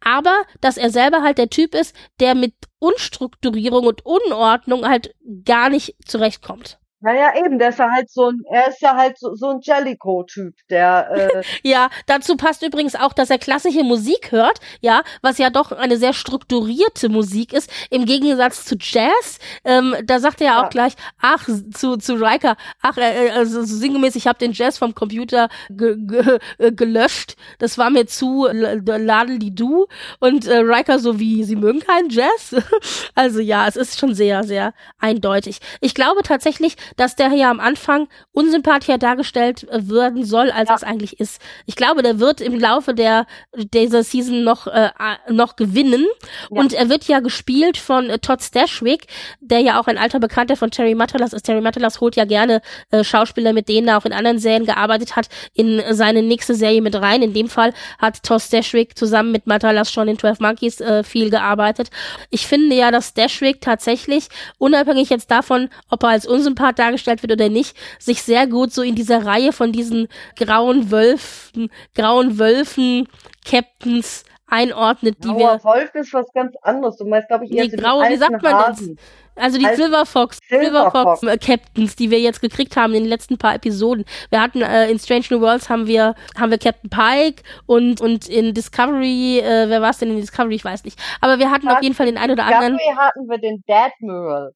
aber 0.00 0.42
dass 0.60 0.78
er 0.78 0.90
selber 0.90 1.22
halt 1.22 1.38
der 1.38 1.50
Typ 1.50 1.74
ist, 1.74 1.94
der 2.18 2.34
mit 2.34 2.54
Unstrukturierung 2.78 3.86
und 3.86 4.04
Unordnung 4.04 4.88
halt 4.88 5.14
gar 5.44 5.68
nicht 5.68 5.94
zurechtkommt. 6.06 6.78
Naja, 7.02 7.32
eben, 7.44 7.58
der 7.58 7.70
ist 7.70 7.78
ja 7.80 7.90
halt 7.90 8.10
so 8.10 8.30
ein, 8.30 8.42
er 8.50 8.68
ist 8.68 8.80
ja 8.80 8.96
halt 8.96 9.18
so, 9.18 9.34
so 9.34 9.50
ein 9.50 9.60
Jellicoe-Typ, 9.60 10.54
der, 10.70 11.10
äh, 11.10 11.42
Ja, 11.62 11.90
dazu 12.06 12.36
passt 12.36 12.62
übrigens 12.62 12.94
auch, 12.94 13.12
dass 13.12 13.28
er 13.28 13.38
klassische 13.38 13.82
Musik 13.82 14.30
hört, 14.30 14.60
ja, 14.80 15.02
was 15.20 15.38
ja 15.38 15.50
doch 15.50 15.72
eine 15.72 15.96
sehr 15.96 16.12
strukturierte 16.12 17.08
Musik 17.08 17.52
ist, 17.52 17.70
im 17.90 18.04
Gegensatz 18.04 18.64
zu 18.64 18.76
Jazz. 18.78 19.38
Ähm, 19.64 19.96
da 20.04 20.20
sagt 20.20 20.40
er 20.40 20.46
ja 20.46 20.64
auch 20.64 20.70
gleich, 20.70 20.94
ach, 21.20 21.48
zu, 21.74 21.96
zu 21.96 22.14
Riker, 22.14 22.56
ach, 22.80 22.96
äh, 22.96 23.26
äh, 23.26 23.30
also 23.30 23.62
so 23.62 23.76
sinngemäß, 23.76 24.14
ich 24.14 24.26
habe 24.26 24.38
den 24.38 24.52
Jazz 24.52 24.78
vom 24.78 24.94
Computer 24.94 25.48
ge 25.70 25.96
ge 25.98 26.38
äh, 26.58 26.72
gelöscht, 26.72 27.36
das 27.58 27.78
war 27.78 27.90
mir 27.90 28.06
zu 28.06 28.46
ladel-di-du 28.48 29.86
und 30.20 30.46
äh, 30.46 30.58
Riker 30.58 30.98
so 30.98 31.18
wie, 31.18 31.42
sie 31.42 31.56
mögen 31.56 31.80
keinen 31.80 32.10
Jazz. 32.10 32.54
also 33.14 33.40
ja, 33.40 33.66
es 33.66 33.76
ist 33.76 33.98
schon 33.98 34.14
sehr, 34.14 34.44
sehr 34.44 34.72
eindeutig. 34.98 35.58
Ich 35.80 35.94
glaube 35.94 36.22
tatsächlich, 36.22 36.76
dass 36.96 37.16
der 37.16 37.28
ja 37.32 37.50
am 37.50 37.60
Anfang 37.60 38.08
unsympathischer 38.32 38.98
dargestellt 38.98 39.68
äh, 39.70 39.88
werden 39.88 40.24
soll, 40.24 40.50
als 40.50 40.68
Ja. 40.68 40.74
es 40.76 40.82
eigentlich 40.84 41.20
ist. 41.20 41.40
Ich 41.66 41.76
glaube, 41.76 42.02
der 42.02 42.18
wird 42.18 42.40
im 42.40 42.58
Laufe 42.58 42.94
der 42.94 43.26
dieser 43.54 44.02
Season 44.02 44.44
noch 44.44 44.66
äh, 44.66 44.90
noch 45.28 45.56
gewinnen 45.56 46.06
Ja. 46.50 46.60
und 46.60 46.72
er 46.72 46.88
wird 46.88 47.04
ja 47.08 47.20
gespielt 47.20 47.76
von 47.76 48.08
äh, 48.10 48.18
Todd 48.18 48.42
Stashwick, 48.42 49.06
der 49.40 49.60
ja 49.60 49.80
auch 49.80 49.86
ein 49.86 49.98
alter 49.98 50.20
Bekannter 50.20 50.56
von 50.56 50.70
Terry 50.70 50.94
Matalas 50.94 51.32
ist. 51.32 51.42
Terry 51.44 51.60
Matalas 51.60 52.00
holt 52.00 52.16
ja 52.16 52.24
gerne 52.24 52.60
äh, 52.90 53.04
Schauspieler, 53.04 53.52
mit 53.52 53.68
denen 53.68 53.88
er 53.88 53.98
auch 53.98 54.04
in 54.04 54.12
anderen 54.12 54.38
Serien 54.38 54.64
gearbeitet 54.66 55.16
hat, 55.16 55.28
in 55.54 55.82
seine 55.90 56.22
nächste 56.22 56.54
Serie 56.54 56.80
mit 56.82 56.94
rein. 56.96 57.22
In 57.22 57.32
dem 57.34 57.48
Fall 57.48 57.72
hat 57.98 58.22
Todd 58.22 58.40
Stashwick 58.42 58.96
zusammen 58.96 59.32
mit 59.32 59.46
Matalas 59.46 59.90
schon 59.92 60.08
in 60.08 60.18
12 60.18 60.40
Monkeys 60.40 60.80
äh, 60.80 61.02
viel 61.04 61.30
gearbeitet. 61.30 61.90
Ich 62.30 62.46
finde 62.46 62.74
ja, 62.76 62.90
dass 62.90 63.08
Stashwick 63.08 63.60
tatsächlich, 63.60 64.28
unabhängig 64.58 65.10
jetzt 65.10 65.30
davon, 65.30 65.68
ob 65.90 66.02
er 66.02 66.10
als 66.10 66.26
Unsympath 66.26 66.78
dargestellt 66.82 67.22
wird 67.22 67.32
oder 67.32 67.48
nicht, 67.48 67.76
sich 67.98 68.22
sehr 68.22 68.46
gut 68.46 68.72
so 68.72 68.82
in 68.82 68.94
dieser 68.94 69.24
Reihe 69.24 69.52
von 69.52 69.72
diesen 69.72 70.08
grauen 70.36 70.90
Wölfen, 70.90 71.70
grauen 71.94 72.38
Wölfen, 72.38 73.08
Captains 73.44 74.24
einordnet, 74.46 75.16
die 75.24 75.28
wir 75.28 75.58
Grauer 75.58 75.64
Wolf 75.64 75.94
ist 75.94 76.12
was 76.12 76.26
ganz 76.34 76.54
anderes. 76.60 76.96
Du 76.96 77.06
meinst, 77.06 77.28
glaube 77.28 77.44
ich, 77.46 77.52
eher 77.52 77.64
Nee, 77.64 77.70
so 77.70 77.76
die 77.76 77.82
graue, 77.82 78.08
wie 78.10 78.16
sagt 78.16 78.42
man 78.42 78.54
Hasen. 78.54 78.98
also 79.34 79.58
die 79.58 79.64
Als 79.64 79.78
Silver 79.78 80.04
Fox, 80.04 80.38
Silver 80.46 80.90
Fox 80.90 81.22
äh, 81.22 81.38
Captains, 81.38 81.96
die 81.96 82.10
wir 82.10 82.20
jetzt 82.20 82.42
gekriegt 82.42 82.76
haben 82.76 82.92
in 82.92 83.04
den 83.04 83.08
letzten 83.08 83.38
paar 83.38 83.54
Episoden. 83.54 84.04
Wir 84.28 84.42
hatten 84.42 84.60
äh, 84.60 84.90
in 84.90 84.98
Strange 84.98 85.24
New 85.30 85.40
Worlds 85.40 85.70
haben 85.70 85.86
wir 85.86 86.14
haben 86.38 86.50
wir 86.50 86.58
Captain 86.58 86.90
Pike 86.90 87.42
und 87.64 88.02
und 88.02 88.28
in 88.28 88.52
Discovery, 88.52 89.38
äh, 89.38 89.70
wer 89.70 89.80
war 89.80 89.90
es 89.90 89.98
denn 89.98 90.10
in 90.10 90.16
Discovery? 90.20 90.56
Ich 90.56 90.64
weiß 90.66 90.84
nicht. 90.84 91.00
Aber 91.22 91.38
wir 91.38 91.50
hatten 91.50 91.66
Ja, 91.68 91.76
auf 91.76 91.82
jeden 91.82 91.94
Fall 91.94 92.06
den 92.06 92.18
einen 92.18 92.32
oder 92.32 92.44
anderen. 92.44 92.76
Discovery 92.76 92.96
hatten 92.98 93.28
wir 93.30 93.38
den 93.38 93.64
Dadmiral. 93.66 94.52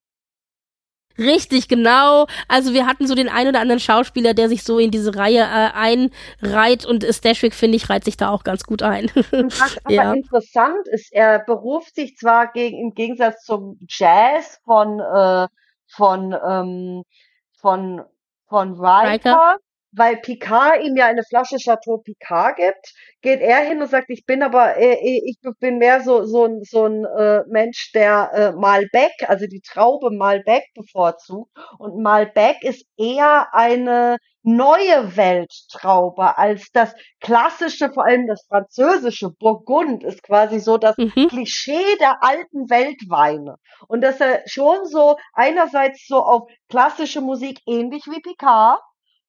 Richtig, 1.18 1.68
genau. 1.68 2.26
Also 2.48 2.72
wir 2.74 2.86
hatten 2.86 3.06
so 3.06 3.14
den 3.14 3.28
einen 3.28 3.50
oder 3.50 3.60
anderen 3.60 3.80
Schauspieler, 3.80 4.34
der 4.34 4.48
sich 4.48 4.62
so 4.62 4.78
in 4.78 4.90
diese 4.90 5.14
Reihe 5.16 5.40
äh, 5.40 6.08
einreiht 6.42 6.84
und 6.84 7.04
Stashwick, 7.04 7.54
finde 7.54 7.76
ich, 7.76 7.88
reiht 7.88 8.04
sich 8.04 8.16
da 8.16 8.30
auch 8.30 8.44
ganz 8.44 8.64
gut 8.64 8.82
ein. 8.82 9.06
Was 9.32 9.78
aber 9.84 9.94
Ja. 9.94 10.12
interessant 10.12 10.86
ist, 10.88 11.12
er 11.12 11.38
beruft 11.40 11.94
sich 11.94 12.16
zwar 12.16 12.52
gegen, 12.52 12.78
im 12.78 12.94
Gegensatz 12.94 13.44
zum 13.44 13.78
Jazz 13.88 14.60
von, 14.64 15.00
äh, 15.00 15.48
von, 15.88 16.36
ähm, 16.46 17.02
von, 17.60 18.02
von 18.48 18.72
Riker, 18.74 19.12
Riker. 19.12 19.56
Weil 19.92 20.16
Picard 20.18 20.82
ihm 20.82 20.96
ja 20.96 21.06
eine 21.06 21.22
Flasche 21.22 21.56
Chateau 21.58 21.98
Picard 21.98 22.56
gibt, 22.56 22.94
geht 23.22 23.40
er 23.40 23.60
hin 23.60 23.80
und 23.80 23.88
sagt, 23.88 24.10
ich 24.10 24.24
bin 24.26 24.42
aber, 24.42 24.76
äh, 24.76 24.98
ich 25.02 25.38
bin 25.58 25.78
mehr 25.78 26.00
so, 26.00 26.24
so 26.24 26.44
ein, 26.44 26.60
so 26.62 26.84
ein 26.84 27.04
äh, 27.04 27.42
Mensch, 27.48 27.92
der 27.92 28.30
äh, 28.32 28.52
Malbec, 28.52 29.12
also 29.26 29.46
die 29.46 29.60
Traube 29.60 30.10
Malbec 30.10 30.64
bevorzugt. 30.74 31.50
Und 31.78 32.02
Malbec 32.02 32.62
ist 32.62 32.84
eher 32.96 33.48
eine 33.52 34.18
neue 34.46 35.16
Welttraube 35.16 36.38
als 36.38 36.70
das 36.72 36.94
klassische, 37.20 37.90
vor 37.92 38.04
allem 38.04 38.28
das 38.28 38.46
französische 38.48 39.30
Burgund 39.30 40.04
ist 40.04 40.22
quasi 40.22 40.60
so 40.60 40.78
das 40.78 40.96
mhm. 40.96 41.28
Klischee 41.28 41.96
der 41.98 42.22
alten 42.22 42.70
Weltweine. 42.70 43.56
Und 43.88 44.02
dass 44.02 44.20
er 44.20 44.42
schon 44.46 44.86
so 44.86 45.16
einerseits 45.32 46.06
so 46.06 46.22
auf 46.22 46.48
klassische 46.68 47.20
Musik 47.20 47.60
ähnlich 47.66 48.04
wie 48.06 48.20
Picard, 48.20 48.80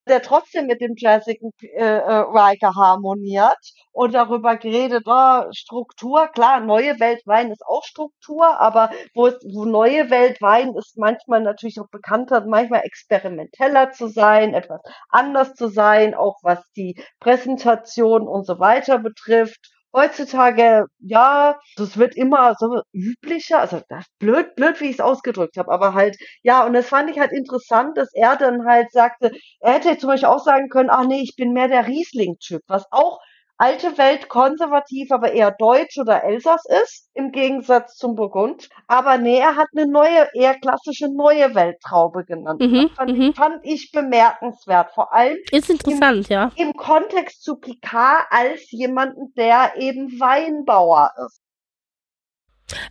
der 0.10 0.22
trotzdem 0.22 0.68
mit 0.68 0.82
dem 0.82 0.94
jazzigen 0.98 1.52
äh, 1.62 1.78
äh, 1.78 2.12
Riker 2.12 2.74
harmoniert 2.76 3.58
und 3.92 4.14
darüber 4.14 4.58
geredet, 4.58 5.04
oh, 5.08 5.44
Struktur, 5.52 6.28
klar, 6.28 6.60
neue 6.60 7.00
Weltwein 7.00 7.52
ist 7.52 7.66
auch 7.66 7.84
Struktur, 7.84 8.60
aber 8.60 8.92
wo, 9.14 9.28
es, 9.28 9.36
wo 9.54 9.66
neue 9.66 10.10
Weltwein 10.10 10.74
ist 10.76 10.98
manchmal 10.98 11.42
natürlich 11.42 11.80
auch 11.80 11.90
bekannter, 11.90 12.46
manchmal 12.46 12.82
experimenteller 12.84 13.92
zu 13.92 14.08
sein, 14.08 14.54
etwas 14.54 14.82
anders 15.10 15.54
zu 15.54 15.68
sein, 15.68 16.16
auch 16.16 16.38
was 16.44 16.60
die 16.76 17.02
Präsentation 17.20 18.28
und 18.28 18.46
so 18.46 18.60
weiter 18.60 19.00
betrifft. 19.00 19.77
Heutzutage, 19.98 20.86
ja, 21.00 21.60
das 21.76 21.98
wird 21.98 22.16
immer 22.16 22.54
so 22.60 22.82
üblicher, 22.94 23.60
also 23.60 23.82
das 23.90 24.06
blöd, 24.20 24.56
blöd, 24.56 24.80
wie 24.80 24.86
ich 24.86 24.92
es 24.94 25.00
ausgedrückt 25.02 25.58
habe, 25.58 25.72
aber 25.72 25.94
halt, 25.96 26.18
ja, 26.44 26.66
und 26.66 26.74
das 26.74 26.88
fand 26.88 27.10
ich 27.10 27.20
halt 27.20 27.32
interessant, 27.34 27.98
dass 27.98 28.10
er 28.14 28.36
dann 28.38 28.66
halt 28.68 28.92
sagte, 28.92 29.32
er 29.60 29.74
hätte 29.74 29.98
zum 29.98 30.10
Beispiel 30.10 30.30
auch 30.30 30.44
sagen 30.44 30.70
können, 30.70 30.90
ach 30.92 31.06
nee, 31.08 31.22
ich 31.24 31.36
bin 31.36 31.52
mehr 31.54 31.68
der 31.68 31.88
Riesling-Typ, 31.88 32.62
was 32.68 32.86
auch 32.92 33.20
alte 33.58 33.98
Welt 33.98 34.30
konservativ, 34.30 35.12
aber 35.12 35.32
eher 35.34 35.52
Deutsch 35.52 35.98
oder 35.98 36.24
Elsass 36.24 36.64
ist, 36.84 37.10
im 37.14 37.32
Gegensatz 37.32 37.96
zum 37.96 38.16
Burgund. 38.16 38.70
Aber 38.88 39.18
nee, 39.18 39.40
er 39.40 39.56
hat 39.56 39.68
eine 39.76 39.88
neue, 39.88 40.28
eher 40.34 40.60
klassische 40.60 41.08
neue 41.10 41.56
Welttraube 41.56 42.24
genannt. 42.26 42.62
Mhm, 42.62 42.90
das 42.90 42.92
fand, 42.96 43.18
mhm. 43.18 43.34
fand 43.34 43.60
ich 43.64 43.92
bemerkenswert. 43.92 44.92
Vor 44.94 45.14
allem 45.14 45.38
Ist 45.52 45.70
interessant, 45.70 46.30
ja. 46.30 46.52
im 46.56 46.74
Kontext 46.74 47.44
zu 47.44 47.56
Picard 47.58 48.26
als 48.30 48.70
jemanden, 48.72 49.34
der 49.36 49.74
eben 49.78 50.20
Weinbauer 50.20 51.12
ist. 51.26 51.42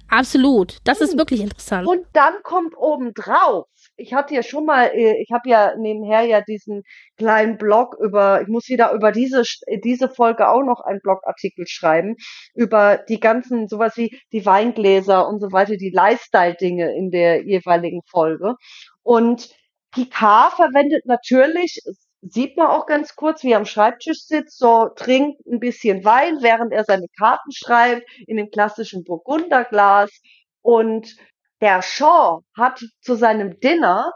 Absolut. 0.08 0.78
Das 0.84 1.00
ist 1.00 1.12
Hm. 1.12 1.18
wirklich 1.18 1.40
interessant. 1.40 1.86
Und 1.86 2.06
dann 2.12 2.34
kommt 2.42 2.74
obendrauf, 2.76 3.66
ich 3.96 4.14
hatte 4.14 4.34
ja 4.34 4.42
schon 4.42 4.64
mal, 4.64 4.90
äh, 4.94 5.20
ich 5.22 5.30
habe 5.32 5.48
ja 5.48 5.74
nebenher 5.76 6.22
ja 6.22 6.40
diesen 6.40 6.82
kleinen 7.16 7.58
Blog 7.58 7.96
über, 8.00 8.42
ich 8.42 8.48
muss 8.48 8.68
wieder 8.68 8.92
über 8.92 9.12
diese, 9.12 9.42
diese 9.84 10.08
Folge 10.08 10.48
auch 10.48 10.62
noch 10.62 10.80
einen 10.80 11.00
Blogartikel 11.00 11.66
schreiben, 11.66 12.16
über 12.54 12.98
die 13.08 13.20
ganzen, 13.20 13.68
sowas 13.68 13.96
wie 13.96 14.20
die 14.32 14.44
Weingläser 14.44 15.26
und 15.28 15.40
so 15.40 15.52
weiter, 15.52 15.76
die 15.76 15.90
Lifestyle-Dinge 15.90 16.94
in 16.94 17.10
der 17.10 17.44
jeweiligen 17.44 18.02
Folge. 18.10 18.54
Und 19.02 19.50
Picard 19.92 20.54
verwendet 20.54 21.06
natürlich, 21.06 21.80
sieht 22.22 22.56
man 22.56 22.66
auch 22.68 22.86
ganz 22.86 23.14
kurz, 23.14 23.42
wie 23.42 23.52
er 23.52 23.58
am 23.58 23.64
Schreibtisch 23.64 24.24
sitzt, 24.26 24.58
so 24.58 24.88
trinkt 24.96 25.40
ein 25.46 25.60
bisschen 25.60 26.04
Wein, 26.04 26.38
während 26.42 26.72
er 26.72 26.84
seine 26.84 27.06
Karten 27.18 27.52
schreibt, 27.52 28.02
in 28.26 28.36
dem 28.36 28.50
klassischen 28.50 29.04
Burgunderglas. 29.04 30.10
Und 30.60 31.16
der 31.60 31.82
Shaw 31.82 32.40
hat 32.56 32.82
zu 33.00 33.14
seinem 33.14 33.58
Dinner 33.60 34.12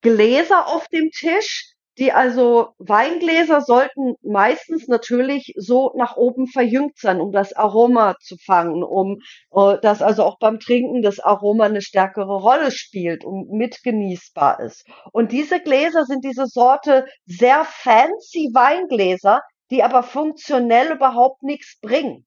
Gläser 0.00 0.68
auf 0.68 0.86
dem 0.88 1.10
Tisch, 1.10 1.74
die 1.98 2.12
also 2.12 2.74
Weingläser 2.78 3.60
sollten 3.60 4.16
meistens 4.22 4.88
natürlich 4.88 5.54
so 5.56 5.92
nach 5.96 6.16
oben 6.16 6.46
verjüngt 6.46 6.98
sein, 6.98 7.20
um 7.20 7.30
das 7.30 7.52
Aroma 7.52 8.16
zu 8.20 8.36
fangen, 8.44 8.82
um 8.82 9.20
äh, 9.52 9.78
dass 9.80 10.02
also 10.02 10.24
auch 10.24 10.38
beim 10.38 10.58
Trinken 10.58 11.02
das 11.02 11.20
Aroma 11.20 11.66
eine 11.66 11.82
stärkere 11.82 12.36
Rolle 12.36 12.72
spielt 12.72 13.24
und 13.24 13.50
mitgenießbar 13.50 14.60
ist. 14.60 14.86
Und 15.12 15.30
diese 15.30 15.60
Gläser 15.60 16.04
sind 16.04 16.24
diese 16.24 16.46
Sorte 16.46 17.06
sehr 17.26 17.64
fancy 17.64 18.50
Weingläser, 18.52 19.40
die 19.70 19.82
aber 19.82 20.02
funktionell 20.02 20.92
überhaupt 20.92 21.42
nichts 21.42 21.78
bringen. 21.80 22.26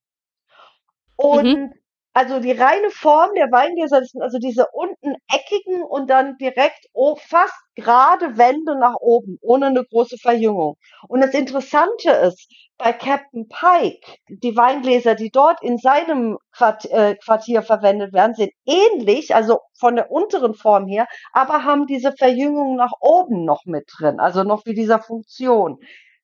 Und 1.18 1.74
also 2.18 2.40
die 2.40 2.52
reine 2.52 2.90
Form 2.90 3.30
der 3.36 3.52
Weingläser, 3.52 4.00
das 4.00 4.10
sind 4.10 4.24
also 4.24 4.40
diese 4.40 4.66
unten 4.74 5.14
eckigen 5.32 5.84
und 5.84 6.10
dann 6.10 6.36
direkt 6.38 6.88
fast 7.20 7.54
gerade 7.76 8.40
Wände 8.40 8.76
nach 8.80 8.96
oben, 9.00 9.38
ohne 9.40 9.68
eine 9.68 9.84
große 9.84 10.18
Verjüngung. 10.18 10.78
Und 11.08 11.22
das 11.22 11.36
Interessante 11.36 12.10
ist, 12.10 12.52
bei 12.80 12.92
Captain 12.92 13.48
Pike, 13.48 14.18
die 14.30 14.56
Weingläser, 14.56 15.14
die 15.14 15.30
dort 15.30 15.62
in 15.62 15.78
seinem 15.78 16.40
äh, 16.60 17.16
Quartier 17.24 17.62
verwendet 17.62 18.14
werden, 18.14 18.34
sind 18.34 18.52
ähnlich, 18.66 19.36
also 19.36 19.60
von 19.80 19.96
der 19.96 20.10
unteren 20.10 20.56
Form 20.56 20.88
her, 20.88 21.06
aber 21.34 21.66
haben 21.66 21.86
diese 21.86 22.14
Verjüngung 22.14 22.78
nach 22.78 22.94
oben 23.00 23.46
noch 23.46 23.66
mit 23.66 23.86
drin, 23.96 24.20
also 24.20 24.42
noch 24.44 24.66
wie 24.66 24.74
dieser 24.74 25.00
Funktion 25.00 25.78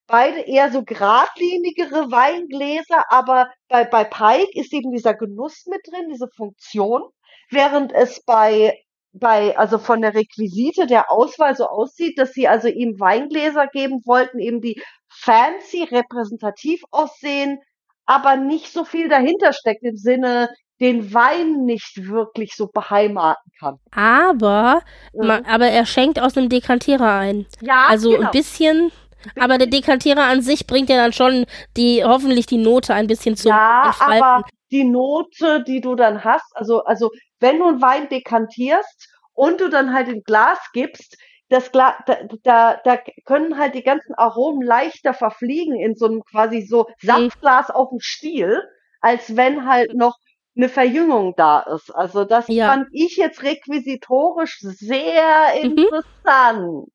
beide 0.08 0.42
eher 0.42 0.72
so 0.72 0.84
geradlinigere 0.84 2.12
Weingläser, 2.12 3.04
aber 3.10 3.50
bei, 3.70 3.86
bei 3.86 4.04
Pike 4.04 4.50
ist 4.54 4.74
eben 4.74 4.92
dieser 4.92 5.14
Genuss 5.14 5.66
mit 5.68 5.82
drin, 5.88 6.10
diese 6.12 6.28
Funktion, 6.36 7.04
während 7.50 7.92
es 7.94 8.24
bei 8.24 8.78
bei, 9.16 9.56
also 9.58 9.78
von 9.78 10.02
der 10.02 10.16
Requisite 10.16 10.88
der 10.88 11.12
Auswahl 11.12 11.56
so 11.56 11.68
aussieht, 11.68 12.18
dass 12.18 12.34
sie 12.34 12.48
also 12.48 12.68
ihm 12.68 13.00
Weingläser 13.00 13.68
geben 13.68 14.02
wollten, 14.06 14.40
eben 14.40 14.60
die 14.60 14.82
fancy, 15.08 15.84
repräsentativ 15.84 16.82
aussehen, 16.90 17.60
aber 18.06 18.38
nicht 18.38 18.74
so 18.74 18.86
viel 18.86 19.10
dahinter 19.10 19.54
steckt 19.54 19.84
im 19.84 19.96
Sinne, 19.98 20.50
den 20.80 21.14
Wein 21.14 21.64
nicht 21.66 22.08
wirklich 22.08 22.56
so 22.56 22.68
beheimaten 22.68 23.52
kann. 23.60 23.78
Aber, 23.92 24.82
Mhm. 25.14 25.28
ma, 25.28 25.42
aber 25.48 25.68
er 25.68 25.86
schenkt 25.86 26.20
aus 26.20 26.36
einem 26.36 26.50
Dekantierer 26.50 27.20
ein. 27.20 27.46
Ja, 27.62 27.86
Also 27.88 28.10
genau. 28.10 28.26
ein 28.28 28.32
bisschen, 28.32 28.92
aber 29.40 29.58
der 29.58 29.68
Dekantierer 29.68 30.24
an 30.24 30.42
sich 30.42 30.68
bringt 30.68 30.90
ja 30.90 30.98
dann 30.98 31.14
schon 31.14 31.46
die, 31.78 32.04
hoffentlich 32.04 32.46
die 32.46 32.58
Note 32.58 32.94
ein 32.94 33.08
bisschen 33.08 33.36
zum 33.36 33.52
ja, 33.52 33.82
Entfalten. 33.82 34.24
aber 34.24 34.44
die 34.72 34.84
Note, 34.86 35.64
die 35.64 35.82
du 35.82 35.96
dann 35.96 36.24
hast, 36.24 36.46
also, 36.56 36.84
also 36.84 37.12
wenn 37.40 37.60
du 37.60 37.68
einen 37.68 37.82
Wein 37.82 38.10
dekantierst 38.10 39.10
und 39.34 39.60
du 39.62 39.70
dann 39.70 39.94
halt 39.94 40.08
ein 40.10 40.24
Glas 40.24 40.60
gibst, 40.74 41.18
das 41.50 41.72
Glas, 41.72 41.96
da, 42.08 42.16
da, 42.44 42.82
da 42.84 42.98
können 43.26 43.58
halt 43.58 43.76
die 43.76 43.84
ganzen 43.84 44.14
Aromen 44.16 44.62
leichter 44.66 45.14
verfliegen 45.14 45.76
in 45.76 45.96
so 45.96 46.06
einem 46.08 46.24
quasi 46.24 46.62
so 46.62 46.88
Saftglas 47.02 47.70
auf 47.70 47.90
dem 47.90 48.00
Stiel, 48.00 48.62
als 49.02 49.36
wenn 49.36 49.68
halt 49.68 49.94
noch 49.94 50.18
eine 50.56 50.70
Verjüngung 50.70 51.34
da 51.36 51.60
ist. 51.62 51.92
Also 51.94 52.26
das 52.26 52.48
Ja. 52.48 52.68
fand 52.70 52.88
ich 52.92 53.18
jetzt 53.18 53.44
requisitorisch 53.44 54.60
sehr 54.62 55.54
Mhm. 55.62 55.88
interessant. 56.24 56.90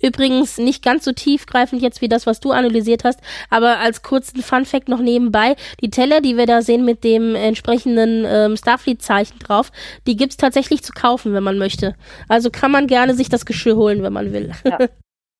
Übrigens 0.00 0.58
nicht 0.58 0.84
ganz 0.84 1.04
so 1.04 1.12
tiefgreifend 1.12 1.82
jetzt 1.82 2.00
wie 2.00 2.08
das, 2.08 2.26
was 2.26 2.40
du 2.40 2.52
analysiert 2.52 3.04
hast, 3.04 3.20
aber 3.50 3.78
als 3.78 4.02
kurzen 4.02 4.42
Funfact 4.42 4.88
noch 4.88 5.00
nebenbei, 5.00 5.56
die 5.80 5.90
Teller, 5.90 6.20
die 6.20 6.36
wir 6.36 6.46
da 6.46 6.62
sehen 6.62 6.84
mit 6.84 7.04
dem 7.04 7.34
entsprechenden 7.34 8.24
ähm, 8.26 8.56
Starfleet-Zeichen 8.56 9.38
drauf, 9.38 9.72
die 10.06 10.16
gibt's 10.16 10.36
tatsächlich 10.36 10.82
zu 10.82 10.92
kaufen, 10.92 11.32
wenn 11.32 11.42
man 11.42 11.58
möchte. 11.58 11.94
Also 12.28 12.50
kann 12.50 12.70
man 12.70 12.86
gerne 12.86 13.14
sich 13.14 13.28
das 13.28 13.46
Geschirr 13.46 13.76
holen, 13.76 14.02
wenn 14.02 14.12
man 14.12 14.32
will. 14.32 14.52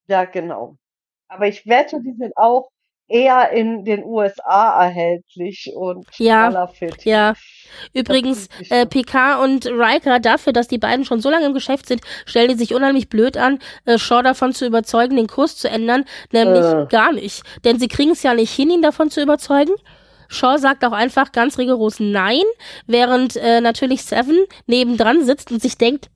Ja, 0.08 0.24
genau. 0.24 0.76
Aber 1.28 1.48
ich 1.48 1.66
wette, 1.66 2.00
die 2.00 2.14
sind 2.16 2.36
auch 2.36 2.70
eher 3.08 3.50
in 3.50 3.84
den 3.84 4.04
USA 4.04 4.84
erhältlich 4.84 5.72
und 5.74 6.06
Ja, 6.18 6.48
knallerfit. 6.48 7.04
Ja. 7.04 7.34
Übrigens, 7.92 8.48
äh. 8.70 8.86
PK 8.86 9.42
und 9.42 9.66
Riker 9.66 10.20
dafür, 10.20 10.52
dass 10.52 10.68
die 10.68 10.78
beiden 10.78 11.04
schon 11.04 11.20
so 11.20 11.30
lange 11.30 11.46
im 11.46 11.54
Geschäft 11.54 11.86
sind, 11.86 12.00
stellen 12.24 12.48
die 12.48 12.56
sich 12.56 12.74
unheimlich 12.74 13.08
blöd 13.08 13.36
an, 13.36 13.58
äh, 13.84 13.98
Shaw 13.98 14.22
davon 14.22 14.52
zu 14.52 14.66
überzeugen, 14.66 15.16
den 15.16 15.26
Kurs 15.26 15.56
zu 15.56 15.68
ändern, 15.68 16.04
nämlich 16.32 16.64
Äh. 16.64 16.86
gar 16.88 17.12
nicht. 17.12 17.42
Denn 17.64 17.78
sie 17.78 17.88
kriegen 17.88 18.12
es 18.12 18.22
ja 18.22 18.34
nicht 18.34 18.52
hin, 18.54 18.70
ihn 18.70 18.82
davon 18.82 19.10
zu 19.10 19.20
überzeugen. 19.22 19.72
Shaw 20.28 20.58
sagt 20.58 20.84
auch 20.84 20.92
einfach 20.92 21.32
ganz 21.32 21.56
rigoros 21.58 22.00
Nein, 22.00 22.42
während 22.86 23.36
äh, 23.36 23.60
natürlich 23.60 24.02
Seven 24.02 24.36
nebendran 24.66 25.24
sitzt 25.24 25.52
und 25.52 25.62
sich 25.62 25.78
denkt, 25.78 26.08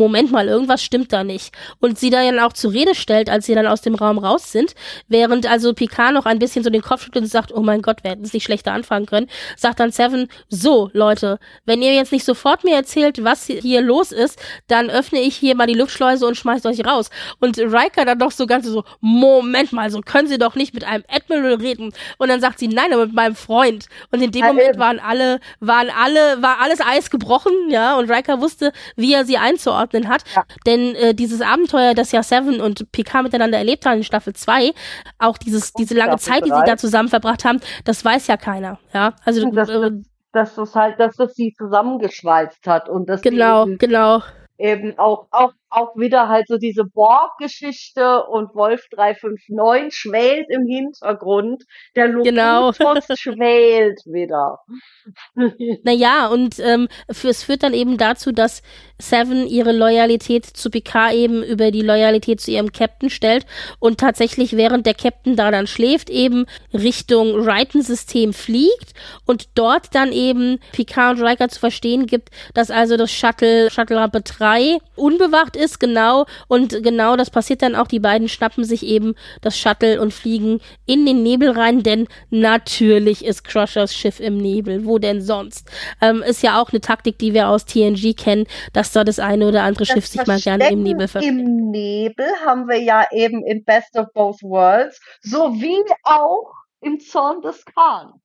Moment 0.00 0.32
mal, 0.32 0.48
irgendwas 0.48 0.82
stimmt 0.82 1.12
da 1.12 1.22
nicht. 1.22 1.52
Und 1.78 1.98
sie 1.98 2.10
dann 2.10 2.38
auch 2.40 2.52
zur 2.52 2.72
Rede 2.72 2.94
stellt, 2.94 3.30
als 3.30 3.46
sie 3.46 3.54
dann 3.54 3.66
aus 3.66 3.82
dem 3.82 3.94
Raum 3.94 4.18
raus 4.18 4.50
sind, 4.50 4.74
während 5.08 5.46
also 5.46 5.74
Picard 5.74 6.14
noch 6.14 6.26
ein 6.26 6.38
bisschen 6.38 6.64
so 6.64 6.70
den 6.70 6.82
Kopf 6.82 7.04
schüttelt 7.04 7.24
und 7.24 7.30
sagt, 7.30 7.52
oh 7.52 7.60
mein 7.60 7.82
Gott, 7.82 8.02
wir 8.02 8.12
hätten 8.12 8.24
es 8.24 8.32
nicht 8.32 8.44
schlechter 8.44 8.72
anfangen 8.72 9.06
können, 9.06 9.28
sagt 9.56 9.78
dann 9.78 9.92
Seven, 9.92 10.28
so 10.48 10.90
Leute, 10.94 11.38
wenn 11.66 11.82
ihr 11.82 11.94
jetzt 11.94 12.12
nicht 12.12 12.24
sofort 12.24 12.64
mir 12.64 12.74
erzählt, 12.74 13.22
was 13.22 13.44
hier 13.44 13.82
los 13.82 14.10
ist, 14.10 14.40
dann 14.68 14.88
öffne 14.90 15.20
ich 15.20 15.36
hier 15.36 15.54
mal 15.54 15.66
die 15.66 15.74
Luftschleuse 15.74 16.26
und 16.26 16.36
schmeißt 16.36 16.64
euch 16.66 16.84
raus. 16.86 17.10
Und 17.38 17.58
Riker 17.58 18.04
dann 18.06 18.18
doch 18.18 18.30
so 18.30 18.46
ganz 18.46 18.66
so, 18.66 18.84
Moment 19.00 19.72
mal, 19.72 19.90
so 19.90 20.00
können 20.00 20.28
sie 20.28 20.38
doch 20.38 20.54
nicht 20.54 20.72
mit 20.72 20.84
einem 20.84 21.04
Admiral 21.08 21.54
reden. 21.54 21.92
Und 22.18 22.28
dann 22.28 22.40
sagt 22.40 22.58
sie, 22.58 22.68
nein, 22.68 22.92
aber 22.92 23.06
mit 23.06 23.14
meinem 23.14 23.34
Freund. 23.34 23.86
Und 24.10 24.22
in 24.22 24.30
dem 24.30 24.40
Ja, 24.42 24.46
Moment 24.48 24.68
eben. 24.70 24.78
waren 24.78 24.98
alle, 24.98 25.40
waren 25.60 25.90
alle, 25.90 26.40
war 26.42 26.60
alles 26.60 26.80
Eis 26.80 27.10
gebrochen, 27.10 27.52
ja, 27.68 27.98
und 27.98 28.10
Riker 28.10 28.40
wusste, 28.40 28.72
wie 28.96 29.12
er 29.12 29.24
sie 29.24 29.36
einzuordnen 29.36 29.89
hat. 30.08 30.24
Ja. 30.34 30.44
Denn 30.66 30.94
äh, 30.94 31.14
dieses 31.14 31.40
Abenteuer, 31.40 31.94
das 31.94 32.12
ja 32.12 32.22
Seven 32.22 32.60
und 32.60 32.90
Picard 32.92 33.24
miteinander 33.24 33.58
erlebt 33.58 33.86
haben 33.86 33.98
in 33.98 34.04
Staffel 34.04 34.34
2, 34.34 34.72
auch 35.18 35.38
dieses, 35.38 35.72
diese 35.72 35.94
lange 35.94 36.18
Staffel 36.18 36.32
Zeit, 36.32 36.44
die 36.44 36.50
sie 36.50 36.64
da 36.64 36.76
zusammen 36.76 37.08
verbracht 37.08 37.44
haben, 37.44 37.60
das 37.84 38.04
weiß 38.04 38.26
ja 38.26 38.36
keiner, 38.36 38.78
ja. 38.92 39.14
Also, 39.24 39.50
Das, 39.50 39.68
äh, 39.68 39.90
dass 40.32 40.54
das 40.54 40.74
halt, 40.74 41.00
dass 41.00 41.16
das 41.16 41.34
sie 41.34 41.54
zusammengeschweißt 41.56 42.66
hat 42.66 42.88
und 42.88 43.08
dass 43.08 43.20
genau, 43.22 43.66
eben, 43.66 43.78
genau. 43.78 44.22
eben 44.58 44.98
auch, 44.98 45.26
auch, 45.30 45.52
auch 45.70 45.96
wieder 45.96 46.28
halt 46.28 46.48
so 46.48 46.56
diese 46.56 46.84
Borg-Geschichte 46.84 48.24
und 48.24 48.54
Wolf 48.54 48.86
359 48.90 49.94
schwelt 49.94 50.46
im 50.50 50.66
Hintergrund. 50.66 51.64
Der 51.96 52.08
Genau. 52.08 52.66
Locutus 52.66 53.04
schwelt 53.18 54.00
wieder. 54.04 54.58
Naja, 55.84 56.26
und 56.28 56.58
ähm, 56.58 56.88
für, 57.10 57.28
es 57.28 57.44
führt 57.44 57.62
dann 57.62 57.74
eben 57.74 57.96
dazu, 57.96 58.32
dass 58.32 58.62
Seven 58.98 59.46
ihre 59.46 59.72
Loyalität 59.72 60.44
zu 60.44 60.70
Picard 60.70 61.14
eben 61.14 61.42
über 61.42 61.70
die 61.70 61.82
Loyalität 61.82 62.40
zu 62.40 62.50
ihrem 62.50 62.72
Captain 62.72 63.10
stellt 63.10 63.46
und 63.78 63.98
tatsächlich 63.98 64.56
während 64.56 64.86
der 64.86 64.94
Captain 64.94 65.36
da 65.36 65.50
dann 65.50 65.66
schläft, 65.66 66.10
eben 66.10 66.46
Richtung 66.72 67.34
Riken-System 67.34 68.32
fliegt 68.32 68.92
und 69.24 69.48
dort 69.54 69.94
dann 69.94 70.12
eben 70.12 70.58
Picard 70.72 71.18
und 71.18 71.26
Riker 71.26 71.48
zu 71.48 71.60
verstehen 71.60 72.06
gibt, 72.06 72.30
dass 72.54 72.70
also 72.70 72.96
das 72.96 73.10
Shuttle, 73.10 73.70
Shuttle 73.70 73.96
Rampe 73.96 74.20
3 74.20 74.78
unbewacht 74.96 75.56
ist, 75.60 75.78
genau, 75.78 76.26
und 76.48 76.82
genau 76.82 77.16
das 77.16 77.30
passiert 77.30 77.62
dann 77.62 77.74
auch, 77.74 77.86
die 77.86 78.00
beiden 78.00 78.28
schnappen 78.28 78.64
sich 78.64 78.84
eben 78.84 79.14
das 79.40 79.58
Shuttle 79.58 80.00
und 80.00 80.12
fliegen 80.12 80.60
in 80.86 81.06
den 81.06 81.22
Nebel 81.22 81.50
rein, 81.50 81.82
denn 81.82 82.08
natürlich 82.30 83.24
ist 83.24 83.44
Crushers 83.44 83.94
Schiff 83.94 84.20
im 84.20 84.38
Nebel, 84.38 84.86
wo 84.86 84.98
denn 84.98 85.20
sonst? 85.20 85.70
Ähm, 86.00 86.22
ist 86.22 86.42
ja 86.42 86.60
auch 86.60 86.70
eine 86.70 86.80
Taktik, 86.80 87.18
die 87.18 87.34
wir 87.34 87.48
aus 87.48 87.64
TNG 87.64 88.14
kennen, 88.16 88.46
dass 88.72 88.92
da 88.92 89.04
das 89.04 89.18
eine 89.18 89.48
oder 89.48 89.62
andere 89.62 89.86
Schiff 89.86 90.06
sich 90.06 90.26
mal 90.26 90.40
gerne 90.40 90.70
im 90.70 90.82
Nebel 90.82 91.08
versteckt. 91.08 91.38
Im 91.38 91.70
Nebel 91.70 92.26
haben 92.44 92.68
wir 92.68 92.80
ja 92.80 93.06
eben 93.12 93.44
in 93.44 93.64
Best 93.64 93.96
of 93.96 94.06
Both 94.14 94.42
Worlds, 94.42 95.00
sowie 95.22 95.84
auch 96.04 96.52
im 96.80 96.98
Zorn 97.00 97.42
des 97.42 97.64
Khan. 97.64 98.20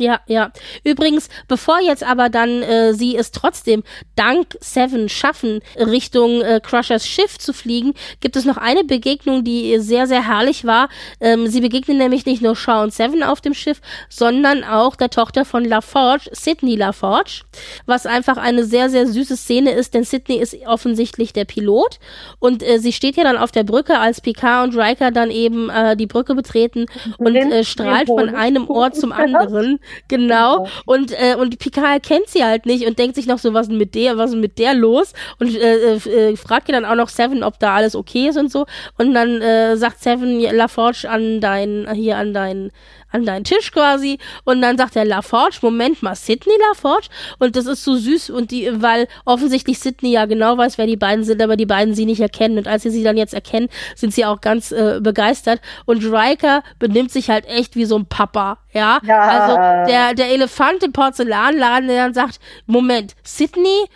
Ja, 0.00 0.20
ja. 0.26 0.50
Übrigens, 0.82 1.28
bevor 1.46 1.78
jetzt 1.78 2.02
aber 2.02 2.30
dann 2.30 2.62
äh, 2.62 2.94
sie 2.94 3.16
es 3.16 3.32
trotzdem 3.32 3.82
dank 4.16 4.56
Seven 4.60 5.10
schaffen, 5.10 5.60
Richtung 5.76 6.40
äh, 6.40 6.58
Crushers 6.62 7.06
Schiff 7.06 7.38
zu 7.38 7.52
fliegen, 7.52 7.92
gibt 8.20 8.34
es 8.36 8.46
noch 8.46 8.56
eine 8.56 8.82
Begegnung, 8.82 9.44
die 9.44 9.78
sehr, 9.78 10.06
sehr 10.06 10.26
herrlich 10.26 10.64
war. 10.64 10.88
Ähm, 11.20 11.48
sie 11.48 11.60
begegnen 11.60 11.98
nämlich 11.98 12.24
nicht 12.24 12.40
nur 12.40 12.56
Shaw 12.56 12.82
und 12.82 12.94
Seven 12.94 13.22
auf 13.22 13.42
dem 13.42 13.52
Schiff, 13.52 13.82
sondern 14.08 14.64
auch 14.64 14.96
der 14.96 15.10
Tochter 15.10 15.44
von 15.44 15.66
LaForge, 15.66 16.30
Sydney 16.32 16.76
LaForge, 16.76 17.42
was 17.84 18.06
einfach 18.06 18.38
eine 18.38 18.64
sehr, 18.64 18.88
sehr 18.88 19.06
süße 19.06 19.36
Szene 19.36 19.72
ist, 19.72 19.92
denn 19.92 20.04
Sydney 20.04 20.36
ist 20.36 20.56
offensichtlich 20.66 21.34
der 21.34 21.44
Pilot 21.44 21.98
und 22.38 22.62
äh, 22.62 22.78
sie 22.78 22.94
steht 22.94 23.16
ja 23.16 23.24
dann 23.24 23.36
auf 23.36 23.52
der 23.52 23.64
Brücke, 23.64 23.98
als 23.98 24.22
Picard 24.22 24.68
und 24.68 24.78
Riker 24.78 25.10
dann 25.10 25.30
eben 25.30 25.68
äh, 25.68 25.94
die 25.94 26.06
Brücke 26.06 26.34
betreten 26.34 26.86
und 27.18 27.36
äh, 27.36 27.64
strahlt 27.64 28.06
von 28.06 28.34
einem 28.34 28.70
Ort 28.70 28.96
zum 28.96 29.12
anderen. 29.12 29.78
Genau. 30.08 30.66
Und, 30.86 31.12
äh, 31.12 31.36
und 31.38 31.58
Picard 31.58 32.02
kennt 32.02 32.28
sie 32.28 32.44
halt 32.44 32.66
nicht 32.66 32.86
und 32.86 32.98
denkt 32.98 33.16
sich 33.16 33.26
noch 33.26 33.38
so, 33.38 33.54
was 33.54 33.68
ist 33.68 33.74
mit 33.74 33.94
der, 33.94 34.16
was 34.16 34.30
ist 34.30 34.36
mit 34.36 34.58
der 34.58 34.74
los? 34.74 35.12
Und 35.38 35.56
äh, 35.56 35.94
äh, 35.94 36.36
fragt 36.36 36.68
ihr 36.68 36.74
dann 36.74 36.84
auch 36.84 36.94
noch 36.94 37.08
Seven, 37.08 37.42
ob 37.42 37.58
da 37.58 37.74
alles 37.74 37.94
okay 37.94 38.28
ist 38.28 38.36
und 38.36 38.50
so. 38.50 38.66
Und 38.98 39.14
dann 39.14 39.40
äh, 39.40 39.76
sagt 39.76 40.02
Seven 40.02 40.40
LaForge 40.40 41.08
an 41.08 41.40
dein, 41.40 41.88
hier 41.94 42.16
an 42.16 42.34
dein 42.34 42.70
an 43.12 43.24
deinen 43.24 43.44
Tisch 43.44 43.72
quasi 43.72 44.18
und 44.44 44.60
dann 44.62 44.76
sagt 44.78 44.94
der 44.94 45.04
LaForge, 45.04 45.58
Moment 45.62 46.02
mal, 46.02 46.14
Sydney 46.14 46.54
LaForge 46.68 47.08
und 47.38 47.56
das 47.56 47.66
ist 47.66 47.84
so 47.84 47.96
süß 47.96 48.30
und 48.30 48.50
die, 48.50 48.70
weil 48.82 49.08
offensichtlich 49.24 49.78
Sydney 49.78 50.12
ja 50.12 50.26
genau 50.26 50.56
weiß, 50.56 50.78
wer 50.78 50.86
die 50.86 50.96
beiden 50.96 51.24
sind, 51.24 51.42
aber 51.42 51.56
die 51.56 51.66
beiden 51.66 51.94
sie 51.94 52.06
nicht 52.06 52.20
erkennen 52.20 52.58
und 52.58 52.68
als 52.68 52.82
sie 52.82 52.90
sie 52.90 53.02
dann 53.02 53.16
jetzt 53.16 53.34
erkennen, 53.34 53.68
sind 53.94 54.14
sie 54.14 54.24
auch 54.24 54.40
ganz 54.40 54.72
äh, 54.72 55.00
begeistert 55.00 55.60
und 55.86 56.04
Riker 56.04 56.62
benimmt 56.78 57.10
sich 57.10 57.30
halt 57.30 57.46
echt 57.46 57.76
wie 57.76 57.84
so 57.84 57.96
ein 57.96 58.06
Papa, 58.06 58.58
ja? 58.72 59.00
ja. 59.02 59.20
Also 59.20 59.90
der, 59.90 60.14
der 60.14 60.28
Elefant 60.30 60.82
im 60.82 60.92
Porzellanladen, 60.92 61.88
der 61.88 62.04
dann 62.04 62.14
sagt, 62.14 62.40
Moment, 62.66 63.14
Sydney, 63.22 63.86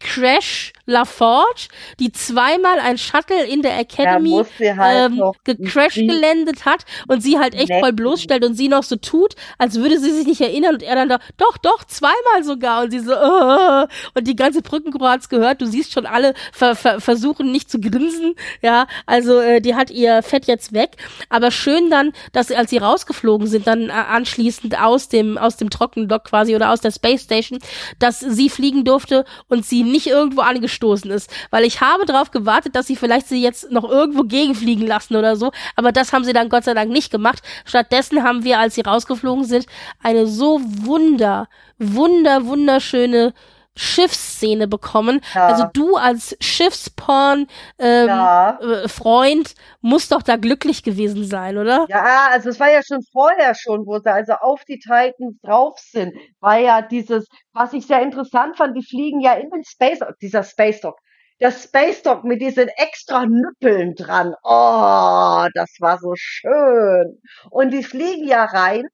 Crash 0.00 0.72
LaForge, 0.86 1.68
die 2.00 2.10
zweimal 2.10 2.80
ein 2.80 2.98
Shuttle 2.98 3.44
in 3.44 3.62
der 3.62 3.78
Academy 3.78 4.42
halt 4.60 5.12
ähm, 5.12 5.22
gecrash 5.44 5.94
gelandet 5.94 6.64
hat 6.64 6.84
und 7.06 7.22
sie 7.22 7.38
halt 7.38 7.54
echt 7.54 7.72
voll 7.80 7.92
bloßstellt 7.92 8.44
und 8.44 8.54
sie 8.54 8.68
noch 8.68 8.82
so 8.82 8.96
tut, 8.96 9.34
als 9.58 9.76
würde 9.76 10.00
sie 10.00 10.10
sich 10.10 10.26
nicht 10.26 10.40
erinnern 10.40 10.74
und 10.74 10.82
er 10.82 10.96
dann 10.96 11.08
da, 11.08 11.18
doch, 11.36 11.58
doch, 11.58 11.84
zweimal 11.84 12.42
sogar 12.42 12.82
und 12.82 12.90
sie 12.90 13.00
so, 13.00 13.12
uh, 13.12 13.86
und 14.14 14.26
die 14.26 14.36
ganze 14.36 14.62
Brückengruppe 14.62 15.08
hat's 15.08 15.28
gehört, 15.28 15.60
du 15.60 15.66
siehst 15.66 15.92
schon 15.92 16.06
alle 16.06 16.34
ver 16.52 16.74
ver 16.74 17.00
versuchen 17.00 17.52
nicht 17.52 17.70
zu 17.70 17.78
grinsen, 17.80 18.34
ja, 18.62 18.86
also 19.06 19.38
äh, 19.38 19.60
die 19.60 19.74
hat 19.74 19.90
ihr 19.90 20.22
Fett 20.22 20.46
jetzt 20.46 20.72
weg, 20.72 20.96
aber 21.28 21.50
schön 21.50 21.90
dann, 21.90 22.12
dass 22.32 22.48
sie, 22.48 22.56
als 22.56 22.70
sie 22.70 22.78
rausgeflogen 22.78 23.46
sind, 23.46 23.66
dann 23.66 23.90
äh, 23.90 23.92
anschließend 23.92 24.80
aus 24.80 25.08
dem, 25.08 25.38
aus 25.38 25.56
dem 25.56 25.70
Trockendock 25.70 26.24
quasi 26.24 26.56
oder 26.56 26.70
aus 26.70 26.80
der 26.80 26.90
Space 26.90 27.24
Station, 27.24 27.58
dass 27.98 28.20
sie 28.20 28.48
fliegen 28.48 28.84
durfte 28.84 29.24
und 29.48 29.64
sie 29.64 29.84
nicht 29.90 30.06
irgendwo 30.06 30.40
angestoßen 30.42 31.10
ist. 31.10 31.30
Weil 31.50 31.64
ich 31.64 31.80
habe 31.80 32.06
darauf 32.06 32.30
gewartet, 32.30 32.76
dass 32.76 32.86
sie 32.86 32.96
vielleicht 32.96 33.28
sie 33.28 33.42
jetzt 33.42 33.70
noch 33.70 33.88
irgendwo 33.88 34.22
gegenfliegen 34.24 34.86
lassen 34.86 35.16
oder 35.16 35.36
so. 35.36 35.52
Aber 35.76 35.92
das 35.92 36.12
haben 36.12 36.24
sie 36.24 36.32
dann 36.32 36.48
Gott 36.48 36.64
sei 36.64 36.74
Dank 36.74 36.90
nicht 36.90 37.10
gemacht. 37.10 37.42
Stattdessen 37.64 38.22
haben 38.22 38.44
wir, 38.44 38.58
als 38.58 38.74
sie 38.74 38.82
rausgeflogen 38.82 39.44
sind, 39.44 39.66
eine 40.02 40.26
so 40.26 40.60
wunder, 40.64 41.48
wunder, 41.78 42.46
wunderschöne 42.46 43.34
Schiffsszene 43.80 44.68
bekommen. 44.68 45.20
Ja. 45.34 45.46
Also 45.46 45.64
du 45.72 45.96
als 45.96 46.36
Schiffsporn 46.40 47.46
ähm, 47.78 48.08
ja. 48.08 48.58
äh, 48.60 48.88
Freund 48.88 49.54
musst 49.80 50.12
doch 50.12 50.22
da 50.22 50.36
glücklich 50.36 50.82
gewesen 50.82 51.24
sein, 51.24 51.56
oder? 51.56 51.86
Ja, 51.88 52.28
also 52.30 52.50
es 52.50 52.60
war 52.60 52.70
ja 52.70 52.82
schon 52.86 53.02
vorher 53.10 53.54
schon, 53.54 53.86
wo 53.86 53.98
sie 53.98 54.12
also 54.12 54.34
auf 54.34 54.64
die 54.64 54.78
Titans 54.78 55.38
drauf 55.42 55.78
sind, 55.78 56.14
war 56.40 56.58
ja 56.58 56.82
dieses, 56.82 57.26
was 57.52 57.72
ich 57.72 57.86
sehr 57.86 58.02
interessant 58.02 58.56
fand, 58.56 58.76
die 58.76 58.84
fliegen 58.84 59.20
ja 59.20 59.32
in 59.34 59.48
den 59.50 59.64
Space, 59.64 60.00
dieser 60.20 60.42
Space 60.42 60.80
Dock. 60.82 60.98
Der 61.40 61.50
Space 61.50 62.02
Dock 62.02 62.22
mit 62.22 62.42
diesen 62.42 62.68
extra 62.76 63.24
Nüppeln 63.24 63.94
dran. 63.94 64.34
Oh, 64.42 65.46
das 65.54 65.74
war 65.78 65.98
so 65.98 66.12
schön. 66.14 67.18
Und 67.48 67.70
die 67.70 67.82
fliegen 67.82 68.28
ja 68.28 68.44
rein 68.44 68.86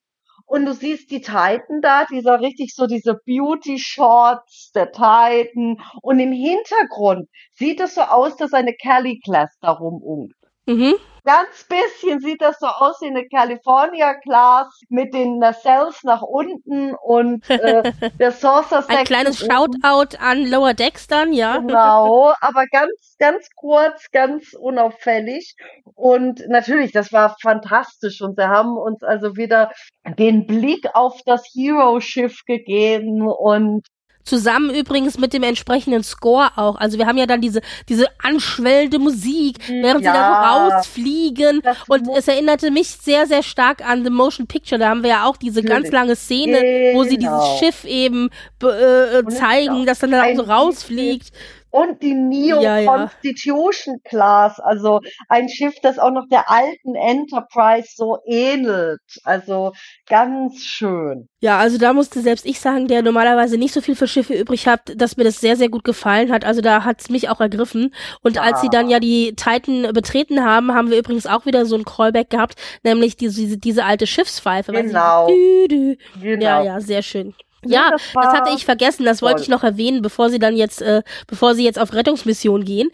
und 0.47 0.65
du 0.65 0.73
siehst 0.73 1.11
die 1.11 1.21
Titan 1.21 1.81
da, 1.83 2.07
dieser 2.07 2.41
richtig 2.41 2.75
so 2.75 2.87
diese 2.87 3.15
Beauty 3.27 3.79
Shorts 3.79 4.71
der 4.75 4.93
Titan. 4.93 5.79
Und 6.03 6.21
im 6.21 6.33
Hintergrund 6.33 7.29
sieht 7.53 7.81
es 7.81 7.97
so 7.97 8.03
aus, 8.03 8.37
dass 8.37 8.53
eine 8.53 8.75
Kelly 8.75 9.21
Class 9.25 9.57
da 9.61 9.73
rumungt. 9.73 10.33
Mhm. 10.67 10.95
Ganz 11.25 11.65
bisschen 11.69 12.21
sieht 12.21 12.41
das 12.41 12.61
so 12.61 12.67
aus 12.67 13.01
wie 13.01 13.09
eine 13.09 13.27
California 13.27 14.15
Class 14.15 14.69
mit 14.89 15.13
den 15.13 15.39
Nacelles 15.39 16.05
nach 16.05 16.23
unten 16.23 16.95
und 16.95 17.51
äh, 17.51 17.83
der 18.21 18.31
Saucer 18.31 18.85
Ein 18.89 19.05
kleines 19.05 19.41
Shoutout 19.41 20.17
an 20.21 20.47
Lower 20.47 20.73
Decks 20.73 21.09
dann, 21.09 21.33
ja. 21.33 21.59
Genau, 21.59 22.33
aber 22.41 22.65
ganz, 22.71 23.17
ganz 23.19 23.49
kurz, 23.57 24.09
ganz 24.13 24.55
unauffällig. 24.55 25.57
Und 25.97 26.47
natürlich, 26.49 26.93
das 26.93 27.13
war 27.13 27.37
fantastisch 27.43 28.21
und 28.23 28.37
sie 28.37 28.49
haben 28.49 28.77
uns 28.77 29.03
also 29.03 29.37
wieder 29.37 29.73
den 30.05 30.47
Blick 30.47 30.87
auf 30.95 31.21
das 31.27 31.45
Hero-Schiff 31.53 32.45
gegeben 32.47 33.27
und 33.27 33.85
Zusammen 34.27 34.75
übrigens 34.75 35.19
mit 35.19 35.33
dem 35.33 35.45
entsprechenden 35.45 36.03
Score 36.03 36.51
auch. 36.57 36.77
Also 36.77 36.99
wir 36.99 37.07
haben 37.07 37.17
ja 37.17 37.27
dann 37.27 37.41
diese, 37.41 37.61
diese 37.89 38.07
anschwellende 38.21 38.99
Musik, 38.99 39.59
während 39.69 40.05
ja, 40.05 40.13
sie 40.13 40.19
da 40.19 40.29
so 40.29 40.75
rausfliegen. 40.75 41.63
Und 41.87 42.09
es 42.17 42.27
erinnerte 42.27 42.73
mich 42.73 42.89
sehr, 42.89 43.27
sehr 43.27 43.45
stark 43.45 43.89
an 43.89 44.03
The 44.03 44.11
Motion 44.11 44.49
Picture. 44.49 44.81
Da 44.81 44.89
haben 44.89 45.05
wir 45.05 45.11
ja 45.11 45.25
auch 45.27 45.37
diese 45.37 45.61
Natürlich. 45.61 45.83
ganz 45.85 45.93
lange 45.93 46.17
Szene, 46.17 46.61
genau. 46.61 46.99
wo 46.99 47.05
sie 47.05 47.19
dieses 47.19 47.31
genau. 47.31 47.59
Schiff 47.59 47.85
eben 47.85 48.31
äh, 48.63 49.25
zeigen, 49.29 49.87
das 49.87 50.01
dann 50.01 50.11
da 50.11 50.35
so 50.35 50.43
rausfliegt 50.43 51.31
und 51.77 52.03
die 52.03 52.15
Neo 52.15 52.63
ja, 52.63 52.79
ja. 52.79 52.91
Constitution 52.91 54.01
Class, 54.03 54.59
also 54.61 55.01
ein 55.29 55.49
Schiff, 55.51 55.75
das 55.83 55.99
auch 55.99 56.11
noch 56.11 56.27
der 56.31 56.51
alten 56.51 56.95
Enterprise 56.95 57.91
so 57.95 58.17
ähnelt. 58.25 59.03
Also 59.25 59.73
ganz 60.09 60.65
schön. 60.65 61.29
Ja, 61.41 61.59
also 61.59 61.77
da 61.77 61.93
musste 61.93 62.23
selbst 62.23 62.47
ich 62.47 62.61
sagen, 62.61 62.89
der 62.89 63.03
normalerweise 63.03 63.59
nicht 63.59 63.75
so 63.75 63.83
viel 63.83 63.95
für 63.95 64.09
Schiffe 64.09 64.33
übrig 64.33 64.67
hat, 64.67 64.81
dass 64.97 65.19
mir 65.19 65.25
das 65.25 65.39
sehr, 65.39 65.57
sehr 65.57 65.69
gut 65.69 65.85
gefallen 65.85 66.33
hat. 66.33 66.47
Also 66.47 66.63
da 66.63 66.85
hat 66.85 67.03
es 67.03 67.11
mich 67.11 67.29
auch 67.29 67.41
ergriffen. 67.41 67.95
Und 68.23 68.37
ja. 68.37 68.43
als 68.43 68.63
sie 68.63 68.71
dann 68.71 68.89
ja 68.89 68.99
die 68.99 69.35
Titan 69.37 69.93
betreten 69.93 70.43
haben, 70.43 70.73
haben 70.73 70.91
wir 70.91 70.99
übrigens 70.99 71.27
auch 71.27 71.45
wieder 71.45 71.67
so 71.67 71.77
ein 71.77 71.85
Callback 71.85 72.31
gehaft, 72.31 72.59
nämlich 72.85 73.17
diese, 73.17 73.59
diese 73.59 73.85
alte 73.85 74.07
Schiffspfeife. 74.07 74.73
Genau. 74.73 75.29
Dü, 75.29 75.69
dü. 75.69 75.97
genau. 76.23 76.43
Ja, 76.43 76.63
ja, 76.63 76.81
sehr 76.81 77.03
schön. 77.03 77.35
Ja, 77.65 77.91
das, 77.91 78.03
das, 78.15 78.33
hatte 78.33 78.51
ich 78.55 78.65
vergessen. 78.65 79.05
Das 79.05 79.23
wollte 79.23 79.43
ich 79.43 79.49
noch 79.49 79.65
erwähnen, 79.65 80.03
bevor 80.03 80.31
sie 80.31 80.39
dann 80.39 80.57
jetzt, 80.57 80.83
äh, 80.83 81.03
bevor 81.27 81.55
sie 81.55 81.65
jetzt 81.65 81.79
auf 81.79 81.93
Rettungsmission 81.93 82.65
gehen. 82.65 82.91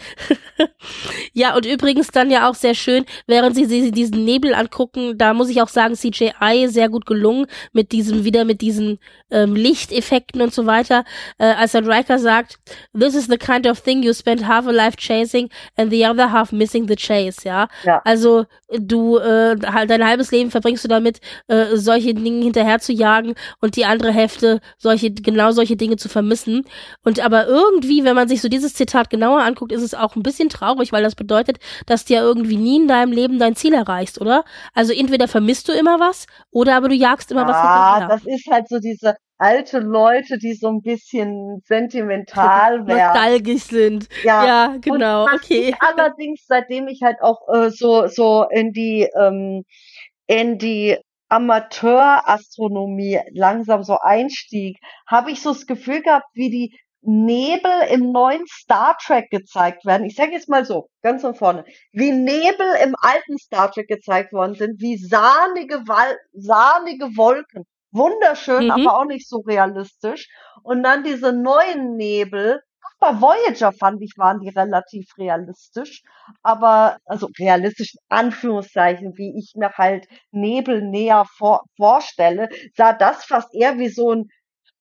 ja, 1.32 1.54
und 1.54 1.66
übrigens 1.66 2.08
dann 2.08 2.30
ja 2.30 2.48
auch 2.48 2.54
sehr 2.54 2.74
schön, 2.74 3.04
während 3.26 3.54
sie, 3.54 3.64
sie 3.66 3.90
diesen 3.90 4.24
Nebel 4.24 4.54
angucken, 4.54 5.18
da 5.18 5.34
muss 5.34 5.48
ich 5.48 5.60
auch 5.60 5.68
sagen, 5.68 5.94
CJI 5.94 6.68
sehr 6.68 6.88
gut 6.88 7.06
gelungen 7.06 7.46
mit 7.72 7.92
diesem, 7.92 8.24
wieder 8.24 8.44
mit 8.44 8.60
diesen 8.60 8.98
ähm, 9.30 9.54
Lichteffekten 9.54 10.40
und 10.40 10.54
so 10.54 10.66
weiter. 10.66 11.04
Äh, 11.38 11.46
als 11.46 11.72
dann 11.72 11.90
Riker 11.90 12.18
sagt, 12.18 12.58
this 12.98 13.14
is 13.14 13.26
the 13.26 13.38
kind 13.38 13.66
of 13.66 13.80
thing 13.80 14.02
you 14.02 14.12
spend 14.12 14.46
half 14.46 14.66
a 14.66 14.70
life 14.70 14.96
chasing 14.96 15.48
and 15.76 15.90
the 15.90 16.06
other 16.06 16.30
half 16.30 16.52
missing 16.52 16.86
the 16.88 16.96
chase, 16.96 17.40
ja. 17.44 17.68
ja. 17.84 18.00
Also 18.04 18.46
du, 18.70 19.18
äh, 19.18 19.56
halt 19.66 19.90
dein 19.90 20.06
halbes 20.06 20.30
Leben 20.30 20.50
verbringst 20.50 20.84
du 20.84 20.88
damit, 20.88 21.20
äh, 21.48 21.76
solche 21.76 22.14
Dinge 22.14 22.44
hinterher 22.44 22.78
zu 22.78 22.92
jagen 22.92 23.34
und 23.60 23.76
die 23.76 23.84
andere 23.84 24.12
Hälfte 24.12 24.51
solche, 24.78 25.12
genau 25.12 25.50
solche 25.52 25.76
Dinge 25.76 25.96
zu 25.96 26.08
vermissen. 26.08 26.64
Und 27.04 27.20
aber 27.20 27.46
irgendwie, 27.46 28.04
wenn 28.04 28.14
man 28.14 28.28
sich 28.28 28.40
so 28.40 28.48
dieses 28.48 28.74
Zitat 28.74 29.10
genauer 29.10 29.42
anguckt, 29.42 29.72
ist 29.72 29.82
es 29.82 29.94
auch 29.94 30.16
ein 30.16 30.22
bisschen 30.22 30.48
traurig, 30.48 30.92
weil 30.92 31.02
das 31.02 31.14
bedeutet, 31.14 31.58
dass 31.86 32.04
du 32.04 32.14
ja 32.14 32.22
irgendwie 32.22 32.56
nie 32.56 32.76
in 32.76 32.88
deinem 32.88 33.12
Leben 33.12 33.38
dein 33.38 33.56
Ziel 33.56 33.74
erreichst, 33.74 34.20
oder? 34.20 34.44
Also 34.74 34.92
entweder 34.92 35.28
vermisst 35.28 35.68
du 35.68 35.72
immer 35.72 36.00
was 36.00 36.26
oder 36.50 36.76
aber 36.76 36.88
du 36.88 36.94
jagst 36.94 37.30
immer 37.30 37.46
was 37.46 37.56
ah, 37.56 37.98
hinterher. 37.98 38.08
Das 38.08 38.26
ist 38.26 38.46
halt 38.50 38.68
so 38.68 38.78
diese 38.78 39.16
alte 39.42 39.80
Leute, 39.80 40.38
die 40.38 40.54
so 40.54 40.68
ein 40.68 40.82
bisschen 40.82 41.60
sentimental 41.64 42.86
werden. 42.86 42.98
Nostalgisch 43.14 43.64
sind. 43.64 44.08
Ja, 44.22 44.46
ja 44.46 44.76
genau. 44.80 45.24
Und 45.24 45.34
okay. 45.34 45.74
allerdings, 45.80 46.44
seitdem 46.46 46.86
ich 46.86 47.00
halt 47.02 47.16
auch 47.20 47.40
äh, 47.52 47.70
so 47.70 48.06
so 48.06 48.46
in 48.50 48.72
die 48.72 49.08
ähm, 49.18 49.64
in 50.28 50.58
die 50.58 50.96
Amateurastronomie 51.32 53.20
langsam 53.32 53.82
so 53.84 53.96
einstieg, 53.98 54.78
habe 55.06 55.30
ich 55.30 55.40
so 55.40 55.52
das 55.52 55.66
Gefühl 55.66 56.02
gehabt, 56.02 56.26
wie 56.34 56.50
die 56.50 56.78
Nebel 57.00 57.72
im 57.90 58.12
neuen 58.12 58.46
Star 58.46 58.96
Trek 59.02 59.30
gezeigt 59.30 59.84
werden. 59.84 60.04
Ich 60.04 60.14
sage 60.14 60.32
jetzt 60.32 60.48
mal 60.48 60.64
so, 60.64 60.88
ganz 61.02 61.22
von 61.22 61.34
vorne, 61.34 61.64
wie 61.92 62.12
Nebel 62.12 62.66
im 62.84 62.94
alten 63.00 63.38
Star 63.38 63.72
Trek 63.72 63.88
gezeigt 63.88 64.32
worden 64.32 64.54
sind, 64.54 64.80
wie 64.80 64.96
sahnige, 64.96 65.76
Wal 65.88 66.16
sahnige 66.32 67.16
Wolken. 67.16 67.64
Wunderschön, 67.92 68.64
mhm. 68.64 68.70
aber 68.70 68.98
auch 68.98 69.04
nicht 69.06 69.28
so 69.28 69.38
realistisch. 69.38 70.28
Und 70.62 70.82
dann 70.82 71.02
diese 71.02 71.32
neuen 71.32 71.96
Nebel, 71.96 72.60
bei 73.02 73.20
Voyager 73.20 73.72
fand 73.72 74.00
ich, 74.00 74.16
waren 74.16 74.38
die 74.40 74.48
relativ 74.48 75.08
realistisch, 75.18 76.02
aber, 76.42 76.98
also 77.04 77.28
realistisch 77.38 77.94
in 77.94 78.00
Anführungszeichen, 78.08 79.14
wie 79.16 79.36
ich 79.36 79.54
mir 79.56 79.72
halt 79.72 80.06
Nebel 80.30 80.82
näher 80.82 81.24
vor, 81.36 81.64
vorstelle, 81.76 82.48
sah 82.76 82.92
das 82.92 83.24
fast 83.24 83.52
eher 83.54 83.78
wie 83.78 83.88
so 83.88 84.12
ein 84.12 84.28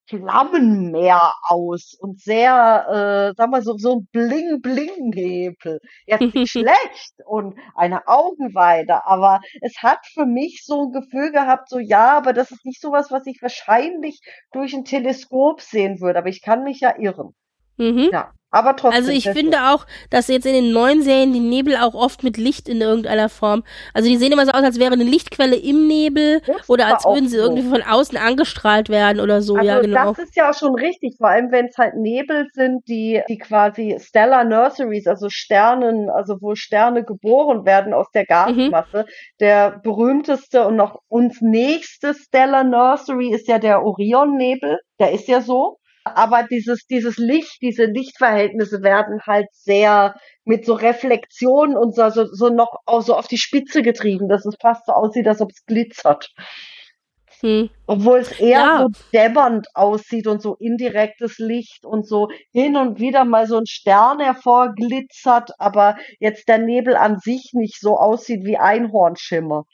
Flammenmeer 0.08 1.34
aus 1.48 1.96
und 2.00 2.20
sehr, 2.20 3.32
äh, 3.32 3.34
sag 3.36 3.50
mal 3.50 3.64
so, 3.64 3.78
so 3.78 3.96
ein 3.96 4.08
Bling-Bling-Nebel. 4.12 5.80
Jetzt 6.06 6.36
nicht 6.36 6.52
schlecht 6.52 7.14
und 7.26 7.58
eine 7.76 8.08
Augenweide, 8.08 9.06
aber 9.08 9.40
es 9.62 9.78
hat 9.82 10.06
für 10.14 10.28
mich 10.28 10.64
so 10.64 10.84
ein 10.84 10.92
Gefühl 10.92 11.32
gehabt, 11.32 11.70
so 11.70 11.80
ja, 11.80 12.18
aber 12.18 12.34
das 12.34 12.52
ist 12.52 12.66
nicht 12.66 12.82
sowas, 12.82 13.10
was 13.10 13.26
ich 13.26 13.42
wahrscheinlich 13.42 14.20
durch 14.52 14.74
ein 14.76 14.86
Teleskop 14.86 15.62
sehen 15.62 16.02
würde, 16.02 16.20
aber 16.20 16.30
ich 16.30 16.44
kann 16.44 16.64
mich 16.64 16.82
ja 16.82 16.94
irren. 17.00 17.34
Mhm. 17.78 18.10
Ja. 18.12 18.32
Aber 18.52 18.76
trotzdem. 18.76 19.00
Also 19.00 19.12
ich 19.12 19.30
finde 19.30 19.70
auch, 19.70 19.88
dass 20.10 20.28
jetzt 20.28 20.46
in 20.46 20.54
den 20.54 20.72
neuen 20.74 21.02
Serien 21.02 21.32
die 21.32 21.40
Nebel 21.40 21.78
auch 21.78 21.94
oft 21.94 22.22
mit 22.22 22.36
Licht 22.36 22.68
in 22.68 22.82
irgendeiner 22.82 23.30
Form. 23.30 23.64
Also 23.94 24.10
die 24.10 24.18
sehen 24.18 24.34
immer 24.34 24.46
so 24.46 24.52
aus, 24.52 24.64
als 24.64 24.78
wäre 24.78 24.92
eine 24.92 25.06
Lichtquelle 25.06 25.56
im 25.56 25.88
Nebel 25.88 26.42
Das 26.46 26.70
oder 26.70 26.88
als 26.88 27.06
würden 27.06 27.30
sie 27.30 27.38
so. 27.38 27.44
irgendwie 27.44 27.70
von 27.70 27.82
außen 27.82 28.18
angestrahlt 28.18 28.90
werden 28.90 29.22
oder 29.22 29.42
so. 29.42 29.56
Also 29.56 29.68
ja, 29.68 29.80
genau. 29.80 30.14
das 30.14 30.26
ist 30.26 30.36
ja 30.36 30.50
auch 30.50 30.54
schon 30.54 30.76
richtig, 30.76 31.16
vor 31.18 31.30
allem 31.30 31.52
wenn 31.52 31.68
es 31.68 31.78
halt 31.78 31.96
Nebel 31.96 32.48
sind, 32.52 32.86
die, 32.90 33.22
die 33.30 33.38
quasi 33.38 33.98
Stellar 34.02 34.44
Nurseries, 34.44 35.08
also 35.08 35.30
Sternen, 35.30 36.10
also 36.10 36.36
wo 36.42 36.54
Sterne 36.56 37.06
geboren 37.06 37.66
werden 37.66 37.94
aus 37.94 38.12
der 38.14 38.26
Gasmasse. 38.26 39.06
Der 39.40 39.80
berühmteste 39.82 40.68
und 40.68 40.76
noch 40.76 41.00
uns 41.08 41.40
nächste 41.40 42.14
Stellar 42.14 42.66
Nursery 42.66 43.34
ist 43.34 43.48
ja 43.48 43.60
der 43.60 43.82
Orionnebel, 43.86 44.80
der 45.00 45.14
ist 45.14 45.30
ja 45.30 45.40
so. 45.40 45.78
Aber 46.04 46.44
dieses, 46.50 46.86
dieses 46.88 47.18
Licht, 47.18 47.62
diese 47.62 47.86
Lichtverhältnisse 47.86 48.82
werden 48.82 49.22
halt 49.28 49.48
sehr 49.54 50.16
mit 50.46 50.66
so 50.66 50.74
Reflexionen 50.74 51.78
und 51.78 51.96
so, 51.96 52.10
so, 52.10 52.26
so 52.26 52.50
noch 52.50 52.76
auch 52.86 53.02
so 53.02 53.16
auf 53.16 53.28
die 53.28 53.38
Spitze 53.38 53.82
getrieben, 53.84 54.28
dass 54.28 54.46
es 54.46 54.56
fast 54.60 54.86
so 54.88 54.94
aussieht, 54.94 55.28
als 55.28 55.42
ob 55.42 55.52
es 55.52 55.66
glitzert. 55.66 56.30
Hm. 57.42 57.70
Obwohl 57.88 58.20
es 58.20 58.32
eher 58.40 58.62
Ja. 58.62 58.78
so 58.78 58.88
dämmernd 59.14 59.68
aussieht 59.74 60.28
und 60.28 60.42
so 60.42 60.56
indirektes 60.56 61.40
Licht 61.40 61.86
und 61.86 62.08
so 62.08 62.30
hin 62.52 62.76
und 62.78 63.00
wieder 63.00 63.26
mal 63.26 63.48
so 63.48 63.58
ein 63.58 63.66
Stern 63.68 64.20
hervorglitzert, 64.20 65.52
aber 65.60 65.98
jetzt 66.20 66.48
der 66.48 66.60
Nebel 66.60 66.96
an 66.96 67.18
sich 67.20 67.52
nicht 67.54 67.80
so 67.80 67.98
aussieht 67.98 68.44
wie 68.46 68.58
Einhornschimmer. 68.58 69.66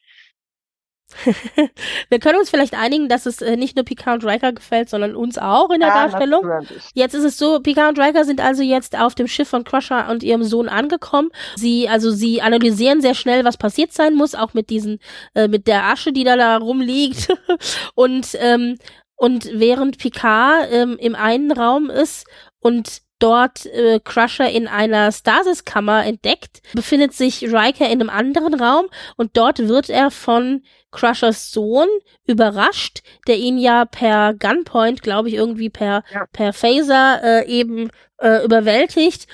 Wir 2.09 2.19
können 2.19 2.37
uns 2.39 2.49
vielleicht 2.49 2.73
einigen, 2.73 3.07
dass 3.09 3.25
es 3.25 3.41
äh, 3.41 3.55
nicht 3.55 3.75
nur 3.75 3.85
Picard 3.85 4.23
und 4.23 4.29
Riker 4.29 4.51
gefällt, 4.53 4.89
sondern 4.89 5.15
uns 5.15 5.37
auch 5.37 5.69
in 5.69 5.79
der 5.79 5.89
Ja, 5.89 6.07
Darstellung. 6.07 6.45
natürlich. 6.45 6.83
Jetzt 6.93 7.13
ist 7.15 7.23
es 7.23 7.37
so, 7.37 7.59
Picard 7.59 7.97
und 7.97 8.03
Riker 8.03 8.25
sind 8.25 8.41
also 8.41 8.61
jetzt 8.63 8.97
auf 8.97 9.15
dem 9.15 9.27
Schiff 9.27 9.47
von 9.47 9.63
Crusher 9.63 10.09
und 10.09 10.23
ihrem 10.23 10.43
Sohn 10.43 10.69
angekommen. 10.69 11.29
Sie, 11.55 11.87
also 11.89 12.11
sie 12.11 12.41
analysieren 12.41 13.01
sehr 13.01 13.15
schnell, 13.15 13.45
was 13.45 13.57
passiert 13.57 13.93
sein 13.93 14.15
muss, 14.15 14.35
auch 14.35 14.53
mit 14.53 14.69
diesen, 14.69 14.99
äh, 15.33 15.47
mit 15.47 15.67
der 15.67 15.85
Asche, 15.85 16.11
die 16.11 16.23
da, 16.23 16.35
da 16.35 16.57
rumliegt. 16.57 17.29
und, 17.95 18.29
ähm, 18.39 18.77
und 19.15 19.49
während 19.53 19.97
Picard 19.97 20.67
ähm, 20.71 20.97
im 20.99 21.15
einen 21.15 21.51
Raum 21.51 21.89
ist 21.89 22.25
und 22.59 23.01
dort 23.19 23.65
äh, 23.67 23.99
Crusher 24.03 24.49
in 24.49 24.67
einer 24.67 25.11
Stasiskammer 25.11 26.05
entdeckt, 26.05 26.61
befindet 26.73 27.13
sich 27.13 27.43
Riker 27.43 27.85
in 27.89 28.01
einem 28.01 28.09
anderen 28.09 28.53
Raum 28.53 28.87
und 29.15 29.35
dort 29.37 29.67
wird 29.67 29.89
er 29.89 30.11
von 30.11 30.61
Crushers 30.97 31.51
Sohn 31.51 31.87
überrascht, 32.25 33.01
der 33.27 33.37
ihn 33.37 33.57
ja 33.57 33.85
per 33.85 34.33
Gunpoint, 34.33 35.01
glaube 35.01 35.29
ich, 35.29 35.35
irgendwie 35.35 35.69
per, 35.69 36.03
Ja. 36.13 36.25
per 36.31 36.53
Phaser 36.53 37.19
äh, 37.23 37.47
eben 37.47 37.89
äh, 38.19 38.43
überwältigt. 38.43 39.27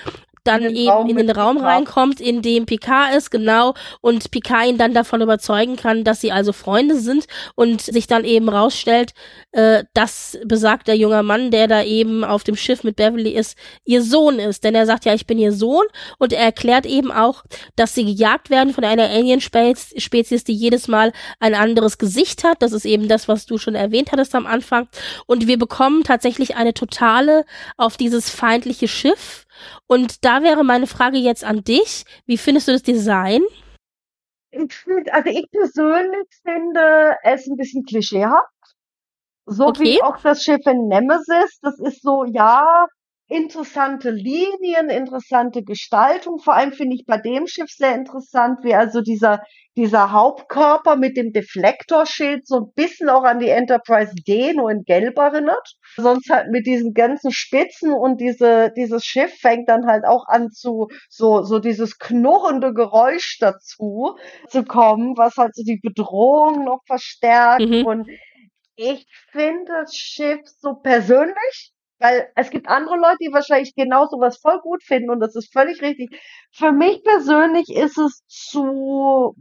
Dann 0.44 0.62
In 0.62 0.76
eben 0.76 0.90
Raum 0.90 1.08
in 1.08 1.16
den 1.16 1.30
Raum 1.30 1.56
Picard. 1.56 1.72
reinkommt, 1.72 2.20
in 2.20 2.42
dem 2.42 2.66
Picard 2.66 3.14
ist, 3.16 3.30
genau, 3.30 3.74
und 4.00 4.30
Picard 4.30 4.66
ihn 4.66 4.78
dann 4.78 4.94
davon 4.94 5.22
überzeugen 5.22 5.76
kann, 5.76 6.04
dass 6.04 6.20
sie 6.20 6.32
also 6.32 6.52
Freunde 6.52 6.98
sind 6.98 7.26
und 7.54 7.80
sich 7.80 8.06
dann 8.06 8.24
eben 8.24 8.48
rausstellt, 8.48 9.12
äh, 9.52 9.84
dass 9.94 10.38
besagter 10.44 10.94
junger 10.94 11.22
Mann, 11.22 11.50
der 11.50 11.68
da 11.68 11.82
eben 11.82 12.24
auf 12.24 12.44
dem 12.44 12.56
Schiff 12.56 12.84
mit 12.84 12.96
Beverly 12.96 13.30
ist, 13.30 13.56
ihr 13.84 14.02
Sohn 14.02 14.38
ist. 14.38 14.64
Denn 14.64 14.74
er 14.74 14.86
sagt 14.86 15.04
ja, 15.04 15.14
ich 15.14 15.26
bin 15.26 15.38
ihr 15.38 15.52
Sohn 15.52 15.84
und 16.18 16.32
er 16.32 16.42
erklärt 16.44 16.86
eben 16.86 17.10
auch, 17.10 17.44
dass 17.76 17.94
sie 17.94 18.04
gejagt 18.04 18.50
werden 18.50 18.74
von 18.74 18.84
einer 18.84 19.08
Alien-Spezies, 19.08 20.44
die 20.44 20.54
jedes 20.54 20.88
Mal 20.88 21.12
ein 21.40 21.54
anderes 21.54 21.98
Gesicht 21.98 22.44
hat. 22.44 22.62
Das 22.62 22.72
ist 22.72 22.84
eben 22.84 23.08
das, 23.08 23.28
was 23.28 23.46
du 23.46 23.58
schon 23.58 23.74
erwähnt 23.74 24.12
hattest 24.12 24.34
am 24.34 24.46
Anfang. 24.46 24.88
Und 25.26 25.46
wir 25.46 25.58
bekommen 25.58 26.04
tatsächlich 26.04 26.56
eine 26.56 26.74
totale 26.74 27.44
auf 27.76 27.96
dieses 27.96 28.30
feindliche 28.30 28.88
Schiff. 28.88 29.43
Und 29.86 30.24
da 30.24 30.42
wäre 30.42 30.64
meine 30.64 30.86
Frage 30.86 31.18
jetzt 31.18 31.44
an 31.44 31.64
dich. 31.64 32.04
Wie 32.26 32.38
findest 32.38 32.68
du 32.68 32.72
das 32.72 32.82
Design? 32.82 33.42
Ich 34.50 34.72
find, 34.74 35.12
also 35.12 35.28
ich 35.30 35.50
persönlich 35.50 36.28
finde 36.42 37.16
es 37.24 37.46
ein 37.46 37.56
bisschen 37.56 37.84
klischeehaft. 37.84 38.48
So 39.46 39.66
Okay. 39.66 39.84
wie 39.84 40.02
auch 40.02 40.16
das 40.22 40.42
Schiff 40.42 40.64
in 40.66 40.88
Nemesis. 40.88 41.58
Das 41.60 41.78
ist 41.80 42.02
so, 42.02 42.24
ja, 42.24 42.86
interessante 43.28 44.10
Linien, 44.10 44.90
interessante 44.90 45.62
Gestaltung. 45.62 46.38
Vor 46.38 46.54
allem 46.54 46.72
finde 46.72 46.96
ich 46.96 47.06
bei 47.06 47.16
dem 47.16 47.46
Schiff 47.46 47.70
sehr 47.70 47.94
interessant, 47.94 48.58
wie 48.62 48.74
also 48.74 49.00
dieser, 49.00 49.40
dieser 49.76 50.12
Hauptkörper 50.12 50.96
mit 50.96 51.16
dem 51.16 51.32
Deflektorschild 51.32 52.46
so 52.46 52.56
ein 52.56 52.72
bisschen 52.74 53.08
auch 53.08 53.24
an 53.24 53.38
die 53.38 53.48
Enterprise 53.48 54.14
D 54.14 54.52
nur 54.52 54.70
in 54.70 54.82
Gelb 54.84 55.16
erinnert. 55.18 55.74
Sonst 55.96 56.28
halt 56.28 56.50
mit 56.50 56.66
diesen 56.66 56.92
ganzen 56.92 57.32
Spitzen 57.32 57.92
und 57.92 58.20
diese, 58.20 58.72
dieses 58.76 59.04
Schiff 59.04 59.34
fängt 59.40 59.68
dann 59.68 59.86
halt 59.86 60.04
auch 60.04 60.26
an 60.26 60.50
zu, 60.50 60.88
so, 61.08 61.42
so 61.42 61.58
dieses 61.58 61.98
knurrende 61.98 62.74
Geräusch 62.74 63.38
dazu 63.40 64.16
zu 64.48 64.64
kommen, 64.64 65.16
was 65.16 65.36
halt 65.36 65.54
so 65.54 65.62
die 65.64 65.80
Bedrohung 65.82 66.64
noch 66.64 66.80
verstärkt. 66.86 67.68
Mhm. 67.68 67.86
Und 67.86 68.08
ich 68.76 69.06
finde 69.30 69.64
das 69.66 69.94
Schiff 69.94 70.40
so 70.58 70.74
persönlich, 70.74 71.73
weil 71.98 72.28
es 72.36 72.50
gibt 72.50 72.68
andere 72.68 72.96
Leute, 72.96 73.18
die 73.20 73.32
wahrscheinlich 73.32 73.74
genau 73.74 74.06
sowas 74.06 74.38
voll 74.38 74.60
gut 74.60 74.82
finden 74.82 75.10
und 75.10 75.20
das 75.20 75.36
ist 75.36 75.52
völlig 75.52 75.80
richtig. 75.82 76.18
Für 76.52 76.72
mich 76.72 77.02
persönlich 77.02 77.68
ist 77.70 77.98
es 77.98 78.22
zu 78.26 79.34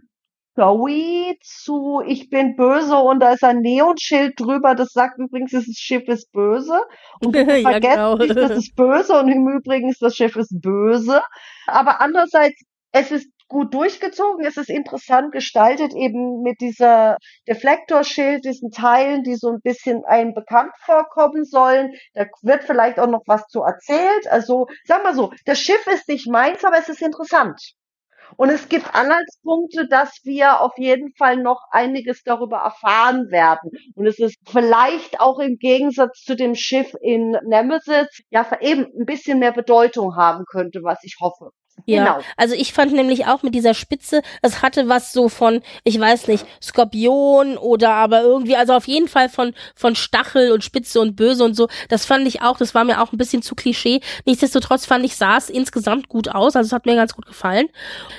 showy, 0.57 1.37
zu 1.41 2.01
ich 2.05 2.29
bin 2.29 2.55
böse 2.55 2.95
und 2.97 3.19
da 3.21 3.33
ist 3.33 3.43
ein 3.43 3.61
Neonschild 3.61 4.39
drüber, 4.39 4.75
das 4.75 4.89
sagt 4.93 5.19
übrigens, 5.19 5.51
das 5.51 5.65
Schiff 5.75 6.07
ist 6.07 6.31
böse. 6.31 6.79
Und 7.19 7.37
Ja, 7.47 7.55
vergesst 7.61 7.97
genau. 7.97 8.15
nicht, 8.17 8.41
das 8.41 8.55
ist 8.55 8.75
böse 8.75 9.13
und 9.19 9.29
im 9.29 9.47
Übrigen 9.47 9.93
das 9.99 10.15
Schiff 10.15 10.35
ist 10.35 10.61
böse. 10.61 11.21
Aber 11.67 12.01
andererseits, 12.01 12.61
es 12.91 13.11
ist 13.11 13.27
gut 13.53 13.73
durchgezogen, 13.73 14.45
es 14.45 14.57
ist 14.57 14.69
interessant 14.69 15.31
gestaltet, 15.31 15.93
eben 15.93 16.41
mit 16.41 16.59
dieser 16.59 17.17
Deflektorschild, 17.47 18.43
diesen 18.43 18.71
Teilen, 18.71 19.23
die 19.23 19.35
so 19.35 19.49
ein 19.49 19.61
bisschen 19.61 20.03
einem 20.05 20.33
bekannt 20.33 20.73
vorkommen 20.79 21.45
sollen. 21.45 21.93
Da 22.13 22.25
wird 22.41 22.65
vielleicht 22.65 22.99
auch 22.99 23.07
noch 23.07 23.23
was 23.27 23.47
zu 23.47 23.61
erzählt. 23.61 24.27
Also, 24.29 24.67
sag 24.85 25.03
mal 25.03 25.15
so, 25.15 25.31
das 25.45 25.59
Schiff 25.59 25.87
ist 25.87 26.09
nicht 26.09 26.27
meins, 26.27 26.65
aber 26.65 26.77
es 26.77 26.89
ist 26.89 27.01
interessant. 27.01 27.61
Und 28.37 28.49
es 28.49 28.67
gibt 28.69 28.95
Anhaltspunkte, 28.95 29.87
dass 29.87 30.19
wir 30.23 30.61
auf 30.61 30.73
jeden 30.77 31.13
Fall 31.17 31.37
noch 31.37 31.61
einiges 31.71 32.23
darüber 32.23 32.57
erfahren 32.57 33.29
werden. 33.29 33.71
Und 33.95 34.07
es 34.07 34.19
ist 34.19 34.37
vielleicht 34.49 35.19
auch 35.19 35.39
im 35.39 35.57
Gegensatz 35.57 36.23
zu 36.23 36.35
dem 36.35 36.55
Schiff 36.55 36.93
in 37.01 37.37
Nemesis 37.45 38.07
ja 38.29 38.45
eben 38.61 38.85
ein 38.99 39.05
bisschen 39.05 39.39
mehr 39.39 39.51
Bedeutung 39.51 40.15
haben 40.15 40.45
könnte, 40.45 40.79
was 40.83 41.03
ich 41.03 41.17
hoffe. 41.21 41.51
Ja, 41.85 42.03
Genau. 42.03 42.25
also 42.37 42.55
ich 42.55 42.71
fand 42.71 42.93
nämlich 42.93 43.25
auch 43.25 43.43
mit 43.43 43.55
dieser 43.55 43.73
Spitze, 43.73 44.21
es 44.41 44.61
hatte 44.61 44.87
was 44.87 45.11
so 45.11 45.27
von, 45.27 45.61
ich 45.83 45.99
weiß 45.99 46.27
nicht, 46.27 46.45
Skorpion 46.61 47.57
oder 47.57 47.91
aber 47.91 48.21
irgendwie, 48.21 48.55
also 48.55 48.73
auf 48.73 48.87
jeden 48.87 49.07
Fall 49.07 49.27
von, 49.27 49.53
von 49.75 49.95
Stachel 49.95 50.51
und 50.51 50.63
Spitze 50.63 51.01
und 51.01 51.15
Böse 51.15 51.43
und 51.43 51.55
so. 51.55 51.67
Das 51.89 52.05
fand 52.05 52.27
ich 52.27 52.41
auch, 52.41 52.57
das 52.57 52.73
war 52.73 52.83
mir 52.85 53.01
auch 53.01 53.11
ein 53.11 53.17
bisschen 53.17 53.41
zu 53.41 53.55
Klischee. 53.55 54.01
Nichtsdestotrotz 54.25 54.85
fand 54.85 55.03
ich, 55.03 55.15
sah 55.17 55.37
es 55.37 55.49
insgesamt 55.49 56.09
gut 56.09 56.29
aus, 56.29 56.55
also 56.55 56.67
es 56.67 56.73
hat 56.73 56.85
mir 56.85 56.95
ganz 56.95 57.13
gut 57.13 57.25
gefallen. 57.25 57.67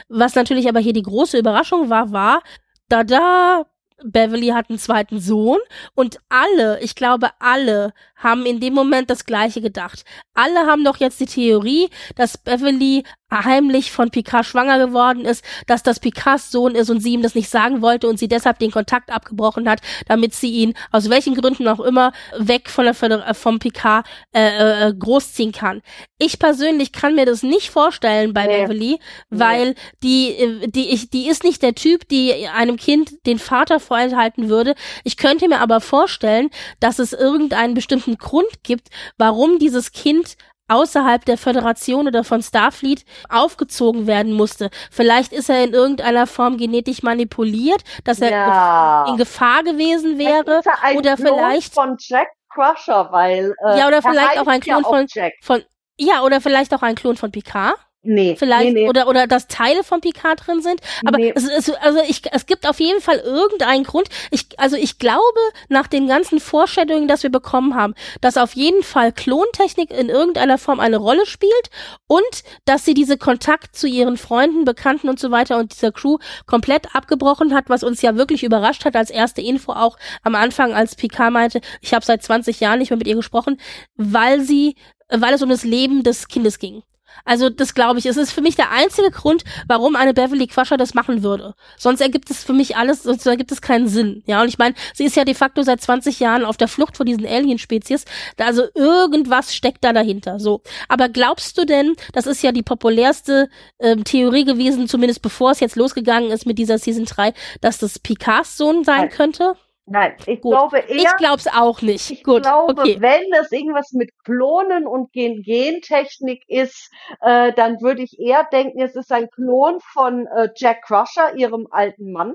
Was 0.08 0.34
natürlich 0.34 0.68
aber 0.68 0.80
hier 0.80 0.92
die 0.92 1.02
große 1.02 1.38
Überraschung 1.38 1.88
war, 1.90 2.12
war, 2.12 2.42
da 2.88 3.04
da, 3.04 3.64
Beverly 4.02 4.48
hat 4.48 4.68
einen 4.68 4.78
zweiten 4.78 5.20
Sohn 5.20 5.58
und 5.94 6.18
alle, 6.28 6.80
ich 6.80 6.94
glaube 6.94 7.30
alle, 7.38 7.92
haben 8.16 8.44
in 8.44 8.60
dem 8.60 8.74
Moment 8.74 9.08
das 9.08 9.24
Gleiche 9.24 9.60
gedacht. 9.60 10.04
Alle 10.34 10.66
haben 10.66 10.84
doch 10.84 10.96
jetzt 10.98 11.20
die 11.20 11.26
Theorie, 11.26 11.88
dass 12.16 12.36
Beverly 12.36 13.04
heimlich 13.42 13.90
von 13.90 14.10
Picard 14.10 14.46
schwanger 14.46 14.78
geworden 14.78 15.24
ist, 15.24 15.44
dass 15.66 15.82
das 15.82 15.98
Picards 15.98 16.50
Sohn 16.50 16.74
ist 16.74 16.90
und 16.90 17.00
sie 17.00 17.14
ihm 17.14 17.22
das 17.22 17.34
nicht 17.34 17.48
sagen 17.48 17.82
wollte 17.82 18.08
und 18.08 18.18
sie 18.18 18.28
deshalb 18.28 18.58
den 18.58 18.70
Kontakt 18.70 19.10
abgebrochen 19.10 19.68
hat, 19.68 19.80
damit 20.06 20.34
sie 20.34 20.50
ihn 20.50 20.74
aus 20.92 21.10
welchen 21.10 21.34
Gründen 21.34 21.66
auch 21.68 21.80
immer 21.80 22.12
weg 22.38 22.70
von 22.70 22.84
der 22.84 22.94
Föder 22.94 23.26
äh, 23.26 23.34
vom 23.34 23.58
Picard 23.58 24.06
äh, 24.32 24.88
äh, 24.88 24.94
großziehen 24.94 25.52
kann. 25.52 25.82
Ich 26.18 26.38
persönlich 26.38 26.92
kann 26.92 27.14
mir 27.14 27.26
das 27.26 27.42
nicht 27.42 27.70
vorstellen 27.70 28.32
bei 28.32 28.46
Nee. 28.46 28.62
Beverly, 28.62 28.98
weil 29.30 29.74
die 30.02 30.30
äh, 30.30 30.68
die 30.68 30.90
ich 30.90 31.10
die 31.10 31.28
ist 31.28 31.44
nicht 31.44 31.62
der 31.62 31.74
Typ, 31.74 32.08
die 32.08 32.46
einem 32.48 32.76
Kind 32.76 33.26
den 33.26 33.38
Vater 33.38 33.80
vorenthalten 33.80 34.48
würde. 34.48 34.74
Ich 35.02 35.16
könnte 35.16 35.48
mir 35.48 35.60
aber 35.60 35.80
vorstellen, 35.80 36.50
dass 36.80 36.98
es 36.98 37.12
irgendeinen 37.12 37.74
bestimmten 37.74 38.18
Grund 38.18 38.62
gibt, 38.62 38.88
warum 39.18 39.58
dieses 39.58 39.92
Kind 39.92 40.36
außerhalb 40.68 41.24
der 41.24 41.36
Föderation 41.38 42.06
oder 42.06 42.24
von 42.24 42.42
Starfleet 42.42 43.04
aufgezogen 43.28 44.06
werden 44.06 44.32
musste. 44.32 44.70
Vielleicht 44.90 45.32
ist 45.32 45.50
er 45.50 45.62
in 45.64 45.72
irgendeiner 45.72 46.26
Form 46.26 46.56
genetisch 46.56 47.02
manipuliert, 47.02 47.82
dass 48.04 48.20
er 48.20 48.30
Ja. 48.30 49.04
in 49.08 49.16
Gefahr 49.16 49.62
gewesen 49.62 50.18
wäre 50.18 50.62
er 50.82 50.96
oder 50.96 51.16
Klon 51.16 51.26
vielleicht 51.26 51.74
von 51.74 51.96
Jack 51.98 52.28
Crusher, 52.48 53.08
weil 53.10 53.54
äh, 53.66 53.78
Ja, 53.78 53.88
oder 53.88 53.96
er 53.96 54.02
vielleicht 54.02 54.38
auch 54.38 54.46
ein 54.46 54.60
ja 54.64 54.76
Klon 54.78 54.84
von- 54.84 55.06
Jack. 55.12 55.32
von 55.42 55.62
ja 55.98 56.22
oder 56.22 56.40
vielleicht 56.40 56.72
auch 56.74 56.82
ein 56.82 56.94
Klon 56.94 57.16
von 57.16 57.30
Picard. 57.30 57.74
Nee, 58.04 58.36
Vielleicht 58.38 58.74
nee, 58.74 58.82
nee. 58.82 58.88
oder 58.88 59.08
oder 59.08 59.26
dass 59.26 59.48
Teile 59.48 59.82
von 59.82 60.00
Picard 60.00 60.46
drin 60.46 60.60
sind, 60.60 60.80
aber 61.06 61.18
Nee. 61.18 61.32
es, 61.34 61.44
es, 61.48 61.70
also 61.70 62.00
ich, 62.06 62.22
es 62.30 62.44
gibt 62.46 62.68
auf 62.68 62.78
jeden 62.78 63.00
Fall 63.00 63.18
irgendeinen 63.18 63.84
Grund. 63.84 64.08
Ich 64.30 64.48
also 64.58 64.76
ich 64.76 64.98
glaube 64.98 65.22
nach 65.68 65.86
den 65.86 66.06
ganzen 66.06 66.38
Foreshadowing, 66.38 67.08
das 67.08 67.22
wir 67.22 67.30
bekommen 67.30 67.74
haben, 67.74 67.94
dass 68.20 68.36
auf 68.36 68.54
jeden 68.54 68.82
Fall 68.82 69.12
Klontechnik 69.12 69.90
in 69.90 70.10
irgendeiner 70.10 70.58
Form 70.58 70.80
eine 70.80 70.98
Rolle 70.98 71.24
spielt 71.24 71.70
und 72.06 72.22
dass 72.66 72.84
sie 72.84 72.94
diese 72.94 73.16
Kontakt 73.16 73.74
zu 73.74 73.86
ihren 73.86 74.18
Freunden, 74.18 74.64
Bekannten 74.64 75.08
und 75.08 75.18
so 75.18 75.30
weiter 75.30 75.58
und 75.58 75.72
dieser 75.72 75.92
Crew 75.92 76.18
komplett 76.46 76.94
abgebrochen 76.94 77.54
hat, 77.54 77.68
was 77.68 77.82
uns 77.82 78.02
ja 78.02 78.16
wirklich 78.16 78.44
überrascht 78.44 78.84
hat 78.84 78.96
als 78.96 79.10
erste 79.10 79.40
Info 79.40 79.72
auch 79.72 79.96
am 80.22 80.34
Anfang, 80.34 80.74
als 80.74 80.94
Picard 80.94 81.32
meinte, 81.32 81.60
ich 81.80 81.94
habe 81.94 82.04
seit 82.04 82.22
20 82.22 82.60
Jahren 82.60 82.78
nicht 82.78 82.90
mehr 82.90 82.98
mit 82.98 83.06
ihr 83.06 83.16
gesprochen, 83.16 83.58
weil 83.96 84.40
sie 84.40 84.76
weil 85.08 85.34
es 85.34 85.42
um 85.42 85.48
das 85.48 85.64
Leben 85.64 86.02
des 86.02 86.28
Kindes 86.28 86.58
ging. 86.58 86.82
Also 87.24 87.50
das 87.50 87.74
glaube 87.74 87.98
ich, 87.98 88.06
es 88.06 88.16
ist 88.16 88.32
für 88.32 88.40
mich 88.40 88.56
der 88.56 88.70
einzige 88.70 89.10
Grund, 89.10 89.44
warum 89.66 89.96
eine 89.96 90.14
Beverly 90.14 90.46
Crusher 90.46 90.76
das 90.76 90.94
machen 90.94 91.22
würde. 91.22 91.54
Sonst 91.78 92.00
ergibt 92.00 92.30
es 92.30 92.44
für 92.44 92.52
mich 92.52 92.76
alles, 92.76 93.02
sonst 93.02 93.26
ergibt 93.26 93.52
es 93.52 93.62
keinen 93.62 93.88
Sinn. 93.88 94.22
Ja, 94.26 94.42
und 94.42 94.48
ich 94.48 94.58
meine, 94.58 94.74
sie 94.92 95.04
ist 95.04 95.16
ja 95.16 95.24
de 95.24 95.34
facto 95.34 95.62
seit 95.62 95.80
20 95.80 96.20
Jahren 96.20 96.44
auf 96.44 96.56
der 96.56 96.68
Flucht 96.68 96.96
vor 96.96 97.06
diesen 97.06 97.26
Alien-Spezies. 97.26 98.04
Also 98.38 98.64
irgendwas 98.74 99.54
steckt 99.54 99.84
da 99.84 99.92
dahinter. 99.92 100.38
So. 100.38 100.62
Aber 100.88 101.08
glaubst 101.08 101.56
du 101.58 101.64
denn, 101.64 101.94
das 102.12 102.26
ist 102.26 102.42
ja 102.42 102.52
die 102.52 102.62
populärste 102.62 103.48
ähm, 103.78 104.04
Theorie 104.04 104.44
gewesen, 104.44 104.88
zumindest 104.88 105.22
bevor 105.22 105.52
es 105.52 105.60
jetzt 105.60 105.76
losgegangen 105.76 106.30
ist 106.30 106.46
mit 106.46 106.58
dieser 106.58 106.78
Season 106.78 107.04
3, 107.04 107.32
dass 107.60 107.78
das 107.78 107.98
Picards 107.98 108.56
Sohn 108.56 108.84
sein 108.84 109.00
Nein. 109.02 109.10
könnte? 109.10 109.54
Nein, 109.86 110.16
ich 110.26 110.40
Gut. 110.40 110.52
glaube 110.52 110.78
eher, 110.78 110.96
Ich 110.96 111.16
glaub's 111.16 111.46
auch 111.46 111.82
nicht. 111.82 112.10
Ich 112.10 112.24
Gut, 112.24 112.42
glaube, 112.42 112.80
okay. 112.80 112.96
wenn 113.00 113.30
das 113.30 113.52
irgendwas 113.52 113.92
mit 113.92 114.10
Klonen 114.24 114.86
und 114.86 115.12
Gen 115.12 115.42
Gentechnik 115.42 116.42
ist, 116.48 116.90
äh, 117.20 117.52
dann 117.52 117.80
würde 117.82 118.02
ich 118.02 118.18
eher 118.18 118.44
denken, 118.50 118.80
es 118.80 118.96
ist 118.96 119.12
ein 119.12 119.28
Klon 119.28 119.80
von 119.92 120.26
äh, 120.26 120.48
Jack 120.56 120.82
Crusher, 120.86 121.36
ihrem 121.36 121.66
alten 121.70 122.12
Mann. 122.12 122.34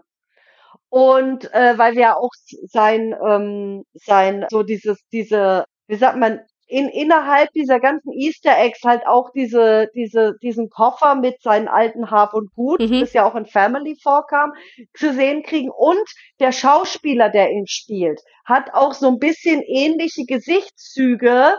Und 0.89 1.51
äh, 1.53 1.77
weil 1.77 1.93
wir 1.93 2.01
ja 2.01 2.15
auch 2.17 2.31
sein, 2.67 3.15
ähm, 3.27 3.83
sein, 3.93 4.45
so 4.49 4.63
dieses, 4.63 4.99
diese, 5.11 5.65
wie 5.87 5.95
sagt 5.95 6.17
man, 6.17 6.41
in, 6.69 6.87
innerhalb 6.89 7.51
dieser 7.53 7.79
ganzen 7.79 8.13
Easter 8.13 8.57
Eggs 8.57 8.81
halt 8.85 9.05
auch 9.07 9.31
diese, 9.31 9.89
diese, 9.95 10.35
diesen 10.41 10.69
Koffer 10.69 11.15
mit 11.15 11.41
seinen 11.41 11.67
alten 11.67 12.11
Hab 12.11 12.33
und 12.33 12.53
Gut, 12.53 12.79
Mhm. 12.79 13.01
das 13.01 13.13
ja 13.13 13.25
auch 13.25 13.35
in 13.35 13.45
Family 13.47 13.97
vorkam, 14.01 14.53
zu 14.93 15.13
sehen 15.13 15.43
kriegen. 15.43 15.69
Und 15.71 16.03
der 16.39 16.51
Schauspieler, 16.51 17.29
der 17.29 17.51
ihn 17.51 17.67
spielt, 17.67 18.21
hat 18.45 18.73
auch 18.73 18.93
so 18.93 19.07
ein 19.07 19.19
bisschen 19.19 19.61
ähnliche 19.63 20.25
Gesichtszüge 20.25 21.55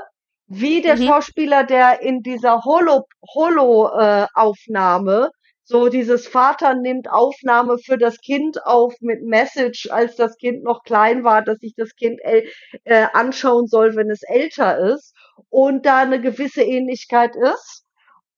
wie 0.46 0.80
der 0.82 0.96
Mhm. 0.96 1.06
Schauspieler, 1.06 1.64
der 1.64 2.02
in 2.02 2.22
dieser 2.22 2.64
Holo, 2.64 3.04
Holo 3.34 3.88
äh, 3.98 4.26
Aufnahme 4.34 5.30
so 5.70 5.88
dieses 5.88 6.26
Vater 6.26 6.74
nimmt 6.74 7.08
Aufnahme 7.08 7.78
für 7.78 7.96
das 7.96 8.18
Kind 8.18 8.66
auf 8.66 8.92
mit 9.00 9.22
Message, 9.22 9.88
als 9.90 10.16
das 10.16 10.36
Kind 10.36 10.64
noch 10.64 10.82
klein 10.82 11.22
war, 11.22 11.42
dass 11.42 11.58
sich 11.58 11.74
das 11.76 11.94
Kind 11.94 12.18
äh, 12.24 13.06
anschauen 13.12 13.68
soll, 13.68 13.94
wenn 13.94 14.10
es 14.10 14.22
älter 14.24 14.78
ist 14.78 15.14
und 15.48 15.86
da 15.86 15.98
eine 15.98 16.20
gewisse 16.20 16.62
Ähnlichkeit 16.62 17.36
ist. 17.36 17.84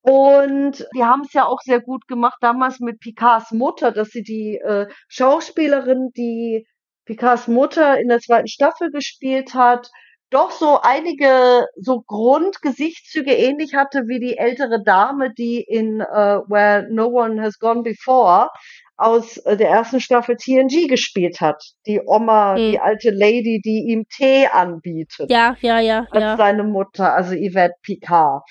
Und 0.02 0.86
die 0.94 1.04
haben 1.04 1.22
es 1.22 1.32
ja 1.32 1.46
auch 1.46 1.60
sehr 1.62 1.80
gut 1.80 2.06
gemacht 2.06 2.36
damals 2.42 2.80
mit 2.80 3.00
Picards 3.00 3.50
Mutter, 3.52 3.92
dass 3.92 4.08
sie 4.08 4.22
die 4.22 4.58
äh, 4.58 4.86
Schauspielerin, 5.08 6.10
die 6.14 6.66
Picards 7.06 7.48
Mutter 7.48 7.98
in 7.98 8.08
der 8.08 8.18
zweiten 8.18 8.48
Staffel 8.48 8.90
gespielt 8.90 9.54
hat, 9.54 9.88
doch 10.32 10.50
so 10.50 10.80
einige 10.82 11.66
so 11.76 12.02
Grundgesichtszüge 12.06 13.32
ähnlich 13.32 13.74
hatte 13.74 14.04
wie 14.08 14.18
die 14.20 14.38
ältere 14.38 14.82
Dame, 14.82 15.32
die 15.34 15.60
in 15.60 16.00
äh, 16.00 16.04
Where 16.48 16.86
No 16.90 17.06
One 17.06 17.40
Has 17.42 17.58
Gone 17.58 17.82
Before 17.82 18.48
aus 18.96 19.36
äh, 19.38 19.56
der 19.56 19.70
ersten 19.70 20.00
Staffel 20.00 20.36
TNG 20.36 20.88
gespielt 20.88 21.40
hat. 21.40 21.62
Die 21.86 22.00
Oma, 22.04 22.56
Hm. 22.56 22.70
die 22.72 22.78
alte 22.80 23.10
Lady, 23.10 23.60
die 23.64 23.86
ihm 23.90 24.04
Tee 24.08 24.46
anbietet 24.46 25.30
Ja, 25.30 25.56
ja, 25.60 25.80
ja, 25.80 26.06
als 26.10 26.22
ja. 26.22 26.36
seine 26.36 26.62
Mutter, 26.64 27.12
also 27.12 27.34
Yvette 27.34 27.74
Picard. 27.82 28.42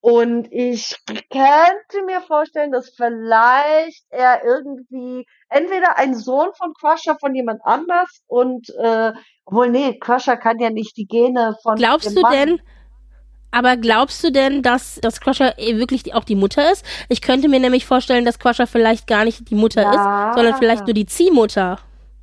Und 0.00 0.48
ich 0.50 0.96
könnte 1.06 2.04
mir 2.06 2.22
vorstellen, 2.22 2.72
dass 2.72 2.90
vielleicht 2.96 4.04
er 4.08 4.42
irgendwie 4.44 5.26
entweder 5.50 5.98
ein 5.98 6.14
Sohn 6.14 6.48
von 6.56 6.72
Crusher 6.72 7.18
von 7.20 7.34
jemand 7.34 7.60
anders 7.64 8.22
und 8.26 8.70
äh, 8.78 9.12
obwohl 9.44 9.68
nee, 9.68 9.98
Crusher 9.98 10.38
kann 10.38 10.58
ja 10.58 10.70
nicht 10.70 10.96
die 10.96 11.06
Gene 11.06 11.54
von 11.62 11.76
Glaubst 11.76 12.16
du 12.16 12.20
Mann. 12.22 12.32
denn, 12.32 12.60
aber 13.50 13.76
glaubst 13.76 14.24
du 14.24 14.30
denn, 14.30 14.62
dass, 14.62 15.00
dass 15.02 15.20
Crusher 15.20 15.58
eh 15.58 15.76
wirklich 15.76 16.14
auch 16.14 16.24
die 16.24 16.36
Mutter 16.36 16.70
ist? 16.72 16.84
Ich 17.08 17.20
könnte 17.20 17.48
mir 17.48 17.60
nämlich 17.60 17.84
vorstellen, 17.84 18.24
dass 18.24 18.38
Crusher 18.38 18.66
vielleicht 18.66 19.06
gar 19.06 19.24
nicht 19.24 19.50
die 19.50 19.54
Mutter 19.54 19.82
Ja. 19.82 19.90
ist, 19.90 20.34
sondern 20.34 20.54
vielleicht 20.54 20.86
nur 20.86 20.94
die 20.94 21.06
Ziehmutter. 21.06 21.78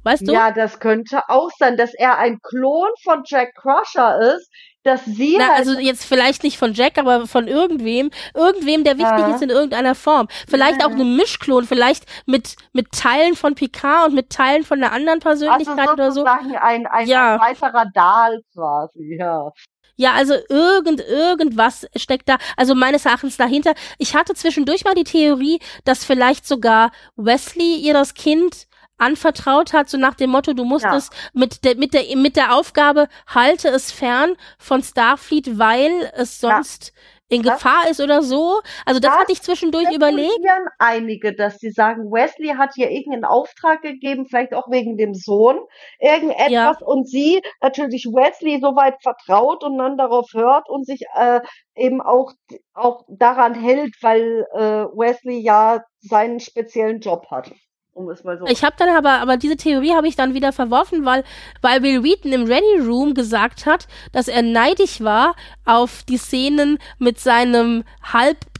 Weißt 0.07 0.25
du? 0.27 0.31
Ja, 0.31 0.51
das 0.51 0.79
könnte 0.79 1.21
auch 1.27 1.49
sein, 1.59 1.75
dass 1.75 1.93
er 1.93 2.17
ein 2.17 2.39
Klon 2.41 2.87
von 3.03 3.23
Jack 3.25 3.53
Crusher 3.55 4.35
ist, 4.37 4.49
dass 4.83 5.03
sie 5.03 5.35
Na, 5.37 5.49
halt 5.49 5.57
also 5.59 5.77
jetzt 5.79 6.05
vielleicht 6.05 6.43
nicht 6.43 6.57
von 6.57 6.73
Jack, 6.73 6.97
aber 6.97 7.27
von 7.27 7.49
irgendwem, 7.49 8.09
irgendwem, 8.33 8.85
der 8.85 8.97
wichtig 8.97 9.19
Ja. 9.19 9.35
ist 9.35 9.41
in 9.41 9.49
irgendeiner 9.49 9.95
Form. 9.95 10.29
Vielleicht 10.47 10.79
Ja. 10.79 10.87
auch 10.87 10.91
ein 10.91 11.15
Mischklon, 11.17 11.65
vielleicht 11.65 12.05
mit 12.25 12.55
mit 12.71 12.93
Teilen 12.93 13.35
von 13.35 13.53
Picard 13.55 14.07
und 14.07 14.15
mit 14.15 14.29
Teilen 14.29 14.63
von 14.63 14.81
einer 14.81 14.93
anderen 14.93 15.21
also 15.21 15.45
Persönlichkeit 15.45 15.89
oder 15.89 16.11
so. 16.13 16.23
ein, 16.23 16.87
ein 16.87 17.07
Ja. 17.07 17.37
weiterer 17.41 17.85
Dahl 17.93 18.39
quasi, 18.53 19.17
ja. 19.19 19.51
Ja, 19.99 20.13
also 20.13 20.35
irgend, 20.47 21.01
irgendwas 21.01 21.87
steckt 21.95 22.29
da, 22.29 22.37
also 22.55 22.75
meines 22.75 23.05
Erachtens 23.05 23.35
dahinter. 23.35 23.73
Ich 23.97 24.15
hatte 24.15 24.35
zwischendurch 24.35 24.85
mal 24.85 24.93
die 24.93 25.03
Theorie, 25.03 25.59
dass 25.85 26.05
vielleicht 26.05 26.47
sogar 26.47 26.91
Wesley 27.15 27.77
ihr 27.77 27.93
das 27.93 28.13
Kind 28.13 28.66
anvertraut 28.97 29.73
hat, 29.73 29.89
so 29.89 29.97
nach 29.97 30.15
dem 30.15 30.29
Motto, 30.31 30.53
du 30.53 30.63
musst 30.65 30.85
Ja. 30.85 30.95
es 30.95 31.09
mit 31.33 31.63
der, 31.63 31.75
mit 31.77 31.93
der, 31.93 32.15
mit 32.17 32.35
der 32.35 32.55
Aufgabe, 32.55 33.07
halte 33.27 33.69
es 33.69 33.91
fern 33.91 34.35
von 34.57 34.81
Starfleet, 34.83 35.57
weil 35.59 36.11
es 36.15 36.41
Ja. 36.41 36.49
sonst 36.55 36.93
in 37.29 37.43
Das- 37.43 37.55
Gefahr 37.55 37.89
ist 37.89 37.99
oder 37.99 38.23
so. 38.23 38.61
Also 38.85 39.01
das 39.01 39.11
Das 39.11 39.19
hatte 39.19 39.31
ich 39.33 39.41
zwischendurch 39.41 39.91
überlegt. 39.93 40.31
einige, 40.79 41.35
dass 41.35 41.57
sie 41.57 41.71
sagen, 41.71 42.09
Wesley 42.09 42.55
hat 42.55 42.77
ihr 42.77 42.89
irgendeinen 42.89 43.25
Auftrag 43.25 43.81
gegeben, 43.81 44.25
vielleicht 44.29 44.53
auch 44.53 44.69
wegen 44.71 44.95
dem 44.95 45.13
Sohn, 45.13 45.59
irgendetwas 45.99 46.51
Ja. 46.51 46.77
und 46.85 47.07
sie 47.09 47.41
natürlich 47.61 48.05
Wesley 48.05 48.59
soweit 48.61 48.95
vertraut 49.03 49.63
und 49.65 49.77
dann 49.77 49.97
darauf 49.97 50.31
hört 50.33 50.69
und 50.69 50.85
sich 50.85 51.01
äh, 51.15 51.41
eben 51.75 51.99
auch 52.01 52.31
auch 52.73 53.03
daran 53.09 53.55
hält, 53.55 53.93
weil 54.01 54.45
äh, 54.53 54.85
Wesley 54.95 55.39
ja 55.41 55.83
seinen 55.99 56.39
speziellen 56.39 57.01
Job 57.01 57.27
hat. 57.29 57.51
Um 57.97 58.09
es 58.11 58.23
mal 58.23 58.37
so. 58.37 58.45
Ich 58.45 58.63
habe 58.63 58.75
dann 58.77 58.89
aber, 58.89 59.13
aber 59.21 59.37
diese 59.37 59.57
Theorie 59.57 59.95
habe 59.95 60.07
ich 60.07 60.15
dann 60.15 60.35
wieder 60.35 60.53
verworfen, 60.53 61.03
weil, 61.03 61.23
weil 61.61 61.81
Will 61.81 62.03
Wheaton 62.03 62.31
im 62.31 62.43
Ready 62.43 62.79
Room 62.79 63.15
gesagt 63.15 63.65
hat, 63.65 63.87
dass 64.11 64.27
er 64.27 64.43
neidisch 64.43 65.01
war 65.01 65.35
auf 65.65 66.03
die 66.03 66.17
Szenen 66.17 66.77
mit 66.99 67.19
seinem 67.19 67.83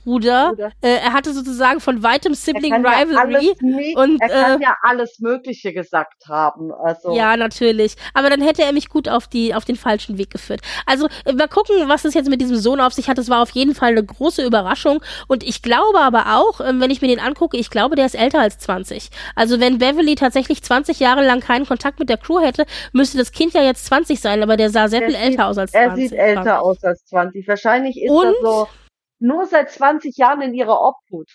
Halbbruder. 0.08 0.50
Bruder. 0.50 0.72
Äh, 0.82 0.98
er 1.04 1.14
hatte 1.14 1.34
sozusagen 1.34 1.80
von 1.80 2.02
weitem 2.04 2.32
er 2.32 2.36
Sibling 2.36 2.72
ja 2.84 2.92
Rivalry. 3.00 3.54
mö- 3.62 3.96
und, 4.02 4.22
er 4.22 4.30
kann 4.30 4.62
äh, 4.62 4.64
ja 4.64 4.76
alles 4.82 5.20
Mögliche 5.20 5.74
gesagt 5.74 6.28
haben. 6.28 6.72
Also 6.72 7.14
Ja, 7.16 7.36
natürlich. 7.38 7.96
Aber 8.14 8.30
dann 8.30 8.42
hätte 8.42 8.64
er 8.64 8.72
mich 8.74 8.90
gut 8.90 9.10
auf 9.10 9.28
die, 9.28 9.54
auf 9.54 9.66
den 9.66 9.76
falschen 9.76 10.18
Weg 10.18 10.30
geführt. 10.32 10.62
Also, 10.86 11.08
äh, 11.26 11.34
mal 11.34 11.48
gucken, 11.48 11.76
was 11.88 12.06
es 12.06 12.14
jetzt 12.14 12.30
mit 12.30 12.42
diesem 12.42 12.58
Sohn 12.58 12.80
auf 12.80 12.94
sich 12.94 13.10
hat. 13.10 13.18
Das 13.18 13.30
war 13.30 13.42
auf 13.42 13.50
jeden 13.52 13.76
Fall 13.76 13.90
eine 13.92 14.04
große 14.04 14.46
Überraschung. 14.46 15.02
Und 15.28 15.44
ich 15.44 15.62
glaube 15.62 16.00
aber 16.00 16.36
auch, 16.38 16.62
ähm, 16.62 16.80
wenn 16.82 16.92
ich 16.92 17.02
mir 17.02 17.08
den 17.08 17.20
angucke, 17.20 17.58
ich 17.58 17.70
glaube, 17.70 17.96
der 17.96 18.06
ist 18.06 18.16
älter 18.16 18.40
als 18.40 18.58
20. 18.60 19.10
Also, 19.36 19.60
wenn 19.60 19.78
Beverly 19.78 20.16
tatsächlich 20.16 20.64
20 20.64 21.00
Jahre 21.00 21.26
lang 21.26 21.40
keinen 21.42 21.66
Kontakt 21.66 22.00
mit 22.00 22.10
der 22.10 22.18
Crew 22.18 22.40
hätte, 22.40 22.66
müsste 22.94 23.18
das 23.18 23.32
Kind 23.32 23.54
ja 23.54 23.64
jetzt 23.64 23.86
20 23.86 24.20
sein, 24.20 24.42
aber 24.44 24.58
der 24.58 24.70
sah 24.70 24.88
sehr 24.88 25.02
Der 25.02 25.10
viel 25.10 25.18
sieht- 25.18 25.28
älter 25.30 25.48
aus 25.48 25.58
als 25.58 25.74
Er 25.74 25.88
20. 25.90 26.10
sieht 26.10 26.18
älter 26.18 26.44
20. 26.44 26.62
aus 26.62 26.84
als 26.84 27.06
20. 27.06 27.48
Wahrscheinlich 27.48 28.02
ist 28.02 28.10
Und- 28.12 28.26
er 28.26 28.34
so 28.42 28.68
nur 29.20 29.46
seit 29.46 29.72
20 29.72 30.18
Jahren 30.18 30.42
in 30.42 30.54
ihrer 30.54 30.80
Obhut. 30.82 31.30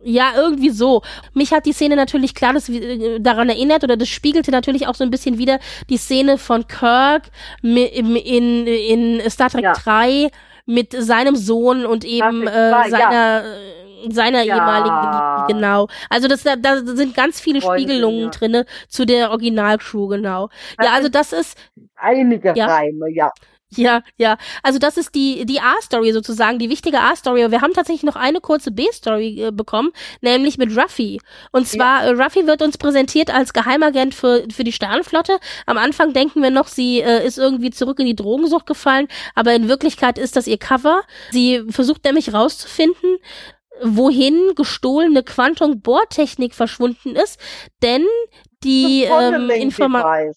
Ja, 0.00 0.32
irgendwie 0.36 0.70
so. 0.70 1.02
Mich 1.34 1.52
hat 1.52 1.66
die 1.66 1.72
Szene 1.72 1.96
natürlich 1.96 2.34
klar 2.34 2.52
das, 2.52 2.68
äh, 2.68 3.18
daran 3.18 3.48
erinnert 3.48 3.82
oder 3.82 3.96
das 3.96 4.08
spiegelte 4.08 4.52
natürlich 4.52 4.86
auch 4.86 4.94
so 4.94 5.02
ein 5.02 5.10
bisschen 5.10 5.38
wieder 5.38 5.58
die 5.90 5.96
Szene 5.96 6.38
von 6.38 6.68
Kirk 6.68 7.24
in, 7.62 8.14
in 8.66 9.30
Star 9.30 9.50
Trek 9.50 9.64
Ja. 9.64 9.72
3 9.72 10.30
mit 10.66 10.92
seinem 10.92 11.34
Sohn 11.34 11.84
und 11.84 12.04
eben 12.04 12.42
Trek 12.44 12.54
äh, 12.54 12.70
2, 12.70 12.88
ja. 12.88 12.88
seiner 12.90 13.44
äh, 13.44 14.10
seiner 14.10 14.42
Ja. 14.42 14.54
ehemaligen 14.54 15.48
genau. 15.48 15.88
Also 16.08 16.28
das 16.28 16.44
da, 16.44 16.54
da 16.54 16.76
sind 16.84 17.16
ganz 17.16 17.40
viele 17.40 17.60
Freundin, 17.60 17.88
Spiegelungen 17.88 18.20
ja. 18.24 18.30
drinne 18.30 18.66
zu 18.88 19.04
der 19.04 19.30
Originalcrew, 19.32 20.06
genau. 20.06 20.48
Das 20.76 20.86
Ja, 20.86 20.92
also 20.92 21.08
das 21.08 21.32
ist 21.32 21.58
Einige 21.96 22.52
Ja. 22.54 22.66
Reime, 22.66 23.06
ja. 23.10 23.32
Ja, 23.70 24.02
ja. 24.16 24.38
Also 24.62 24.78
das 24.78 24.96
ist 24.96 25.14
die 25.14 25.44
die 25.44 25.60
A-Story 25.60 26.12
sozusagen, 26.12 26.58
die 26.58 26.70
wichtige 26.70 27.00
A-Story. 27.00 27.50
Wir 27.50 27.60
haben 27.60 27.74
tatsächlich 27.74 28.02
noch 28.02 28.16
eine 28.16 28.40
kurze 28.40 28.70
B-Story 28.70 29.42
äh, 29.42 29.50
bekommen, 29.50 29.90
nämlich 30.22 30.56
mit 30.56 30.74
Ruffy. 30.76 31.20
Und 31.52 31.68
zwar 31.68 32.04
ja. 32.04 32.12
äh, 32.12 32.22
Ruffy 32.22 32.46
wird 32.46 32.62
uns 32.62 32.78
präsentiert 32.78 33.32
als 33.32 33.52
Geheimagent 33.52 34.14
für 34.14 34.44
für 34.50 34.64
die 34.64 34.72
Sternflotte. 34.72 35.38
Am 35.66 35.76
Anfang 35.76 36.14
denken 36.14 36.42
wir 36.42 36.50
noch, 36.50 36.68
sie 36.68 37.00
äh, 37.00 37.26
ist 37.26 37.36
irgendwie 37.36 37.70
zurück 37.70 37.98
in 38.00 38.06
die 38.06 38.16
Drogensucht 38.16 38.66
gefallen, 38.66 39.06
aber 39.34 39.52
in 39.54 39.68
Wirklichkeit 39.68 40.16
ist 40.16 40.36
das 40.36 40.46
ihr 40.46 40.58
Cover. 40.58 41.02
Sie 41.30 41.62
versucht 41.68 42.04
nämlich 42.04 42.32
rauszufinden, 42.32 43.18
wohin 43.82 44.52
gestohlene 44.56 45.22
Quantum-Bohrtechnik 45.22 46.54
verschwunden 46.54 47.16
ist, 47.16 47.38
denn 47.82 48.06
die 48.64 49.04
ähm, 49.04 49.50
Information 49.50 50.34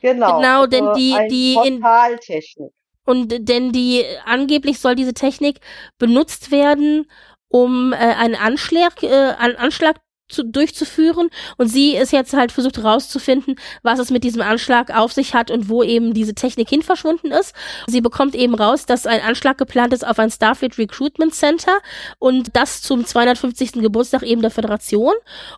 Genau. 0.00 0.36
Genau, 0.36 0.66
denn 0.66 0.86
also 0.86 0.98
die, 0.98 1.28
die 1.28 1.54
Portaltechnik. 1.54 2.72
Und 3.04 3.48
denn 3.48 3.72
die 3.72 4.04
angeblich 4.24 4.78
soll 4.78 4.94
diese 4.94 5.14
Technik 5.14 5.60
benutzt 5.98 6.50
werden, 6.50 7.10
um 7.48 7.92
äh, 7.92 7.96
einen 7.96 8.36
Anschlag, 8.36 9.02
äh, 9.02 9.34
einen 9.38 9.56
Anschlag 9.56 9.96
zu, 10.30 10.44
durchzuführen. 10.44 11.30
Und 11.56 11.68
sie 11.68 11.96
ist 11.96 12.12
jetzt 12.12 12.32
halt 12.32 12.52
versucht 12.52 12.78
herauszufinden, 12.78 13.56
was 13.82 13.98
es 13.98 14.10
mit 14.10 14.24
diesem 14.24 14.42
Anschlag 14.42 14.96
auf 14.96 15.12
sich 15.12 15.34
hat 15.34 15.50
und 15.50 15.68
wo 15.68 15.82
eben 15.82 16.14
diese 16.14 16.34
Technik 16.34 16.68
hin 16.68 16.82
verschwunden 16.82 17.30
ist. 17.32 17.54
Sie 17.86 18.00
bekommt 18.00 18.34
eben 18.34 18.54
raus, 18.54 18.86
dass 18.86 19.06
ein 19.06 19.20
Anschlag 19.20 19.58
geplant 19.58 19.92
ist 19.92 20.06
auf 20.06 20.18
ein 20.18 20.30
Starfleet 20.30 20.78
Recruitment 20.78 21.34
Center 21.34 21.78
und 22.18 22.56
das 22.56 22.82
zum 22.82 23.04
250. 23.04 23.72
Geburtstag 23.72 24.22
eben 24.22 24.42
der 24.42 24.50
Föderation. 24.50 25.14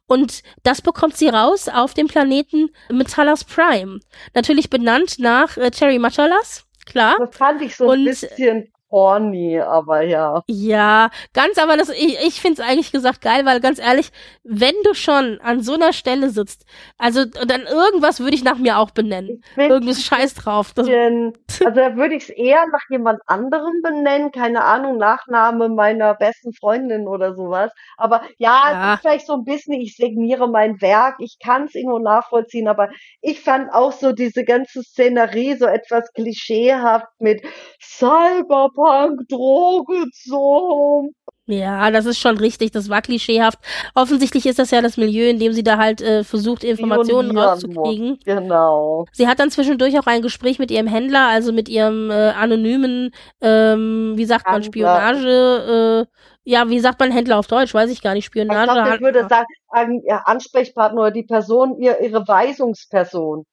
Und 0.06 0.42
das 0.62 0.82
bekommt 0.82 1.16
sie 1.16 1.28
raus 1.28 1.68
auf 1.68 1.94
dem 1.94 2.06
Planeten 2.06 2.70
Metallas 2.90 3.44
Prime. 3.44 4.00
Natürlich 4.34 4.70
benannt 4.70 5.18
nach 5.18 5.56
äh, 5.56 5.70
Terry 5.70 5.98
Matalas. 5.98 6.64
Klar. 6.86 7.16
Das 7.18 7.36
fand 7.36 7.62
ich 7.62 7.76
so 7.76 7.90
ein 7.90 8.00
und, 8.00 8.04
bisschen 8.06 8.71
horny, 8.92 9.58
aber 9.58 10.02
ja. 10.02 10.42
Ja, 10.46 11.10
ganz, 11.32 11.58
aber 11.58 11.76
das, 11.76 11.88
ich, 11.88 12.18
ich 12.24 12.40
finde 12.40 12.62
es 12.62 12.68
eigentlich 12.68 12.92
gesagt 12.92 13.22
geil, 13.22 13.44
weil 13.46 13.60
ganz 13.60 13.78
ehrlich, 13.78 14.12
wenn 14.44 14.74
du 14.84 14.94
schon 14.94 15.40
an 15.40 15.62
so 15.62 15.72
einer 15.72 15.92
Stelle 15.92 16.28
sitzt, 16.30 16.66
also 16.98 17.24
dann 17.24 17.62
irgendwas 17.62 18.20
würde 18.20 18.34
ich 18.34 18.44
nach 18.44 18.58
mir 18.58 18.78
auch 18.78 18.90
benennen. 18.90 19.42
Irgendwas 19.56 20.02
Scheiß 20.02 20.34
drauf. 20.34 20.72
Das, 20.74 20.86
also 21.64 21.80
da 21.80 21.96
würde 21.96 22.14
ich 22.14 22.24
es 22.24 22.28
eher 22.28 22.66
nach 22.70 22.84
jemand 22.90 23.20
anderem 23.26 23.80
benennen, 23.82 24.30
keine 24.30 24.62
Ahnung, 24.62 24.98
Nachname 24.98 25.70
meiner 25.70 26.14
besten 26.14 26.52
Freundin 26.52 27.08
oder 27.08 27.34
sowas. 27.34 27.72
Aber 27.96 28.22
ja, 28.36 28.72
ja. 28.72 28.98
vielleicht 29.00 29.26
so 29.26 29.34
ein 29.34 29.44
bisschen, 29.44 29.72
ich 29.80 29.96
signiere 29.96 30.48
mein 30.48 30.80
Werk, 30.82 31.16
ich 31.18 31.38
kann 31.42 31.64
es 31.64 31.74
irgendwo 31.74 31.98
nachvollziehen, 31.98 32.68
aber 32.68 32.90
ich 33.22 33.40
fand 33.40 33.72
auch 33.72 33.92
so 33.92 34.12
diese 34.12 34.44
ganze 34.44 34.82
Szenerie 34.82 35.56
so 35.56 35.64
etwas 35.64 36.12
klischeehaft 36.12 37.06
mit 37.18 37.42
Cyberpunk 37.80 38.81
Punk, 38.82 39.28
Droge 39.28 40.06
zum. 40.12 41.14
Ja, 41.46 41.90
das 41.90 42.06
ist 42.06 42.18
schon 42.18 42.38
richtig, 42.38 42.70
das 42.70 42.88
war 42.88 43.02
klischeehaft. 43.02 43.58
Offensichtlich 43.94 44.46
ist 44.46 44.58
das 44.58 44.70
ja 44.70 44.80
das 44.80 44.96
Milieu, 44.96 45.28
in 45.28 45.38
dem 45.38 45.52
sie 45.52 45.62
da 45.62 45.76
halt 45.76 46.00
äh, 46.00 46.24
versucht, 46.24 46.64
Informationen 46.64 47.36
rauszukriegen. 47.36 48.18
Genau. 48.24 49.06
Sie 49.12 49.26
hat 49.28 49.38
dann 49.38 49.50
zwischendurch 49.50 49.98
auch 49.98 50.06
ein 50.06 50.22
Gespräch 50.22 50.58
mit 50.58 50.70
ihrem 50.70 50.86
Händler, 50.86 51.28
also 51.28 51.52
mit 51.52 51.68
ihrem 51.68 52.10
äh, 52.10 52.30
anonymen, 52.30 53.10
ähm, 53.40 54.14
wie 54.16 54.24
sagt 54.24 54.46
man, 54.46 54.62
Spionage, 54.62 56.06
äh, 56.08 56.18
ja, 56.44 56.68
wie 56.68 56.80
sagt 56.80 56.98
man 56.98 57.12
Händler 57.12 57.38
auf 57.38 57.46
Deutsch? 57.46 57.74
Weiß 57.74 57.90
ich 57.90 58.02
gar 58.02 58.14
nicht. 58.14 58.24
Spionage. 58.24 58.72
Ich, 58.72 58.84
glaub, 58.84 58.94
ich 58.94 59.00
würde 59.00 59.28
sagen, 59.28 59.46
ein 59.68 60.00
Ansprechpartner 60.24 61.00
oder 61.02 61.10
die 61.10 61.24
Person, 61.24 61.76
ihr, 61.78 62.00
ihre 62.00 62.26
Weisungsperson. 62.26 63.44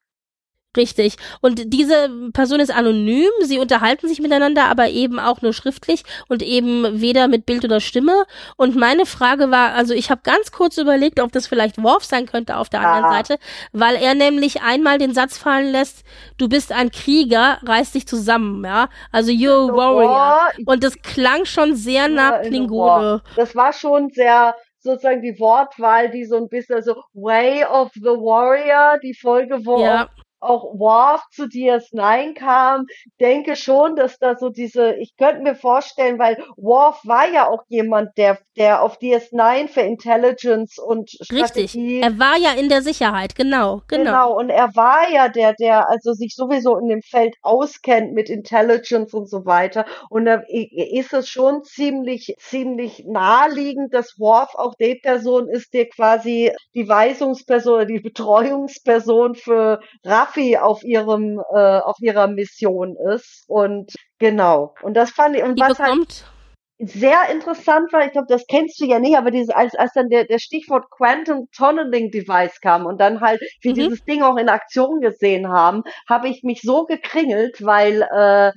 Richtig. 0.77 1.15
Und 1.41 1.73
diese 1.73 2.11
Person 2.31 2.59
ist 2.59 2.69
anonym, 2.69 3.31
sie 3.41 3.57
unterhalten 3.57 4.07
sich 4.07 4.19
miteinander, 4.19 4.65
aber 4.65 4.89
eben 4.89 5.19
auch 5.19 5.41
nur 5.41 5.51
schriftlich 5.51 6.03
und 6.27 6.43
eben 6.43 7.01
weder 7.01 7.27
mit 7.27 7.47
Bild 7.47 7.65
oder 7.65 7.79
Stimme. 7.79 8.25
Und 8.55 8.75
meine 8.75 9.07
Frage 9.07 9.49
war, 9.49 9.73
also 9.73 9.95
ich 9.95 10.11
habe 10.11 10.21
ganz 10.23 10.51
kurz 10.51 10.77
überlegt, 10.77 11.19
ob 11.21 11.31
das 11.31 11.47
vielleicht 11.47 11.81
Worf 11.81 12.03
sein 12.03 12.27
könnte 12.27 12.57
auf 12.57 12.69
der 12.69 12.81
anderen 12.81 13.05
ah. 13.05 13.13
Seite, 13.13 13.39
weil 13.71 13.95
er 13.95 14.13
nämlich 14.13 14.61
einmal 14.61 14.99
den 14.99 15.11
Satz 15.11 15.39
fallen 15.39 15.71
lässt, 15.71 16.03
du 16.37 16.47
bist 16.47 16.71
ein 16.71 16.91
Krieger, 16.91 17.57
reiß 17.65 17.93
dich 17.93 18.07
zusammen, 18.07 18.63
ja. 18.63 18.89
Also 19.11 19.31
you're 19.31 19.71
a 19.71 19.75
warrior. 19.75 20.49
Und 20.67 20.83
das 20.83 21.01
klang 21.01 21.45
schon 21.45 21.75
sehr 21.75 22.07
nach 22.09 22.43
Klingone. 22.43 23.23
Das 23.35 23.55
war 23.55 23.73
schon 23.73 24.11
sehr 24.11 24.53
sozusagen 24.77 25.23
die 25.23 25.37
Wortwahl, 25.39 26.11
die 26.11 26.25
so 26.25 26.37
ein 26.37 26.47
bisschen 26.47 26.83
so 26.83 26.93
Way 27.13 27.65
of 27.65 27.89
the 27.95 28.01
Warrior, 28.01 28.99
die 28.99 29.15
Folge, 29.15 29.65
wo 29.65 29.81
ja 29.81 30.07
auch 30.39 30.79
Worf 30.79 31.23
zu 31.31 31.43
DS9 31.43 32.33
kam, 32.33 32.85
denke 33.19 33.55
schon, 33.55 33.95
dass 33.95 34.17
da 34.19 34.35
so 34.35 34.49
diese, 34.49 34.93
ich 34.95 35.15
könnte 35.17 35.41
mir 35.41 35.55
vorstellen, 35.55 36.19
weil 36.19 36.43
Worf 36.57 37.01
war 37.03 37.29
ja 37.29 37.47
auch 37.47 37.63
jemand, 37.67 38.17
der, 38.17 38.39
der 38.57 38.81
auf 38.81 38.99
DS9 38.99 39.67
für 39.67 39.81
Intelligence 39.81 40.77
und 40.77 41.09
Strategie. 41.09 41.61
Richtig. 41.61 42.03
Er 42.03 42.19
war 42.19 42.37
ja 42.37 42.51
in 42.51 42.69
der 42.69 42.81
Sicherheit, 42.81 43.35
genau, 43.35 43.81
genau. 43.87 44.03
Genau. 44.03 44.37
Und 44.37 44.49
er 44.49 44.75
war 44.75 45.11
ja 45.11 45.29
der, 45.29 45.53
der 45.53 45.89
also 45.89 46.13
sich 46.13 46.35
sowieso 46.35 46.77
in 46.77 46.87
dem 46.87 47.01
Feld 47.01 47.35
auskennt 47.41 48.13
mit 48.13 48.29
Intelligence 48.29 49.13
und 49.13 49.29
so 49.29 49.45
weiter. 49.45 49.85
Und 50.09 50.25
da 50.25 50.41
ist 50.47 51.13
es 51.13 51.27
schon 51.27 51.63
ziemlich, 51.63 52.35
ziemlich 52.39 53.03
naheliegend, 53.05 53.93
dass 53.93 54.19
Worf 54.19 54.55
auch 54.55 54.75
die 54.75 54.95
Person 54.95 55.49
ist, 55.49 55.73
der 55.73 55.87
quasi 55.89 56.51
die 56.73 56.87
Weisungsperson 56.87 57.87
die 57.87 57.99
Betreuungsperson 57.99 59.35
für 59.35 59.79
Raff 60.03 60.28
Buffy 60.29 60.57
auf 60.57 60.83
ihrem 60.83 61.39
äh, 61.53 61.79
auf 61.79 61.97
ihrer 61.99 62.27
Mission 62.27 62.95
ist. 63.13 63.45
Und 63.47 63.93
genau. 64.19 64.75
Und 64.81 64.95
das 64.95 65.11
fand 65.11 65.35
ich 65.35 65.43
und 65.43 65.55
Die 65.57 65.61
was 65.61 65.79
halt 65.79 65.91
bekommt? 65.91 66.25
halt 66.25 66.39
sehr 66.81 67.29
interessant 67.29 67.91
war, 67.91 68.05
ich 68.05 68.13
glaube, 68.13 68.27
das 68.29 68.45
kennst 68.47 68.79
du 68.79 68.85
ja 68.85 68.99
nicht, 68.99 69.17
aber 69.17 69.31
dieses, 69.31 69.49
als, 69.49 69.75
als 69.75 69.91
dann 69.93 70.07
der, 70.07 70.23
der 70.23 70.39
Stichwort 70.39 70.89
Quantum 70.89 71.49
Tunneling 71.51 72.09
Device 72.09 72.61
kam 72.61 72.85
und 72.85 73.01
dann 73.01 73.19
halt 73.19 73.41
wir 73.61 73.71
mhm. 73.71 73.75
dieses 73.75 74.05
Ding 74.05 74.21
auch 74.23 74.37
in 74.37 74.47
Aktion 74.47 75.01
gesehen 75.01 75.49
haben, 75.49 75.83
habe 76.07 76.29
ich 76.29 76.41
mich 76.43 76.61
so 76.61 76.85
gekringelt, 76.85 77.65
weil 77.65 78.03
äh, 78.03 78.53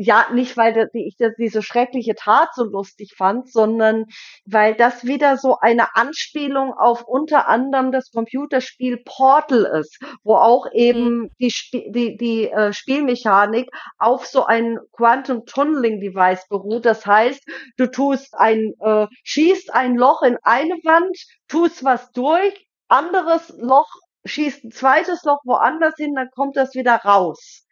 ja, 0.00 0.26
nicht 0.32 0.56
weil 0.56 0.88
ich 0.92 1.16
diese 1.38 1.60
schreckliche 1.60 2.14
Tat 2.14 2.50
so 2.54 2.62
lustig 2.62 3.14
fand, 3.16 3.50
sondern 3.50 4.04
weil 4.46 4.74
das 4.74 5.04
wieder 5.04 5.36
so 5.36 5.58
eine 5.58 5.96
Anspielung 5.96 6.72
auf 6.72 7.02
unter 7.02 7.48
anderem 7.48 7.90
das 7.90 8.12
Computerspiel 8.12 9.02
Portal 9.04 9.64
ist, 9.80 9.98
wo 10.22 10.36
auch 10.36 10.68
eben 10.72 11.22
mhm. 11.22 11.30
die, 11.40 11.48
Sp 11.50 11.90
die, 11.90 12.16
die 12.16 12.48
äh, 12.48 12.72
Spielmechanik 12.72 13.70
auf 13.98 14.24
so 14.24 14.44
ein 14.44 14.78
Quantum 14.92 15.46
Tunneling 15.46 16.00
Device 16.00 16.46
beruht. 16.48 16.86
Das 16.86 17.04
heißt, 17.04 17.42
du 17.76 17.90
tust 17.90 18.34
ein, 18.38 18.74
äh, 18.78 19.08
schießt 19.24 19.74
ein 19.74 19.96
Loch 19.96 20.22
in 20.22 20.38
eine 20.44 20.74
Wand, 20.84 21.18
tust 21.48 21.82
was 21.82 22.12
durch, 22.12 22.68
anderes 22.86 23.52
Loch, 23.58 23.90
schießt 24.24 24.62
ein 24.62 24.70
zweites 24.70 25.24
Loch 25.24 25.40
woanders 25.44 25.94
hin, 25.96 26.14
dann 26.14 26.30
kommt 26.30 26.56
das 26.56 26.76
wieder 26.76 26.94
raus. 26.94 27.64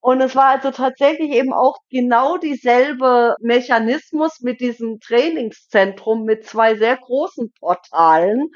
Und 0.00 0.20
es 0.20 0.36
war 0.36 0.46
also 0.46 0.70
tatsächlich 0.70 1.32
eben 1.32 1.52
auch 1.52 1.76
genau 1.90 2.38
dieselbe 2.38 3.34
Mechanismus 3.40 4.40
mit 4.40 4.60
diesem 4.60 5.00
Trainingszentrum 5.00 6.24
mit 6.24 6.44
zwei 6.46 6.76
sehr 6.76 6.96
großen 6.96 7.52
Portalen. 7.58 8.48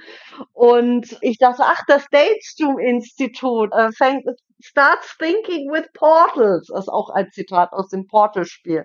Und 0.52 1.19
ich 1.20 1.39
dachte, 1.39 1.64
ach, 1.66 1.82
das 1.89 2.06
Daystrom 2.10 2.78
Institut 2.78 3.73
äh, 3.73 3.90
fängt, 3.93 4.24
starts 4.62 5.16
thinking 5.18 5.70
with 5.70 5.86
portals, 5.94 6.70
ist 6.70 6.89
auch 6.89 7.10
ein 7.10 7.30
Zitat 7.30 7.72
aus 7.72 7.89
dem 7.89 8.06
Portal-Spiel. 8.06 8.84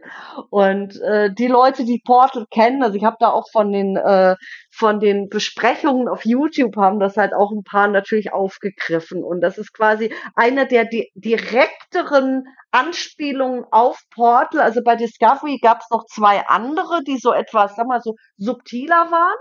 Und 0.49 0.99
äh, 1.01 1.33
die 1.33 1.47
Leute, 1.47 1.85
die 1.85 2.01
Portal 2.05 2.45
kennen, 2.51 2.83
also 2.83 2.95
ich 2.95 3.03
habe 3.03 3.17
da 3.19 3.29
auch 3.29 3.45
von 3.51 3.71
den 3.71 3.95
äh, 3.95 4.35
von 4.71 4.99
den 4.99 5.29
Besprechungen 5.29 6.07
auf 6.07 6.23
YouTube 6.23 6.75
haben 6.77 6.99
das 6.99 7.17
halt 7.17 7.33
auch 7.33 7.51
ein 7.51 7.63
paar 7.63 7.87
natürlich 7.87 8.33
aufgegriffen. 8.33 9.23
Und 9.23 9.41
das 9.41 9.57
ist 9.57 9.73
quasi 9.73 10.13
eine 10.35 10.67
der 10.67 10.85
di 10.85 11.09
direkteren 11.15 12.43
Anspielungen 12.71 13.65
auf 13.71 13.99
Portal. 14.13 14.61
Also 14.61 14.81
bei 14.83 14.95
Discovery 14.95 15.59
gab 15.61 15.79
es 15.79 15.89
noch 15.89 16.05
zwei 16.05 16.45
andere, 16.47 17.03
die 17.03 17.17
so 17.17 17.33
etwas, 17.33 17.75
sag 17.75 17.87
mal 17.87 18.01
so 18.01 18.15
subtiler 18.37 19.11
waren 19.11 19.37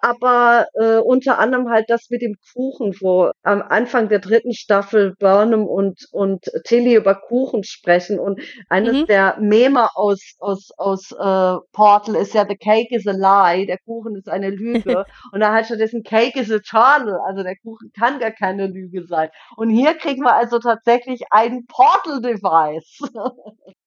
aber 0.00 0.66
äh, 0.74 0.98
unter 0.98 1.38
anderem 1.38 1.70
halt 1.70 1.86
das 1.88 2.08
mit 2.10 2.22
dem 2.22 2.36
Kuchen, 2.52 2.94
wo 3.00 3.30
am 3.42 3.62
Anfang 3.62 4.08
der 4.08 4.18
dritten 4.18 4.52
Staffel 4.52 5.14
Burnham 5.18 5.66
und, 5.66 6.06
und 6.12 6.44
Tilly 6.64 6.94
über 6.94 7.14
Kuchen 7.14 7.64
sprechen 7.64 8.18
und 8.18 8.40
eines 8.68 9.02
mhm. 9.02 9.06
der 9.06 9.36
Meme 9.40 9.88
aus, 9.94 10.34
aus, 10.38 10.70
aus 10.76 11.12
äh, 11.12 11.56
Portal 11.72 12.16
ist 12.16 12.34
ja 12.34 12.46
The 12.48 12.56
Cake 12.56 12.94
is 12.94 13.06
a 13.06 13.12
Lie, 13.12 13.66
der 13.66 13.78
Kuchen 13.78 14.16
ist 14.16 14.28
eine 14.28 14.50
Lüge 14.50 15.04
und 15.32 15.40
da 15.40 15.52
halt 15.52 15.66
stattdessen 15.66 16.02
Cake 16.02 16.38
is 16.38 16.50
eternal, 16.50 17.20
also 17.26 17.42
der 17.42 17.56
Kuchen 17.56 17.90
kann 17.98 18.18
gar 18.18 18.32
keine 18.32 18.66
Lüge 18.66 19.06
sein. 19.06 19.28
Und 19.56 19.70
hier 19.70 19.94
kriegen 19.94 20.22
wir 20.22 20.34
also 20.34 20.58
tatsächlich 20.58 21.22
ein 21.30 21.66
Portal-Device. 21.66 23.00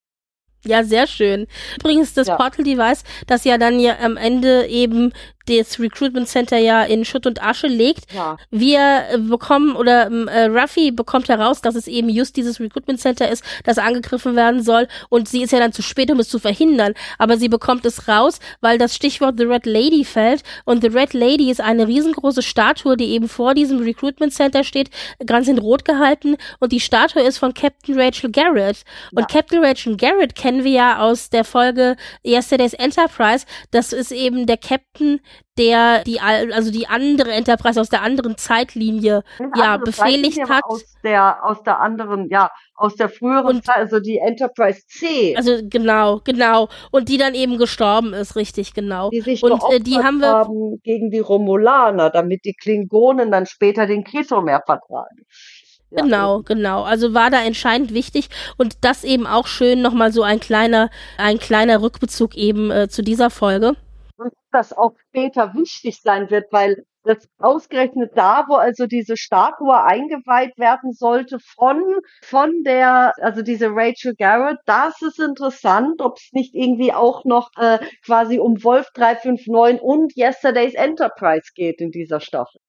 Ja, 0.66 0.84
sehr 0.84 1.08
schön. 1.08 1.48
Übrigens 1.76 2.14
das 2.14 2.28
ja. 2.28 2.38
Portal 2.38 2.64
Device, 2.64 3.04
das 3.28 3.44
ja 3.44 3.58
dann 3.58 3.80
ja 3.80 3.98
am 4.00 4.16
Ende 4.16 4.66
eben 4.68 5.12
das 5.48 5.80
Recruitment 5.80 6.28
Center 6.28 6.58
ja 6.58 6.84
in 6.84 7.06
Schutt 7.06 7.26
und 7.26 7.44
Asche 7.44 7.68
legt. 7.68 8.12
Ja. 8.14 8.38
Wir 8.52 9.06
äh, 9.12 9.18
bekommen 9.18 9.76
oder 9.76 10.08
ähm, 10.08 10.28
äh, 10.28 10.46
Ruffy 10.46 10.92
bekommt 10.92 11.30
heraus, 11.30 11.62
dass 11.62 11.76
es 11.76 11.88
eben 11.88 12.10
just 12.10 12.36
dieses 12.38 12.60
Recruitment 12.60 13.00
Center 13.00 13.30
ist, 13.30 13.44
das 13.64 13.78
angegriffen 13.78 14.36
werden 14.36 14.64
soll 14.64 14.88
und 15.10 15.28
sie 15.28 15.44
ist 15.44 15.52
ja 15.52 15.60
dann 15.60 15.74
zu 15.74 15.82
spät, 15.82 16.12
um 16.12 16.20
es 16.20 16.30
zu 16.30 16.40
verhindern. 16.40 16.94
Aber 17.18 17.38
sie 17.38 17.50
bekommt 17.50 17.86
es 17.86 18.08
raus, 18.08 18.40
weil 18.62 18.78
das 18.78 18.96
Stichwort 18.96 19.36
The 19.38 19.46
Red 19.46 19.66
Lady 19.66 20.06
fällt 20.06 20.44
und 20.66 20.82
The 20.82 20.90
Red 20.90 21.14
Lady 21.14 21.52
ist 21.52 21.62
eine 21.62 21.88
riesengroße 21.88 22.42
Statue, 22.42 22.96
die 22.98 23.12
eben 23.12 23.28
vor 23.28 23.54
diesem 23.54 23.80
Recruitment 23.80 24.34
Center 24.34 24.64
steht, 24.64 24.90
ganz 25.26 25.48
in 25.48 25.58
Rot 25.58 25.86
gehalten 25.86 26.38
und 26.60 26.72
die 26.72 26.80
Statue 26.80 27.22
ist 27.22 27.38
von 27.38 27.54
Captain 27.54 28.00
Rachel 28.00 28.32
Garrett. 28.32 28.84
Und 29.12 29.22
Ja. 29.22 29.28
Captain 29.28 29.64
Rachel 29.64 29.98
Garrett 29.98 30.36
kennen 30.36 30.64
wir 30.64 30.72
ja 30.72 31.00
aus 31.00 31.30
der 31.30 31.44
Folge 31.44 31.96
Yesterday's 32.26 32.74
Enterprise. 32.74 33.46
Das 33.72 33.94
ist 33.94 34.12
eben 34.12 34.46
der 34.46 34.58
Captain, 34.58 35.20
der 35.58 36.04
die, 36.04 36.20
al- 36.20 36.52
also 36.52 36.72
die 36.72 36.88
andere 36.88 37.32
Enterprise 37.32 37.80
aus 37.80 37.90
der 37.90 38.02
anderen 38.02 38.38
Zeitlinie 38.38 39.24
ja, 39.56 39.74
andere 39.74 39.92
befehligt 39.92 40.38
Zeitlinie, 40.38 40.50
hat. 40.56 40.64
Aus 40.66 40.84
der, 41.04 41.46
aus 41.46 41.62
der 41.64 41.80
anderen, 41.80 42.28
ja, 42.30 42.50
aus 42.76 42.96
der 42.96 43.10
früheren 43.10 43.58
Und- 43.58 43.66
Zeit, 43.66 43.78
also 43.78 44.00
die 44.00 44.18
Enterprise 44.18 44.82
C. 44.88 45.36
Also 45.38 45.60
genau, 45.70 46.22
genau. 46.24 46.70
Und 46.92 47.10
die 47.10 47.18
dann 47.18 47.36
eben 47.36 47.58
gestorben 47.58 48.14
ist, 48.14 48.36
richtig, 48.36 48.74
genau. 48.74 49.10
die 49.12 49.22
sich 49.22 49.44
und 49.44 49.62
äh, 49.72 49.80
die 49.80 49.98
haben 49.98 50.20
wir 50.20 50.28
haben 50.30 50.82
gegen 50.84 51.12
die 51.12 51.20
Romulaner, 51.20 52.10
damit 52.10 52.46
die 52.46 52.54
Klingonen 52.54 53.32
dann 53.32 53.46
später 53.46 53.86
den 53.86 54.04
Ketomer 54.04 54.62
vertragen. 54.66 55.26
Ja, 55.92 56.02
Genau, 56.02 56.42
genau. 56.42 56.82
Also 56.82 57.14
war 57.14 57.30
da 57.30 57.44
entscheidend 57.44 57.94
wichtig 57.94 58.30
und 58.58 58.78
das 58.82 59.04
eben 59.04 59.28
auch 59.28 59.46
schön 59.46 59.84
nochmal 59.84 60.12
so 60.12 60.24
ein 60.24 60.40
kleiner, 60.40 60.90
ein 61.20 61.38
kleiner 61.38 61.84
Rückbezug 61.84 62.36
eben 62.36 62.72
äh, 62.72 62.88
zu 62.90 63.04
dieser 63.04 63.30
Folge. 63.30 63.76
Und 64.18 64.34
das 64.52 64.74
auch 64.74 64.94
später 65.10 65.54
wichtig 65.54 66.02
sein 66.02 66.30
wird, 66.30 66.52
weil 66.52 66.86
das 67.04 67.28
ausgerechnet 67.40 68.12
da, 68.16 68.46
wo 68.48 68.56
also 68.56 68.86
diese 68.88 69.18
Statue 69.18 69.84
eingeweiht 69.84 70.58
werden 70.58 70.94
sollte 70.94 71.38
von, 71.40 71.84
von 72.22 72.64
der, 72.64 73.14
also 73.22 73.42
diese 73.42 73.70
Rachel 73.72 74.16
Garrett, 74.16 74.60
das 74.66 75.02
ist 75.02 75.20
interessant, 75.20 76.02
ob 76.02 76.18
es 76.18 76.30
nicht 76.32 76.56
irgendwie 76.56 76.94
auch 76.94 77.26
noch 77.26 77.50
äh, 77.58 77.80
quasi 78.06 78.40
um 78.40 78.64
Wolf 78.64 78.88
359 78.94 79.82
und 79.82 80.16
Yesterday's 80.16 80.76
Enterprise 80.76 81.52
geht 81.54 81.82
in 81.82 81.92
dieser 81.92 82.20
Staffel. 82.22 82.60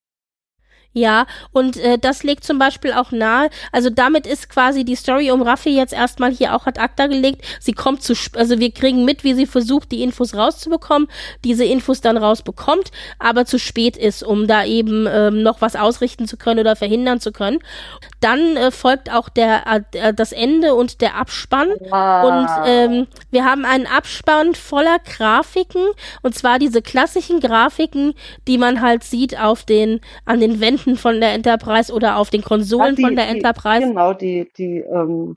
Ja, 0.97 1.27
und 1.51 1.77
äh, 1.77 1.99
das 1.99 2.23
legt 2.23 2.45
zum 2.45 2.59
Beispiel 2.61 2.93
auch 2.93 3.11
nahe, 3.11 3.51
also 3.73 3.91
damit 3.91 4.29
ist 4.29 4.49
quasi 4.49 4.85
die 4.85 4.95
Story 4.95 5.33
um 5.33 5.43
Raffi 5.43 5.71
jetzt 5.71 5.93
erstmal 5.93 6.31
hier 6.31 6.55
auch 6.55 6.67
ad 6.67 6.81
acta 6.81 7.09
gelegt. 7.09 7.45
Sie 7.59 7.73
kommt 7.73 8.01
zu, 8.05 8.13
sp- 8.15 8.39
also 8.39 8.61
wir 8.61 8.71
kriegen 8.71 9.05
mit, 9.05 9.25
wie 9.25 9.35
sie 9.35 9.47
versucht, 9.47 9.91
die 9.91 10.05
Infos 10.05 10.35
rauszubekommen, 10.35 11.09
diese 11.43 11.65
Infos 11.65 12.01
dann 12.01 12.17
rausbekommt, 12.17 12.93
aber 13.19 13.45
zu 13.45 13.59
spät 13.59 13.97
ist, 13.97 14.23
um 14.23 14.47
da 14.47 14.65
eben 14.65 15.09
ähm, 15.11 15.43
noch 15.43 15.61
was 15.61 15.75
ausrichten 15.75 16.29
zu 16.29 16.37
können 16.37 16.61
oder 16.61 16.77
verhindern 16.77 17.19
zu 17.19 17.33
können. 17.33 17.59
Dann 18.21 18.57
äh, 18.57 18.71
folgt 18.71 19.11
auch 19.13 19.29
der, 19.29 19.65
äh, 19.93 20.15
das 20.15 20.31
Ende 20.31 20.75
und 20.75 21.01
der 21.01 21.17
Abspann. 21.17 21.71
Und 21.73 21.91
Ah. 21.93 22.65
ähm, 22.67 23.09
wir 23.33 23.45
haben 23.45 23.65
einen 23.65 23.87
Abspann 23.89 24.55
voller 24.55 24.99
Grafiken 25.01 25.83
und 26.23 26.37
zwar 26.37 26.61
diese 26.61 26.83
klassischen 26.83 27.41
Grafiken, 27.41 28.15
die 28.47 28.59
man 28.59 28.81
halt 28.81 29.03
sieht 29.03 29.39
auf 29.41 29.65
den 29.65 30.01
an 30.25 30.39
den 30.39 30.61
Wänden 30.61 30.84
von 30.97 31.21
der 31.21 31.33
Enterprise 31.33 31.93
oder 31.93 32.17
auf 32.17 32.31
den 32.31 32.43
Konsolen 32.43 32.93
Ah, 32.93 32.97
die- 32.97 33.03
von 33.03 33.17
der 33.17 33.27
die- 33.27 33.37
Enterprise, 33.39 33.87
Genau, 33.89 34.13
die, 34.15 34.49
die, 34.57 34.79
ähm, 34.79 35.35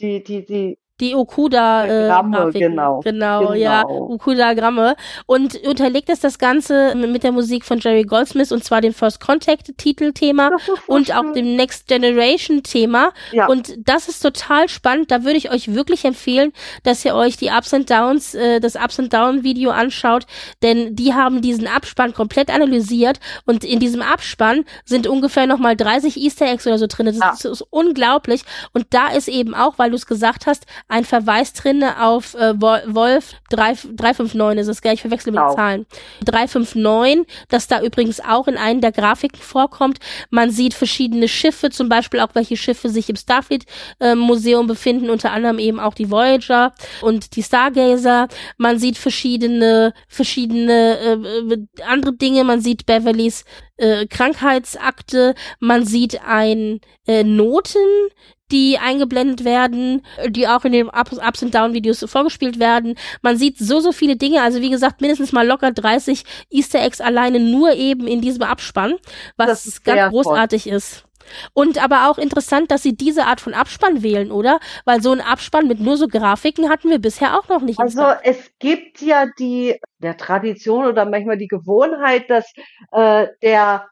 die, 0.00 0.22
die, 0.22 0.44
die, 0.44 0.78
die 1.00 1.14
Okuda 1.14 1.84
äh, 1.86 2.08
Grafiken. 2.08 2.52
genau. 2.70 3.00
genau, 3.00 3.52
ja, 3.54 3.82
Genau. 3.82 4.10
Okuda 4.10 4.54
Gramme 4.54 4.96
und 5.26 5.56
unterlegt 5.66 6.08
es 6.10 6.20
das 6.20 6.38
Ganze 6.38 6.94
mit 6.94 7.22
der 7.22 7.32
Musik 7.32 7.64
von 7.64 7.78
Jerry 7.78 8.02
Goldsmith 8.04 8.52
und 8.52 8.62
zwar 8.64 8.80
dem 8.80 8.92
First 8.92 9.20
Contact 9.20 9.76
Titelthema 9.78 10.50
Das 10.50 10.60
ist 10.62 10.66
so 10.86 10.92
und 10.92 11.14
auch 11.14 11.32
dem 11.32 11.56
Next 11.56 11.86
Generation 11.88 12.62
Thema 12.62 13.12
Ja. 13.32 13.46
Und 13.46 13.74
das 13.78 14.08
ist 14.08 14.20
total 14.20 14.68
spannend. 14.68 15.10
Da 15.10 15.24
würde 15.24 15.36
ich 15.36 15.50
euch 15.50 15.74
wirklich 15.74 16.04
empfehlen, 16.04 16.52
dass 16.82 17.04
ihr 17.04 17.14
euch 17.14 17.36
die 17.36 17.48
Ups 17.48 17.72
and 17.74 17.90
Downs, 17.90 18.34
äh, 18.34 18.60
das 18.60 18.76
Ups 18.76 18.98
and 18.98 19.12
Down 19.12 19.42
Video 19.42 19.70
anschaut, 19.70 20.26
denn 20.62 20.94
die 20.96 21.14
haben 21.14 21.40
diesen 21.40 21.66
Abspann 21.66 22.12
komplett 22.14 22.50
analysiert 22.50 23.18
und 23.46 23.64
in 23.64 23.78
diesem 23.80 24.02
Abspann 24.02 24.64
sind 24.84 25.06
ungefähr 25.06 25.46
nochmal 25.46 25.76
30 25.76 26.16
Easter 26.16 26.46
Eggs 26.46 26.66
oder 26.66 26.78
so 26.78 26.86
drin. 26.86 27.06
Das 27.06 27.18
Ja. 27.18 27.30
ist, 27.32 27.44
ist 27.44 27.64
unglaublich. 27.70 28.42
Und 28.72 28.86
da 28.90 29.08
ist 29.08 29.28
eben 29.28 29.54
auch, 29.54 29.78
weil 29.78 29.90
du 29.90 29.96
es 29.96 30.06
gesagt 30.06 30.46
hast, 30.46 30.66
ein 30.90 31.04
Verweis 31.04 31.52
drin 31.52 31.82
auf 31.84 32.34
äh, 32.34 32.52
Wol- 32.60 32.82
Wolf 32.86 33.34
3, 33.50 33.74
359 33.96 34.60
ist 34.60 34.68
es, 34.68 34.82
gell? 34.82 34.94
Ich 34.94 35.00
verwechsel 35.00 35.30
mit 35.32 35.38
den 35.38 35.44
Genau. 35.44 35.54
Zahlen. 35.54 35.86
359, 36.26 37.26
das 37.48 37.68
da 37.68 37.80
übrigens 37.82 38.20
auch 38.20 38.48
in 38.48 38.56
einen 38.56 38.80
der 38.80 38.92
Grafiken 38.92 39.40
vorkommt. 39.40 39.98
Man 40.30 40.50
sieht 40.50 40.74
verschiedene 40.74 41.28
Schiffe, 41.28 41.70
zum 41.70 41.88
Beispiel 41.88 42.20
auch 42.20 42.34
welche 42.34 42.56
Schiffe 42.56 42.88
sich 42.88 43.08
im 43.08 43.16
Starfleet 43.16 43.64
äh, 44.00 44.14
Museum 44.14 44.66
befinden, 44.66 45.10
unter 45.10 45.32
anderem 45.32 45.58
eben 45.58 45.80
auch 45.80 45.94
die 45.94 46.10
Voyager 46.10 46.72
und 47.00 47.36
die 47.36 47.42
Stargazer. 47.42 48.28
Man 48.58 48.78
sieht 48.78 48.98
verschiedene, 48.98 49.92
verschiedene 50.08 50.98
äh, 50.98 51.12
äh, 51.54 51.66
andere 51.86 52.14
Dinge. 52.16 52.44
Man 52.44 52.60
sieht 52.60 52.86
Beverlys 52.86 53.44
äh, 53.76 54.06
Krankheitsakte. 54.06 55.34
Man 55.60 55.86
sieht 55.86 56.20
ein 56.26 56.80
äh, 57.06 57.22
Noten, 57.24 57.78
die 58.52 58.78
eingeblendet 58.78 59.44
werden, 59.44 60.02
die 60.28 60.48
auch 60.48 60.64
in 60.64 60.72
den 60.72 60.88
Ups, 60.88 61.42
and 61.42 61.54
Down 61.54 61.72
Videos 61.72 62.04
vorgespielt 62.08 62.58
werden. 62.58 62.96
Man 63.22 63.36
sieht 63.36 63.58
so, 63.58 63.80
so 63.80 63.92
viele 63.92 64.16
Dinge. 64.16 64.42
Also 64.42 64.60
wie 64.60 64.70
gesagt, 64.70 65.00
mindestens 65.00 65.32
mal 65.32 65.46
locker 65.46 65.72
30 65.72 66.24
Easter 66.50 66.82
Eggs 66.82 67.00
alleine 67.00 67.40
nur 67.40 67.72
eben 67.72 68.06
in 68.06 68.20
diesem 68.20 68.42
Abspann, 68.42 68.94
was 69.36 69.66
ist 69.66 69.84
ganz 69.84 69.96
sehr 69.96 70.10
toll. 70.10 70.22
großartig 70.22 70.66
ist. 70.66 71.04
Und 71.52 71.82
aber 71.82 72.10
auch 72.10 72.18
interessant, 72.18 72.70
dass 72.70 72.82
sie 72.82 72.96
diese 72.96 73.26
Art 73.26 73.40
von 73.40 73.54
Abspann 73.54 74.02
wählen, 74.02 74.32
oder? 74.32 74.58
Weil 74.84 75.02
so 75.02 75.12
ein 75.12 75.20
Abspann 75.20 75.68
mit 75.68 75.80
nur 75.80 75.96
so 75.96 76.08
Grafiken 76.08 76.68
hatten 76.68 76.90
wir 76.90 76.98
bisher 76.98 77.38
auch 77.38 77.48
noch 77.48 77.62
nicht. 77.62 77.78
Also 77.78 78.02
es 78.22 78.50
gibt 78.58 79.00
ja 79.00 79.26
die 79.38 79.78
der 79.98 80.16
Tradition 80.16 80.86
oder 80.86 81.04
manchmal 81.04 81.38
die 81.38 81.48
Gewohnheit, 81.48 82.28
dass 82.30 82.52
äh, 82.92 83.28
der 83.42 83.86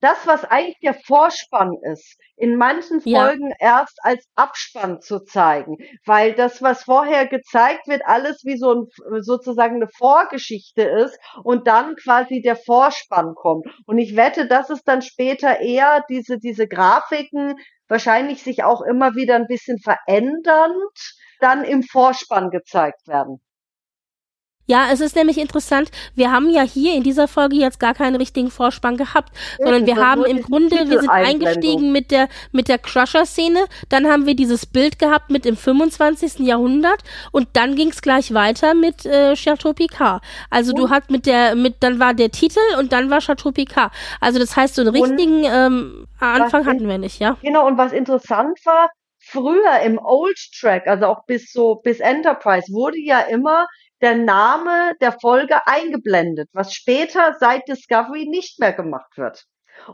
das, 0.00 0.26
was 0.26 0.44
eigentlich 0.44 0.78
der 0.82 0.94
Vorspann 0.94 1.74
ist, 1.92 2.18
in 2.36 2.56
manchen 2.56 3.00
Ja. 3.04 3.26
Folgen 3.26 3.52
erst 3.58 3.98
als 4.02 4.26
Abspann 4.34 5.00
zu 5.00 5.20
zeigen, 5.20 5.76
weil 6.06 6.34
das, 6.34 6.62
was 6.62 6.84
vorher 6.84 7.26
gezeigt 7.26 7.86
wird, 7.86 8.02
alles 8.06 8.42
wie 8.44 8.56
so 8.56 8.74
ein, 8.74 9.22
sozusagen 9.22 9.76
eine 9.76 9.88
Vorgeschichte 9.88 10.82
ist 10.82 11.18
und 11.44 11.66
dann 11.66 11.96
quasi 11.96 12.40
der 12.40 12.56
Vorspann 12.56 13.34
kommt. 13.34 13.66
Und 13.86 13.98
ich 13.98 14.16
wette, 14.16 14.46
dass 14.46 14.70
es 14.70 14.82
dann 14.82 15.02
später 15.02 15.60
eher 15.60 16.04
diese, 16.08 16.38
diese 16.38 16.66
Grafiken 16.66 17.54
wahrscheinlich 17.88 18.42
sich 18.42 18.64
auch 18.64 18.80
immer 18.82 19.14
wieder 19.14 19.34
ein 19.34 19.46
bisschen 19.46 19.78
verändernd 19.78 21.16
dann 21.40 21.64
im 21.64 21.82
Vorspann 21.82 22.50
gezeigt 22.50 23.06
werden. 23.08 23.40
Ja, 24.70 24.86
es 24.92 25.00
ist 25.00 25.16
nämlich 25.16 25.36
interessant, 25.36 25.90
wir 26.14 26.30
haben 26.30 26.48
ja 26.48 26.62
hier 26.62 26.94
in 26.94 27.02
dieser 27.02 27.26
Folge 27.26 27.56
jetzt 27.56 27.80
gar 27.80 27.92
keinen 27.92 28.14
richtigen 28.14 28.52
Vorspann 28.52 28.96
gehabt, 28.96 29.36
sondern 29.58 29.84
wir 29.84 29.96
haben 29.96 30.24
im 30.24 30.42
Grunde, 30.42 30.88
wir 30.88 31.00
sind 31.00 31.10
eingestiegen 31.10 31.90
mit 31.90 32.12
der, 32.12 32.28
mit 32.52 32.68
der 32.68 32.78
Crusher-Szene, 32.78 33.64
dann 33.88 34.06
haben 34.06 34.26
wir 34.26 34.36
dieses 34.36 34.66
Bild 34.66 35.00
gehabt 35.00 35.28
mit 35.28 35.44
dem 35.44 35.56
25. 35.56 36.46
Jahrhundert 36.46 37.02
und 37.32 37.48
dann 37.54 37.74
ging 37.74 37.88
es 37.88 38.00
gleich 38.00 38.32
weiter 38.32 38.74
mit 38.74 39.04
äh, 39.06 39.34
Chateau 39.34 39.72
Picard. 39.72 40.22
Also 40.50 40.72
du 40.72 40.88
hast 40.88 41.10
mit 41.10 41.26
der, 41.26 41.56
mit, 41.56 41.82
dann 41.82 41.98
war 41.98 42.14
der 42.14 42.30
Titel 42.30 42.60
und 42.78 42.92
dann 42.92 43.10
war 43.10 43.18
Chateau 43.18 43.50
Picard. 43.50 43.92
Also 44.20 44.38
das 44.38 44.54
heißt, 44.54 44.76
so 44.76 44.82
einen 44.82 44.94
Und 44.94 45.02
richtigen 45.02 45.42
ähm, 45.46 46.06
Anfang 46.20 46.64
hatten 46.66 46.86
wir 46.86 46.98
nicht, 46.98 47.18
ja? 47.18 47.36
Genau, 47.42 47.66
und 47.66 47.76
was 47.76 47.90
interessant 47.90 48.56
war, 48.64 48.88
früher 49.18 49.80
im 49.84 49.98
Old 49.98 50.38
Track, 50.60 50.86
also 50.86 51.06
auch 51.06 51.26
bis 51.26 51.50
so, 51.50 51.80
bis 51.82 51.98
Enterprise, 51.98 52.72
wurde 52.72 53.00
ja 53.00 53.18
immer 53.18 53.66
der 54.00 54.16
Name 54.16 54.94
der 55.00 55.12
Folge 55.12 55.66
eingeblendet, 55.66 56.48
was 56.52 56.74
später 56.74 57.36
seit 57.38 57.68
Discovery 57.68 58.26
nicht 58.28 58.58
mehr 58.58 58.72
gemacht 58.72 59.16
wird. 59.16 59.44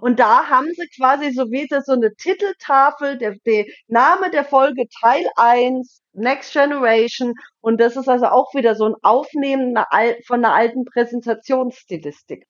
Und 0.01 0.19
da 0.19 0.49
haben 0.49 0.69
sie 0.77 0.89
quasi 0.97 1.33
so 1.33 1.51
wie 1.51 1.69
so 1.69 1.93
eine 1.93 2.15
Titeltafel, 2.15 3.19
der, 3.19 3.37
der 3.45 3.67
Name 3.87 4.31
der 4.31 4.45
Folge 4.45 4.87
Teil 5.01 5.27
1, 5.37 6.03
Next 6.13 6.53
Generation. 6.53 7.35
Und 7.61 7.81
das 7.81 7.97
ist 7.97 8.09
also 8.09 8.27
auch 8.27 8.53
wieder 8.55 8.75
so 8.75 8.87
ein 8.87 8.95
Aufnehmen 9.03 9.77
von 10.27 10.45
einer 10.45 10.55
alten 10.55 10.85
Präsentationsstilistik. 10.85 12.47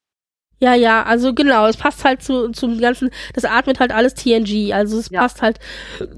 Ja, 0.59 0.75
ja, 0.75 1.03
also 1.03 1.35
genau, 1.35 1.67
es 1.67 1.77
passt 1.77 2.03
halt 2.05 2.23
zu 2.23 2.49
zum 2.53 2.81
ganzen, 2.81 3.11
das 3.35 3.45
atmet 3.45 3.79
halt 3.79 3.93
alles 3.93 4.15
TNG, 4.15 4.73
also 4.73 4.99
es 4.99 5.11
Ja. 5.11 5.21
passt 5.21 5.43
halt 5.43 5.59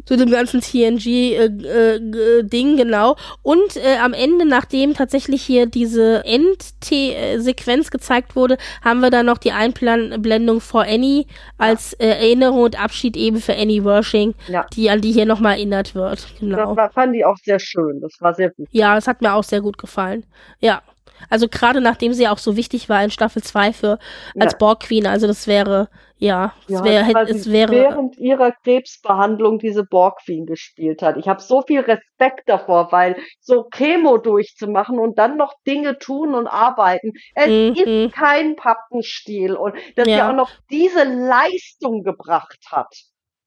zu 0.04 0.16
dem 0.16 0.30
ganzen 0.30 0.60
TNG 0.60 1.06
äh, 1.34 1.44
äh, 1.46 2.42
Ding 2.44 2.76
genau. 2.76 3.16
Und 3.42 3.76
äh, 3.76 3.96
am 4.00 4.12
Ende, 4.12 4.46
nachdem 4.46 4.94
tatsächlich 4.94 5.42
hier 5.42 5.66
diese 5.66 6.24
Endsequenz 6.24 7.90
gezeigt 7.90 8.36
wurde, 8.36 8.58
haben 8.84 9.00
wir 9.00 9.10
dann 9.10 9.26
noch 9.26 9.38
die 9.38 9.50
Einblendung 9.52 10.60
for 10.60 10.82
Annie 10.84 11.24
als 11.56 11.94
äh, 11.94 12.06
Erinnerung 12.06 12.60
und 12.62 12.80
Abschied 12.80 13.16
eben 13.16 13.38
für 13.40 13.56
Annie 13.56 13.82
Worshing, 13.84 14.34
Ja. 14.48 14.66
die 14.74 14.88
an 14.90 15.00
die 15.00 15.10
hier 15.12 15.26
nochmal 15.26 15.54
erinnert 15.54 15.94
wird. 15.96 16.26
Genau. 16.38 16.68
Das 16.68 16.76
war, 16.76 16.90
fand 16.92 17.16
ich 17.16 17.24
auch 17.24 17.36
sehr 17.42 17.58
schön. 17.58 18.00
Das 18.00 18.12
war 18.20 18.34
sehr 18.34 18.50
gut. 18.50 18.68
Ja, 18.70 18.96
es 18.96 19.06
hat 19.08 19.20
mir 19.20 19.34
auch 19.34 19.44
sehr 19.44 19.60
gut 19.60 19.78
gefallen. 19.78 20.24
Ja. 20.60 20.80
Also 21.30 21.48
gerade 21.48 21.80
nachdem 21.80 22.12
sie 22.12 22.28
auch 22.28 22.38
so 22.38 22.56
wichtig 22.56 22.88
war 22.88 23.02
in 23.02 23.10
Staffel 23.10 23.42
2 23.42 23.72
für 23.72 23.98
als 24.38 24.52
Ja. 24.52 24.58
Borg 24.58 24.80
Queen, 24.80 25.06
also 25.06 25.26
das 25.26 25.46
wäre 25.46 25.88
ja, 26.20 26.52
es 26.66 26.74
Ja, 26.74 26.84
wäre 26.84 27.14
weil 27.14 27.28
es 27.30 27.44
sie 27.44 27.52
wäre 27.52 27.70
während 27.70 28.18
ihrer 28.18 28.50
Krebsbehandlung 28.64 29.58
diese 29.60 29.84
Borg 29.84 30.18
Queen 30.24 30.46
gespielt 30.46 31.00
hat. 31.00 31.16
Ich 31.16 31.28
habe 31.28 31.40
so 31.40 31.62
viel 31.62 31.80
Respekt 31.80 32.48
davor, 32.48 32.90
weil 32.90 33.16
so 33.40 33.68
Chemo 33.72 34.18
durchzumachen 34.18 34.98
und 34.98 35.16
dann 35.18 35.36
noch 35.36 35.54
Dinge 35.66 35.98
tun 35.98 36.34
und 36.34 36.48
arbeiten, 36.48 37.12
es 37.34 37.46
Mhm. 37.48 37.74
ist 38.06 38.14
kein 38.14 38.56
Pappenstiel 38.56 39.54
und 39.54 39.74
dass 39.96 40.06
sie 40.06 40.12
Ja. 40.12 40.30
auch 40.30 40.34
noch 40.34 40.50
diese 40.70 41.04
Leistung 41.04 42.02
gebracht 42.02 42.58
hat. 42.70 42.92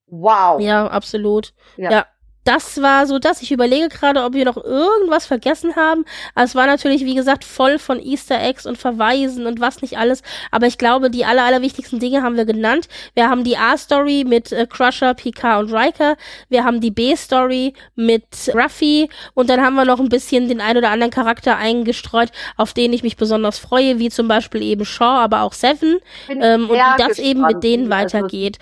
Wow. 0.07 0.59
ja, 0.61 0.87
absolut. 0.87 1.53
Ja. 1.77 1.91
ja. 1.91 2.05
Das 2.43 2.81
war 2.81 3.05
so 3.05 3.19
das. 3.19 3.41
Ich 3.41 3.51
überlege 3.51 3.89
gerade, 3.89 4.23
ob 4.23 4.33
wir 4.33 4.45
noch 4.45 4.57
irgendwas 4.57 5.25
vergessen 5.27 5.75
haben. 5.75 6.05
Aber 6.33 6.45
es 6.45 6.55
war 6.55 6.65
natürlich, 6.65 7.05
wie 7.05 7.13
gesagt, 7.13 7.43
voll 7.43 7.77
von 7.77 7.99
Easter 7.99 8.41
Eggs 8.41 8.65
und 8.65 8.77
Verweisen 8.77 9.45
und 9.45 9.59
was 9.59 9.81
nicht 9.81 9.97
alles. 9.97 10.23
Aber 10.49 10.65
ich 10.65 10.77
glaube, 10.79 11.11
die 11.11 11.23
aller, 11.23 11.43
allerwichtigsten 11.43 11.99
Dinge 11.99 12.23
haben 12.23 12.37
wir 12.37 12.45
genannt. 12.45 12.87
Wir 13.13 13.29
haben 13.29 13.43
die 13.43 13.57
A-Story 13.57 14.23
mit 14.27 14.51
äh, 14.51 14.65
Crusher, 14.67 15.13
Picard 15.13 15.65
und 15.65 15.73
Riker. 15.73 16.15
Wir 16.49 16.63
haben 16.63 16.81
die 16.81 16.91
B-Story 16.91 17.73
mit 17.95 18.25
Ruffy. 18.53 19.09
Und 19.35 19.49
dann 19.49 19.61
haben 19.61 19.75
wir 19.75 19.85
noch 19.85 19.99
ein 19.99 20.09
bisschen 20.09 20.47
den 20.47 20.61
ein 20.61 20.77
oder 20.77 20.89
anderen 20.89 21.11
Charakter 21.11 21.57
eingestreut, 21.57 22.31
auf 22.57 22.73
den 22.73 22.91
ich 22.91 23.03
mich 23.03 23.17
besonders 23.17 23.59
freue, 23.59 23.99
wie 23.99 24.09
zum 24.09 24.27
Beispiel 24.27 24.63
eben 24.63 24.85
Shaw, 24.85 25.19
aber 25.19 25.41
auch 25.41 25.53
Seven. 25.53 25.99
Ähm, 26.27 26.69
und 26.69 26.75
wie 26.75 26.97
das 26.97 27.19
eben 27.19 27.41
mit 27.41 27.63
denen 27.63 27.91
also 27.91 28.17
weitergeht. 28.17 28.57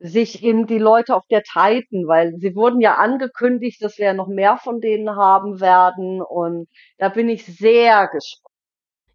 Sich 0.00 0.42
in 0.44 0.66
die 0.66 0.78
Leute 0.78 1.14
auf 1.16 1.24
der 1.30 1.42
Titan, 1.42 2.06
weil 2.06 2.34
sie 2.38 2.54
wurden 2.54 2.80
ja 2.80 2.96
angekündigt, 2.96 3.82
dass 3.82 3.98
wir 3.98 4.06
ja 4.06 4.14
noch 4.14 4.28
mehr 4.28 4.58
von 4.58 4.80
denen 4.80 5.10
haben 5.16 5.60
werden 5.60 6.20
und 6.22 6.68
da 6.98 7.08
bin 7.08 7.28
ich 7.28 7.44
sehr 7.46 8.08
gespannt. 8.08 8.45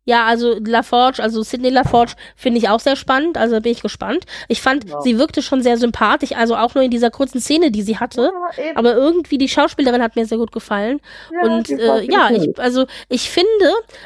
Ja, 0.03 0.25
also 0.25 0.57
LaForge, 0.59 1.21
also 1.21 1.43
Sidney 1.43 1.69
LaForge 1.69 2.13
finde 2.35 2.57
ich 2.57 2.69
auch 2.69 2.79
sehr 2.79 2.95
spannend, 2.95 3.37
also 3.37 3.61
bin 3.61 3.71
ich 3.71 3.83
gespannt. 3.83 4.25
Ich 4.47 4.59
fand, 4.59 4.89
Ja. 4.89 4.99
sie 5.01 5.19
wirkte 5.19 5.43
schon 5.43 5.61
sehr 5.61 5.77
sympathisch, 5.77 6.31
also 6.31 6.55
auch 6.55 6.73
nur 6.73 6.83
in 6.83 6.89
dieser 6.89 7.11
kurzen 7.11 7.39
Szene, 7.39 7.69
die 7.69 7.83
sie 7.83 7.97
hatte. 7.99 8.31
Ja. 8.57 8.63
Aber 8.75 8.95
irgendwie 8.95 9.37
die 9.37 9.47
Schauspielerin 9.47 10.01
hat 10.01 10.15
mir 10.15 10.25
sehr 10.25 10.39
gut 10.39 10.51
gefallen. 10.51 11.01
Ja, 11.31 11.49
und 11.51 11.69
äh, 11.69 12.01
ja, 12.11 12.31
ich, 12.31 12.57
also 12.59 12.87
ich 13.09 13.29
finde, 13.29 13.47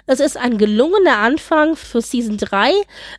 es 0.05 0.19
ist 0.19 0.35
ein 0.37 0.57
gelungener 0.57 1.17
Anfang 1.19 1.77
für 1.77 2.01
Season 2.01 2.37
3. 2.37 2.71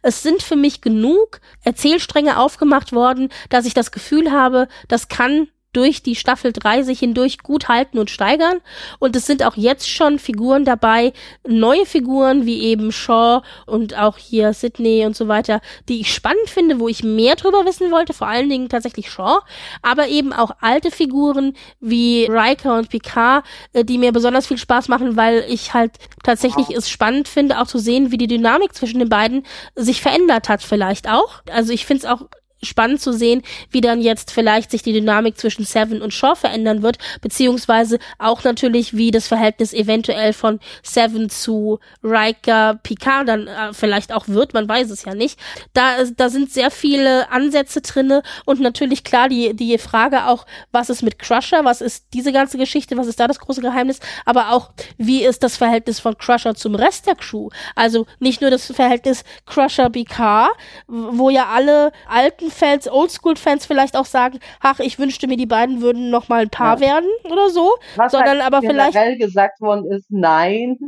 Es 0.02 0.22
sind 0.22 0.42
für 0.42 0.56
mich 0.56 0.82
genug 0.82 1.40
Erzählstränge 1.64 2.38
aufgemacht 2.38 2.92
worden, 2.92 3.30
dass 3.48 3.64
ich 3.64 3.72
das 3.72 3.90
Gefühl 3.90 4.30
habe, 4.32 4.68
das 4.88 5.08
kann 5.08 5.48
durch 5.76 6.02
die 6.02 6.16
Staffel 6.16 6.52
3 6.52 6.82
sich 6.82 7.00
hindurch 7.00 7.38
gut 7.38 7.68
halten 7.68 7.98
und 7.98 8.10
steigern. 8.10 8.58
Und 8.98 9.14
es 9.14 9.26
sind 9.26 9.42
auch 9.42 9.56
jetzt 9.56 9.90
schon 9.90 10.18
Figuren 10.18 10.64
dabei, 10.64 11.12
neue 11.46 11.84
Figuren 11.84 12.46
wie 12.46 12.62
eben 12.62 12.92
Shaw 12.92 13.42
und 13.66 13.96
auch 13.98 14.16
hier 14.16 14.54
Sydney 14.54 15.04
und 15.04 15.14
so 15.14 15.28
weiter, 15.28 15.60
die 15.88 16.00
ich 16.00 16.14
spannend 16.14 16.48
finde, 16.48 16.80
wo 16.80 16.88
ich 16.88 17.04
mehr 17.04 17.36
drüber 17.36 17.66
wissen 17.66 17.90
wollte, 17.90 18.14
vor 18.14 18.26
allen 18.26 18.48
Dingen 18.48 18.70
tatsächlich 18.70 19.10
Shaw, 19.10 19.40
aber 19.82 20.08
eben 20.08 20.32
auch 20.32 20.52
alte 20.60 20.90
Figuren 20.90 21.54
wie 21.80 22.24
Riker 22.24 22.78
und 22.78 22.88
Picard, 22.88 23.44
äh, 23.74 23.84
die 23.84 23.98
mir 23.98 24.12
besonders 24.12 24.46
viel 24.46 24.58
Spaß 24.58 24.88
machen, 24.88 25.16
weil 25.16 25.44
ich 25.48 25.74
halt 25.74 25.92
tatsächlich 26.22 26.70
es 26.70 26.88
spannend 26.88 27.28
finde, 27.28 27.60
auch 27.60 27.66
zu 27.66 27.78
sehen, 27.78 28.10
wie 28.10 28.18
die 28.18 28.26
Dynamik 28.26 28.74
zwischen 28.74 28.98
den 28.98 29.08
beiden 29.08 29.44
sich 29.74 30.00
verändert 30.00 30.48
hat 30.48 30.62
vielleicht 30.62 31.08
auch. 31.08 31.42
Also 31.50 31.72
ich 31.72 31.84
finde 31.84 32.06
es 32.06 32.10
auch 32.10 32.22
spannend 32.62 33.00
zu 33.00 33.12
sehen, 33.12 33.42
wie 33.70 33.80
dann 33.80 34.00
jetzt 34.00 34.30
vielleicht 34.30 34.70
sich 34.70 34.82
die 34.82 34.92
Dynamik 34.92 35.38
zwischen 35.38 35.64
Seven 35.64 36.02
und 36.02 36.14
Shaw 36.14 36.34
verändern 36.34 36.82
wird, 36.82 36.98
beziehungsweise 37.20 37.98
auch 38.18 38.44
natürlich, 38.44 38.96
wie 38.96 39.10
das 39.10 39.28
Verhältnis 39.28 39.72
eventuell 39.72 40.32
von 40.32 40.60
Seven 40.82 41.28
zu 41.28 41.78
Riker, 42.02 42.78
Picard 42.82 43.28
dann 43.28 43.46
äh, 43.46 43.72
vielleicht 43.72 44.12
auch 44.12 44.28
wird, 44.28 44.54
man 44.54 44.68
weiß 44.68 44.90
es 44.90 45.04
ja 45.04 45.14
nicht. 45.14 45.38
Da, 45.74 46.04
da 46.16 46.28
sind 46.28 46.50
sehr 46.50 46.70
viele 46.70 47.30
Ansätze 47.30 47.80
drinne 47.80 48.22
und 48.44 48.60
natürlich 48.60 49.04
klar 49.04 49.28
die, 49.28 49.54
die 49.54 49.76
Frage 49.78 50.26
auch, 50.26 50.46
was 50.72 50.90
ist 50.90 51.02
mit 51.02 51.18
Crusher, 51.18 51.64
was 51.64 51.80
ist 51.80 52.06
diese 52.14 52.32
ganze 52.32 52.58
Geschichte, 52.58 52.96
was 52.96 53.06
ist 53.06 53.20
da 53.20 53.28
das 53.28 53.38
große 53.38 53.60
Geheimnis, 53.60 54.00
aber 54.24 54.52
auch, 54.52 54.70
wie 54.96 55.24
ist 55.24 55.42
das 55.42 55.56
Verhältnis 55.56 56.00
von 56.00 56.16
Crusher 56.16 56.54
zum 56.54 56.74
Rest 56.74 57.06
der 57.06 57.16
Crew? 57.16 57.50
Also 57.74 58.06
nicht 58.18 58.40
nur 58.40 58.50
das 58.50 58.66
Verhältnis 58.66 59.24
Crusher-Picard, 59.46 60.50
wo 60.86 61.30
ja 61.30 61.46
alle 61.46 61.92
alten 62.08 62.50
Fans, 62.56 62.88
Oldschool-Fans 62.88 63.66
vielleicht 63.66 63.96
auch 63.96 64.06
sagen, 64.06 64.40
ach, 64.60 64.80
ich 64.80 64.98
wünschte 64.98 65.26
mir, 65.28 65.36
die 65.36 65.46
beiden 65.46 65.80
würden 65.82 66.10
noch 66.10 66.28
mal 66.28 66.42
ein 66.42 66.50
Paar 66.50 66.76
Ja. 66.76 66.80
werden 66.80 67.08
oder 67.24 67.50
so, 67.50 67.70
Was 67.96 68.12
sondern 68.12 68.42
halt 68.42 68.46
aber 68.46 68.62
vielleicht 68.62 68.92
generell 68.92 69.18
gesagt 69.18 69.60
worden 69.60 69.90
ist, 69.92 70.06
nein, 70.10 70.78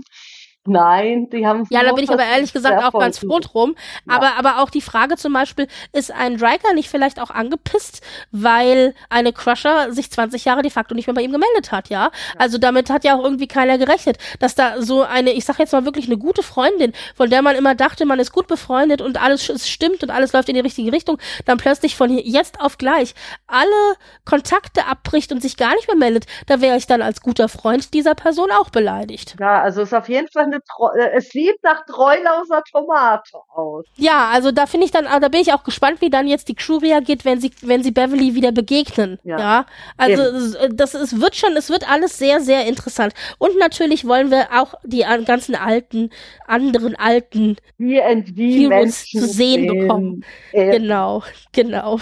nein, 0.68 1.28
die 1.30 1.46
haben 1.46 1.66
Ja, 1.70 1.82
da 1.82 1.92
bin 1.92 2.04
ich 2.04 2.10
aber 2.10 2.24
ehrlich 2.24 2.52
gesagt 2.52 2.82
auch 2.82 2.98
ganz 2.98 3.18
froh 3.18 3.38
drum. 3.40 3.74
Ja. 4.08 4.16
Aber, 4.16 4.36
aber 4.38 4.62
auch 4.62 4.70
die 4.70 4.80
Frage 4.80 5.16
zum 5.16 5.32
Beispiel, 5.32 5.66
ist 5.92 6.10
ein 6.10 6.36
Riker 6.36 6.74
nicht 6.74 6.88
vielleicht 6.88 7.20
auch 7.20 7.30
angepisst, 7.30 8.02
weil 8.30 8.94
eine 9.10 9.32
Crusher 9.32 9.92
sich 9.92 10.10
20 10.10 10.44
Jahre 10.44 10.62
de 10.62 10.70
facto 10.70 10.94
nicht 10.94 11.06
mehr 11.06 11.14
bei 11.14 11.22
ihm 11.22 11.32
gemeldet 11.32 11.72
hat, 11.72 11.88
ja? 11.88 12.10
Also 12.36 12.58
damit 12.58 12.90
hat 12.90 13.04
ja 13.04 13.16
auch 13.16 13.24
irgendwie 13.24 13.48
keiner 13.48 13.78
gerechnet, 13.78 14.18
dass 14.38 14.54
da 14.54 14.80
so 14.82 15.02
eine, 15.02 15.32
ich 15.32 15.44
sag 15.44 15.58
jetzt 15.58 15.72
mal 15.72 15.84
wirklich 15.84 16.06
eine 16.06 16.18
gute 16.18 16.42
Freundin, 16.42 16.92
von 17.14 17.30
der 17.30 17.42
man 17.42 17.56
immer 17.56 17.74
dachte, 17.74 18.06
man 18.06 18.18
ist 18.18 18.32
gut 18.32 18.46
befreundet 18.46 19.00
und 19.00 19.20
alles 19.22 19.48
es 19.48 19.68
stimmt 19.68 20.02
und 20.02 20.10
alles 20.10 20.32
läuft 20.32 20.48
in 20.48 20.54
die 20.54 20.60
richtige 20.60 20.92
Richtung, 20.92 21.18
dann 21.46 21.58
plötzlich 21.58 21.96
von 21.96 22.10
hier- 22.10 22.22
jetzt 22.24 22.60
auf 22.60 22.78
gleich 22.78 23.14
alle 23.46 23.94
Kontakte 24.24 24.86
abbricht 24.86 25.32
und 25.32 25.40
sich 25.40 25.56
gar 25.56 25.74
nicht 25.74 25.86
mehr 25.88 25.96
meldet, 25.96 26.26
da 26.46 26.60
wäre 26.60 26.76
ich 26.76 26.86
dann 26.86 27.02
als 27.02 27.20
guter 27.20 27.48
Freund 27.48 27.94
dieser 27.94 28.14
Person 28.14 28.50
auch 28.50 28.70
beleidigt. 28.70 29.36
Ja, 29.40 29.62
also 29.62 29.82
es 29.82 29.88
ist 29.88 29.94
auf 29.94 30.08
jeden 30.08 30.28
Fall 30.28 30.44
eine, 30.44 30.57
Treu- 30.66 30.94
äh, 30.98 31.10
es 31.16 31.28
sieht 31.30 31.62
nach 31.62 31.84
Treulauser 31.86 32.62
Tomate 32.70 33.38
aus. 33.48 33.84
Ja, 33.96 34.28
also 34.32 34.50
da 34.52 34.66
finde 34.66 34.86
ich 34.86 34.92
dann, 34.92 35.06
ah, 35.06 35.20
da 35.20 35.28
bin 35.28 35.40
ich 35.40 35.52
auch 35.52 35.64
gespannt, 35.64 36.00
wie 36.00 36.10
dann 36.10 36.26
jetzt 36.26 36.48
die 36.48 36.54
Crew 36.54 36.78
reagiert, 36.78 37.24
wenn 37.24 37.40
sie, 37.40 37.50
wenn 37.62 37.82
sie 37.82 37.90
Beverly 37.90 38.34
wieder 38.34 38.52
begegnen. 38.52 39.18
Ja. 39.24 39.38
Ja. 39.38 39.66
Also 39.96 40.22
Eben. 40.22 40.36
es- 40.36 40.56
das 40.74 40.94
es 40.94 41.20
wird 41.20 41.36
schon, 41.36 41.56
es 41.56 41.70
wird 41.70 41.88
alles 41.90 42.18
sehr, 42.18 42.40
sehr 42.40 42.66
interessant. 42.66 43.14
Und 43.38 43.58
natürlich 43.58 44.06
wollen 44.06 44.30
wir 44.30 44.48
auch 44.52 44.74
die 44.84 45.04
an- 45.04 45.24
ganzen 45.24 45.54
alten, 45.54 46.10
anderen 46.46 46.96
alten, 46.96 47.56
Heroes 47.78 49.04
zu 49.06 49.26
sehen 49.26 49.66
bekommen. 49.66 50.24
Äh, 50.52 50.78
genau, 50.78 51.22
genau. 51.52 51.98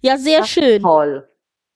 ja, 0.00 0.16
sehr 0.16 0.38
Ja. 0.40 0.44
schön. 0.44 0.82
Toll. 0.82 1.28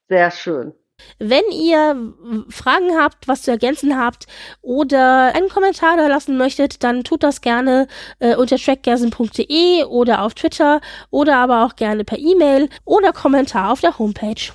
Sehr 0.08 0.30
schön. 0.30 0.72
Wenn 1.18 1.44
ihr 1.52 2.14
Fragen 2.48 2.96
habt, 2.96 3.28
was 3.28 3.42
zu 3.42 3.50
ergänzen 3.50 3.98
habt 3.98 4.26
oder 4.62 5.34
einen 5.34 5.48
Kommentar 5.48 5.96
da 5.96 6.06
lassen 6.06 6.36
möchtet, 6.36 6.82
dann 6.84 7.04
tut 7.04 7.22
das 7.22 7.40
gerne 7.40 7.88
äh, 8.20 8.36
unter 8.36 8.56
trackgersen.de 8.56 9.84
oder 9.84 10.22
auf 10.22 10.34
Twitter 10.34 10.80
oder 11.10 11.36
aber 11.36 11.64
auch 11.64 11.76
gerne 11.76 12.04
per 12.04 12.18
E-Mail 12.18 12.68
oder 12.84 13.12
Kommentar 13.12 13.72
auf 13.72 13.80
der 13.80 13.98
Homepage. 13.98 14.52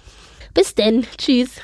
Bis 0.53 0.75
denn. 0.75 1.05
Tschüss. 1.17 1.57